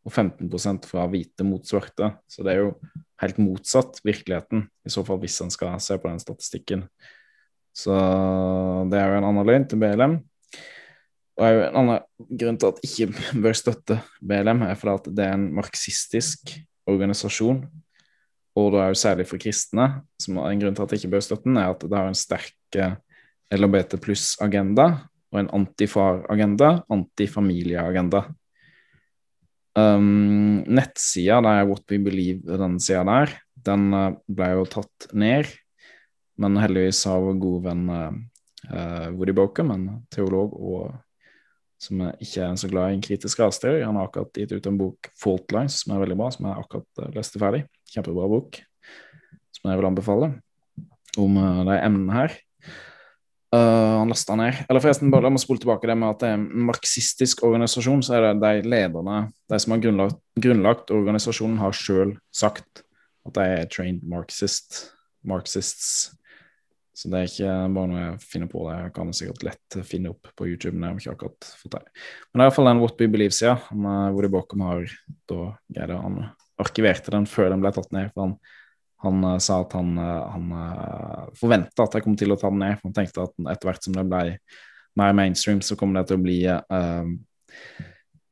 og 0.07 0.13
15 0.13 0.85
fra 0.87 1.03
hvite 1.11 1.43
mot 1.43 1.65
svarte. 1.67 2.13
Så 2.31 2.45
det 2.45 2.53
er 2.53 2.63
jo 2.63 2.73
helt 3.21 3.39
motsatt 3.41 3.99
virkeligheten, 4.07 4.67
i 4.87 4.93
så 4.93 5.03
fall 5.03 5.19
hvis 5.19 5.39
en 5.43 5.51
skal 5.51 5.75
se 5.83 5.97
på 5.99 6.07
den 6.07 6.21
statistikken. 6.23 6.85
Så 7.75 7.93
det 8.89 8.97
er 8.97 9.11
jo 9.11 9.19
en 9.19 9.27
annen 9.27 9.47
løgn 9.47 9.67
til 9.69 9.81
BLM. 9.81 10.19
Og 11.37 11.45
en 11.45 11.81
annen 11.83 12.31
grunn 12.39 12.57
til 12.57 12.71
at 12.71 12.79
ikke 12.87 13.11
bør 13.43 13.57
støtte 13.57 13.99
BLM, 14.21 14.63
er 14.65 14.79
fordi 14.79 14.95
at 14.95 15.11
det 15.19 15.27
er 15.27 15.35
en 15.35 15.51
marxistisk 15.59 16.55
organisasjon 16.87 17.65
og 18.57 18.71
da 18.73 18.83
er 18.83 18.93
jo 18.93 18.97
særlig 18.97 19.27
for 19.29 19.41
kristne, 19.41 19.85
som 20.21 20.39
er 20.41 20.49
en 20.49 20.61
grunn 20.63 20.77
til 20.77 20.85
at 20.85 20.93
jeg 20.93 21.03
ikke 21.03 21.13
bør 21.13 21.25
støtte 21.25 21.45
den, 21.45 21.59
er 21.61 21.75
at 21.75 21.83
det 21.83 21.93
har 21.93 22.09
en 22.09 22.17
sterk 22.17 22.77
eh, 22.79 22.95
LHBT 23.53 23.99
pluss-agenda 24.01 24.87
og 25.33 25.41
en 25.41 25.49
antifar-agenda, 25.59 26.71
antifamilieagenda. 26.93 28.23
Um, 29.77 30.63
nettsida 30.65 31.37
der 31.45 31.67
What 31.69 31.91
We 31.91 31.99
Believe, 32.01 32.57
den 32.57 32.79
sida 32.81 33.03
der, 33.05 33.33
den 33.67 33.91
uh, 33.93 34.15
ble 34.25 34.47
jo 34.55 34.63
tatt 34.73 35.09
ned. 35.13 35.51
Men 36.41 36.57
heldigvis 36.57 37.03
har 37.09 37.21
vår 37.21 37.37
gode 37.41 37.67
venn 37.67 37.83
uh, 37.91 39.11
Woody 39.13 39.35
Bokum, 39.37 39.69
en 39.73 39.85
teolog 40.13 40.55
og 40.57 40.95
som 41.77 42.01
ikke 42.09 42.41
er 42.41 42.55
så 42.57 42.69
glad 42.71 42.89
i 42.89 42.97
en 42.97 43.03
kritisk 43.05 43.43
rasteori. 43.43 43.83
Han 43.85 43.99
har 43.99 44.09
akkurat 44.09 44.33
gitt 44.41 44.55
ut 44.55 44.65
en 44.65 44.79
bok, 44.79 45.11
'Fault 45.13 45.53
Lines', 45.53 45.83
som 45.83 45.93
er 45.93 46.01
veldig 46.01 46.17
bra, 46.17 46.31
som 46.33 46.47
jeg 46.47 46.63
akkurat 46.63 47.13
leste 47.13 47.41
ferdig. 47.41 47.61
Kjempebra 47.93 48.25
bok, 48.31 48.57
som 49.53 49.69
jeg 49.69 49.77
vil 49.77 49.89
anbefale, 49.91 50.31
om 51.21 51.37
de 51.69 51.77
emnene 51.77 52.17
her. 52.17 52.33
Uh, 53.55 54.01
han 54.01 54.09
lasta 54.11 54.35
ned. 54.35 54.65
Eller 54.67 54.83
forresten, 54.83 55.11
bare 55.13 55.23
la 55.23 55.31
meg 55.31 55.39
spole 55.39 55.61
tilbake 55.63 55.87
det 55.87 55.95
med 55.95 56.09
at 56.09 56.23
det 56.23 56.29
er 56.33 56.35
en 56.35 56.65
marxistisk 56.67 57.45
organisasjon, 57.47 58.03
så 58.03 58.17
er 58.17 58.25
det 58.25 58.33
de 58.43 58.67
lederne, 58.73 59.21
de 59.47 59.59
som 59.63 59.75
har 59.75 59.83
grunnlagt, 59.85 60.19
grunnlagt 60.43 60.91
organisasjonen, 60.91 61.61
har 61.61 61.75
sjøl 61.75 62.17
sagt 62.35 62.83
at 63.27 63.37
de 63.37 63.45
er 63.61 63.69
trained 63.71 64.03
marxist, 64.07 64.81
marxists. 65.27 66.17
Så 66.97 67.11
det 67.13 67.19
er 67.19 67.29
ikke 67.29 67.55
bare 67.75 67.89
noe 67.91 68.01
jeg 68.01 68.21
finner 68.25 68.49
på. 68.49 68.63
Det 68.65 68.75
jeg 68.79 68.93
kan 68.95 69.13
sikkert 69.13 69.43
lett 69.45 69.75
finne 69.85 70.11
opp 70.15 70.31
på 70.33 70.47
YouTube. 70.49 70.73
Men 70.73 70.97
jeg 70.97 71.13
har 71.13 71.19
fått 71.59 71.75
det. 71.75 71.83
Men 72.31 72.39
det 72.39 72.45
er 72.45 72.49
iallfall 72.49 72.69
den 72.71 72.81
What 72.81 72.97
We 72.97 73.09
Believe-sida, 73.13 73.53
hvor 73.69 74.25
de 74.25 74.31
bakom 74.33 74.63
har 74.65 74.87
da 75.29 75.41
greid 75.75 75.93
Han 75.93 76.23
arkiverte 76.57 77.13
den 77.13 77.29
før 77.29 77.51
den 77.53 77.61
ble 77.61 77.71
tatt 77.75 77.93
ned. 77.93 78.09
for 78.15 78.25
han, 78.25 78.33
han 79.03 79.23
uh, 79.23 79.37
sa 79.37 79.61
at 79.61 79.73
han, 79.77 79.97
uh, 79.97 80.27
han 80.33 80.51
uh, 80.51 80.61
eh, 80.83 81.25
forventa 81.37 81.85
at 81.85 81.97
jeg 81.97 82.05
kom 82.05 82.15
til 82.17 82.33
å 82.33 82.39
ta 82.39 82.49
den 82.53 82.63
ned. 82.63 82.79
Han 82.83 82.95
tenkte 82.95 83.27
at 83.27 83.35
etter 83.53 83.69
hvert 83.69 83.85
som 83.85 83.97
det 83.97 84.05
ble 84.09 84.37
mer 84.97 85.17
mainstream, 85.17 85.59
så 85.61 85.77
kommer 85.77 86.01
det 86.01 86.09
til 86.09 86.17
å 86.17 86.23
bli 86.23 86.39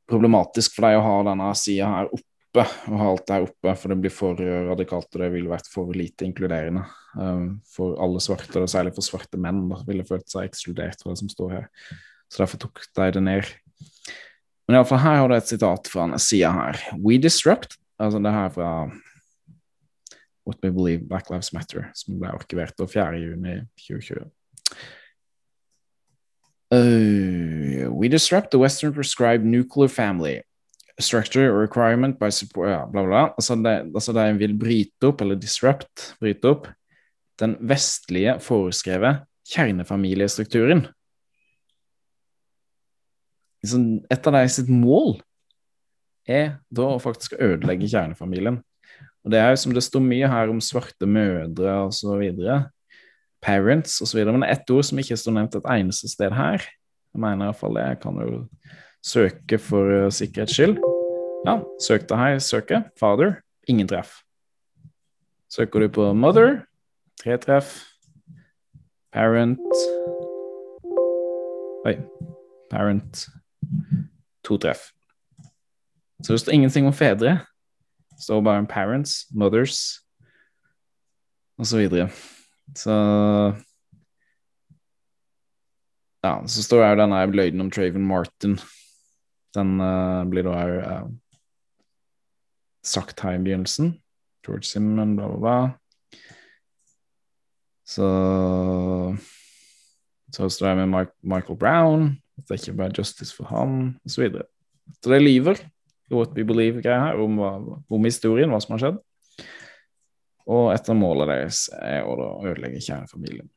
problematisk 0.09 0.73
for 0.73 0.87
deg 0.87 0.97
å 0.97 1.03
ha 1.05 1.19
denne 1.27 1.49
sida 1.57 1.89
her 1.91 2.09
oppe 2.09 2.63
og 2.89 2.95
ha 2.97 3.09
alt 3.11 3.25
der 3.29 3.45
oppe, 3.45 3.73
for 3.77 3.91
det 3.91 3.97
blir 4.01 4.13
for 4.13 4.41
radikalt, 4.71 5.11
og 5.11 5.21
det 5.21 5.29
ville 5.33 5.51
vært 5.51 5.69
for 5.69 5.91
lite 5.93 6.25
inkluderende 6.25 6.85
for 7.75 7.99
alle 8.01 8.21
svarte, 8.23 8.63
og 8.63 8.71
særlig 8.71 8.95
for 8.95 9.05
svarte 9.05 9.37
menn, 9.41 9.61
da 9.69 9.77
ville 9.85 10.07
følt 10.07 10.25
seg 10.31 10.47
ekskludert 10.47 11.03
fra 11.03 11.13
det 11.13 11.21
som 11.21 11.29
står 11.29 11.53
her. 11.53 11.69
Så 12.31 12.41
derfor 12.41 12.63
tok 12.63 12.81
de 12.97 13.11
det 13.19 13.25
ned. 13.27 13.51
Men 14.65 14.79
iallfall 14.79 15.03
her 15.03 15.19
har 15.21 15.29
du 15.29 15.37
et 15.37 15.53
sitat 15.53 15.91
fra 15.91 16.07
en 16.07 16.17
side 16.17 16.49
her. 16.57 16.81
We 16.97 17.19
disrupt, 17.21 17.77
altså 18.01 18.23
det 18.25 18.33
her 18.33 18.49
fra 18.57 18.71
What 20.45 20.61
We 20.61 20.69
Believe 20.69 21.07
Black 21.09 21.29
Lives 21.29 21.51
Matter, 21.53 21.89
som 21.97 22.19
ble 22.21 22.29
arkivert 22.29 22.77
4.6.2020. 22.77 24.29
Uh, 26.71 27.91
we 27.91 28.09
disrupt 28.09 28.51
the 28.51 28.59
Western 28.59 28.93
prescribed 28.93 29.45
nuclear 29.45 29.87
family 29.87 30.41
structure 30.99 31.51
or 31.51 31.59
requirement 31.59 32.19
by 32.19 32.29
support 32.29 32.69
ja, 32.69 32.85
bla, 32.85 33.03
bla. 33.03 33.23
Altså, 33.37 33.55
det, 33.55 33.75
altså 33.93 34.13
de 34.13 34.25
vil 34.39 34.57
bryte 34.57 35.09
opp, 35.09 35.21
eller 35.21 35.35
disrupt, 35.35 36.15
bryte 36.19 36.49
opp, 36.49 36.67
den 37.39 37.57
vestlige 37.59 38.37
foreskrevet 38.39 39.25
kjernefamiliestrukturen. 39.51 40.85
Et 43.65 44.27
av 44.29 44.37
deres 44.37 44.59
mål 44.69 45.17
er 46.29 46.57
da 46.73 46.87
å 46.93 47.01
faktisk 47.01 47.35
ødelegge 47.41 47.89
kjernefamilien. 47.89 48.61
Og 49.25 49.33
det 49.33 49.41
er 49.41 49.51
jo 49.51 49.59
som 49.63 49.73
det 49.73 49.83
står 49.83 50.03
mye 50.05 50.29
her 50.29 50.51
om 50.53 50.61
svarte 50.61 51.09
mødre 51.09 51.75
videre, 52.21 52.59
parents 53.41 53.97
videre, 54.13 54.37
men 54.37 54.47
ett 54.47 54.69
ord 54.69 54.85
som 54.85 55.01
ikke 55.01 55.17
står 55.17 55.33
nevnt 55.33 55.57
et 55.57 55.69
eneste 55.75 56.09
sted 56.11 56.33
her. 56.33 56.61
Jeg 57.15 57.21
mener 57.23 57.47
iallfall 57.47 57.77
det. 57.77 57.87
Jeg 57.89 58.01
kan 58.03 58.21
jo 58.21 58.43
Søke 59.05 59.59
for 59.61 60.05
uh, 60.05 60.09
sikkerhets 60.09 60.55
skyld. 60.57 60.79
Ja, 61.45 61.59
søk 61.81 62.07
det 62.09 62.17
her. 62.17 62.39
Søke. 62.39 62.83
Father. 62.99 63.35
Ingen 63.67 63.87
treff. 63.87 64.15
Søker 65.49 65.79
du 65.79 65.87
på 65.87 66.13
mother, 66.13 66.65
tre 67.21 67.37
treff. 67.37 67.83
Parent 69.13 69.61
Oi. 71.85 71.93
Parent, 72.71 73.27
to 74.43 74.57
treff. 74.57 74.89
Så 76.23 76.33
det 76.33 76.39
står 76.41 76.53
ingenting 76.53 76.87
om 76.87 76.93
fedre. 76.93 77.37
Står 78.19 78.41
bare 78.41 78.63
om 78.63 78.67
parents, 78.67 79.25
mothers 79.31 80.01
og 81.59 81.67
så 81.67 81.77
videre. 81.83 82.09
Så 82.75 82.95
Ja, 86.25 86.39
så 86.49 86.63
står 86.65 86.81
jo 86.81 86.97
denne 86.97 87.19
løgnen 87.29 87.61
om 87.61 87.69
Traven 87.71 88.07
Martin. 88.07 88.57
Den 89.53 89.75
uh, 89.77 90.25
blir 90.25 90.47
da 90.47 90.55
òg 90.57 90.71
uh, 90.81 91.11
sagt 92.81 93.21
her 93.21 93.37
i 93.37 93.43
begynnelsen. 93.43 93.93
George 94.45 94.65
Simmon, 94.65 95.15
bla, 95.15 95.27
bla, 95.27 95.37
bla. 95.37 95.57
Så 97.85 98.07
Så 100.33 100.49
står 100.49 100.67
det 100.67 100.77
med 100.77 100.87
Mike, 100.87 101.13
Michael 101.23 101.59
Brown, 101.59 102.17
at 102.37 102.49
det 102.49 102.59
ikke 102.59 102.77
bare 102.77 102.93
justice 102.97 103.35
for 103.35 103.45
ham, 103.45 103.95
osv. 104.05 104.09
Så, 104.09 104.21
videre. 104.21 104.43
så 105.03 105.13
det 105.13 105.21
lyver, 105.21 105.61
what 106.13 106.35
we 106.37 106.45
believe-greia 106.45 107.09
her, 107.09 107.19
om, 107.21 107.39
om 107.89 108.07
historien, 108.07 108.51
hva 108.51 108.61
som 108.61 108.75
har 108.75 108.83
skjedd. 108.83 109.01
Og 110.45 110.69
et 110.75 110.89
av 110.91 110.97
målene 110.97 111.31
deres 111.31 111.65
er 111.79 112.05
å 112.05 112.15
ødelegge 112.45 112.83
kjernefamilien. 112.85 113.47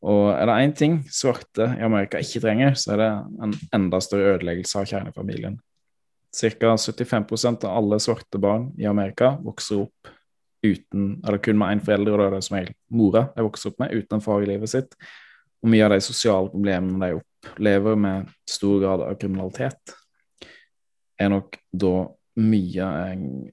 Og 0.00 0.30
er 0.32 0.48
det 0.48 0.60
én 0.64 0.76
ting 0.76 1.00
svarte 1.12 1.66
i 1.76 1.84
Amerika 1.84 2.20
ikke 2.20 2.40
trenger, 2.44 2.76
så 2.76 2.94
er 2.94 3.02
det 3.02 3.10
en 3.44 3.56
enda 3.76 4.00
større 4.04 4.36
ødeleggelse 4.36 4.80
av 4.80 4.88
kjernefamilien. 4.88 5.58
Ca. 6.30 6.76
75% 6.78 7.66
av 7.66 7.76
alle 7.76 7.98
svarte 8.00 8.38
barn 8.40 8.70
i 8.78 8.86
Amerika 8.88 9.34
vokser 9.42 9.82
opp 9.84 10.12
uten, 10.64 11.16
eller 11.24 11.40
kun 11.42 11.58
med 11.58 11.74
én 11.74 11.82
forelder, 11.84 12.14
og 12.14 12.20
det 12.20 12.28
er 12.28 12.36
det 12.36 12.44
som 12.46 12.56
regel 12.56 12.76
mora 12.92 13.24
de 13.34 13.44
vokser 13.44 13.72
opp 13.72 13.80
med, 13.82 13.96
uten 13.96 14.16
en 14.16 14.24
far 14.24 14.44
i 14.44 14.48
livet 14.48 14.72
sitt. 14.72 14.96
Og 15.60 15.72
mye 15.72 15.84
av 15.84 15.92
de 15.92 16.00
sosiale 16.04 16.52
problemene 16.52 17.00
de 17.00 17.18
opplever 17.20 17.96
med 18.00 18.30
stor 18.48 18.80
grad 18.80 19.04
av 19.04 19.16
kriminalitet, 19.20 19.96
er 21.20 21.30
nok 21.32 21.58
da 21.70 21.94
mye, 22.40 22.86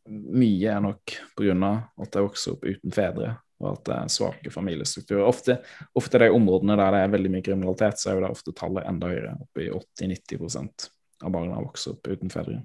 mye 0.08 0.72
er 0.72 0.82
nok 0.84 1.18
pga. 1.38 1.74
at 1.98 2.14
de 2.14 2.24
vokser 2.24 2.56
opp 2.56 2.64
uten 2.64 2.94
fedre, 2.94 3.34
og 3.60 3.72
at 3.74 3.84
det 3.90 3.96
er 3.98 4.14
svake 4.14 4.54
familiestrukturer. 4.54 5.26
Ofte, 5.28 5.60
ofte 5.98 6.22
de 6.22 6.30
områdene 6.32 6.78
der 6.80 6.94
det 6.94 7.04
er 7.04 7.14
veldig 7.16 7.34
mye 7.34 7.46
kriminalitet, 7.46 8.00
så 8.00 8.12
er 8.12 8.18
jo 8.18 8.26
det 8.26 8.32
ofte 8.32 8.56
tallet 8.56 8.88
enda 8.88 9.12
høyere, 9.12 9.36
oppe 9.42 9.66
i 9.66 9.72
80-90% 9.74 10.90
av 11.26 11.34
barna 11.34 11.62
vokser 11.64 11.96
opp 11.96 12.08
uten 12.08 12.32
fedre. 12.32 12.62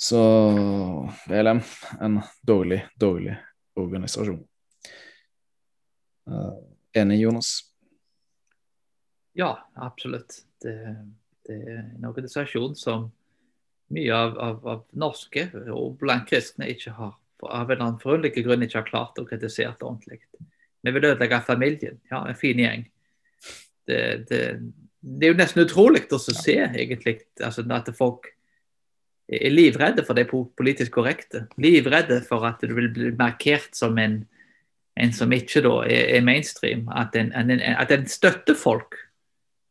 Så 0.00 0.20
VLM, 1.28 1.60
en 2.00 2.20
dårlig, 2.46 2.86
dårlig 2.96 3.34
organisasjon. 3.76 4.40
Uh, 6.30 6.56
enig, 6.96 7.18
Jonas? 7.20 7.58
Ja, 9.36 9.68
absolutt. 9.76 10.38
Det, 10.62 10.72
det 11.50 11.58
er 11.66 11.80
en 11.82 12.06
organisasjon 12.08 12.76
som 12.78 13.08
mye 13.90 14.14
av, 14.14 14.36
av, 14.38 14.60
av 14.70 14.82
norske 15.02 15.48
og 15.74 15.98
blant 15.98 16.28
kristne 16.30 16.68
ikke 16.70 16.94
har 16.94 17.16
av 17.40 17.70
en 17.72 17.80
annen 17.80 18.00
forunderlig 18.00 18.44
grunn 18.44 18.64
ikke 18.66 18.82
har 18.82 18.88
klart 18.88 19.20
å 19.20 19.26
kritisere 19.28 19.72
det 19.78 19.86
ordentlig. 19.86 20.20
Vi 20.84 20.92
vil 20.92 21.06
ødelegge 21.08 21.40
familien. 21.46 21.96
Ja, 22.10 22.22
en 22.28 22.38
fin 22.38 22.60
gjeng. 22.60 22.84
Det, 23.88 24.00
det, 24.28 24.40
det 25.00 25.26
er 25.26 25.32
jo 25.32 25.38
nesten 25.38 25.64
utrolig 25.64 26.04
å 26.12 26.20
se 26.20 26.58
egentlig 26.60 27.20
altså, 27.42 27.64
at 27.72 27.90
folk 27.96 28.28
er 29.30 29.54
livredde 29.54 30.04
for 30.06 30.18
det 30.18 30.28
politisk 30.30 30.98
korrekte. 30.98 31.46
Livredde 31.60 32.20
for 32.26 32.44
at 32.48 32.60
du 32.60 32.74
vil 32.76 32.90
bli 32.92 33.12
markert 33.18 33.72
som 33.78 33.98
en, 34.02 34.20
en 35.00 35.14
som 35.16 35.32
ikke 35.32 35.64
da 35.64 35.76
er 35.88 36.24
mainstream. 36.26 36.88
At 36.92 37.16
en, 37.16 37.32
en, 37.32 37.52
at 37.56 37.92
en 37.94 38.08
støtter 38.10 38.58
folk 38.58 38.98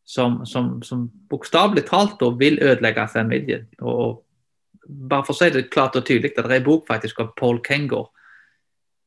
som, 0.09 0.45
som, 0.45 0.83
som 0.83 1.11
bokstavelig 1.29 1.83
talt 1.85 2.23
vil 2.39 2.57
ødelegge 2.61 3.07
familien. 3.13 3.67
Og 3.79 4.23
bare 4.81 5.25
for 5.27 5.35
å 5.35 5.37
si 5.37 5.51
det 5.53 5.67
klart 5.69 5.99
og 5.99 6.07
tydelig, 6.07 6.31
det 6.33 6.45
er 6.47 6.55
en 6.55 6.65
bok 6.65 6.87
faktisk 6.89 7.21
av 7.21 7.35
Paul 7.37 7.59
Kengor 7.61 8.07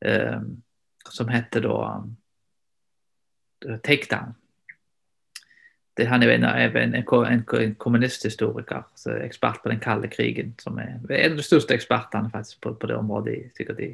eh, 0.05 0.39
som 1.11 1.33
heter 1.33 1.65
da 1.67 1.81
um, 1.97 2.15
Takedown. 3.83 4.31
Det, 5.97 6.07
han 6.07 6.23
er 6.23 6.37
en, 6.37 6.47
en, 6.47 6.95
en, 6.95 7.43
en 7.59 7.75
kommunisthistoriker, 7.75 8.87
ekspert 9.19 9.59
på 9.59 9.75
den 9.75 9.83
kalde 9.83 10.07
krigen. 10.07 10.55
som 10.59 10.79
er 10.79 10.95
En 11.03 11.35
av 11.35 11.37
de 11.37 11.43
største 11.43 11.75
ekspertene 11.75 12.31
faktisk 12.31 12.63
på, 12.63 12.77
på 12.79 12.87
det 12.87 12.95
området 13.03 13.37
sikkert 13.59 13.83
i, 13.83 13.91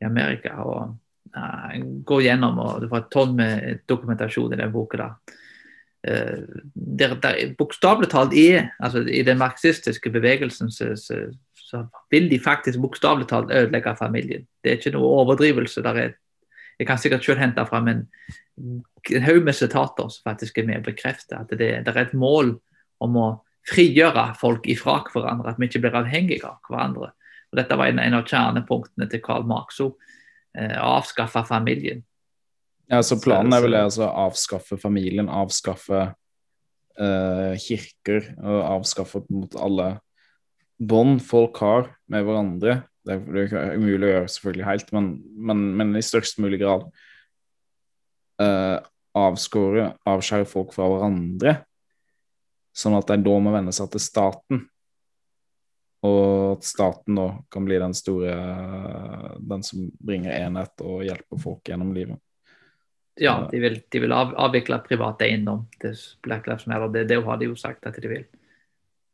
i 0.00 0.08
Amerika. 0.08 0.56
og 0.56 0.96
uh, 1.36 1.80
går 2.04 2.28
gjennom, 2.30 2.58
og 2.58 2.80
Det 2.80 2.90
var 2.90 3.04
et 3.04 3.12
tonn 3.12 3.36
med 3.36 3.80
dokumentasjon 3.84 4.56
i 4.56 4.64
den 4.64 4.72
boka. 4.72 5.04
da 5.04 5.14
Eh, 5.24 5.43
der, 6.04 7.14
der 7.22 7.54
bokstavelig 7.58 8.10
talt 8.12 8.34
er 8.36 8.66
altså 8.78 9.00
I 9.08 9.22
den 9.24 9.38
marxistiske 9.40 10.10
bevegelsen 10.12 10.70
så, 10.70 10.90
så, 11.00 11.22
så 11.56 11.86
vil 12.12 12.28
de 12.30 12.40
faktisk 12.40 12.80
bokstavelig 12.80 13.28
talt 13.28 13.52
ødelegge 13.52 13.96
familien. 13.98 14.44
Det 14.64 14.72
er 14.72 14.76
ikke 14.76 14.92
noe 14.98 15.22
overdrivelse. 15.22 15.80
er 15.80 16.12
jeg 16.78 16.86
kan 16.86 16.98
sikkert 16.98 17.24
selv 17.24 17.38
hente 17.38 17.66
fram 17.66 17.88
en, 17.88 18.06
en 19.10 19.22
haug 19.22 19.42
med 19.44 19.52
sitater 19.52 20.08
som 20.08 20.30
faktisk 20.30 20.58
er 20.58 20.66
med 20.66 20.82
å 20.82 20.86
bekrefte 20.90 21.38
at 21.38 21.50
det, 21.50 21.58
det, 21.86 21.94
er 21.94 22.00
et 22.02 22.14
mål 22.14 22.56
om 23.00 23.16
å 23.16 23.28
frigjøre 23.70 24.34
folk 24.40 24.66
ifra 24.68 25.00
hverandre, 25.12 25.54
at 25.54 25.60
vi 25.60 25.70
ikke 25.70 25.86
blir 25.86 26.00
avhengige 26.02 26.48
av 26.48 26.58
hverandre. 26.68 27.12
Og 27.52 27.60
Dette 27.60 27.78
var 27.78 27.88
en, 27.88 28.02
en 28.02 28.18
av 28.18 28.26
kjernepunktene 28.28 29.08
til 29.08 29.22
Karl 29.24 29.46
Marx. 29.48 29.80
Eh, 29.80 30.74
å 30.78 30.98
avskaffe 30.98 31.44
familien. 31.48 32.04
Ja, 32.92 33.00
så 33.02 33.16
Planen 33.20 33.54
er 33.56 33.64
vel 33.64 33.76
altså 33.78 34.04
å 34.06 34.26
avskaffe 34.26 34.76
familien, 34.80 35.30
avskaffe 35.32 36.00
uh, 37.00 37.52
kirker 37.60 38.26
og 38.42 38.58
avskaffe 38.78 39.22
mot 39.32 39.56
alle 39.56 39.94
bånd 40.76 41.22
folk 41.24 41.60
har 41.64 41.88
med 42.12 42.26
hverandre. 42.26 42.82
Det 43.04 43.16
er, 43.16 43.22
det 43.24 43.44
er 43.52 43.78
umulig 43.78 44.08
å 44.08 44.12
gjøre 44.12 44.32
selvfølgelig 44.34 44.66
helt, 44.68 44.92
men, 44.96 45.08
men, 45.48 45.64
men 45.80 45.94
i 45.96 46.04
størst 46.04 46.40
mulig 46.44 46.60
grad 46.60 46.84
uh, 48.42 48.78
avskåre, 49.16 49.92
avskjære 50.08 50.48
folk 50.50 50.74
fra 50.76 50.88
hverandre, 50.90 51.56
sånn 52.74 52.98
at 52.98 53.08
de 53.08 53.18
da 53.24 53.40
må 53.40 53.54
venne 53.54 53.72
seg 53.76 53.92
til 53.92 54.02
staten. 54.02 54.64
Og 56.04 56.58
at 56.58 56.66
staten 56.68 57.16
da 57.16 57.30
kan 57.48 57.64
bli 57.64 57.78
den 57.80 57.94
store 57.96 58.34
Den 59.40 59.62
som 59.64 59.86
bringer 60.04 60.34
enhet 60.36 60.82
og 60.84 61.00
hjelper 61.06 61.40
folk 61.40 61.70
gjennom 61.70 61.94
livet 61.96 62.20
ja, 63.20 63.48
de 63.50 63.60
vil, 63.62 63.80
de 63.88 64.00
vil 64.02 64.12
av, 64.12 64.32
avvikle 64.42 64.80
privat 64.86 65.22
eiendom 65.22 65.64
til 65.82 65.94
Black 66.26 66.48
Lives 66.50 66.66
Matter. 66.66 66.90
Det, 66.92 67.04
det 67.08 67.20
har 67.24 67.38
de 67.38 67.50
jo 67.50 67.56
sagt 67.58 67.86
at 67.86 67.98
de 68.02 68.10
vil. 68.10 68.24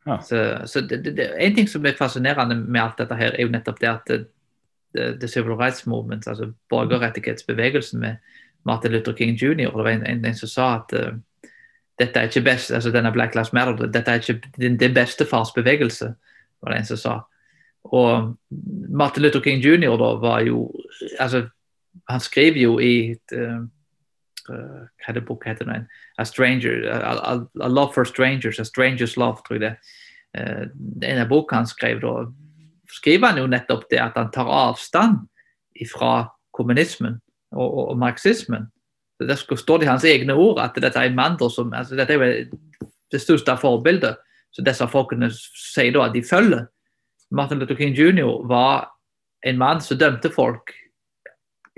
Ja. 0.06 0.20
Så, 0.24 0.66
så 0.66 0.80
det, 0.80 1.02
det, 1.04 1.26
En 1.38 1.54
ting 1.54 1.68
som 1.68 1.86
er 1.86 1.98
fascinerende 1.98 2.56
med 2.56 2.82
alt 2.82 2.98
dette, 2.98 3.16
her, 3.16 3.34
er 3.36 3.44
jo 3.44 3.52
nettopp 3.52 3.80
det 3.80 3.90
at 3.90 4.08
det, 4.08 4.20
the 5.20 5.28
Civil 5.28 5.54
Rights 5.54 5.86
Movement, 5.86 6.26
altså 6.26 6.52
borgerrettighetsbevegelsen 6.68 8.00
med 8.00 8.16
Martin 8.64 8.92
Luther 8.92 9.12
King 9.16 9.36
jr., 9.36 9.70
det 9.70 9.84
var 9.84 9.88
en, 9.88 10.06
en, 10.06 10.24
en 10.24 10.34
som 10.34 10.48
sa 10.48 10.70
at 10.80 10.94
uh, 10.96 11.12
dette 12.00 12.18
er 12.18 12.28
ikke 12.28 12.44
best, 12.44 12.72
altså 12.72 12.90
denne 12.90 13.12
Black 13.12 13.34
Lives 13.34 13.52
Matter, 13.52 13.86
dette 13.86 14.10
er 14.10 14.20
ikke 14.20 14.40
det, 14.56 14.80
det 14.80 14.94
bestefars 14.94 15.52
bevegelse, 15.54 16.14
var 16.62 16.72
det 16.72 16.80
en 16.80 16.88
som 16.88 16.96
sa. 16.96 17.14
Og 17.84 18.34
Martin 18.88 19.22
Luther 19.22 19.40
King 19.40 19.62
jr. 19.64 19.96
da 19.96 20.14
var 20.20 20.40
jo 20.44 20.68
altså 21.18 21.46
Han 22.08 22.20
skriver 22.20 22.60
jo 22.60 22.78
i 22.78 23.14
uh, 23.32 23.62
uh, 24.48 24.86
hva 25.04 25.14
det 25.14 25.24
bok 25.26 25.44
heter 25.46 25.68
det? 25.68 25.80
A, 26.18 26.24
stranger, 26.24 26.86
a, 26.88 27.12
a, 27.12 27.34
a, 27.60 27.68
Love 27.68 27.92
for 27.94 28.08
Strangers, 28.08 28.60
A 28.60 28.64
Stranger's 28.64 29.16
Love, 29.20 29.42
tror 29.46 29.58
jeg 29.58 29.66
det. 29.66 29.74
Uh, 30.38 30.66
en 31.02 31.20
av 31.20 31.28
boka 31.28 31.58
han 31.58 31.68
skrev, 31.68 32.00
da 32.00 32.24
skriver 32.90 33.32
han 33.32 33.42
jo 33.42 33.50
nettopp 33.50 33.88
det 33.90 34.00
at 34.02 34.16
han 34.18 34.30
tar 34.34 34.48
avstand 34.50 35.26
fra 35.90 36.30
kommunismen 36.56 37.20
og, 37.52 37.66
og, 37.66 37.84
og 37.92 37.98
marxismen. 37.98 38.68
Så 39.20 39.26
Der 39.28 39.56
står 39.56 39.78
det 39.78 39.86
i 39.86 39.90
hans 39.90 40.04
egne 40.04 40.34
ord 40.34 40.58
at 40.62 40.76
dette 40.80 40.98
er 40.98 41.10
en 41.10 41.16
mann 41.16 41.36
som 41.50 41.72
altså 41.76 41.96
Dette 41.96 42.14
er 42.16 42.24
jo 42.24 42.58
det 43.12 43.20
største 43.20 43.56
forbildet 43.60 44.16
så 44.50 44.64
disse 44.66 44.86
folkene 44.90 45.30
sier 45.32 45.94
da 45.94 46.06
at 46.08 46.14
de 46.14 46.22
følger. 46.26 46.66
Martin 47.30 47.60
Luther 47.60 47.78
King 47.78 47.94
jr. 47.94 48.46
var 48.48 48.90
en 49.46 49.58
mann 49.58 49.80
som 49.80 49.98
dømte 49.98 50.30
folk 50.34 50.72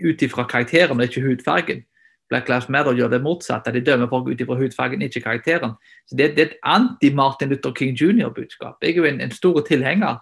ut 0.03 0.23
ifra 0.25 0.47
karakteren 0.49 1.01
og 1.01 1.05
ikke 1.05 1.25
hudfargen. 1.27 1.83
Black 2.31 2.49
Lives 2.49 2.69
Matter 2.69 2.97
gjør 2.97 3.11
det 3.13 3.23
motsatte. 3.23 3.73
De 3.73 3.81
dømmer 3.85 4.09
folk 4.09 4.29
ut 4.29 4.41
ifra 4.41 4.57
hudfargen, 4.57 5.03
ikke 5.03 5.21
karakteren. 5.21 5.75
Så 6.09 6.17
Det, 6.17 6.31
det 6.37 6.43
er 6.43 6.51
et 6.51 6.61
anti-Martin 6.65 7.49
Luther 7.49 7.73
King 7.77 7.97
jr.-budskap. 7.97 8.79
Jeg 8.83 8.91
er 8.91 8.97
jo 8.97 9.05
en, 9.05 9.21
en 9.21 9.31
stor 9.31 9.61
tilhenger 9.69 10.21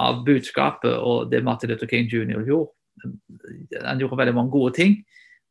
av 0.00 0.22
budskapet 0.24 0.94
og 0.96 1.30
det 1.32 1.44
Martin 1.44 1.70
Luther 1.70 1.86
King 1.86 2.08
jr. 2.08 2.40
gjorde. 2.46 2.72
Han 3.84 3.98
gjorde 4.00 4.18
veldig 4.18 4.34
mange 4.34 4.50
gode 4.50 4.74
ting. 4.74 4.96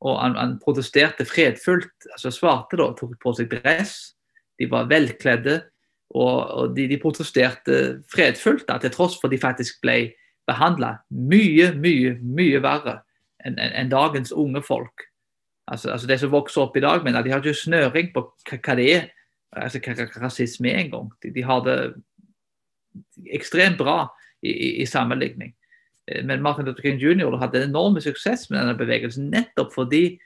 Og 0.01 0.17
han, 0.21 0.35
han 0.35 0.57
protesterte 0.63 1.25
fredfullt. 1.25 2.09
altså 2.13 2.31
Svarte 2.31 2.77
da, 2.77 2.89
tok 2.97 3.13
på 3.21 3.35
seg 3.37 3.51
dress. 3.51 4.15
De 4.59 4.69
var 4.71 4.89
velkledde. 4.89 5.61
Og, 6.11 6.47
og 6.47 6.73
de, 6.75 6.87
de, 6.89 6.97
protesterte 6.99 8.01
fredfullt, 8.11 8.65
da, 8.67 8.79
til 8.81 8.91
tross 8.91 9.13
for 9.19 9.29
at 9.29 9.35
de 9.35 9.39
faktisk 9.39 9.77
ble 9.85 10.11
behandla 10.49 10.97
mye, 11.13 11.69
mye, 11.77 12.17
mye 12.19 12.59
verre 12.59 12.97
enn 13.45 13.55
en, 13.55 13.71
en 13.77 13.91
dagens 13.93 14.33
unge 14.35 14.59
folk 14.65 15.05
altså, 15.67 15.91
altså 15.91 16.07
de 16.07 16.17
som 16.17 16.31
vokser 16.31 16.61
opp 16.61 16.77
i 16.77 16.83
dag, 16.83 17.03
men 17.03 17.17
de 17.17 17.31
har 17.31 17.41
ikke 17.41 17.57
snøring 17.57 18.11
på 18.13 18.25
hva, 18.49 18.75
det 18.77 18.87
er. 18.95 19.09
Altså 19.51 19.81
hva 19.83 20.07
rasisme 20.23 20.71
er 20.71 20.85
engang. 20.85 21.11
De, 21.23 21.33
de 21.35 21.43
har 21.43 21.63
det 21.65 21.77
ekstremt 23.31 23.79
bra 23.79 24.05
i, 24.41 24.51
i, 24.51 24.69
i 24.81 24.85
sammenligning. 24.89 25.53
Eh, 26.07 26.23
men 26.25 26.41
Martin 26.41 26.65
Luther 26.65 26.81
King 26.81 26.99
jr. 26.99 27.37
hadde 27.39 27.61
en 27.61 27.69
enorm 27.69 27.99
suksess 28.01 28.49
med 28.49 28.61
denne 28.61 28.77
bevegelsen 28.79 29.31
nettopp 29.31 29.73
fordi 29.75 30.19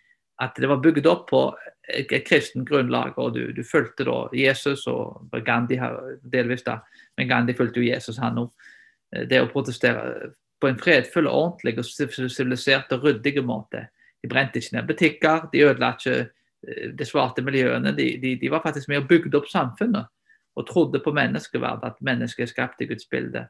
at 0.44 0.58
det 0.60 0.68
var 0.68 0.82
bygd 0.84 1.06
opp 1.08 1.30
på 1.30 1.42
et, 1.88 2.12
et 2.12 2.26
kristen 2.28 2.66
grunnlag. 2.68 3.18
og 3.18 3.34
Du, 3.34 3.52
du 3.56 3.64
fulgte 3.64 4.08
da 4.08 4.26
Jesus 4.36 4.88
og 4.92 5.30
Gandhi 5.46 5.80
delvis, 6.32 6.66
da, 6.66 6.82
men 7.18 7.30
Gandhi 7.30 7.56
fulgte 7.56 7.80
jo 7.80 7.88
Jesus, 7.88 8.20
han 8.20 8.42
òg. 8.44 8.52
Eh, 9.16 9.28
det 9.30 9.42
å 9.42 9.52
protestere 9.52 10.34
på 10.62 10.72
en 10.72 10.80
fredfull, 10.80 11.28
ordentlig, 11.28 11.78
og 11.80 12.32
sivilisert 12.32 12.94
og 12.96 13.04
ryddig 13.04 13.44
måte. 13.46 13.90
De 14.26 14.30
brente 14.32 14.58
ikke 14.58 14.74
ned 14.74 14.88
butikker, 14.90 15.46
de 15.54 15.62
ødela 15.68 15.92
ikke 15.94 16.16
eh, 16.66 16.90
de 16.98 17.06
svarte 17.06 17.46
miljøene. 17.46 17.94
De, 17.94 18.08
de, 18.22 18.34
de 18.42 18.52
var 18.52 18.64
faktisk 18.66 18.90
med 18.90 19.04
og 19.04 19.10
bygde 19.12 19.38
opp 19.38 19.50
samfunnet 19.52 20.10
og 20.56 20.68
trodde 20.68 21.02
på 21.04 21.14
menneskeverd, 21.14 21.84
at 21.84 22.02
mennesket 22.02 22.50
skapt 22.50 22.82
i 22.82 22.88
Guds 22.90 23.06
bilde. 23.12 23.46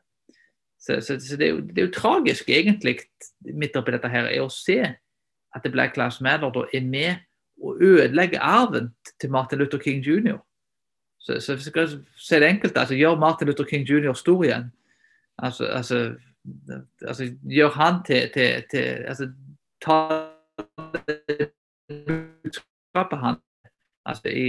Så, 0.80 1.00
så, 1.02 1.20
så 1.20 1.38
det, 1.38 1.48
er 1.48 1.52
jo, 1.52 1.60
det, 1.62 1.78
er 1.78 1.86
jo, 1.86 1.94
tragisk, 1.94 2.50
egentlig, 2.50 2.98
midt 3.54 3.78
oppi 3.78 3.94
dette 3.94 4.10
her, 4.10 4.28
er 4.28 4.42
å 4.44 4.52
se 4.52 4.80
at 5.56 5.64
det 5.64 5.72
Black 5.72 5.98
Lives 5.98 6.20
Matter 6.22 6.52
da 6.52 6.66
er 6.74 6.84
med 6.84 7.24
å 7.64 7.78
ødelegge 7.80 8.42
arven 8.42 8.92
til 9.22 9.32
Martin 9.32 9.62
Luther 9.62 9.80
King 9.80 10.04
jr. 10.04 10.42
Så, 11.22 11.40
så 11.40 11.56
hvis 11.56 11.70
jeg 11.70 11.74
skal 11.74 11.94
si 12.20 12.42
det 12.42 12.50
enkelt, 12.50 12.78
altså 12.78 12.98
gjør 12.98 13.22
Martin 13.22 13.48
Luther 13.48 13.70
King 13.70 13.88
jr. 13.88 14.14
stor 14.14 14.44
igjen. 14.44 14.72
Altså, 15.38 15.66
altså, 15.66 16.02
altså 17.08 17.30
gjør 17.50 17.70
han 17.80 18.04
til, 18.06 18.30
til, 18.34 18.64
til 18.72 19.06
altså, 19.08 19.32
Ta 19.86 19.96
budskapet 21.90 23.20
hans 23.22 23.72
altså, 24.06 24.30
i 24.30 24.48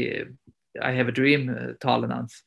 I 0.76 0.92
Have 0.92 1.08
a 1.08 1.16
Dream-talen 1.16 2.12
hans. 2.12 2.42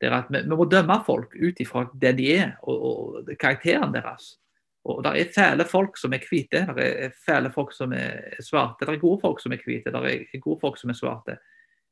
Det 0.00 0.08
er 0.08 0.16
at 0.16 0.28
vi, 0.32 0.42
vi 0.44 0.56
må 0.56 0.64
dømme 0.68 1.00
folk 1.06 1.34
ut 1.36 1.60
ifra 1.60 1.86
det 2.00 2.14
de 2.18 2.28
er, 2.34 2.52
og, 2.62 2.84
og 2.90 3.32
karakteren 3.40 3.94
deres. 3.94 4.36
Og 4.84 5.04
Det 5.04 5.20
er 5.20 5.32
fæle 5.34 5.64
folk 5.68 5.98
som 6.00 6.12
er 6.12 6.24
hvite, 6.28 6.64
det 6.76 6.86
er 7.04 7.10
fæle 7.26 7.50
folk 7.52 7.72
som 7.76 7.92
er 7.92 8.40
svarte. 8.40 8.86
Det 8.86 8.94
er 8.94 9.00
gode 9.00 9.20
folk 9.20 9.42
som 9.42 9.52
er 9.52 9.60
hvite, 9.64 9.92
det 9.92 10.12
er 10.34 10.40
gode 10.40 10.60
folk 10.60 10.78
som 10.80 10.90
er 10.90 10.96
svarte. 10.96 11.36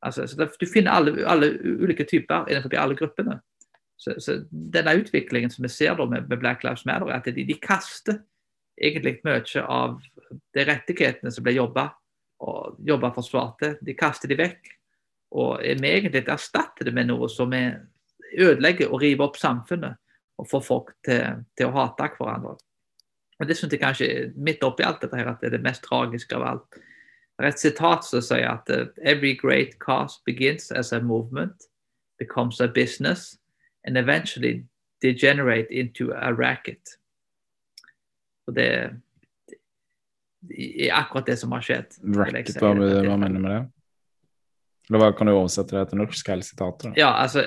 Altså, 0.03 0.25
det, 0.39 0.51
du 0.61 0.67
finner 0.73 0.91
alle, 0.95 1.27
alle, 1.27 1.53
ulike 1.83 2.05
typer 2.05 2.49
innenfor 2.49 2.79
alle 2.79 2.97
gruppene. 2.97 3.41
Så, 3.99 4.15
så, 4.23 4.45
Denne 4.51 4.95
utviklingen 5.01 5.51
som 5.51 5.65
vi 5.67 5.69
ser 5.69 5.99
med, 6.07 6.29
med, 6.29 6.39
Black 6.39 6.65
Lives 6.65 6.87
Matter, 6.87 7.07
er 7.07 7.19
at 7.19 7.25
de, 7.27 7.45
de 7.45 7.59
kaster 7.63 8.21
egentlig 8.81 9.19
mye 9.27 9.63
av 9.65 9.99
de 10.55 10.65
rettighetene 10.69 11.33
som 11.35 11.45
ble 11.45 11.57
jobba 11.57 11.89
og 12.45 12.79
jobba 12.87 13.11
for 13.15 13.27
svarte. 13.27 13.77
De 13.83 13.97
kaster 13.99 14.31
de 14.31 14.39
vekk. 14.39 14.75
Og 15.39 15.61
vi 15.61 15.91
egentlig 15.91 16.25
erstatter 16.29 16.89
det 16.89 16.95
med 16.97 17.11
noe 17.11 17.29
som 17.29 17.53
er 17.53 17.83
ødelegger 18.39 18.93
og 18.93 19.03
river 19.03 19.29
opp 19.29 19.37
samfunnet 19.41 19.99
og 20.39 20.49
får 20.49 20.65
folk 20.65 20.93
til, 21.05 21.43
til 21.59 21.69
å 21.69 21.75
hate 21.75 22.11
hverandre. 22.17 22.57
Og 23.39 23.47
Det 23.47 23.57
syns 23.57 23.73
jeg 23.73 23.83
kanskje 23.83 24.09
midt 24.37 24.65
oppi 24.67 24.87
alt 24.87 25.03
dette 25.03 25.17
her, 25.17 25.29
at 25.31 25.41
det 25.41 25.51
er 25.51 25.59
det 25.59 25.67
mest 25.67 25.85
tragiske 25.87 26.35
av 26.35 26.47
alt. 26.47 26.79
Det 27.39 27.45
er 27.45 27.53
et 27.53 27.63
sitat 27.63 28.07
som 28.07 28.23
sier 28.23 28.49
at 28.51 28.71
uh, 28.71 28.87
every 29.03 29.35
great 29.35 29.79
cause 29.79 30.19
begins 30.27 30.73
as 30.73 30.93
a 30.93 31.01
movement, 31.01 31.69
becomes 32.19 32.61
a 32.61 32.67
business, 32.67 33.39
and 33.85 33.97
eventually 33.97 34.65
degenerate 35.01 35.71
into 35.71 36.11
a 36.11 36.33
racket. 36.33 36.98
Og 38.49 38.55
det, 38.57 38.69
det 40.49 40.89
er 40.89 40.95
akkurat 40.97 41.29
det 41.29 41.37
som 41.41 41.53
har 41.53 41.65
skjedd. 41.65 41.99
Racket, 42.17 42.57
hva, 42.63 42.73
hva 42.73 43.19
mener 43.21 43.37
du 43.37 43.45
med 43.45 43.53
det? 43.53 43.65
Eller 44.89 45.03
hva 45.03 45.11
Kan 45.13 45.29
du 45.29 45.35
oversette 45.35 45.77
det 45.77 45.91
til 45.91 46.01
norsk 46.01 46.31
sitater? 46.47 46.95
Ja, 46.97 47.13
altså 47.21 47.45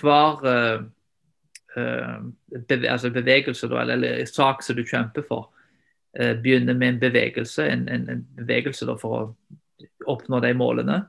hver 0.00 0.42
uh, 0.42 2.24
beve, 2.68 2.90
altså 2.90 3.12
bevegelse 3.14 3.66
eller, 3.66 3.94
eller, 3.94 4.24
sak 4.26 4.62
som 4.66 4.76
du 4.76 4.82
kjemper 4.82 5.22
for, 5.28 5.52
uh, 6.18 6.34
begynner 6.42 6.74
med 6.74 6.96
en 6.96 7.00
bevegelse, 7.04 7.68
en, 7.70 7.86
en, 7.88 8.08
en 8.10 8.26
bevegelse 8.40 8.88
da, 8.88 8.98
for 8.98 9.20
å 9.20 10.10
oppnå 10.10 10.40
de 10.42 10.50
målene. 10.58 11.04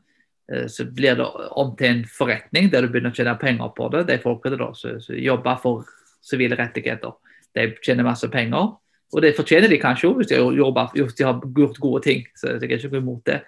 Uh, 0.51 0.67
så 0.69 0.85
blir 0.85 1.17
det 1.17 1.25
om 1.57 1.73
til 1.79 1.89
en 1.89 2.05
forretning 2.05 2.69
der 2.69 2.85
du 2.85 2.93
begynner 2.93 3.15
å 3.15 3.17
tjene 3.17 3.33
penger 3.41 3.73
på 3.73 3.89
det. 3.95 4.05
De 4.11 4.21
folkene 4.21 4.61
da, 4.61 4.69
som 4.77 5.17
jobber 5.17 5.57
for 5.63 5.89
sivile 6.21 6.59
rettigheter, 6.59 7.17
de 7.57 7.71
tjener 7.81 8.05
masse 8.05 8.29
penger. 8.29 8.75
Og 9.11 9.21
det 9.21 9.35
fortjener 9.35 9.67
de 9.67 9.79
kanskje 9.79 10.07
òg 10.07 10.21
hvis, 10.21 10.31
hvis, 10.31 11.15
de 11.17 11.25
har 11.27 11.41
gjort 11.55 11.79
gode 11.83 12.03
ting. 12.03 12.23
så 12.35 12.55
jeg 12.55 12.71
er 12.71 12.85
ikke 12.85 12.97
imot 12.97 13.25
det. 13.25 13.41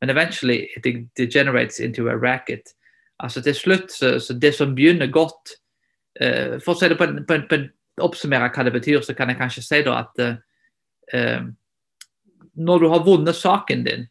Men 0.00 0.10
eventually 0.10 0.68
it 0.76 1.08
degenerates 1.16 1.80
into 1.80 2.08
a 2.08 2.16
racket. 2.16 2.74
Altså 3.18 3.42
Til 3.42 3.54
slutt, 3.54 3.92
så, 3.92 4.18
så 4.18 4.34
det 4.34 4.54
som 4.54 4.74
begynner 4.74 5.06
godt 5.06 5.54
uh, 6.22 6.58
For 6.60 6.74
å 6.74 6.78
si 6.78 6.88
det 6.90 6.98
på 6.98 7.06
en, 7.06 7.22
på, 7.26 7.34
en, 7.34 7.46
på 7.48 7.60
en, 7.60 7.68
oppsummere 8.02 8.50
hva 8.50 8.64
det 8.66 8.72
betyr, 8.74 9.04
så 9.06 9.14
kan 9.14 9.30
jeg 9.30 9.38
kanskje 9.38 9.62
si 9.62 9.78
da 9.86 10.00
at 10.00 10.22
uh, 11.14 11.44
når 12.54 12.82
du 12.82 12.88
har 12.90 13.04
vunnet 13.06 13.38
saken 13.38 13.84
din, 13.86 14.08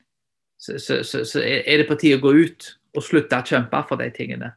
så, 0.57 0.77
så, 0.79 1.01
så, 1.03 1.41
er 1.43 1.81
det 1.81 1.87
på 1.89 1.97
tide 1.99 2.21
å 2.21 2.23
gå 2.23 2.31
ut 2.31 2.69
og 2.95 3.03
slutte 3.03 3.39
å 3.39 3.47
kjempe 3.47 3.81
for 3.89 3.99
de 3.99 4.07
tingene. 4.15 4.53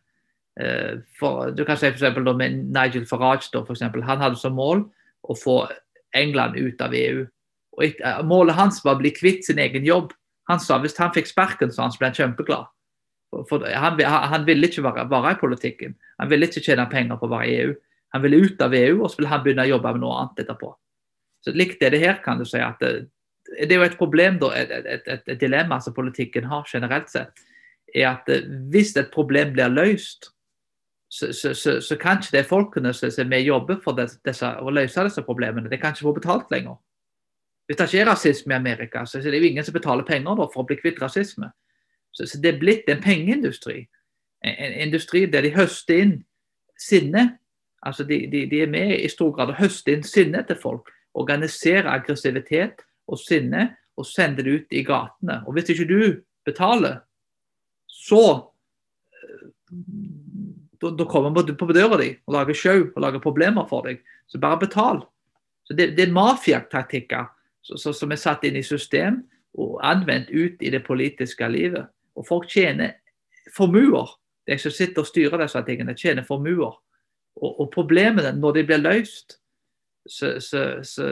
Uh, 0.55 1.03
for, 1.19 1.51
du 1.51 1.65
kan 1.67 1.79
si 1.79 1.91
da, 1.91 2.13
med 2.39 2.71
Nigel 2.71 3.07
Farage. 3.07 3.51
Da, 3.51 3.65
for 3.67 3.75
eksempel, 3.75 4.07
han 4.07 4.23
hadde 4.23 4.39
som 4.39 4.55
mål 4.55 4.87
å 5.27 5.35
få 5.35 5.65
England 6.17 6.57
ut 6.59 6.81
av 6.83 6.95
EU. 6.97 7.27
Og 7.77 7.85
et, 7.85 8.01
Målet 8.25 8.57
hans 8.57 8.81
var 8.85 8.97
å 8.97 9.03
bli 9.03 9.13
kvitt 9.15 9.47
sin 9.47 9.61
egen 9.63 9.85
jobb. 9.87 10.15
Han 10.51 10.63
sa 10.63 10.79
hvis 10.81 10.97
han 11.01 11.15
fikk 11.15 11.29
sparken, 11.31 11.73
så 11.73 11.89
ble 11.99 12.11
han 12.11 12.17
kjempeglad. 12.17 12.71
For, 13.49 13.67
han, 13.67 14.01
han, 14.01 14.47
ville 14.47 14.69
ikke 14.71 14.85
være, 14.87 15.09
være, 15.11 15.35
i 15.35 15.41
politikken. 15.41 15.97
Han 16.23 16.31
ville 16.31 16.47
ikke 16.49 16.63
tjene 16.65 16.87
penger 16.91 17.19
på 17.21 17.29
å 17.29 17.33
være 17.35 17.49
i 17.49 17.57
EU. 17.65 17.75
Han 18.15 18.23
ville 18.23 18.39
ut 18.47 18.63
av 18.63 18.75
EU, 18.75 19.01
og 19.03 19.11
så 19.11 19.21
ville 19.21 19.33
han 19.33 19.43
begynne 19.45 19.67
å 19.67 19.73
jobbe 19.75 19.93
med 19.97 20.05
noe 20.05 20.21
annet 20.21 20.45
etterpå. 20.45 20.71
Så 21.45 21.55
Likt 21.55 21.83
det 21.83 22.01
her, 22.01 22.21
kan 22.25 22.41
du 22.41 22.47
si. 22.49 22.61
at 22.63 22.81
det, 22.81 23.09
det 23.59 23.75
er 23.75 23.83
jo 23.83 23.89
et 23.89 23.99
problem, 23.99 24.39
da, 24.43 24.53
et, 24.57 24.71
et, 24.71 25.11
et, 25.11 25.29
et 25.35 25.43
dilemma 25.43 25.81
som 25.83 25.95
politikken 25.95 26.49
har 26.51 26.65
generelt 26.71 27.11
sett. 27.13 27.45
er 27.95 28.09
at 28.15 28.31
eh, 28.33 28.47
Hvis 28.73 28.97
et 28.97 29.13
problem 29.13 29.53
blir 29.53 29.75
løst, 29.75 30.33
så, 31.09 31.33
så, 31.33 31.55
så, 31.55 31.81
så 31.81 31.97
kan 31.97 32.19
ikke 32.19 32.39
de 32.39 32.45
folkene 32.45 32.93
som 32.95 33.33
er 33.33 33.39
og 33.39 33.47
jobber 33.47 33.79
for 33.85 33.99
disse, 33.99 34.47
å 34.47 34.73
løse 34.75 35.05
disse 35.07 35.23
problemene, 35.23 35.71
de 35.71 35.79
kan 35.79 35.95
ikke 35.95 36.09
få 36.09 36.15
betalt 36.17 36.51
lenger. 36.51 36.77
Hvis 37.67 37.79
det 37.79 37.87
ikke 37.87 38.01
er 38.01 38.11
rasisme 38.11 38.55
i 38.55 38.57
Amerika, 38.57 39.05
så 39.07 39.19
er 39.19 39.31
det 39.31 39.41
jo 39.41 39.49
ingen 39.51 39.65
som 39.65 39.75
betaler 39.75 40.07
penger 40.07 40.43
for 40.53 40.63
å 40.63 40.67
bli 40.67 40.79
kvitt 40.79 41.01
rasisme. 41.03 41.51
Så, 42.15 42.39
det 42.43 42.55
er 42.55 42.61
blitt 42.61 42.91
en 42.91 43.03
pengeindustri. 43.03 43.87
En, 44.45 44.77
industri 44.87 45.27
der 45.31 45.43
de 45.43 45.55
høster 45.57 46.03
inn 46.03 46.15
sinne. 46.79 47.39
Altså 47.83 48.05
de, 48.05 48.21
de, 48.31 48.45
de, 48.51 48.63
er 48.63 48.71
med 48.71 48.95
i 49.01 49.09
stor 49.11 49.33
grad 49.35 49.51
å 49.51 49.59
høste 49.59 49.95
inn 49.95 50.07
sinne 50.07 50.43
til 50.47 50.59
folk. 50.59 50.91
Organisere 51.15 51.91
aggressivitet 51.91 52.85
og 53.07 53.19
sinne 53.19 53.73
og 53.97 54.07
sende 54.07 54.45
det 54.45 54.55
ut 54.55 54.75
i 54.75 54.85
gatene. 54.87 55.41
Og 55.47 55.57
hvis 55.57 55.73
ikke 55.75 55.89
du 55.91 56.01
betaler, 56.47 57.01
så 57.87 58.23
da, 60.81 60.91
da 60.99 61.07
kommer 61.09 61.33
man 61.33 61.57
på 61.57 61.69
døra 61.73 61.99
di 62.01 62.11
og 62.27 62.35
lager 62.37 62.59
show 62.59 62.85
og 62.89 63.01
lager 63.03 63.23
problemer 63.23 63.67
for 63.71 63.87
deg. 63.87 64.03
Så 64.27 64.41
bare 64.43 64.61
betal. 64.61 65.03
Så 65.65 65.75
Det, 65.75 65.97
det 65.97 66.07
er 66.07 66.15
mafiataktikker 66.15 67.27
som 67.67 68.13
er 68.13 68.21
satt 68.21 68.45
inn 68.47 68.57
i 68.57 68.63
system 68.63 69.25
og 69.59 69.81
anvendt 69.85 70.31
ut 70.31 70.63
i 70.63 70.71
det 70.71 70.85
politiske 70.87 71.49
livet. 71.49 71.89
Og 72.17 72.27
folk 72.27 72.49
tjener 72.51 72.99
formuer. 73.57 74.15
De 74.47 74.59
som 74.59 74.71
sitter 74.71 75.03
og 75.03 75.09
styrer 75.09 75.43
disse 75.43 75.63
tingene, 75.67 75.97
tjener 75.99 76.27
formuer. 76.27 76.77
Og, 77.37 77.61
og 77.61 77.71
problemene, 77.75 78.33
når 78.39 78.53
de 78.53 78.65
blir 78.69 78.83
løst, 78.83 79.41
så, 80.09 80.37
så, 80.41 80.63
så, 80.83 81.11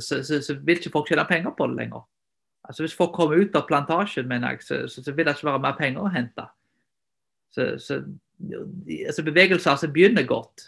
så, 0.00 0.54
vil 0.62 0.78
ikke 0.78 0.92
folk 0.94 1.08
tjene 1.10 1.26
penger 1.28 1.56
på 1.58 1.66
det 1.66 1.76
lenger. 1.80 2.04
Altså 2.64 2.82
Hvis 2.82 2.96
folk 2.96 3.12
kommer 3.12 3.40
ut 3.40 3.56
av 3.56 3.66
plantasjen, 3.68 4.28
mener 4.28 4.54
jeg, 4.54 4.62
så, 4.88 5.02
vil 5.10 5.26
det 5.26 5.34
ikke 5.34 5.50
være 5.50 5.64
mer 5.66 5.76
penger 5.78 6.04
å 6.04 6.12
hente. 6.14 6.46
Så, 7.54 8.00
altså 9.06 9.22
Bevegelser 9.22 9.78
som 9.78 9.92
begynner 9.94 10.26
godt, 10.26 10.66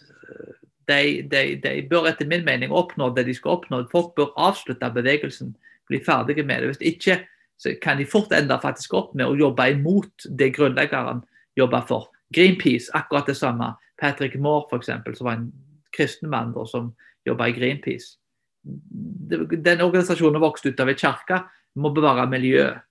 de, 0.86 1.22
de, 1.30 1.40
de, 1.62 1.80
bør 1.90 2.06
etter 2.10 2.28
min 2.30 2.44
mening 2.46 2.70
oppnå 2.74 3.10
det 3.16 3.26
de 3.26 3.34
skal 3.34 3.58
oppnå. 3.58 3.82
Folk 3.90 4.14
bør 4.18 4.34
avslutte 4.38 4.90
bevegelsen, 4.94 5.56
bli 5.90 5.98
ferdige 6.06 6.46
med 6.46 6.62
det. 6.62 6.74
Hvis 6.74 6.94
ikke 6.94 7.16
så 7.58 7.72
kan 7.82 7.98
de 7.98 8.06
fort 8.06 8.32
ende 8.36 8.58
faktisk 8.62 8.94
opp 8.94 9.14
med 9.16 9.26
å 9.26 9.36
jobbe 9.38 9.70
imot 9.72 10.28
det 10.38 10.52
grunnleggeren 10.56 11.24
jobber 11.56 11.86
for. 11.88 12.10
Greenpeace, 12.34 12.90
akkurat 12.94 13.26
det 13.26 13.36
samme. 13.38 13.72
Patrick 14.00 14.36
Moore, 14.36 14.66
f.eks., 14.70 15.18
som 15.18 15.28
var 15.28 15.38
en 15.38 15.50
kristen 15.96 16.30
mann 16.30 16.52
som 16.68 16.92
jobba 17.26 17.48
i 17.48 17.56
Greenpeace. 17.56 18.18
Den 18.62 19.80
organisasjonen 19.80 20.42
vokste 20.42 20.74
ut 20.74 20.82
av 20.82 20.90
ei 20.92 20.98
kirke, 20.98 21.40
må 21.80 21.92
bevare 21.96 22.26
miljøet. 22.28 22.82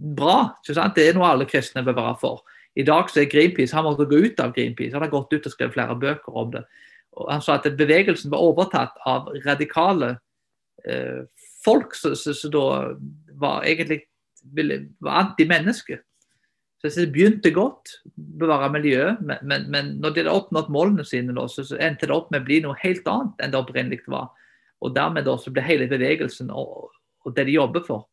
Bra, 0.00 0.56
ikke 0.62 0.76
sant? 0.76 0.96
det 0.96 1.10
er 1.10 1.16
noe 1.16 1.28
alle 1.28 1.46
kristne 1.48 1.84
bør 1.84 1.98
være 1.98 2.18
for. 2.20 2.44
I 2.78 2.84
dag 2.86 3.10
så 3.10 3.22
er 3.22 3.30
Greenpeace, 3.30 3.74
Han 3.76 3.84
måtte 3.84 4.06
gå 4.06 4.20
ut 4.26 4.40
av 4.40 4.52
Greenpeace, 4.54 4.92
han 4.94 5.02
har 5.02 5.10
gått 5.10 5.32
ut 5.32 5.46
og 5.46 5.52
skrevet 5.52 5.74
flere 5.74 5.96
bøker 5.98 6.36
om 6.36 6.52
det. 6.54 6.62
Og 7.18 7.30
han 7.32 7.42
sa 7.42 7.56
at 7.58 7.66
bevegelsen 7.76 8.30
var 8.30 8.44
overtatt 8.46 9.00
av 9.06 9.32
radikale 9.46 10.18
eh, 10.86 11.26
folk 11.64 11.96
som 11.98 12.14
da 12.54 12.66
var 13.40 13.66
egentlig 13.66 14.04
ville, 14.54 14.84
var 15.02 15.24
antimenneske. 15.24 15.98
Så 16.80 16.86
jeg 16.86 16.92
synes 16.92 17.06
det 17.10 17.12
begynte 17.12 17.50
godt, 17.52 17.90
bevare 18.40 18.70
miljøet, 18.72 19.18
men, 19.20 19.42
men, 19.42 19.66
men 19.70 19.90
når 20.00 20.14
de 20.14 20.22
hadde 20.22 20.36
oppnådd 20.38 20.70
målene 20.72 21.04
sine, 21.04 21.34
da, 21.36 21.44
så, 21.50 21.64
så 21.66 21.76
endte 21.76 22.08
det 22.08 22.14
opp 22.14 22.30
med 22.32 22.40
å 22.40 22.46
bli 22.46 22.62
noe 22.64 22.78
helt 22.80 23.10
annet 23.10 23.42
enn 23.42 23.52
det 23.52 23.60
opprinnelig 23.60 24.00
var. 24.08 24.30
Og 24.80 24.94
dermed 24.96 25.26
da, 25.28 25.34
så 25.36 25.52
ble 25.52 25.66
hele 25.66 25.90
bevegelsen 25.90 26.48
og, 26.54 26.88
og 27.26 27.36
det 27.36 27.44
de 27.50 27.58
jobber 27.58 27.84
for, 27.84 28.06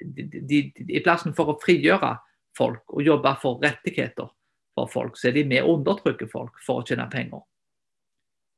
de, 0.00 0.26
de, 0.26 0.40
de, 0.48 0.88
i 0.88 1.04
plassen 1.04 1.36
for 1.36 1.52
å 1.52 1.58
frigjøre 1.62 2.16
folk 2.56 2.94
og 2.94 3.04
jobbe 3.06 3.34
for 3.42 3.60
rettigheter 3.62 4.30
for 4.76 4.90
folk, 4.90 5.18
så 5.18 5.30
er 5.30 5.38
de 5.38 5.46
med 5.48 5.64
å 5.64 5.76
undertrykke 5.76 6.28
folk 6.30 6.60
for 6.66 6.80
å 6.80 6.86
tjene 6.86 7.08
penger. 7.12 7.42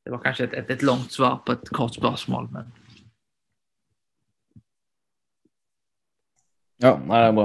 Det 0.02 0.12
var 0.12 0.22
kanskje 0.24 0.48
et, 0.48 0.54
et, 0.58 0.70
et 0.74 0.86
langt 0.86 1.14
svar 1.14 1.40
på 1.46 1.54
et 1.56 1.74
kort 1.74 1.98
spørsmål, 1.98 2.50
men 2.54 2.72
Ja, 6.82 6.96
nei, 6.98 7.18
det 7.22 7.26
er 7.28 7.34
bra. 7.36 7.44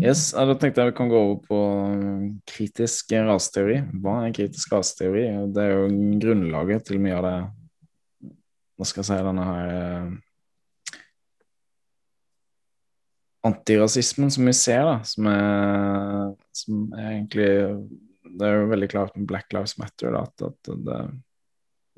Yes, 0.00 0.20
Da 0.32 0.54
tenkte 0.56 0.80
jeg 0.80 0.94
vi 0.94 0.96
kan 0.96 1.10
gå 1.12 1.18
over 1.20 1.40
på 1.44 1.58
kritisk 2.48 3.12
raseteori. 3.12 3.82
Hva 4.00 4.14
er 4.24 4.32
kritisk 4.38 4.72
raseteori? 4.72 5.24
Det 5.52 5.66
er 5.66 5.74
jo 5.74 5.90
grunnlaget 6.22 6.86
til 6.88 7.02
mye 7.04 7.18
av 7.18 7.26
det 7.26 7.34
Hva 8.78 8.88
skal 8.88 9.02
jeg 9.02 9.10
si, 9.10 9.18
denne 9.26 9.44
her 9.50 9.74
eh, 9.74 10.14
antirasismen 13.44 14.32
som 14.32 14.48
vi 14.48 14.54
ser, 14.56 14.84
da, 14.88 14.96
som 15.06 15.28
er, 15.30 16.32
som 16.56 16.84
er 16.96 17.10
egentlig 17.10 17.50
Det 18.34 18.46
er 18.48 18.56
jo 18.56 18.70
veldig 18.72 18.90
klart 18.90 19.16
med 19.18 19.28
Black 19.30 19.52
Lives 19.54 19.76
Matter 19.78 20.14
da, 20.16 20.24
at, 20.24 20.70
det, 20.88 21.00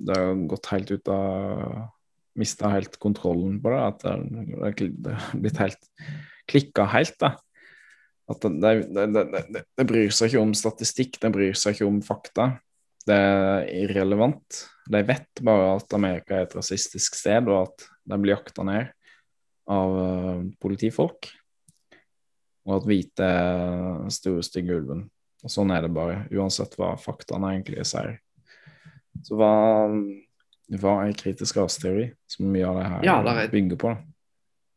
det 0.08 0.18
har 0.18 0.46
gått 0.50 0.72
helt 0.72 0.90
ut 0.92 1.12
av 1.12 1.84
Mista 2.36 2.68
helt 2.68 2.98
kontrollen 3.00 3.56
på 3.64 3.72
det. 3.72 3.78
At 3.80 4.02
det, 4.04 5.14
har 5.14 5.38
blitt 5.40 5.60
helt 5.62 5.86
klikka 6.50 6.84
helt. 6.92 7.16
da. 7.22 7.32
At 8.28 8.44
det, 8.44 8.74
det, 8.92 9.06
det, 9.64 9.86
bryr 9.88 10.12
seg 10.12 10.34
ikke 10.34 10.42
om 10.44 10.52
statistikk, 10.58 11.16
det 11.22 11.30
bryr 11.32 11.56
seg 11.56 11.78
ikke 11.78 11.88
om 11.88 12.02
fakta. 12.04 12.50
Det 13.06 13.16
er 13.16 13.70
irrelevant. 13.86 14.60
De 14.90 15.00
vet 15.06 15.42
bare 15.46 15.76
at 15.78 15.96
Amerika 15.96 16.36
er 16.36 16.44
et 16.44 16.58
rasistisk 16.58 17.16
sted, 17.16 17.48
og 17.48 17.70
at 17.70 17.88
de 18.04 18.20
blir 18.20 18.36
jakta 18.36 18.66
ned 18.66 18.92
av 19.72 19.96
uh, 19.98 20.44
politifolk. 20.62 21.30
Og 22.66 22.80
at 22.80 22.88
hvite 22.88 23.26
er 23.26 24.10
store, 24.14 24.42
stygge 24.46 24.78
ulven. 24.78 25.04
Og 25.44 25.52
sånn 25.52 25.70
er 25.74 25.84
det 25.86 25.92
bare, 25.94 26.24
uansett 26.34 26.74
hva 26.80 26.94
faktaene 26.98 27.52
egentlig 27.54 27.84
sier. 27.86 28.18
Så 29.24 29.38
hva, 29.38 29.52
hva 30.80 30.96
er 31.04 31.16
kritisk 31.16 31.60
raseteori, 31.60 32.08
som 32.30 32.50
mye 32.50 32.66
av 32.66 32.80
det 32.80 32.88
her 32.90 33.06
ja, 33.06 33.46
bygger 33.52 33.80
på? 33.80 33.94
da? 33.94 34.16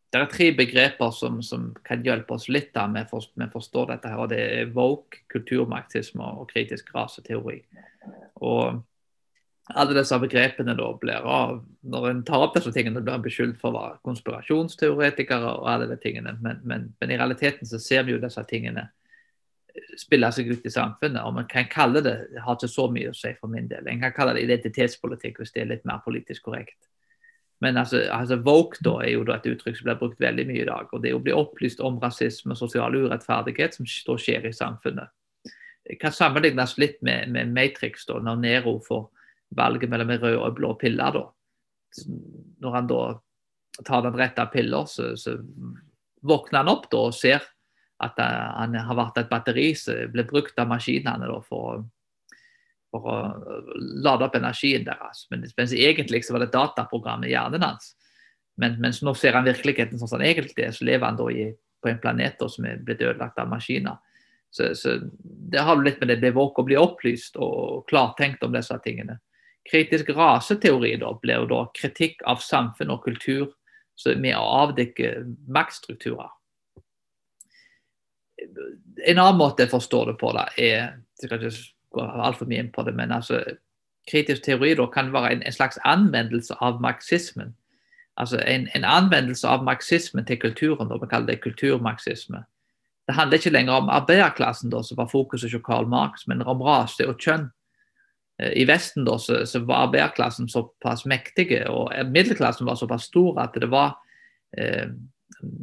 det 0.09 0.19
er 0.19 0.29
tre 0.31 0.49
begreper 0.57 1.11
som, 1.13 1.37
som, 1.45 1.69
kan 1.85 2.01
hjelpe 2.05 2.33
oss 2.33 2.47
litt 2.49 2.71
da, 2.73 2.87
med 2.89 3.11
å 3.13 3.19
forstå 3.53 3.85
dette. 3.91 4.09
her, 4.09 4.21
og 4.23 4.31
Det 4.31 4.39
er 4.41 4.71
woke, 4.73 5.21
kulturmarxisme 5.29 6.31
og 6.41 6.49
kritisk 6.49 6.89
raseteori. 6.95 7.59
Og 8.41 8.81
alle 9.77 9.93
disse 9.93 10.17
begrepene 10.19 10.73
da 10.77 10.87
blir 10.97 11.25
av, 11.25 11.65
Når 11.81 12.09
en 12.09 12.23
tar 12.25 12.41
opp 12.43 12.55
disse 12.55 12.71
tingene, 12.75 13.01
blir 13.01 13.15
en 13.15 13.23
beskyldt 13.23 13.59
for 13.61 13.71
å 13.71 13.77
være 13.77 13.99
konspirasjonsteoretikere 14.03 15.53
og 15.59 15.67
alle 15.69 15.87
de 15.87 15.95
tingene. 16.01 16.33
Men, 16.41 16.59
men, 16.63 16.87
men, 16.99 17.11
i 17.11 17.17
realiteten 17.17 17.67
så 17.69 17.79
ser 17.79 18.03
vi 18.03 18.11
jo 18.11 18.19
disse 18.19 18.43
tingene 18.49 18.89
spille 19.97 20.27
seg 20.33 20.49
ut 20.51 20.65
i 20.65 20.73
samfunnet. 20.73 21.21
og 21.23 21.35
Man 21.37 21.47
kan 21.47 21.69
kalle 21.71 22.01
det 22.03 22.15
har 22.43 22.57
ikke 22.57 22.67
så 22.67 22.89
mye 22.91 23.13
å 23.13 23.15
si 23.15 23.31
for 23.39 23.51
min 23.51 23.69
del. 23.69 23.87
En 23.87 24.01
kan 24.01 24.15
kalle 24.15 24.35
det 24.35 24.47
identitetspolitikk 24.47 25.39
hvis 25.39 25.53
det 25.55 25.61
er 25.63 25.69
litt 25.71 25.85
mer 25.87 26.01
politisk 26.03 26.49
korrekt. 26.49 26.89
Men 27.61 27.77
altså, 27.77 28.01
altså 28.11 28.39
Woke 28.43 28.79
da, 28.83 28.97
er 29.03 29.13
jo 29.13 29.23
da 29.27 29.37
et 29.37 29.47
uttrykk 29.51 29.77
som 29.77 29.87
blir 29.87 29.99
brukt 29.99 30.19
veldig 30.19 30.45
mye 30.47 30.63
i 30.63 30.67
dag. 30.67 30.91
og 30.91 31.03
Det 31.03 31.13
å 31.13 31.21
bli 31.23 31.35
opplyst 31.35 31.79
om 31.83 31.99
rasisme 31.99 32.55
og 32.55 32.59
sosial 32.59 32.95
urettferdighet 32.95 33.75
som 33.77 33.87
skjer 33.87 34.47
i 34.47 34.55
samfunnet. 34.55 35.11
Det 35.87 35.97
kan 36.01 36.13
sammenlignes 36.15 36.77
litt 36.77 36.99
med, 37.01 37.31
med 37.31 37.51
Matrix, 37.55 38.05
da, 38.07 38.19
når 38.23 38.43
Nero 38.43 38.75
får 38.85 39.07
valget 39.55 39.89
mellom 39.89 40.09
en 40.13 40.21
rød 40.21 40.37
og 40.37 40.57
blå 40.57 40.73
pille. 40.81 41.11
da. 41.15 41.23
Når 42.61 42.75
han 42.75 42.89
da 42.89 43.03
tar 43.85 44.03
den 44.05 44.17
rette 44.19 44.45
pilla, 44.53 44.83
så, 44.85 45.15
så, 45.17 45.37
våkner 46.21 46.59
han 46.59 46.71
opp 46.73 46.89
da 46.91 47.05
og 47.07 47.15
ser 47.15 47.45
at 48.03 48.17
han 48.19 48.75
har 48.75 48.95
vært 48.95 49.21
et 49.21 49.29
batteri 49.31 49.69
som 49.75 50.11
blir 50.11 50.27
brukt 50.27 50.59
av 50.59 50.67
maskinene 50.67 51.27
da, 51.27 51.37
for 51.43 51.85
for 52.89 53.05
å 53.05 53.15
lade 54.01 54.25
opp 54.25 54.35
energien 54.39 54.85
deres. 54.87 55.25
Men, 55.29 55.45
mens 55.57 55.73
egentlig 55.75 56.23
så 56.25 56.35
var 56.35 56.43
det 56.43 56.49
et 56.49 56.57
dataprogram 56.57 57.25
i 57.25 57.33
hjernen 57.33 57.65
hans. 57.65 57.93
Men, 58.59 58.79
mens 58.81 59.03
nå 59.05 59.13
ser 59.15 59.37
han 59.37 59.47
virkeligheten 59.47 59.99
sånn 59.99 60.09
som 60.09 60.19
han 60.19 60.29
egentlig 60.31 60.65
er, 60.65 60.75
så 60.75 60.87
lever 60.87 61.05
han 61.05 61.19
da 61.19 61.29
i, 61.31 61.49
på 61.79 61.91
en 61.91 62.01
planet 62.01 62.41
som 62.51 62.67
er 62.67 62.81
blitt 62.83 63.03
ødelagt 63.05 63.39
av 63.39 63.51
maskiner. 63.51 63.99
Så, 64.49 64.71
så 64.73 64.97
det 65.21 65.61
har 65.61 65.77
litt 65.83 66.01
med 66.01 66.17
det 66.23 66.33
å 66.33 66.65
bli 66.65 66.77
opplyst 66.79 67.37
og 67.37 67.85
klartenkt 67.91 68.43
om 68.43 68.55
disse 68.55 68.75
tingene. 68.83 69.19
Kritisk 69.69 70.09
raseteori 70.17 70.95
da 71.01 71.13
blir 71.21 71.43
jo 71.43 71.49
da 71.49 71.61
kritikk 71.77 72.23
av 72.29 72.41
samfunn 72.41 72.93
og 72.93 73.03
kultur 73.05 73.51
med 74.17 74.35
å 74.37 74.45
avdekke 74.63 75.11
maktstrukturer. 75.51 76.31
En 78.39 79.19
annen 79.19 79.37
måte 79.37 79.65
jeg 79.65 79.73
forstår 79.73 80.13
det 80.13 80.19
på, 80.21 80.31
da, 80.35 80.47
er 80.57 80.71
jeg 81.19 81.27
skal 81.27 81.41
ikke 81.41 81.55
gå 81.95 82.05
altfor 82.23 82.47
mye 82.49 82.63
inn 82.63 82.71
på 82.71 82.85
det, 82.87 82.93
men 82.95 83.11
altså, 83.11 83.41
kritisk 84.09 84.45
teori 84.45 84.73
da 84.79 84.87
kan 84.91 85.11
være 85.13 85.33
en, 85.35 85.43
en 85.43 85.55
slags 85.55 85.79
anvendelse 85.87 86.55
av 86.63 86.79
marxismen. 86.81 87.53
Altså 88.19 88.39
en, 88.43 88.67
en, 88.75 88.85
anvendelse 88.85 89.47
av 89.47 89.63
marxismen 89.63 90.25
til 90.27 90.39
kulturen, 90.39 90.89
da 90.89 90.97
vi 90.99 91.07
kaller 91.11 91.33
det 91.33 91.43
kulturmarxisme. 91.43 92.43
Det 93.07 93.15
handler 93.15 93.39
ikke 93.39 93.53
lenger 93.53 93.73
om 93.73 93.89
arbeiderklassen, 93.89 94.71
da, 94.71 94.83
som 94.83 94.99
var 94.99 95.09
fokuset 95.11 95.51
hos 95.51 95.63
Karl 95.65 95.87
Marx, 95.89 96.27
men 96.27 96.43
om 96.43 96.61
rase 96.61 97.07
og 97.07 97.19
kjønn. 97.19 97.47
Eh, 98.39 98.61
I 98.61 98.65
Vesten 98.69 99.05
da, 99.07 99.17
så, 99.19 99.43
så 99.45 99.63
var 99.67 99.87
arbeiderklassen 99.87 100.49
såpass 100.51 101.05
mektige, 101.09 101.65
og 101.69 101.91
middelklassen 102.11 102.67
var 102.69 102.79
såpass 102.79 103.09
stor 103.11 103.39
at 103.43 103.57
det 103.59 103.69
var 103.71 103.97
eh, 104.57 104.87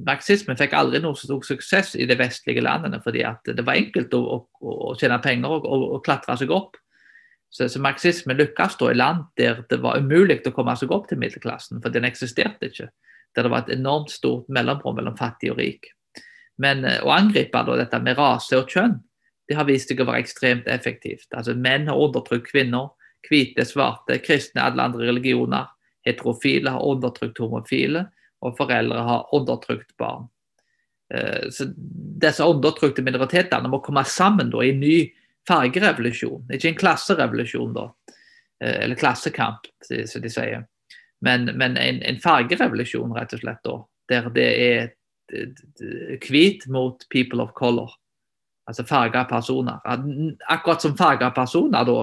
marxismen 0.07 0.59
fikk 0.59 0.75
aldri 0.77 1.01
noe 1.03 1.19
stor 1.19 1.43
suksess 1.45 1.95
i 1.99 2.07
de 2.09 2.17
vestlige 2.19 2.65
landene, 2.65 3.01
fordi 3.05 3.25
det 3.49 3.65
var 3.67 3.79
enkelt 3.79 4.15
å, 4.17 4.23
å, 4.37 4.75
å 4.91 4.93
tjene 4.99 5.19
penger 5.25 5.59
og, 5.59 5.67
og, 5.69 5.89
og, 5.97 6.05
klatre 6.07 6.37
seg 6.41 6.53
opp. 6.55 6.79
Så, 7.53 7.69
så 7.71 7.81
marxismen 7.81 8.37
lykkes 8.37 8.79
i 8.91 8.95
land 8.97 9.27
der 9.39 9.63
det 9.71 9.79
var 9.81 10.01
umulig 10.03 10.41
å 10.47 10.55
komme 10.55 10.75
seg 10.77 10.93
opp 10.93 11.09
til 11.09 11.21
middelklassen, 11.23 11.81
for 11.83 11.95
den 11.95 12.09
eksisterte 12.09 12.71
ikke. 12.71 12.91
Der 13.37 13.45
det 13.45 13.53
var 13.53 13.65
et 13.65 13.77
enormt 13.77 14.11
stort 14.11 14.49
mellomrom 14.49 14.97
mellom 14.97 15.17
fattig 15.17 15.53
og 15.53 15.61
rik. 15.61 15.91
Men 16.63 16.85
eh, 16.89 17.03
å 17.05 17.13
angripe 17.13 17.63
da, 17.69 17.77
dette 17.77 18.01
med 18.03 18.17
rase 18.19 18.57
og 18.59 18.71
kjønn, 18.73 18.97
det 19.49 19.57
har 19.59 19.67
vist 19.69 19.91
seg 19.91 20.01
å 20.03 20.09
være 20.09 20.25
ekstremt 20.25 20.69
effektivt. 20.71 21.29
Altså 21.33 21.55
Menn 21.55 21.89
har 21.91 22.01
undertrykt 22.01 22.51
kvinner, 22.51 22.93
hvite, 23.27 23.65
svarte, 23.67 24.19
kristne, 24.23 24.65
alle 24.65 24.89
andre 24.89 25.09
religioner. 25.09 25.69
Heterofile 26.07 26.73
har 26.75 26.87
undertrykt 26.87 27.41
homofile 27.43 28.07
og 28.45 28.57
foreldre 28.59 29.05
har 29.07 29.29
undertrykt 29.35 29.95
barn. 29.99 30.29
Eh, 31.15 31.49
så 31.51 31.69
disse 32.23 32.45
undertrykte 32.45 33.05
minoritetene 33.07 33.71
må 33.71 33.81
komme 33.85 34.05
sammen 34.09 34.51
da, 34.53 34.63
i 34.63 34.73
en 34.75 34.83
ny 34.83 34.97
fargerevolusjon, 35.47 36.49
ikke 36.53 36.73
en 36.73 36.81
klasserevolusjon, 36.81 37.75
da, 37.77 37.87
eh, 38.63 38.81
eller 38.85 38.99
klassekamp, 38.99 39.69
som 39.87 40.23
de 40.23 40.33
sier, 40.33 40.65
men, 41.25 41.51
men 41.55 41.79
en, 41.81 42.03
en, 42.03 42.19
fargerevolusjon, 42.23 43.15
rett 43.17 43.37
og 43.37 43.45
slett, 43.45 43.63
da, 43.65 43.77
der 44.11 44.31
det 44.35 44.49
er 44.67 44.93
hvit 46.23 46.67
mot 46.71 47.03
people 47.11 47.43
of 47.43 47.55
color, 47.59 47.91
altså 48.67 48.85
farga 48.87 49.25
personer. 49.25 49.81
Akkurat 50.49 50.83
som 50.83 50.97
farga 50.99 51.31
personer, 51.31 51.85
da, 51.87 51.99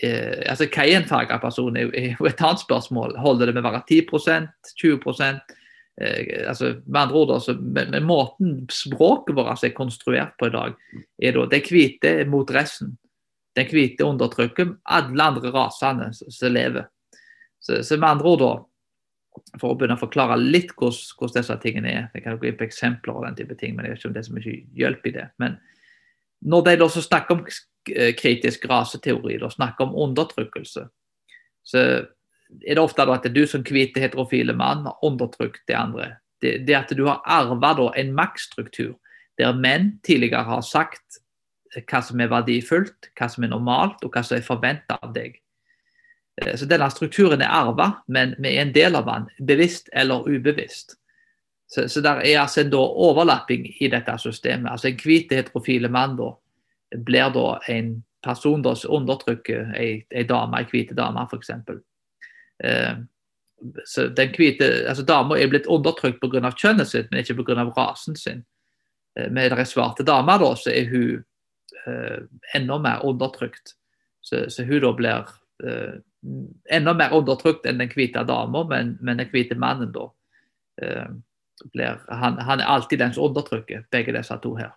eh, 0.00 0.50
altså 0.50 0.68
Hva 0.70 0.86
er 0.86 1.00
en 1.00 1.08
farga 1.08 1.38
person, 1.42 1.76
er 1.76 2.14
jo 2.18 2.28
et 2.28 2.42
annet 2.42 2.62
spørsmål. 2.62 3.16
Holder 3.18 3.50
det 3.50 3.56
med 3.56 3.64
å 3.64 3.72
være 3.72 3.82
10% 3.88 4.48
20% 4.82 5.56
eh, 6.00 6.48
altså, 6.48 6.76
Med 6.86 7.02
andre 7.02 7.18
ord, 7.18 7.34
altså, 7.38 7.56
med, 7.60 7.90
med 7.90 8.06
måten 8.06 8.56
språket 8.70 9.36
vårt 9.36 9.54
altså, 9.56 9.66
er 9.70 9.76
konstruert 9.76 10.36
på 10.38 10.50
i 10.50 10.54
dag, 10.54 10.78
er 11.18 11.36
da 11.36 11.46
det 11.50 11.66
hvite 11.68 12.16
mot 12.30 12.50
resten. 12.54 12.96
Den 13.58 13.66
hvite 13.66 14.06
undertrykker 14.06 14.76
alle 14.86 15.22
andre 15.22 15.50
rasene 15.50 16.12
som 16.14 16.52
lever. 16.52 16.86
Så, 17.60 17.82
så, 17.82 17.96
med 17.98 18.08
andre 18.08 18.30
ord, 18.30 18.40
da, 18.40 18.52
for 19.58 19.72
å 19.72 19.78
begynne 19.78 19.96
å 19.98 20.00
forklare 20.00 20.38
litt 20.38 20.70
hvordan, 20.78 21.34
disse 21.34 21.56
tingene 21.62 21.90
er 21.90 22.06
Jeg 22.14 22.24
kan 22.24 22.38
gå 22.38 22.48
inn 22.48 22.56
på 22.58 22.66
eksempler 22.66 23.16
og 23.16 23.26
den 23.26 23.36
type 23.38 23.58
ting, 23.58 23.74
men 23.74 23.86
jeg 23.86 23.92
vet 23.92 24.00
ikke 24.00 24.08
om 24.08 24.14
det 24.14 24.22
er 24.22 24.28
så 24.28 24.36
mye 24.36 24.54
hjelp 24.78 25.06
i 25.06 25.12
det. 25.18 25.26
Men 25.42 25.58
når 26.40 26.64
de 26.66 26.76
da 26.80 26.88
snakker 26.88 27.36
om 27.36 27.44
Eh, 27.88 28.12
kritisk 28.14 28.66
raseteori 28.68 29.38
og 29.40 29.54
snakker 29.54 29.86
om 29.86 29.94
undertrykkelse, 29.96 30.82
så 31.64 31.78
er 32.66 32.76
det 32.76 32.82
ofte 32.82 33.06
at 33.08 33.24
det 33.24 33.30
er 33.30 33.38
du 33.38 33.46
som 33.48 33.62
hvite 33.64 34.02
heterofile 34.02 34.52
mann 34.52 34.84
har 34.84 34.98
undertrykt 35.06 35.62
de 35.68 35.76
andre. 35.76 36.08
Det, 36.42 36.66
det 36.68 36.76
at 36.76 36.92
du 36.96 37.06
har 37.06 37.22
arva 37.24 37.72
en 37.96 38.12
maktstruktur 38.12 38.98
der 39.38 39.56
menn 39.56 39.98
tidligere 40.04 40.44
har 40.44 40.60
sagt 40.60 41.22
hva 41.88 42.02
som 42.04 42.20
er 42.20 42.28
verdifullt, 42.28 43.08
hva 43.16 43.30
som 43.32 43.44
er 43.44 43.54
normalt 43.54 44.04
og 44.04 44.12
hva 44.12 44.22
som 44.26 44.36
er 44.36 44.44
forventa 44.44 44.98
av 45.00 45.14
deg. 45.16 45.40
Eh, 46.36 46.52
så 46.52 46.68
Denne 46.68 46.90
strukturen 46.92 47.40
er 47.40 47.48
arva, 47.48 48.02
men 48.08 48.36
vi 48.38 48.58
er 48.58 48.66
en 48.66 48.76
del 48.76 48.94
av 48.94 49.08
den, 49.08 49.30
bevisst 49.40 49.88
eller 49.92 50.28
ubevisst. 50.28 50.99
Så, 51.70 51.86
så 51.88 52.02
der 52.02 52.22
er 52.26 52.40
altså 52.42 52.64
da 52.66 52.80
overlapping 52.82 53.68
i 53.80 53.88
dette 53.88 54.18
systemet. 54.18 54.72
Altså 54.72 54.88
En 54.88 54.98
hvit 55.04 55.32
heterofile 55.32 55.88
mann 55.88 56.16
da 56.18 56.32
blir 57.06 57.30
da 57.30 57.60
en 57.70 57.92
person 58.22 58.64
som 58.76 58.96
undertrykker 58.98 59.70
ei, 59.78 60.04
ei 60.10 60.24
dame, 60.26 60.58
ei 60.58 60.66
hvit 60.66 60.90
dame, 60.96 61.22
f.eks. 61.30 61.50
Eh, 62.64 62.96
så 63.86 64.08
den 64.08 64.34
hvite, 64.36 64.64
altså 64.88 65.04
Dama 65.04 65.38
er 65.38 65.48
blitt 65.48 65.68
undertrykt 65.68 66.20
pga. 66.20 66.50
kjønnet 66.50 66.88
sitt, 66.88 67.10
men 67.10 67.20
ikke 67.20 67.42
pga. 67.44 67.64
rasen 67.76 68.16
sin. 68.16 68.44
Eh, 69.18 69.30
med 69.30 69.52
er 69.52 69.64
svarte 69.64 70.02
damer, 70.02 70.38
da, 70.38 70.54
så 70.56 70.70
er 70.70 70.88
hun 70.90 71.24
eh, 71.86 72.18
enda 72.54 72.78
mer 72.78 73.04
undertrykt. 73.04 73.76
Så, 74.20 74.50
så 74.50 74.64
hun 74.64 74.80
da 74.80 74.92
blir 74.92 75.28
eh, 75.64 76.00
enda 76.70 76.94
mer 76.94 77.12
undertrykt 77.12 77.66
enn 77.66 77.78
den 77.78 77.92
hvite 77.94 78.24
dama, 78.24 78.64
men, 78.64 78.98
men, 79.00 79.18
den 79.18 79.30
hvite 79.32 79.54
mannen 79.54 79.92
da 79.92 80.10
eh, 80.82 81.08
blir 81.72 82.00
han, 82.08 82.38
han, 82.38 82.60
er 82.60 82.70
alltid 82.76 82.98
den 82.98 83.14
som 83.14 83.28
undertrykker 83.28 83.86
begge 83.92 84.14
disse 84.16 84.36
to 84.42 84.54
her. 84.58 84.72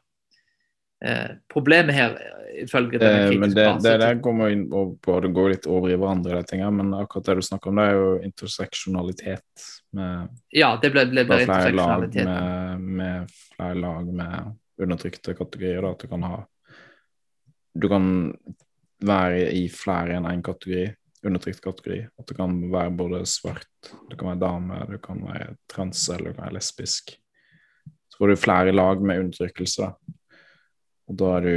Eh, 1.03 1.35
problemet 1.51 1.95
her, 1.95 2.15
ifølge 2.63 2.99
denne 3.01 3.27
kritiske 3.27 3.39
Men 3.41 3.55
det, 3.57 3.67
det 3.83 3.93
der 3.99 4.19
kommer 4.23 4.53
inn 4.53 4.65
på, 4.71 5.17
det 5.19 5.33
går 5.35 5.49
litt 5.55 5.67
over 5.67 5.91
i 5.91 5.97
hverandre, 5.99 6.39
det 6.39 6.51
tinget, 6.53 6.71
men 6.73 6.93
akkurat 6.95 7.27
det 7.27 7.35
du 7.41 7.45
snakker 7.49 7.71
om, 7.71 7.81
det 7.81 7.87
er 7.89 7.97
jo 7.97 8.09
interseksjonalitet. 8.29 9.67
Med, 9.99 10.31
ja, 10.55 10.73
det 10.81 10.93
ble, 10.95 11.05
ble, 11.11 11.25
ble 11.27 11.41
flere 11.43 11.75
lag 11.75 12.07
med, 12.07 12.87
med, 13.01 13.37
flere 13.57 13.79
lag 13.83 14.09
med 14.21 14.83
undertrykte 14.83 15.35
kategorier. 15.37 15.83
Da, 15.83 15.93
at 15.93 16.03
du 16.05 16.11
kan 16.11 16.27
ha 16.29 16.41
Du 17.73 17.87
kan 17.89 18.05
være 19.03 19.47
i 19.57 19.63
flere 19.73 20.15
enn 20.15 20.27
én 20.29 20.37
en 20.37 20.43
kategori, 20.45 20.91
undertrykt 21.29 21.63
kategori. 21.63 21.99
At 22.19 22.29
du 22.29 22.35
kan 22.37 22.55
være 22.71 22.93
både 22.97 23.23
svart, 23.29 23.67
du 24.09 24.15
kan 24.15 24.33
være 24.33 24.41
dame, 24.43 24.79
du 24.91 24.97
kan 25.01 25.23
være 25.25 25.55
trans 25.71 26.05
eller 26.09 26.31
du 26.31 26.37
kan 26.37 26.47
være 26.47 26.57
lesbisk. 26.59 27.15
Så 28.13 28.21
får 28.21 28.33
du 28.33 28.37
flere 28.37 28.71
lag 28.75 29.01
med 29.01 29.25
undertrykkelse. 29.25 29.91
og 31.07 31.17
da 31.19 31.35
er 31.37 31.41
du 31.41 31.53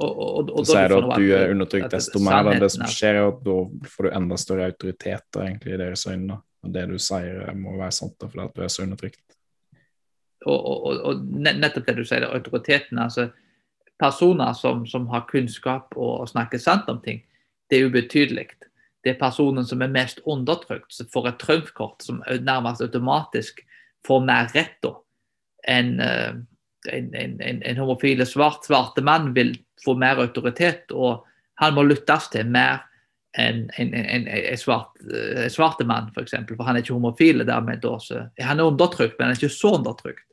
og, 0.00 0.10
og, 0.10 0.28
og, 0.38 0.52
og, 0.56 0.66
sier 0.68 0.88
du 0.88 0.96
at 0.98 1.18
du 1.20 1.32
er 1.36 1.50
undertrykt 1.52 1.92
desto 1.92 2.22
mer. 2.24 2.46
Da. 2.46 2.54
Det 2.62 2.70
som 2.72 2.86
skjer, 2.88 3.18
er 3.20 3.26
at 3.28 3.42
da 3.44 3.56
får 3.92 4.06
du 4.06 4.14
enda 4.16 4.38
større 4.40 4.70
autoriteter 4.70 5.44
egentlig 5.44 5.74
i 5.74 5.80
deres 5.82 6.06
øyne. 6.08 6.38
Og 6.64 6.72
det 6.72 6.86
du 6.88 6.96
sier, 7.00 7.42
eh, 7.44 7.56
må 7.56 7.76
være 7.76 7.92
sant 7.96 8.16
da, 8.20 8.28
fordi 8.28 8.46
at 8.46 8.56
du 8.56 8.64
er 8.64 8.72
så 8.72 8.84
undertrykt. 8.86 9.22
Og, 10.48 10.86
og, 10.88 11.20
nettopp 11.20 11.84
det 11.84 11.96
du 11.98 12.04
sier, 12.08 12.24
autoriteten. 12.30 13.00
altså 13.00 13.28
Personer 14.00 14.54
som, 14.56 14.86
som 14.88 15.08
har 15.12 15.26
kunnskap 15.28 15.92
og, 15.96 16.22
og 16.22 16.30
snakker 16.32 16.60
sant 16.62 16.88
om 16.88 17.02
ting, 17.04 17.20
det 17.70 17.78
er 17.78 17.88
ubetydelig. 17.88 18.48
Det 19.04 19.14
er 19.14 19.20
personen 19.20 19.64
som 19.66 19.82
er 19.82 19.92
mest 19.92 20.20
undertrykt, 20.28 20.92
som 20.92 21.08
får 21.12 21.30
et 21.30 21.40
trumfkort 21.40 22.04
som 22.04 22.20
nærmest 22.44 22.82
automatisk 22.84 23.62
får 24.06 24.24
mer 24.26 24.50
rett 24.54 24.76
da, 24.84 24.94
enn 25.68 25.96
en, 26.88 27.14
en, 27.14 27.40
en, 27.40 27.62
en 27.62 27.80
homofile 27.80 28.24
svart, 28.26 28.64
svarte 28.64 29.02
mann 29.04 29.34
vil 29.36 29.52
få 29.84 29.94
mer 30.00 30.20
autoritet, 30.22 30.92
og 30.92 31.26
han 31.60 31.76
må 31.76 31.84
lyttes 31.84 32.30
til 32.32 32.48
mer 32.48 32.86
enn 33.38 33.66
en, 33.78 34.28
svart, 34.58 34.96
eh, 35.06 35.46
svarte 35.52 35.86
mann, 35.86 36.08
f.eks. 36.08 36.14
For, 36.14 36.24
eksempel, 36.24 36.56
for 36.56 36.66
han 36.66 36.78
er 36.78 36.84
ikke 36.84 36.96
homofil. 36.96 37.44
Han 37.46 37.68
er 37.70 38.64
undertrykt, 38.64 39.18
men 39.18 39.28
han 39.28 39.34
er 39.34 39.38
ikke 39.38 39.54
så 39.54 39.76
undertrykt. 39.76 40.26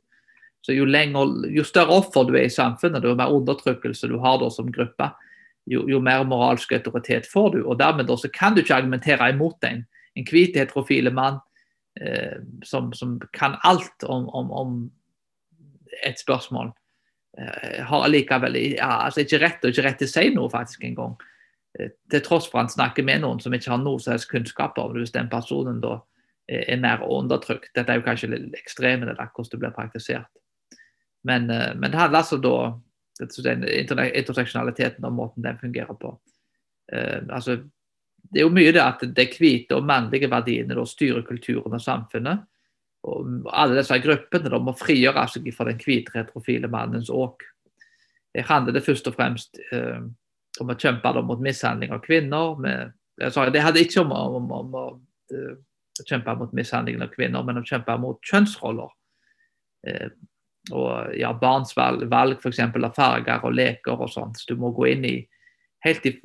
Så 0.66 0.74
jo, 0.74 0.88
lenger, 0.90 1.36
jo 1.54 1.64
større 1.64 2.00
offer 2.02 2.26
du 2.28 2.34
er 2.36 2.48
i 2.48 2.54
samfunnet, 2.54 3.06
jo 3.06 3.16
mer 3.16 3.32
undertrykkelse 3.32 4.10
du 4.10 4.18
har 4.24 4.40
da 4.42 4.50
som 4.52 4.72
gruppe, 4.74 5.12
jo, 5.68 5.84
jo, 5.90 6.00
mer 6.04 6.24
moralsk 6.28 6.72
autoritet 6.78 7.28
får 7.32 7.50
du. 7.56 7.62
og 7.66 7.80
Dermed 7.80 8.10
også 8.10 8.32
kan 8.34 8.56
du 8.56 8.64
ikke 8.64 8.76
argumentere 8.76 9.30
imot 9.34 9.64
en, 9.68 9.84
en 10.16 10.28
hvit 10.32 10.56
heterofile 10.56 11.12
mann 11.12 11.40
eh, 12.02 12.40
som, 12.64 12.94
som, 12.94 13.18
kan 13.34 13.58
alt 13.68 14.04
om, 14.04 14.30
om, 14.30 14.52
om 14.52 14.78
et 16.04 16.20
spørsmål. 16.20 16.72
eh, 17.38 17.84
har 17.84 18.04
allikevel 18.04 18.56
ja, 18.56 19.06
altså 19.06 19.26
ikke 19.26 19.42
rett 19.44 19.66
og 19.66 19.74
ikke 19.74 19.88
rett 19.90 20.00
til 20.02 20.10
å 20.10 20.16
si 20.16 20.30
noe 20.36 20.54
faktisk 20.54 20.88
engang. 20.88 21.18
Uh, 21.78 21.92
til 22.12 22.24
tross 22.26 22.48
for 22.50 22.64
han 22.64 22.72
snakker 22.72 23.06
med 23.06 23.22
noen 23.22 23.44
som 23.44 23.54
ikke 23.54 23.74
har 23.74 23.84
noe 23.84 24.00
som 24.02 24.16
helst 24.16 24.32
kunnskap 24.32 24.80
om 24.82 24.96
det, 24.96 25.04
hvis 25.04 25.14
den 25.14 25.30
personen 25.30 25.82
da 25.84 26.00
er, 26.48 26.64
er 26.64 26.82
mer 26.82 27.04
undertrykt. 27.04 27.74
Dette 27.76 27.92
er 27.92 28.00
jo 28.00 28.08
kanskje 28.08 28.32
litt 28.34 28.56
der, 28.80 29.04
hvordan 29.04 29.52
det 29.52 29.60
blir 29.60 29.76
praktisert. 29.76 30.32
Men, 31.28 31.52
uh, 31.52 31.74
men 31.76 31.92
det 31.92 32.00
handler 32.00 32.24
altså 32.24 32.40
da 32.42 32.58
interseksjonaliteten 33.22 35.06
og 35.08 35.16
måten 35.16 35.46
den 35.46 35.58
fungerer 35.62 35.98
på. 35.98 36.14
altså, 37.30 37.58
det 38.32 38.40
er 38.40 38.46
jo 38.46 38.54
mye 38.54 38.72
det 38.72 38.84
at 38.84 39.02
de 39.16 39.26
hvite 39.38 39.76
og 39.76 39.86
mannlige 39.88 40.30
verdiene 40.32 40.76
da 40.76 40.86
styrer 40.88 41.26
kulturen 41.28 41.74
og 41.76 41.82
samfunnet 41.84 42.46
og 43.08 43.50
alle 43.54 43.78
disse 43.80 43.98
gruppene 44.04 44.52
da, 44.52 44.60
må 44.60 44.74
frigjøre 44.78 45.26
seg 45.32 45.50
fra 45.56 45.68
den 45.70 45.80
hvite 45.82 46.16
retrofile 46.16 46.70
mannens 46.72 47.12
åk. 47.14 47.46
Det 48.36 48.46
handler 48.50 48.76
det 48.76 48.86
først 48.86 49.08
og 49.10 49.16
fremst 49.16 49.60
uh, 49.72 50.02
om 50.62 50.74
å 50.74 50.78
kjempe 50.78 51.14
da, 51.16 51.24
mot 51.26 51.42
mishandling 51.44 51.94
av 51.96 52.04
kvinner. 52.04 52.58
Med, 52.62 52.96
sorry, 53.34 53.54
det 53.54 53.64
hadde 53.64 53.84
ikke 53.86 54.04
om, 54.04 54.14
om, 54.14 54.40
om, 54.42 54.52
om 54.60 54.78
å, 54.78 54.86
uh, 55.34 55.54
kjempe 56.04 56.36
mot 56.38 56.54
mishandling 56.58 57.02
av 57.02 57.14
kvinner, 57.14 57.46
men 57.46 57.62
å 57.62 57.66
kjempe 57.66 57.96
mot 58.02 58.20
kjønnsroller. 58.22 58.92
Eh, 59.88 60.12
og 60.72 61.14
ja, 61.16 61.32
Barns 61.38 61.76
valg, 61.78 62.06
valg 62.12 62.42
f.eks. 62.42 62.60
av 62.60 62.96
farger 62.96 63.46
og 63.46 63.56
leker 63.56 64.02
og 64.02 64.12
sånt. 64.12 64.40
Så 64.40 64.54
du 64.54 64.62
må 64.62 64.74
gå 64.76 64.90
inn 64.92 65.06
i 65.08 65.16
helt 65.86 66.06
i, 66.10 66.16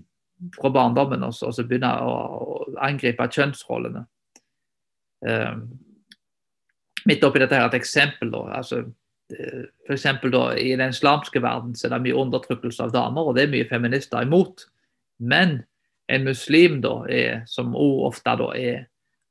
fra 0.56 0.73
barndommen 0.74 1.23
og 1.23 1.36
og 1.47 1.55
så 1.55 1.64
begynne 1.66 1.93
å, 2.02 2.16
å 2.43 2.56
angripe 2.82 3.28
kjønnsrollene. 3.31 4.05
Um, 5.23 5.69
midt 7.06 7.24
oppi 7.24 7.43
dette 7.43 7.59
her 7.59 7.69
et 7.69 7.78
eksempel. 7.78 8.32
da, 8.35 8.48
altså 8.59 8.82
F.eks. 9.32 9.69
for 9.86 9.94
eksempel 9.94 10.35
I 10.60 10.77
den 10.77 10.90
islamske 10.93 11.40
verden 11.40 11.74
så 11.74 11.86
er 11.86 11.94
det 11.94 12.02
mye 12.05 12.20
undertrykkelse 12.20 12.89
av 12.89 12.93
damer, 12.93 13.28
og 13.28 13.36
det 13.36 13.47
er 13.47 13.55
mye 13.55 13.69
feminister 13.69 14.27
imot. 14.27 14.66
Men 15.19 15.62
en 16.12 16.24
muslim, 16.24 16.81
da, 16.82 16.97
er, 17.09 17.44
som 17.47 17.77
også 17.77 18.09
ofte 18.10 18.36
da 18.43 18.48
er 18.59 18.81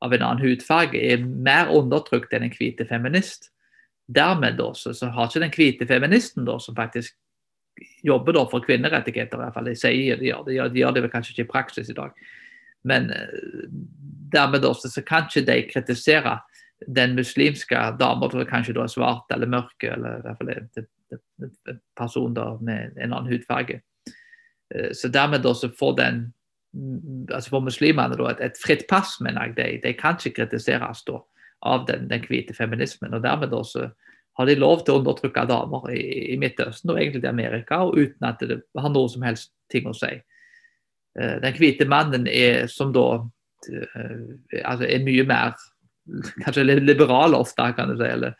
av 0.01 0.13
en 0.13 0.23
annen 0.25 0.41
hudfarge, 0.41 0.97
er 0.97 1.21
mer 1.21 1.69
undertrykt 1.69 2.33
enn 2.33 2.47
en 2.47 2.55
hvite 2.55 2.87
feminist. 2.89 3.51
Dermed 4.11 4.57
da, 4.59 4.71
så, 4.75 4.93
så, 4.97 5.09
har 5.13 5.29
ikke 5.29 5.43
den 5.43 5.55
hvite 5.55 5.87
feministen, 5.87 6.45
da, 6.47 6.57
som 6.59 6.75
faktisk 6.75 7.15
jobber 8.05 8.35
da 8.35 8.45
for 8.51 8.63
kvinnerettigheter, 8.65 9.37
i 9.37 9.43
hvert 9.45 9.55
fall, 9.55 9.69
de 9.69 9.75
sier 9.79 10.19
de 10.19 10.29
gjør, 10.29 10.45
de 10.47 10.57
de 10.73 10.81
gjør 10.81 10.95
det 10.95 11.03
vel 11.05 11.13
kanskje 11.13 11.35
ikke 11.35 11.47
i 11.47 11.51
praksis 11.53 11.89
i 11.89 11.97
dag, 11.97 12.15
men 12.89 13.11
eh, 13.15 13.67
dermed 14.33 14.63
da, 14.65 14.73
så, 14.75 14.89
så 14.91 15.03
kan 15.05 15.29
ikke 15.29 15.45
de 15.47 15.59
kritisere 15.69 16.39
den 16.87 17.15
muslimske 17.15 17.77
dama 17.99 18.29
som 18.31 18.45
kanskje 18.49 18.73
da 18.73 18.85
er 18.85 18.91
svart 18.91 19.33
eller 19.33 19.49
mørk, 19.49 19.85
eller 19.85 20.17
i 20.17 20.25
hvert 20.25 20.41
fall 20.41 20.53
en 20.55 21.81
person 21.97 22.33
da 22.33 22.47
med 22.61 22.97
en 22.97 23.13
annen 23.13 23.31
hudfarge. 23.31 23.81
Eh, 24.75 24.91
så 24.97 25.11
dermed 25.13 25.45
da 25.45 25.53
så 25.55 25.69
får 25.77 25.97
den 25.99 26.23
altså 27.33 27.51
for 27.51 27.63
muslimene 27.65 28.15
da 28.15 28.29
et, 28.31 28.41
et 28.47 28.59
fritt 28.61 28.85
pass, 28.89 29.17
mener 29.19 29.49
jeg. 29.49 29.55
De, 29.57 29.67
de 29.83 29.93
kan 29.99 30.15
ikke 30.15 30.41
kritiseres 30.41 31.03
da 31.07 31.19
av 31.61 31.85
den, 31.87 32.07
den, 32.09 32.23
hvite 32.25 32.55
feminismen. 32.57 33.13
og 33.13 33.23
Dermed 33.23 33.53
også 33.53 33.89
har 34.39 34.47
de 34.47 34.55
lov 34.55 34.85
til 34.85 34.95
å 34.95 35.01
undertrykke 35.01 35.45
damer 35.49 35.89
i, 35.93 36.03
i 36.33 36.37
Midtøsten 36.39 36.93
og 36.93 36.99
egentlig 36.99 37.25
i 37.25 37.31
Amerika, 37.31 37.83
og 37.85 37.99
uten 37.99 38.27
at 38.27 38.41
det 38.41 38.61
har 38.79 38.93
noe 38.93 39.11
som 39.11 39.25
helst 39.27 39.51
ting 39.71 39.89
å 39.89 39.95
si. 39.97 40.13
Eh, 41.19 41.35
den 41.43 41.59
hvite 41.59 41.87
mannen 41.89 42.29
er 42.31 42.65
som 42.71 42.93
da 42.95 43.05
eh, 43.69 44.63
altså 44.63 44.87
er 44.87 45.05
mye 45.05 45.27
mer 45.27 45.53
kanskje 46.45 46.65
litt 46.65 46.87
liberale 46.87 47.37
ofte, 47.37 47.67
kan 47.77 47.91
du 47.91 47.99
si, 47.99 48.07
eller 48.07 48.35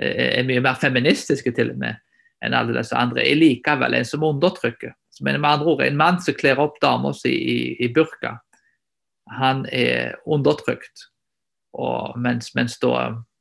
er 0.00 0.46
mye 0.48 0.62
mer 0.64 0.78
feministiske 0.80 1.52
til 1.52 1.74
og 1.74 1.80
med 1.82 1.98
enn 2.44 2.56
alle 2.56 2.76
disse 2.78 2.96
andre, 2.96 3.24
er 3.24 3.38
likevel 3.38 3.98
en 3.98 4.06
som 4.08 4.24
undertrykker. 4.24 4.94
Men 5.20 5.40
med 5.40 5.50
andre 5.50 5.66
ord, 5.66 5.82
En 5.82 5.96
mann 5.96 6.20
som 6.20 6.34
kler 6.34 6.60
opp 6.60 6.80
dama 6.80 7.12
si 7.12 7.32
i, 7.32 7.58
i, 7.84 7.88
burka, 7.92 8.38
han 9.30 9.66
er 9.72 10.16
undertrykt. 10.26 11.09
Og 11.78 12.18
mens, 12.18 12.54
mens 12.54 12.78
da 12.82 12.94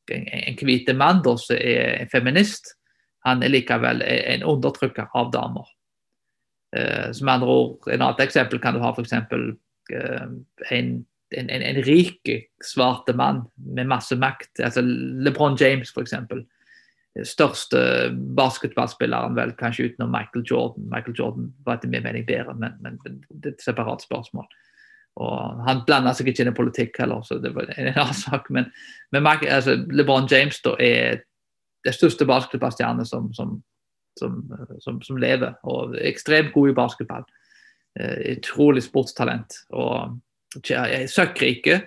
en, 0.10 0.60
hvit 0.62 0.90
mann 0.98 1.24
da, 1.26 1.36
som 1.38 1.58
er 1.58 2.10
feminist, 2.12 2.76
han 3.26 3.44
er 3.44 3.52
likevel 3.52 4.02
en 4.06 4.46
undertrykker 4.48 5.12
av 5.18 5.32
damer. 5.34 5.68
Eh, 6.76 7.12
som 7.14 7.30
andre 7.30 7.50
ord, 7.50 7.88
En 7.90 8.02
annet 8.02 8.22
eksempel 8.24 8.62
kan 8.62 8.74
du 8.78 8.84
ha 8.84 8.94
f.eks. 8.94 9.14
Eh, 9.94 10.28
en 10.70 10.92
en, 11.38 11.50
en, 11.50 11.82
rik 11.86 12.30
svarte 12.66 13.14
mann 13.14 13.44
med 13.76 13.88
masse 13.88 14.16
makt. 14.16 14.60
altså 14.64 14.82
LeBron 14.82 15.58
James, 15.60 15.92
f.eks. 15.94 16.16
Største 17.26 17.82
basketballspilleren, 18.38 19.36
vel 19.36 19.54
kanskje 19.60 19.90
utenom 19.90 20.12
Michael 20.14 20.46
Jordan. 20.46 20.88
Michael 20.90 21.18
Jordan 21.18 21.52
var 21.66 21.78
etter 21.78 21.92
min 21.92 22.06
mening 22.06 22.26
bedre, 22.28 22.54
men, 22.56 22.78
men, 22.82 23.00
det 23.30 23.54
er 23.54 23.58
et 23.58 23.66
separat 23.66 24.06
spørsmål. 24.06 24.48
Og 25.20 25.64
Han 25.66 25.82
blanda 25.88 26.14
seg 26.16 26.30
ikke 26.32 26.46
inn 26.46 26.52
i 26.54 26.56
politikk 26.56 27.02
heller, 27.02 27.24
så 27.26 27.40
det 27.42 27.52
var 27.56 27.72
en 27.74 27.92
annen 27.94 28.22
sak. 28.28 28.48
Men, 28.54 28.70
men 29.12 29.28
altså, 29.28 29.76
LeBron 29.92 30.30
James 30.32 30.62
da 30.66 30.76
er 30.80 31.24
den 31.88 31.96
største 31.96 32.28
basketballstjernen 32.28 33.08
som, 33.08 33.34
som, 33.34 33.60
som, 34.20 35.02
som, 35.02 35.20
lever, 35.20 35.56
og 35.64 35.96
ekstremt 36.04 36.54
god 36.54 36.72
i 36.72 36.78
basketball. 36.78 37.28
Uh, 38.00 38.36
utrolig 38.38 38.84
sportstalent. 38.86 39.64
og 39.70 40.20
søkkrike. 41.08 41.82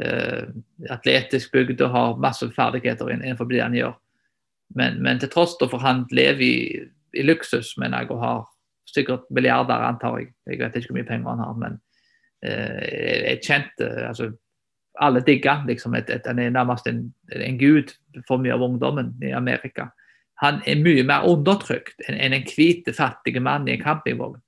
eh, 0.00 0.48
atletisk 0.88 1.52
bygd 1.52 1.82
og 1.84 1.90
har 1.90 2.20
masse 2.20 2.46
ferdigheter 2.56 3.10
innenfor 3.12 3.44
det 3.44 3.60
han 3.60 3.74
gjør. 3.76 3.92
Men, 4.74 5.02
men 5.02 5.18
til 5.20 5.28
tross 5.28 5.56
for 5.60 5.78
han 5.82 6.06
lever 6.10 6.40
i, 6.40 6.80
i 7.12 7.22
luksus, 7.22 7.76
mener 7.76 8.00
jeg, 8.00 8.10
og 8.10 8.22
har 8.22 8.44
sikkert 8.88 9.26
milliarder, 9.30 9.74
antar 9.74 10.18
jeg. 10.18 10.32
Jeg 10.46 10.58
vet 10.58 10.76
ikke 10.76 10.92
hvor 10.92 10.98
mye 11.00 11.08
penger 11.08 11.30
han 11.34 11.44
har, 11.44 11.56
men 11.58 11.80
eh, 12.46 13.38
kjent 13.44 13.80
altså, 13.80 14.30
Alle 15.00 15.22
digger 15.24 15.64
liksom, 15.66 15.94
et, 15.94 16.10
Han 16.26 16.38
er 16.38 16.50
nærmest 16.50 16.86
en, 16.86 17.14
en, 17.32 17.58
gud 17.58 17.94
for 18.28 18.42
mye 18.42 18.52
av 18.52 18.62
ungdommen 18.62 19.14
i 19.22 19.30
Amerika. 19.32 19.90
Han 20.42 20.60
er 20.66 20.80
mye 20.82 21.04
mer 21.06 21.24
undertrykt 21.28 22.02
enn 22.08 22.18
en, 22.18 22.34
en 22.34 22.48
hvit, 22.48 22.88
fattig 22.96 23.40
mann 23.40 23.68
i 23.68 23.76
en 23.76 23.82
campingvogn. 23.82 24.40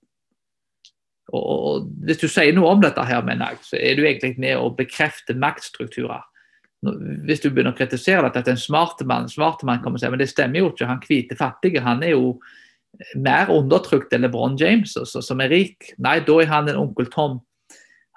Og, 1.32 1.44
og, 1.47 1.89
Hvis 2.05 2.20
du 2.20 2.28
sier 2.28 2.52
noe 2.56 2.73
om 2.74 2.82
dette, 2.82 3.05
her, 3.09 3.23
mener 3.24 3.52
jeg, 3.52 3.64
så 3.69 3.81
er 3.81 3.97
du 3.97 4.05
egentlig 4.05 4.35
med 4.40 4.59
å 4.59 4.73
bekrefte 4.77 5.36
maktstrukturer. 5.39 6.24
Hvis 6.82 7.44
du 7.44 7.52
begynner 7.52 7.73
å 7.73 7.78
kritisere 7.78 8.27
dette, 8.27 8.43
at 8.43 8.51
en 8.51 8.59
smart 8.59 9.01
mann, 9.06 9.31
smart 9.31 9.62
mann 9.64 9.81
kommer 9.85 10.01
og 10.01 10.02
sier 10.02 10.12
men 10.12 10.20
det 10.20 10.32
stemmer 10.32 10.64
jo 10.64 10.73
ikke, 10.73 10.89
han 10.90 11.05
hvite 11.05 11.39
fattige 11.39 11.85
han 11.85 12.02
er 12.02 12.16
jo 12.16 12.35
mer 13.16 13.52
undertrykt 13.52 14.12
enn 14.12 14.27
LeBron 14.27 14.59
James, 14.60 14.97
som 15.12 15.40
er 15.40 15.52
rik. 15.52 15.93
Nei, 16.02 16.19
da 16.27 16.40
er 16.43 16.51
han 16.51 16.69
en 16.69 16.81
onkel 16.82 17.09
Tom. 17.12 17.39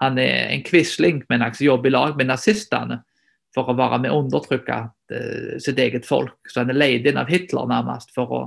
Han 0.04 0.20
er 0.20 0.52
en 0.52 0.64
quisling, 0.68 1.24
men 1.30 1.44
han 1.46 1.56
jobber 1.60 1.90
i 1.90 1.96
lag 1.96 2.18
med 2.20 2.28
nazistene 2.32 3.00
for 3.56 3.72
å 3.72 3.78
være 3.78 4.02
med 4.04 4.12
å 4.12 4.20
undertrykke 4.26 4.80
uh, 4.92 5.54
sitt 5.64 5.80
eget 5.80 6.08
folk. 6.08 6.36
Så 6.52 6.64
han 6.64 6.74
er 6.74 6.80
leid 6.80 7.08
inn 7.08 7.20
av 7.22 7.32
Hitler 7.32 7.70
nærmest 7.72 8.12
for 8.16 8.34
å 8.36 8.42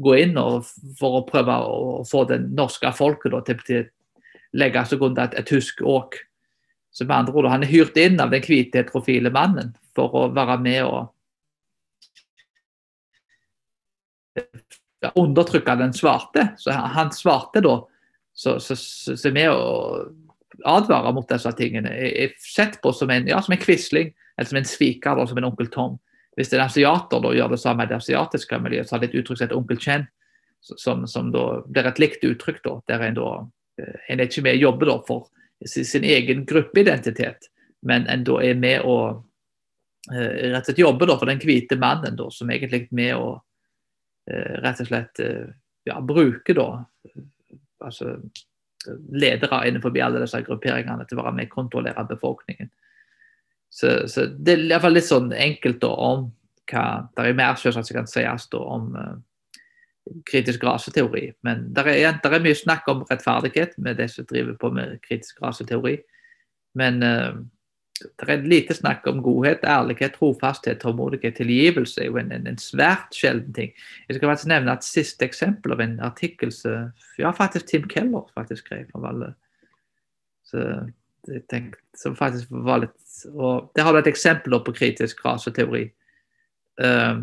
gå 0.00 0.14
inn 0.24 0.38
og 0.40 0.64
for 0.98 1.20
å 1.20 1.26
prøve 1.28 1.58
å 1.68 2.04
få 2.08 2.24
det 2.30 2.40
norske 2.48 2.90
folket 2.96 3.34
da, 3.34 3.42
til, 3.46 3.60
til 3.66 3.84
legge 4.58 4.84
seg 4.88 5.02
under 5.04 5.28
et, 5.28 5.36
et 5.38 5.50
tysk 5.50 5.82
åk. 5.84 6.16
Så 6.94 7.06
med 7.06 7.16
andre 7.16 7.34
ord, 7.36 7.50
Han 7.50 7.66
er 7.66 7.72
hyrt 7.72 7.96
inn 7.98 8.20
av 8.22 8.30
den 8.30 8.42
hvite 8.42 8.80
heterofile 8.80 9.30
mannen 9.34 9.74
for 9.94 10.14
å 10.14 10.28
være 10.34 10.58
med 10.62 10.84
og 10.86 11.10
undertrykke 15.14 15.76
den 15.78 15.94
svarte. 15.94 16.48
Så 16.58 16.72
han 16.72 17.12
svarte 17.14 17.62
da, 17.64 17.76
så, 18.34 18.58
så, 18.62 18.76
så, 18.78 19.16
så 19.18 19.32
med 19.34 19.50
å 19.50 20.06
advare 20.68 21.12
mot 21.14 21.28
disse 21.28 21.50
tingene 21.58 21.92
er 21.92 22.34
sett 22.40 22.80
på 22.82 22.92
som 22.96 23.10
en, 23.12 23.28
ja, 23.28 23.40
som 23.42 23.54
en 23.56 23.62
quisling, 23.62 24.12
eller 24.36 24.50
som 24.50 24.58
en 24.60 24.68
sviker, 24.68 25.24
som 25.26 25.38
en 25.40 25.48
onkel 25.50 25.70
Tom. 25.72 25.98
Hvis 26.34 26.50
det 26.50 26.58
en 26.58 26.66
asiater 26.66 27.22
da 27.22 27.32
gjør 27.36 27.52
det 27.52 27.60
samme 27.62 27.86
i 27.86 27.90
det 27.90 28.00
asiatiske 28.00 28.58
miljøet, 28.62 28.88
så 28.88 28.96
har 28.96 29.04
det 29.04 29.12
et 29.12 29.20
uttrykk 29.20 29.38
som 29.38 29.46
heter 29.46 29.60
onkel 29.60 29.80
Chen, 29.82 30.06
som, 30.64 31.04
som 31.06 31.28
da 31.34 31.44
blir 31.68 31.86
et 31.86 32.00
likt 32.02 32.24
uttrykk, 32.26 32.62
da, 32.64 32.78
der 32.90 33.04
en 33.06 33.20
da 33.20 33.28
Eh, 33.78 33.94
en 34.08 34.20
er 34.20 34.28
ikke 34.28 34.44
med 34.44 34.58
å 34.58 34.64
jobbe 34.68 34.98
for 35.08 35.30
sin 35.66 36.04
egen 36.06 36.44
gruppeidentitet, 36.46 37.48
men 37.86 38.06
en 38.10 38.24
da 38.26 38.40
er 38.44 38.58
med 38.58 38.84
å 38.86 38.96
eh, 40.12 40.50
rett 40.52 40.62
og 40.62 40.68
slett 40.68 40.82
jobbe 40.82 41.08
for 41.10 41.30
den 41.30 41.42
hvite 41.42 41.78
mannen, 41.80 42.16
da, 42.18 42.28
som 42.30 42.50
egentlig 42.50 42.84
er 42.84 42.94
med 42.94 43.14
å 43.18 43.28
eh, 44.30 44.56
rett 44.64 44.82
og 44.84 44.90
slett 44.90 45.22
ja, 45.84 46.00
bruke 46.00 46.56
da, 46.56 46.68
altså, 47.84 48.18
ledere 49.12 49.60
innenfor 49.68 49.94
alle 50.02 50.22
disse 50.22 50.40
grupperingene 50.46 51.06
til 51.08 51.18
å 51.18 51.24
være 51.24 51.36
med 51.38 51.50
og 51.50 51.56
kontrollere 51.58 52.06
befolkningen. 52.08 52.70
Så, 53.74 54.08
så 54.08 54.26
Det 54.26 54.52
er 54.52 54.64
i 54.64 54.68
hvert 54.70 54.84
fall 54.84 54.94
litt 54.94 55.08
sånn 55.08 55.32
enkelt 55.32 55.80
da, 55.82 55.90
om 55.90 56.28
hva 56.70 56.84
Det 57.12 57.24
er 57.28 57.36
mer 57.36 57.58
selvsagt 57.60 57.90
som 57.90 57.96
kan 57.98 58.06
sies 58.08 58.46
da, 58.52 58.58
om 58.58 58.94
kritisk 60.28 60.64
raseteori. 60.64 61.30
Men 61.44 61.66
det 61.74 61.84
er, 61.88 62.18
er, 62.20 62.44
mye 62.44 62.56
snakk 62.56 62.88
om 62.92 63.04
rettferdighet 63.08 63.76
med 63.80 63.98
det 64.00 64.10
som 64.12 64.26
driver 64.28 64.56
på 64.60 64.70
med 64.72 64.98
kritisk 65.04 65.40
raseteori. 65.44 65.98
Men 66.78 67.02
uh, 67.02 67.36
det 68.02 68.28
er 68.28 68.42
lite 68.42 68.74
snakk 68.74 69.06
om 69.06 69.22
godhet, 69.22 69.62
ærlighet, 69.64 70.16
trofasthet, 70.18 70.80
tålmodighet, 70.80 71.36
tilgivelse. 71.36 72.00
er 72.00 72.06
jo 72.06 72.16
en, 72.16 72.32
en, 72.32 72.58
svært 72.58 73.14
sjelden 73.14 73.52
ting. 73.54 73.70
Jeg 74.08 74.16
skal 74.16 74.28
faktisk 74.28 74.50
nevne 74.50 74.72
et 74.72 74.84
siste 74.86 75.24
eksempel 75.24 75.72
av 75.72 75.80
en 75.80 76.00
artikkel 76.00 76.52
som 76.52 76.90
ja, 77.18 77.30
faktisk 77.30 77.66
Tim 77.66 77.86
Keller 77.88 78.26
faktisk 78.34 78.66
skrev. 78.66 78.88
av 78.94 79.04
alle. 79.04 79.34
Så 80.44 80.64
jeg 81.30 81.44
tenkte, 81.48 81.80
som 81.96 82.16
faktisk 82.16 82.50
var 82.50 82.82
litt, 82.82 82.98
og 83.30 83.70
Der 83.76 83.82
har 83.82 83.92
du 83.92 83.98
et 83.98 84.10
eksempel 84.10 84.58
på 84.64 84.74
kritisk 84.74 85.24
raseteori. 85.24 85.86
Uh, 86.82 87.22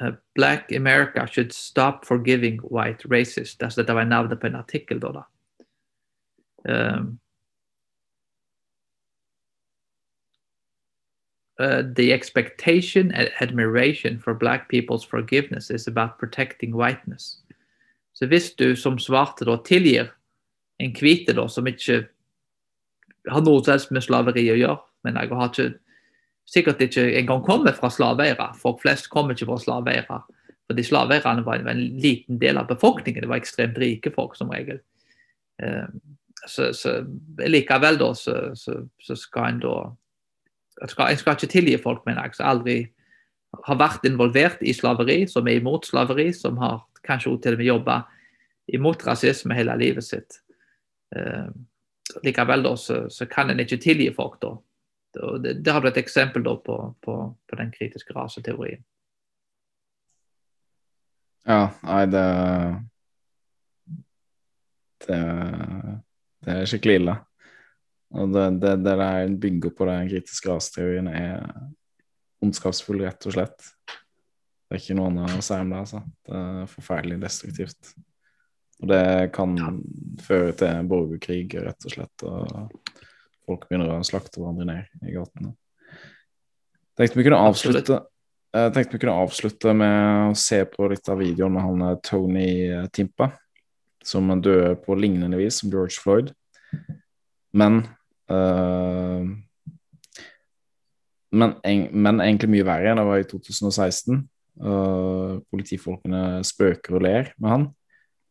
uh, 0.00 0.12
Black 0.34 0.70
America 0.72 1.26
should 1.26 1.52
stop 1.52 2.04
forgiving 2.04 2.60
white 2.60 3.08
racists. 3.08 3.62
Altså, 3.62 3.80
dette 3.80 3.94
var 3.94 4.04
navnet 4.04 4.40
på 4.40 4.46
en 4.46 4.54
artikkel. 4.54 5.00
da. 5.00 5.12
da. 5.12 5.24
Um, 6.68 7.18
uh, 11.60 11.82
the 11.96 12.12
expectation 12.12 13.12
and 13.12 13.30
admiration 13.40 14.18
for 14.18 14.34
black 14.34 14.68
people's 14.68 15.04
forgiveness 15.04 15.70
is 15.70 15.86
about 15.86 16.18
protecting 16.18 16.74
whiteness. 16.76 17.38
Så 18.12 18.26
hvis 18.26 18.50
du 18.52 18.76
som 18.76 18.98
svarte 18.98 19.44
da 19.44 19.56
tilgir 19.64 20.10
en 20.80 20.92
hvite 20.92 21.32
da, 21.36 21.46
som 21.48 21.66
ikke 21.66 22.06
har 23.28 23.44
noe 23.44 23.62
som 23.64 23.74
helst 23.74 23.92
med 23.92 24.04
slaveri 24.04 24.48
å 24.52 24.58
gjøre, 24.58 24.80
men 25.04 25.16
jeg 25.16 25.32
har 25.36 25.48
ikke 25.52 25.70
sikkert 26.50 26.82
ikke 26.82 27.06
engang 27.20 27.42
kommet 27.46 27.78
fra 27.78 27.90
slaveeiere. 27.92 28.50
Folk 28.58 28.80
flest 28.82 29.10
kommer 29.12 29.36
ikke 29.36 29.48
fra 29.52 29.58
slaveeiere. 29.62 30.20
Fordi 30.70 30.84
slaveeierne 30.86 31.44
var 31.46 31.62
en 31.66 31.82
liten 32.02 32.38
del 32.42 32.58
av 32.58 32.68
befolkningen. 32.70 33.22
Det 33.22 33.30
var 33.30 33.42
ekstremt 33.42 33.78
rike 33.78 34.12
folk 34.14 34.36
som 34.38 34.50
regel. 34.54 34.80
Ehm, 35.62 36.00
så, 36.46 36.70
så 36.72 37.00
likevel 37.46 37.98
da, 38.00 38.12
så, 38.16 38.36
så, 38.54 38.76
så, 39.02 39.16
skal 39.18 39.54
en 39.54 39.62
da 39.64 39.74
skal, 40.88 41.10
En 41.10 41.16
skal 41.16 41.36
ikke 41.36 41.52
tilgi 41.52 41.76
folk, 41.82 42.06
mener 42.06 42.24
jeg, 42.24 42.34
som 42.34 42.46
aldri 42.46 42.76
har 43.66 43.78
vært 43.80 44.06
involvert 44.06 44.62
i 44.62 44.72
slaveri, 44.74 45.26
som 45.28 45.48
er 45.48 45.58
imot 45.58 45.86
slaveri, 45.86 46.30
som 46.32 46.58
har 46.62 46.84
kanskje 47.06 47.36
til 47.42 47.56
og 47.56 47.60
med 47.60 47.66
jobba 47.66 47.96
imot 48.72 49.06
rasisme 49.06 49.54
hele 49.54 49.76
livet 49.80 50.06
sitt. 50.06 50.40
Eh, 51.16 51.48
likevel 52.24 52.62
da, 52.62 52.76
så, 52.76 53.02
så, 53.10 53.26
kan 53.26 53.50
en 53.50 53.60
ikke 53.60 53.80
tilgi 53.82 54.10
folk, 54.14 54.38
da. 54.42 54.54
Det, 55.42 55.56
det 55.64 55.72
har 55.74 55.82
du 55.82 55.88
et 55.88 55.98
eksempel 55.98 56.44
på, 56.44 56.76
på, 57.02 57.14
på, 57.34 57.56
den 57.58 57.72
kritiske 57.74 58.14
raseteorien. 58.14 58.84
Ja, 61.48 61.72
nei, 61.82 62.04
det 62.06 62.26
Det, 65.00 65.18
det 66.44 66.54
er 66.54 66.66
skikkelig 66.68 66.94
ille. 67.00 67.14
Og 68.10 68.32
det, 68.34 68.46
det, 68.62 68.74
det 68.82 68.96
der 68.98 69.34
bygger 69.40 69.74
på 69.76 69.86
den 69.86 70.08
kritiske 70.10 70.50
raseteorien, 70.50 71.08
er 71.08 71.44
ondskapsfull, 72.42 73.04
rett 73.04 73.26
og 73.28 73.36
slett. 73.36 73.70
Det 73.86 74.76
er 74.76 74.82
ikke 74.82 74.96
noe 74.98 75.10
annet 75.10 75.38
å 75.38 75.44
si 75.44 75.58
om 75.58 75.72
det. 75.72 75.82
altså. 75.84 76.02
Det 76.26 76.40
er 76.40 76.70
forferdelig 76.74 77.18
destruktivt. 77.22 77.92
Og 78.80 78.90
det 78.90 79.04
kan 79.36 79.56
ja. 79.60 79.70
føre 80.24 80.54
til 80.58 80.90
borgerkrig, 80.90 81.44
rett 81.60 81.86
og 81.86 81.94
slett. 81.94 82.24
og 82.26 83.00
folk 83.50 83.66
begynner 83.68 83.96
å 83.96 84.06
slakte 84.06 84.40
hverandre 84.40 84.68
ned 84.68 85.10
i 85.10 85.14
gatene. 85.14 85.52
Tenkte 86.98 87.18
vi 87.18 87.26
kunne 87.26 87.42
avslutte 87.50 88.04
jeg 88.50 88.72
tenkte 88.74 88.96
vi 88.96 89.00
kunne 89.04 89.20
avslutte 89.22 89.72
med 89.78 90.32
å 90.32 90.38
se 90.38 90.64
på 90.66 90.88
litt 90.90 91.06
av 91.10 91.20
videoen 91.22 91.54
med 91.54 91.62
han 91.62 91.84
eh, 91.86 91.98
Tony 92.02 92.48
eh, 92.66 92.88
Timpa, 92.90 93.28
som 94.02 94.26
døde 94.42 94.72
på 94.82 94.96
lignende 94.98 95.38
vis 95.38 95.60
som 95.60 95.70
George 95.70 95.94
Floyd. 96.02 96.32
Men 97.54 97.84
men, 101.30 101.54
men, 101.62 102.20
egentlig 102.22 102.50
mye 102.52 102.66
verre. 102.66 102.94
Det 102.98 103.06
var 103.06 103.22
i 103.22 103.26
2016. 103.30 104.22
Uh, 104.60 105.40
politifolkene 105.48 106.42
spøker 106.44 106.98
og 106.98 107.04
ler 107.06 107.30
med 107.40 107.50
han. 107.54 107.66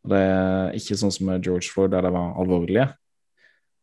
Og 0.04 0.12
det 0.12 0.20
er 0.20 0.76
ikke 0.78 0.96
sånn 0.96 1.12
som 1.12 1.28
med 1.28 1.44
George 1.44 1.68
Floyd, 1.72 1.92
der 1.92 2.06
det 2.06 2.12
var 2.14 2.36
alvorlige. 2.40 2.86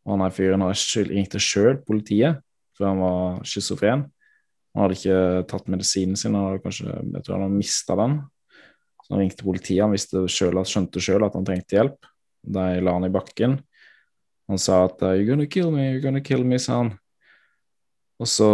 Og 0.07 0.15
han 0.15 0.23
her 0.23 0.33
fyren 0.33 0.63
ringte 1.09 1.41
sjøl 1.43 1.81
politiet, 1.85 2.39
for 2.77 2.87
han 2.89 3.01
var 3.03 3.41
schizofren. 3.45 4.05
Han 4.73 4.85
hadde 4.85 4.97
ikke 4.97 5.45
tatt 5.51 5.69
medisinen 5.73 6.17
sin, 6.19 6.37
og 6.37 6.61
kanskje, 6.63 6.87
jeg 6.87 7.25
tror 7.25 7.35
han 7.35 7.47
hadde 7.47 7.59
mista 7.59 7.97
den. 7.99 8.19
Så 9.03 9.13
han 9.13 9.23
ringte 9.23 9.47
politiet, 9.47 9.83
han 9.83 10.29
selv, 10.31 10.63
skjønte 10.69 11.03
sjøl 11.03 11.25
at 11.27 11.35
han 11.37 11.47
trengte 11.47 11.77
hjelp. 11.77 12.09
De 12.47 12.67
la 12.83 12.93
han 12.95 13.07
i 13.07 13.13
bakken. 13.13 13.57
Han 14.47 14.57
sa 14.57 14.85
at 14.85 15.01
'you're 15.01 15.27
gonna 15.27 15.45
kill 15.45 15.71
me, 15.71 15.91
you're 15.91 16.01
gonna 16.01 16.21
kill 16.21 16.43
me', 16.43 16.59
sa 16.59 16.77
han. 16.83 16.97
Og 18.19 18.27
så, 18.27 18.49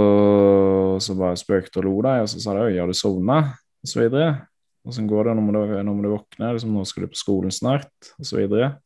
så 0.99 1.15
bare 1.15 1.37
spøkte 1.37 1.79
og 1.79 1.85
lo 1.85 2.01
da, 2.01 2.21
og 2.21 2.29
så 2.29 2.39
sa 2.39 2.53
de 2.53 2.79
'har 2.79 2.87
du 2.87 2.93
sovna', 2.93 3.53
og 3.83 3.87
så 3.87 3.99
videre. 4.01 4.47
Åssen 4.85 5.07
går 5.07 5.29
det, 5.29 5.35
nå 5.35 5.41
må 5.41 5.51
du, 5.53 5.83
nå 5.83 5.93
våkne, 6.11 6.51
liksom, 6.51 6.73
nå 6.73 6.83
skal 6.85 7.05
du 7.05 7.13
på 7.13 7.19
skolen 7.19 7.51
snart, 7.51 7.93
og 8.19 8.25
så 8.25 8.37
videre. 8.41 8.79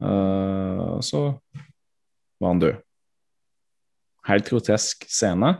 Uh, 0.00 0.96
så 1.04 1.36
var 2.40 2.54
han 2.54 2.62
død. 2.62 2.78
Helt 4.30 4.48
grotesk 4.48 5.04
scene. 5.08 5.58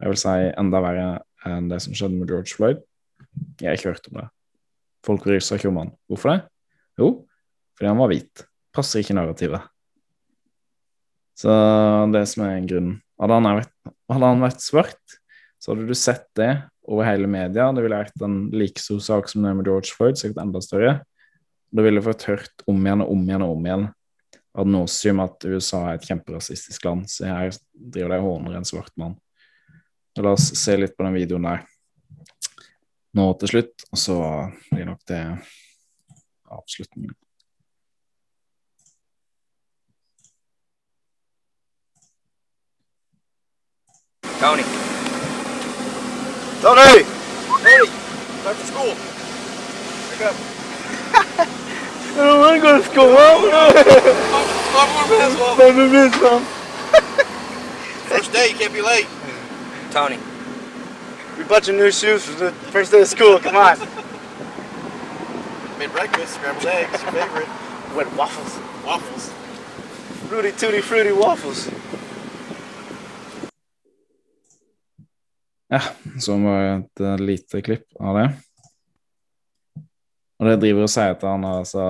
Jeg 0.00 0.08
vil 0.08 0.20
si 0.20 0.38
enda 0.58 0.80
verre 0.80 1.08
enn 1.44 1.68
det 1.68 1.82
som 1.84 1.92
skjedde 1.92 2.16
med 2.16 2.30
George 2.32 2.56
Floyd. 2.56 2.80
Jeg 3.60 3.68
har 3.68 3.76
ikke 3.76 3.92
hørt 3.92 4.08
om 4.08 4.22
det. 4.22 4.28
Folk 5.04 5.26
bryr 5.26 5.42
seg 5.42 5.60
ikke 5.60 5.68
om 5.68 5.82
han. 5.82 5.92
Hvorfor 6.08 6.32
det? 6.32 6.40
Jo, 7.00 7.10
fordi 7.76 7.90
han 7.90 8.00
var 8.00 8.12
hvit. 8.12 8.46
Passer 8.72 9.02
ikke 9.02 9.16
narrativet. 9.18 9.71
Så 11.42 11.52
det 12.14 12.22
som 12.30 12.44
er 12.46 12.60
grunnen 12.68 13.00
Hadde 13.22 13.38
han 13.38 13.46
vært, 13.58 13.72
hadde 14.10 14.28
han 14.32 14.42
vært 14.42 14.62
svart, 14.64 15.14
så 15.62 15.70
hadde 15.70 15.84
du 15.86 15.94
sett 15.94 16.24
det 16.34 16.50
over 16.90 17.06
hele 17.06 17.28
media. 17.30 17.68
Det 17.70 17.84
ville 17.84 18.00
vært 18.00 18.24
en 18.26 18.48
like 18.50 18.82
stor 18.82 18.98
sak 19.04 19.28
som 19.30 19.44
det 19.46 19.52
med 19.54 19.68
George 19.68 19.94
Floyd, 19.94 20.18
sikkert 20.18 20.40
enda 20.42 20.62
større. 20.64 20.94
Det 21.70 21.84
ville 21.86 22.02
fått 22.02 22.26
hørt 22.26 22.64
om 22.66 22.80
igjen 22.82 23.04
og 23.04 23.12
om 23.14 23.22
igjen 23.28 23.44
og 23.46 23.54
om 23.54 23.68
igjen 23.68 23.86
ad 24.58 24.68
nauseum 24.68 25.22
at 25.24 25.46
USA 25.48 25.84
er 25.86 26.00
et 26.00 26.08
kjemperasistisk 26.08 26.84
land. 26.84 27.06
Så 27.08 27.30
her 27.30 27.54
driver 27.72 28.16
de 28.16 28.18
og 28.20 28.26
håner 28.26 28.58
en 28.58 28.68
svart 28.68 28.92
mann. 29.00 29.14
Så 30.12 30.24
la 30.26 30.34
oss 30.36 30.50
se 30.58 30.76
litt 30.76 30.96
på 30.96 31.06
den 31.06 31.16
videoen 31.16 31.48
der 31.48 31.62
nå 33.16 33.26
til 33.40 33.54
slutt, 33.54 33.86
og 33.92 34.00
så 34.00 34.18
blir 34.72 34.88
nok 34.88 35.02
det 35.08 35.22
avslutningen. 36.52 37.16
Tony. 44.42 44.64
Tony! 46.60 47.04
Tony! 47.46 47.86
Time 48.42 48.56
for 48.56 48.66
school. 48.66 48.90
Wake 50.10 50.22
up. 50.26 50.34
I 52.10 52.16
don't 52.16 52.40
want 52.40 52.56
to 52.56 52.60
go 52.60 52.76
to 52.76 52.82
school. 52.82 53.06
Mom, 54.74 54.90
First 58.08 58.32
day, 58.32 58.48
you 58.48 58.56
can't 58.56 58.72
be 58.72 58.82
late. 58.82 59.06
Tony. 59.92 60.18
We 61.38 61.44
bought 61.44 61.68
you 61.68 61.74
new 61.74 61.92
shoes 61.92 62.24
for 62.24 62.36
the 62.46 62.50
first 62.50 62.90
day 62.90 63.02
of 63.02 63.06
school. 63.06 63.38
Come 63.38 63.54
on. 63.54 63.78
Made 65.78 65.92
breakfast, 65.92 66.34
scrambled 66.34 66.66
eggs, 66.66 67.00
your 67.00 67.12
favorite. 67.12 67.46
With 67.94 68.12
waffles. 68.16 68.58
Waffles. 68.84 69.32
Fruity, 70.28 70.50
tutti, 70.50 70.80
fruity 70.80 71.12
waffles. 71.12 71.70
Ja, 75.72 75.80
så 76.20 76.36
var 76.36 76.64
det 76.92 77.12
et 77.14 77.20
lite 77.24 77.62
klipp 77.64 77.86
av 77.96 78.18
det. 78.18 78.26
Og 80.42 80.48
det 80.50 80.58
driver 80.60 80.84
og 80.84 80.90
sier 80.90 81.14
til 81.16 81.30
han 81.30 81.46
altså, 81.48 81.84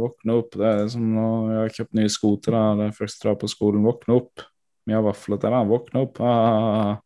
våkne 0.00 0.34
opp, 0.40 0.56
det 0.56 0.66
er 0.66 0.86
som 0.90 1.04
når 1.14 1.52
jeg 1.52 1.60
har 1.60 1.74
kjøpt 1.76 1.98
nye 1.98 2.10
sko 2.10 2.30
til 2.40 2.56
deg, 2.56 2.80
det 2.80 2.88
er 2.88 2.96
første 2.96 3.28
dag 3.28 3.36
på 3.38 3.50
skolen, 3.52 3.84
våkne 3.86 4.16
opp. 4.16 4.42
Vi 4.88 4.96
har 4.96 5.04
vafler 5.04 5.38
til 5.38 5.54
deg, 5.54 5.70
våkne 5.70 6.02
opp. 6.06 6.20
Ah. 6.24 6.96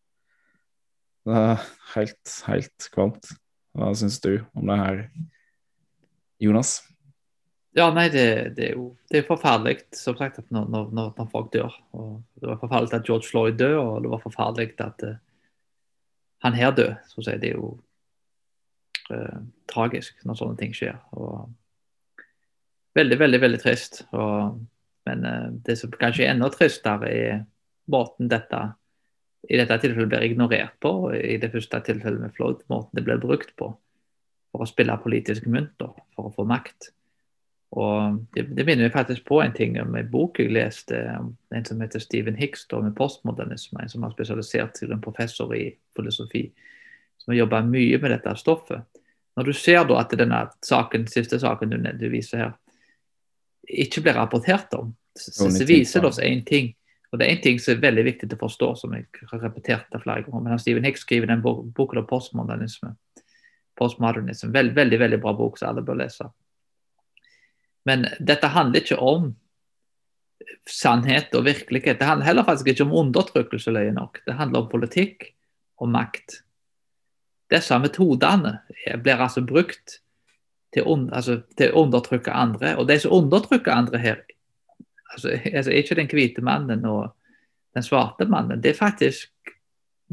Det 1.29 1.43
er 1.43 1.69
helt, 1.97 2.35
helt 2.47 2.89
kvalmt. 2.95 3.31
Hva 3.75 3.91
syns 3.99 4.17
du 4.23 4.33
om 4.55 4.71
det 4.71 4.81
her, 4.81 5.05
Jonas? 6.47 6.77
Ja, 7.75 7.91
nei, 7.91 8.07
det, 8.15 8.27
det 8.55 8.71
er 8.71 8.79
jo 8.79 8.93
det 9.11 9.21
er 9.21 9.29
forferdelig 9.29 9.81
som 9.99 10.17
sagt, 10.17 10.41
når, 10.55 10.71
når, 10.71 11.13
når 11.19 11.31
folk 11.33 11.53
dør. 11.53 11.75
Og 11.99 12.21
det 12.39 12.49
var 12.49 12.61
forferdelig 12.63 13.01
at 13.01 13.09
George 13.11 13.29
Floyd 13.29 13.59
døde, 13.59 13.83
og 13.83 14.05
det 14.07 14.15
var 14.15 14.23
forferdelig 14.23 14.77
at 14.87 15.09
uh, 15.11 15.17
han 16.45 16.57
her 16.57 16.73
død, 16.77 16.95
Så 17.09 17.25
å. 17.25 17.41
Det 17.41 17.51
er 17.51 17.59
jo 17.59 17.73
eh, 19.11 19.43
tragisk 19.71 20.25
når 20.25 20.41
sånne 20.41 20.61
ting 20.61 20.75
skjer. 20.77 20.99
Og 21.17 21.51
veldig, 22.95 23.19
veldig, 23.19 23.41
veldig 23.41 23.61
trist. 23.63 24.05
Og, 24.13 24.61
men 25.09 25.25
eh, 25.25 25.51
det 25.67 25.79
som 25.81 25.93
kanskje 25.93 26.27
er 26.27 26.35
enda 26.35 26.51
tristere, 26.53 27.11
er 27.11 27.45
måten 27.91 28.29
dette 28.29 28.67
i 29.45 29.59
dette 29.61 29.77
tilfellet 29.83 30.09
blir 30.09 30.25
ignorert 30.25 30.77
på, 30.81 30.91
og 31.05 31.17
i 31.17 31.37
det 31.41 31.51
første 31.53 31.81
tilfellet 31.85 32.23
med 32.23 32.33
Floyd, 32.37 32.63
måten 32.73 32.97
det 32.97 33.05
blir 33.05 33.21
brukt 33.21 33.53
på 33.61 33.75
for 34.55 34.65
å 34.65 34.69
spille 34.69 34.95
politisk 35.03 35.49
mynter, 35.51 35.91
for 36.15 36.31
å 36.31 36.33
få 36.33 36.47
makt. 36.49 36.94
Og 37.75 38.19
det, 38.37 38.45
det 38.55 38.63
minner 38.63 38.87
meg 38.87 38.95
faktisk 38.95 39.25
på 39.27 39.41
en 39.43 39.55
ting 39.55 39.75
om 39.83 39.97
en 39.99 40.11
bok 40.11 40.39
jeg 40.39 40.53
leste 40.55 40.99
en 41.11 41.65
som 41.67 41.81
heter 41.83 42.03
Stephen 42.03 42.37
Hicks, 42.39 42.69
da, 42.71 42.79
med 42.85 42.95
postmodernisme, 42.95 43.81
en 43.83 43.91
som 43.91 44.05
har 44.07 44.13
spesialisert 44.15 44.77
til 44.79 44.95
en 44.95 45.03
professor 45.03 45.51
i 45.57 45.65
filosofi, 45.97 46.45
som 47.19 47.33
har 47.33 47.41
jobba 47.41 47.65
mye 47.67 47.99
med 47.99 48.15
dette 48.15 48.37
stoffet. 48.39 48.85
Når 49.35 49.51
du 49.51 49.53
ser 49.59 49.83
da 49.89 49.99
at 50.05 50.15
denne 50.15 50.45
saken, 50.63 51.09
siste 51.11 51.41
saken 51.43 51.75
du, 51.75 51.81
du 51.99 52.07
viser 52.13 52.45
her, 52.45 52.55
ikke 53.67 54.05
blir 54.05 54.21
rapportert 54.21 54.77
om, 54.79 54.95
så, 55.19 55.51
så 55.51 55.67
viser 55.67 56.05
det 56.05 56.11
oss 56.13 56.23
én 56.23 56.45
ting. 56.47 56.71
Og 57.11 57.19
Det 57.19 57.27
er 57.27 57.35
en 57.35 57.43
ting 57.43 57.59
som 57.63 57.75
er 57.75 57.83
veldig 57.83 58.05
viktig 58.07 58.29
til 58.29 58.39
å 58.39 58.43
forstå, 58.45 58.69
som 58.79 58.95
jeg 58.95 59.09
har 59.31 59.43
repetert 59.43 59.91
det 59.91 60.03
flere 60.03 60.23
ganger. 60.27 60.47
Men 60.47 60.63
Stephen 60.63 60.87
Hicks 60.87 61.03
skriver 61.07 61.31
den 61.31 61.43
boken 61.43 62.01
om 62.03 62.07
postmodernisme. 62.11 62.95
postmodernisme. 63.79 64.53
Veld, 64.55 64.75
veldig 64.75 64.99
veldig 64.99 65.21
bra 65.23 65.33
bok 65.35 65.59
som 65.59 65.73
alle 65.73 65.83
bør 65.83 65.99
lese. 66.05 66.27
Men 67.85 68.07
dette 68.21 68.49
handler 68.53 68.81
ikke 68.81 69.01
om 69.01 69.33
sannhet 70.69 71.35
og 71.37 71.45
virkelighet. 71.45 71.99
Det 72.01 72.09
handler 72.09 72.27
heller 72.27 72.47
faktisk 72.47 72.73
ikke 72.73 72.87
om 72.87 72.95
undertrykkelse, 73.05 73.73
løye 73.75 73.93
nok. 73.93 74.23
Det 74.27 74.37
handler 74.39 74.65
om 74.65 74.71
politikk 74.73 75.29
og 75.81 75.91
makt. 75.93 76.41
Disse 77.53 77.79
metodene 77.79 78.59
blir 79.03 79.21
altså 79.21 79.45
brukt 79.45 79.99
til, 80.75 80.89
altså, 81.13 81.41
til 81.59 81.73
å 81.73 81.85
undertrykke 81.85 82.33
andre. 82.33 82.75
Og 82.81 82.89
de 82.89 82.99
som 83.01 83.13
undertrykker 83.15 83.73
andre 83.73 84.01
her, 84.01 84.25
altså, 85.13 85.37
altså 85.53 85.77
ikke 85.77 85.99
den 86.01 86.11
hvite 86.11 86.45
mannen 86.45 86.87
og 86.89 87.13
den 87.75 87.85
svarte 87.85 88.27
mannen, 88.31 88.63
det 88.63 88.73
er 88.73 88.81
faktisk 88.81 89.31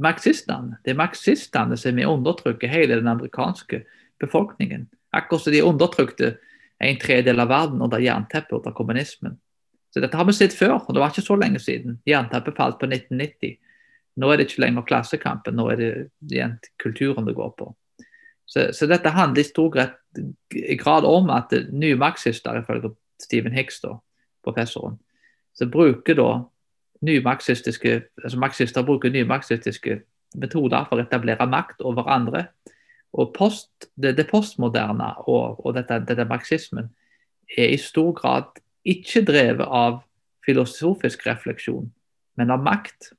marxistene. 0.02 0.78
Det 0.86 0.94
er 0.94 1.00
marxistene 1.00 1.78
som 1.78 2.00
er 2.00 2.12
undertrykker 2.12 2.72
hele 2.72 3.00
den 3.00 3.10
amerikanske 3.12 3.84
befolkningen. 4.22 4.88
Akkurat 5.14 5.44
som 5.44 5.54
de 5.54 5.64
undertrykte 5.66 6.36
en 6.82 7.00
tredjedel 7.00 7.40
av 7.44 7.52
verden 7.52 7.82
under 7.82 8.02
jernteppet 8.02 8.58
under 8.58 8.74
kommunismen. 8.76 9.38
Så 9.94 10.00
dette 10.00 10.18
har 10.18 10.26
vi 10.26 10.34
sett 10.34 10.56
før, 10.56 10.78
og 10.80 10.96
det 10.96 11.02
var 11.04 11.12
ikke 11.12 11.26
så 11.26 11.36
lenge 11.36 11.60
siden. 11.60 12.00
Jernteppet 12.08 12.58
falt 12.58 12.80
på 12.80 12.88
1990. 12.88 13.58
Nå 14.22 14.30
er 14.32 14.40
det 14.40 14.48
ikke 14.48 14.64
lenger 14.64 14.88
klassekampen, 14.88 15.56
nå 15.56 15.68
er 15.72 15.80
det 15.80 15.92
igjen 16.32 16.58
kulturen 16.80 17.28
det 17.28 17.36
går 17.36 17.54
på. 17.60 17.70
Så, 18.46 18.72
så 18.76 18.88
dette 18.88 19.14
handler 19.16 19.44
i 19.44 19.48
stor 19.48 19.70
grad, 19.72 19.94
grad 20.80 21.08
om 21.08 21.30
at 21.32 21.54
nye 21.72 21.96
marxister, 22.00 22.60
ifølge 22.60 22.92
Stephen 23.22 23.56
Hicks, 23.56 23.80
da, 23.84 23.96
professoren, 24.44 24.98
så 25.56 25.68
bruker 25.72 26.18
da 26.20 26.30
nymarxistiske, 27.02 28.02
altså 28.24 28.38
metoder 30.40 30.86
for 30.88 31.00
å 31.00 31.04
etablere 31.04 31.48
makt 31.50 31.82
over 31.84 32.08
andre. 32.12 32.46
Og 33.14 33.34
post, 33.36 33.90
det, 33.96 34.16
det, 34.18 34.28
postmoderne 34.30 35.14
og, 35.28 35.66
og 35.66 35.76
dette, 35.76 36.00
dette, 36.08 36.26
marxismen 36.26 36.88
er 37.58 37.74
i 37.74 37.80
stor 37.80 38.14
grad 38.16 38.62
ikke 38.88 39.26
drevet 39.28 39.68
av 39.68 40.00
filosofisk 40.46 41.26
refleksjon, 41.28 41.90
men 42.40 42.54
av 42.54 42.64
makt. 42.64 43.12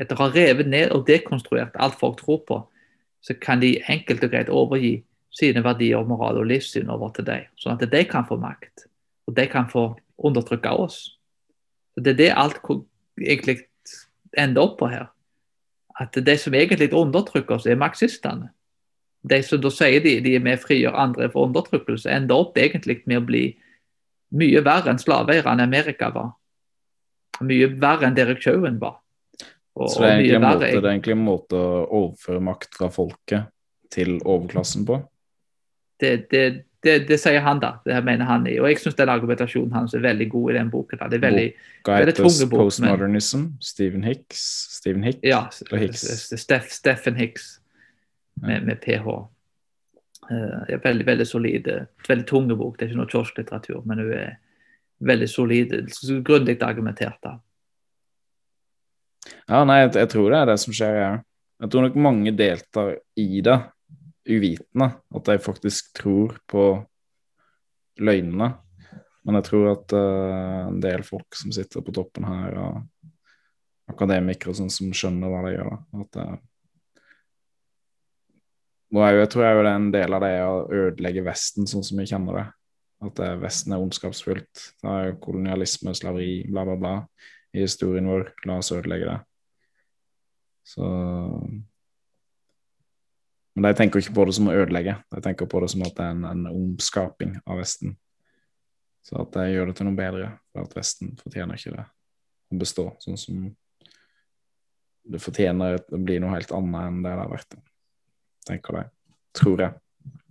Etter 0.00 0.18
å 0.18 0.26
ha 0.26 0.32
revet 0.34 0.68
ned 0.68 0.90
og 0.96 1.06
dekonstruert 1.06 1.78
alt 1.78 1.98
folk 2.00 2.18
tror 2.20 2.42
på, 2.48 2.58
så 3.22 3.36
kan 3.38 3.62
de 3.62 3.76
enkelt 3.92 4.24
og 4.26 4.32
greit 4.32 4.50
overgi 4.50 4.96
sine 5.32 5.62
verdier, 5.64 6.02
moral 6.04 6.40
og 6.42 6.48
livssyn 6.50 6.90
over 6.90 7.12
til 7.14 7.28
deg, 7.28 7.46
sånn 7.56 7.78
at 7.78 7.86
de 7.88 8.02
kan 8.08 8.26
få 8.28 8.36
makt. 8.40 8.88
Og 9.30 9.36
de 9.36 9.46
kan 9.48 9.68
få 9.70 9.92
undertrykke 10.18 10.72
oss. 10.74 11.14
Så 11.94 12.02
Det 12.02 12.12
er 12.12 12.18
det 12.18 12.32
alt 12.36 12.58
egentlig 13.20 13.62
ender 14.36 14.62
opp 14.62 14.78
på 14.80 14.90
her. 14.90 15.06
At 16.00 16.12
de 16.12 16.36
som 16.36 16.54
egentlig 16.54 16.92
undertrykker 16.92 17.54
oss, 17.54 17.66
er 17.66 17.78
marxistene 17.78 18.50
de 19.22 19.42
som 19.46 19.60
da 19.62 19.70
sier 19.70 20.02
de, 20.02 20.16
de 20.24 20.34
er 20.36 20.42
med 20.42 20.60
frigjør 20.62 20.96
andre 20.98 21.28
for 21.30 21.46
undertrykkelse, 21.46 22.10
ender 22.10 22.42
opp 22.42 22.58
egentlig 22.58 23.02
med 23.06 23.20
å 23.20 23.26
bli 23.26 23.44
mye 24.38 24.62
verre 24.64 24.92
enn 24.92 25.00
slaveeierne 25.00 25.62
i 25.62 25.68
Amerika 25.68 26.10
var. 26.14 26.32
Mye 27.46 27.70
verre 27.80 28.08
enn 28.08 28.18
Derek 28.18 28.42
Chauvin 28.42 28.80
var. 28.82 28.98
Og, 29.78 29.88
så 29.88 30.02
det 30.02 30.08
er, 30.08 30.18
egentlig 30.18 30.36
en 30.36 30.44
måte, 30.44 30.66
det 30.66 30.82
er 30.82 30.90
egentlig 30.90 31.14
en 31.14 31.24
måte 31.24 31.60
å 31.62 31.86
overføre 31.86 32.42
makt 32.44 32.76
fra 32.76 32.90
folket 32.92 33.48
til 33.92 34.18
overklassen 34.18 34.84
på? 34.88 34.98
Det, 36.02 36.12
det, 36.32 36.42
det, 36.82 36.96
det 37.08 37.18
sier 37.22 37.40
han, 37.46 37.62
da. 37.62 37.76
Det 37.86 38.02
mener 38.04 38.26
han 38.28 38.44
i. 38.50 38.58
Og 38.60 38.66
jeg 38.68 38.82
syns 38.82 38.98
den 38.98 39.12
argumentasjonen 39.12 39.72
hans 39.76 39.94
er 39.94 40.02
veldig 40.04 40.28
god 40.32 40.50
i 40.50 40.58
den 40.58 40.72
boken. 40.72 41.00
Da. 41.00 41.08
Det 41.08 41.20
er 41.20 41.24
veldig, 41.28 41.48
Boka 41.78 42.02
heter 42.02 42.18
Postmodernism. 42.18 42.50
Men... 42.50 42.64
Postmodernism, 42.66 43.48
Stephen 43.62 44.06
Hicks? 44.08 44.44
Stephen 44.80 45.06
Hicks? 45.06 45.22
Ja, 45.24 45.44
Hicks? 45.70 46.04
Steff, 46.42 46.72
Steffen 46.74 47.20
Hicks 47.20 47.61
med, 48.40 48.66
med 48.66 48.80
ph. 48.82 49.08
Uh, 50.30 50.62
er 50.68 50.82
veldig 50.82 51.06
veldig 51.06 51.26
solid. 51.26 51.68
Veldig 52.08 52.26
tung 52.28 52.48
bok. 52.52 52.76
Det 52.78 52.86
er 52.86 52.92
ikke 52.92 53.00
noe 53.02 53.12
kiosklitteratur, 53.12 53.82
men 53.88 54.02
hun 54.02 54.14
er 54.16 54.36
veldig 55.02 55.28
solid. 55.30 55.74
Grundig 56.24 56.58
argumentert. 56.62 57.18
da. 57.22 57.36
Ja, 59.48 59.62
nei, 59.64 59.82
jeg, 59.84 59.94
jeg, 59.98 60.10
tror 60.14 60.30
det 60.30 60.40
er 60.40 60.50
det 60.52 60.58
som 60.62 60.76
skjer. 60.76 60.98
Jeg, 60.98 61.22
jeg 61.62 61.72
tror 61.72 61.86
nok 61.86 62.00
mange 62.08 62.34
deltar 62.38 62.96
i 63.18 63.42
det 63.44 63.58
uvitende. 64.30 64.92
At 65.14 65.28
de 65.28 65.38
faktisk 65.42 65.92
tror 65.98 66.38
på 66.50 66.66
løgnene. 68.02 68.52
Men 69.22 69.38
jeg 69.38 69.46
tror 69.46 69.68
at 69.76 69.92
uh, 69.94 70.68
en 70.70 70.80
del 70.82 71.04
folk 71.06 71.36
som 71.38 71.52
sitter 71.54 71.84
på 71.84 71.94
toppen 71.94 72.26
her, 72.26 72.56
og 72.58 73.92
akademikere 73.92 74.50
og 74.50 74.58
sånn, 74.58 74.72
som 74.72 74.94
skjønner 74.96 75.30
hva 75.30 75.44
de 75.46 75.52
gjør, 75.54 75.70
da. 75.70 76.00
at 76.02 76.16
det 76.16 76.26
og 78.92 79.18
jeg 79.22 79.28
tror 79.32 79.46
jeg 79.46 79.56
det 79.56 79.70
er 79.70 79.74
en 79.78 79.92
del 79.94 80.16
av 80.16 80.24
det 80.24 80.32
å 80.44 80.56
ødelegge 80.68 81.24
Vesten 81.24 81.68
sånn 81.68 81.84
som 81.86 82.00
vi 82.00 82.08
kjenner 82.10 82.38
det. 82.38 82.46
At 83.08 83.20
Vesten 83.40 83.74
er 83.74 83.82
ondskapsfullt. 83.82 84.64
Det 84.82 84.94
er 84.94 85.16
kolonialisme, 85.22 85.94
slaveri, 85.96 86.42
bla, 86.50 86.66
bla, 86.68 86.76
bla. 86.78 86.94
i 87.52 87.64
historien 87.64 88.06
vår. 88.08 88.30
La 88.48 88.58
oss 88.60 88.72
ødelegge 88.72 89.08
det. 89.08 89.18
Så 90.64 90.84
Men 93.54 93.66
de 93.66 93.72
tenker 93.76 94.00
ikke 94.00 94.14
på 94.16 94.24
det 94.24 94.36
som 94.36 94.46
å 94.48 94.54
ødelegge. 94.56 94.94
De 95.12 95.24
tenker 95.24 95.48
på 95.50 95.60
det 95.60 95.72
som 95.72 95.82
at 95.84 95.96
det 95.96 96.04
er 96.04 96.14
en, 96.14 96.22
en 96.24 96.46
omskaping 96.52 97.34
av 97.44 97.60
Vesten. 97.60 97.96
Så 99.04 99.18
at 99.20 99.34
det 99.34 99.50
gjør 99.50 99.68
det 99.68 99.76
til 99.76 99.88
noe 99.88 99.98
bedre, 99.98 100.30
for 100.52 100.64
at 100.64 100.76
Vesten 100.78 101.16
fortjener 101.20 101.58
ikke 101.58 101.74
det 101.74 101.84
å 102.52 102.60
bestå 102.60 102.86
sånn 103.02 103.18
som 103.20 103.42
det 105.02 105.20
fortjener 105.20 105.80
å 105.80 105.98
bli 105.98 106.20
noe 106.22 106.36
helt 106.36 106.52
annet 106.54 106.86
enn 106.86 107.00
det 107.02 107.10
det 107.10 107.24
har 107.24 107.32
vært. 107.32 107.56
Tenker 108.48 108.72
de. 108.78 108.84
Tror 109.38 109.60
jeg. 109.60 109.72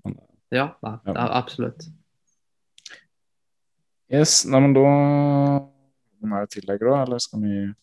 Men, 0.05 0.17
Ja, 0.51 0.75
ja, 0.83 0.99
Ja. 1.05 1.13
ja, 1.15 1.27
absolutt. 1.39 1.85
yes, 4.11 4.45
nei, 4.45 4.59
men 4.59 4.73
da 4.75 4.81
Må 6.21 6.37
jeg 6.43 6.49
tillegge, 6.61 6.85
da, 6.85 6.99
eller 7.01 7.17
skal 7.23 7.41
vi 7.41 7.73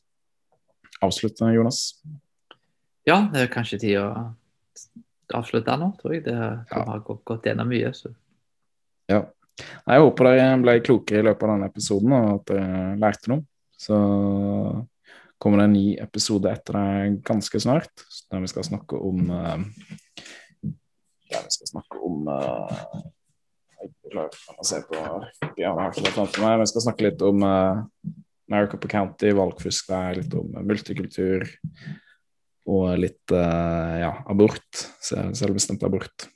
avslutte, 1.02 1.48
Jonas? 1.54 1.78
Ja, 3.08 3.16
det 3.32 3.40
er 3.42 3.50
kanskje 3.50 3.80
tid 3.82 3.96
å 3.98 4.34
avslutte 5.34 5.74
nå, 5.80 5.88
tror 5.98 6.14
jeg. 6.14 6.22
Det 6.28 6.36
Ja. 6.36 6.84
har 6.84 7.00
gått, 7.00 7.24
gått 7.24 7.42
gjennom 7.48 7.66
mye. 7.68 7.90
Så. 7.92 8.14
Ja. 9.08 9.24
Jeg 9.88 10.00
håper 10.00 10.24
dere 10.24 10.62
ble 10.62 10.80
klokere 10.80 11.18
i 11.18 11.22
løpet 11.26 11.42
av 11.42 11.48
denne 11.58 11.66
episoden, 11.68 12.12
og 12.12 12.34
at 12.40 12.46
dere 12.46 12.96
lærte 12.96 13.28
noe. 13.28 13.44
Så 13.76 14.86
kommer 15.40 15.58
det 15.58 15.64
en 15.64 15.72
ny 15.72 15.96
episode 15.98 16.46
etter 16.52 16.72
det 16.78 17.22
ganske 17.24 17.58
snart, 17.60 17.90
der 18.30 18.40
vi 18.40 18.46
skal 18.46 18.62
snakke 18.62 18.92
om 19.02 19.30
eh, 19.30 19.64
Der 21.28 21.44
vi 21.44 21.52
skal 21.54 21.70
snakke 21.70 22.00
om 22.04 22.28
eh, 22.32 22.72
Jeg 25.58 26.70
skal 26.70 26.84
snakke 26.84 27.04
litt 27.06 27.22
om 27.22 27.44
uh, 27.44 27.82
Maricopa 28.50 28.88
County, 28.90 29.30
valgfusk 29.36 29.92
der, 29.92 30.18
litt 30.18 30.34
om 30.34 30.56
multikultur 30.66 31.44
og 32.68 32.98
litt 33.00 33.32
uh, 33.32 33.94
ja, 34.00 34.12
abort. 34.28 34.82
Selvbestemt 35.04 35.84
abort. 35.86 36.28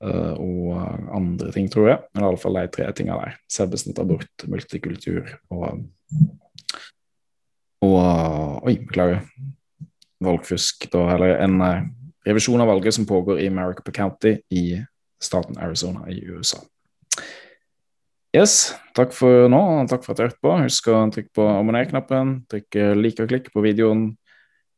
Uh, 0.00 0.36
og 0.40 0.76
andre 1.16 1.50
ting, 1.52 1.66
tror 1.72 1.90
jeg. 1.90 1.98
Men 2.14 2.24
i 2.24 2.28
alle 2.30 2.40
fall 2.40 2.56
de 2.60 2.68
tre 2.72 2.86
tinga 2.96 3.18
der. 3.20 3.40
Selvbestemt 3.52 4.00
abort, 4.00 4.46
multikultur 4.48 5.34
og 5.52 5.82
Og 7.80 8.66
Oi, 8.68 8.76
beklager. 8.84 9.24
Valgfusk, 10.20 10.84
da. 10.92 11.06
Eller 11.14 11.38
en 11.40 11.60
eh, 11.64 11.86
revisjon 12.26 12.60
av 12.60 12.68
valget 12.70 12.94
som 12.94 13.06
pågår 13.08 13.40
i 13.40 13.50
Maricopa 13.50 13.92
County 13.92 14.36
i 14.50 14.64
staten 15.22 15.58
Arizona 15.58 16.08
i 16.10 16.20
USA. 16.28 16.60
Yes, 18.36 18.76
takk 18.94 19.10
for 19.16 19.48
nå, 19.50 19.58
og 19.58 19.88
takk 19.90 20.04
for 20.04 20.14
at 20.14 20.20
du 20.20 20.24
hørte 20.28 20.42
på. 20.44 20.52
Husk 20.62 20.88
å 20.92 21.02
trykke 21.10 21.32
på 21.34 21.46
abonner-knappen, 21.50 22.44
trykke 22.50 22.92
like 22.94 23.24
og 23.24 23.32
klikk 23.32 23.48
på 23.50 23.64
videoen. 23.64 24.12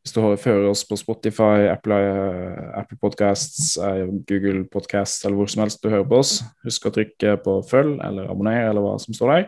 Hvis 0.03 0.17
du 0.17 0.23
hører 0.25 0.71
oss 0.71 0.83
på 0.89 0.97
Spotify, 0.99 1.69
Apple, 1.71 1.95
eh, 1.95 2.63
Apple 2.81 2.97
Podcasts, 2.99 3.77
eh, 3.77 4.09
Google 4.27 4.65
Podcasts 4.65 5.25
eller 5.25 5.37
hvor 5.37 5.51
som 5.53 5.63
helst 5.63 5.83
du 5.83 5.91
hører 5.91 6.09
på 6.09 6.19
oss, 6.19 6.41
husk 6.65 6.89
å 6.89 6.95
trykke 6.97 7.37
på 7.45 7.61
følg 7.69 8.01
eller 8.03 8.31
abonner 8.33 8.71
eller 8.71 8.83
hva 8.83 8.97
som 8.99 9.15
står 9.15 9.35
der. 9.35 9.47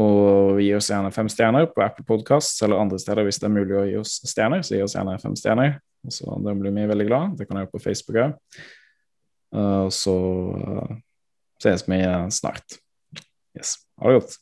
Og 0.00 0.62
gi 0.62 0.72
oss 0.74 0.88
gjerne 0.88 1.12
fem 1.12 1.28
stjerner 1.28 1.66
på 1.74 1.82
Apple 1.84 2.06
Podcasts 2.06 2.62
eller 2.62 2.80
andre 2.80 2.98
steder 2.98 3.26
hvis 3.26 3.38
det 3.42 3.50
er 3.50 3.58
mulig 3.58 3.76
å 3.76 3.84
gi 3.90 3.98
oss 4.00 4.16
stjerner. 4.24 4.64
Så 4.64 4.78
gi 4.78 4.82
oss 4.86 4.94
gjerne 4.96 5.18
fem 5.20 5.36
stjerner. 5.36 5.76
Så 6.12 6.38
Da 6.44 6.54
blir 6.54 6.74
vi 6.74 6.86
veldig 6.90 7.06
glad. 7.08 7.36
Det 7.38 7.48
kan 7.48 7.58
jeg 7.58 7.66
gjøre 7.66 7.74
på 7.74 7.84
Facebook 7.84 8.20
òg. 8.20 8.62
Og 9.54 9.92
så 9.94 10.16
eh, 10.58 10.96
ses 11.62 11.86
vi 11.88 12.00
snart. 12.34 12.78
Yes. 13.54 13.76
Ha 14.00 14.10
det 14.10 14.20
godt. 14.20 14.38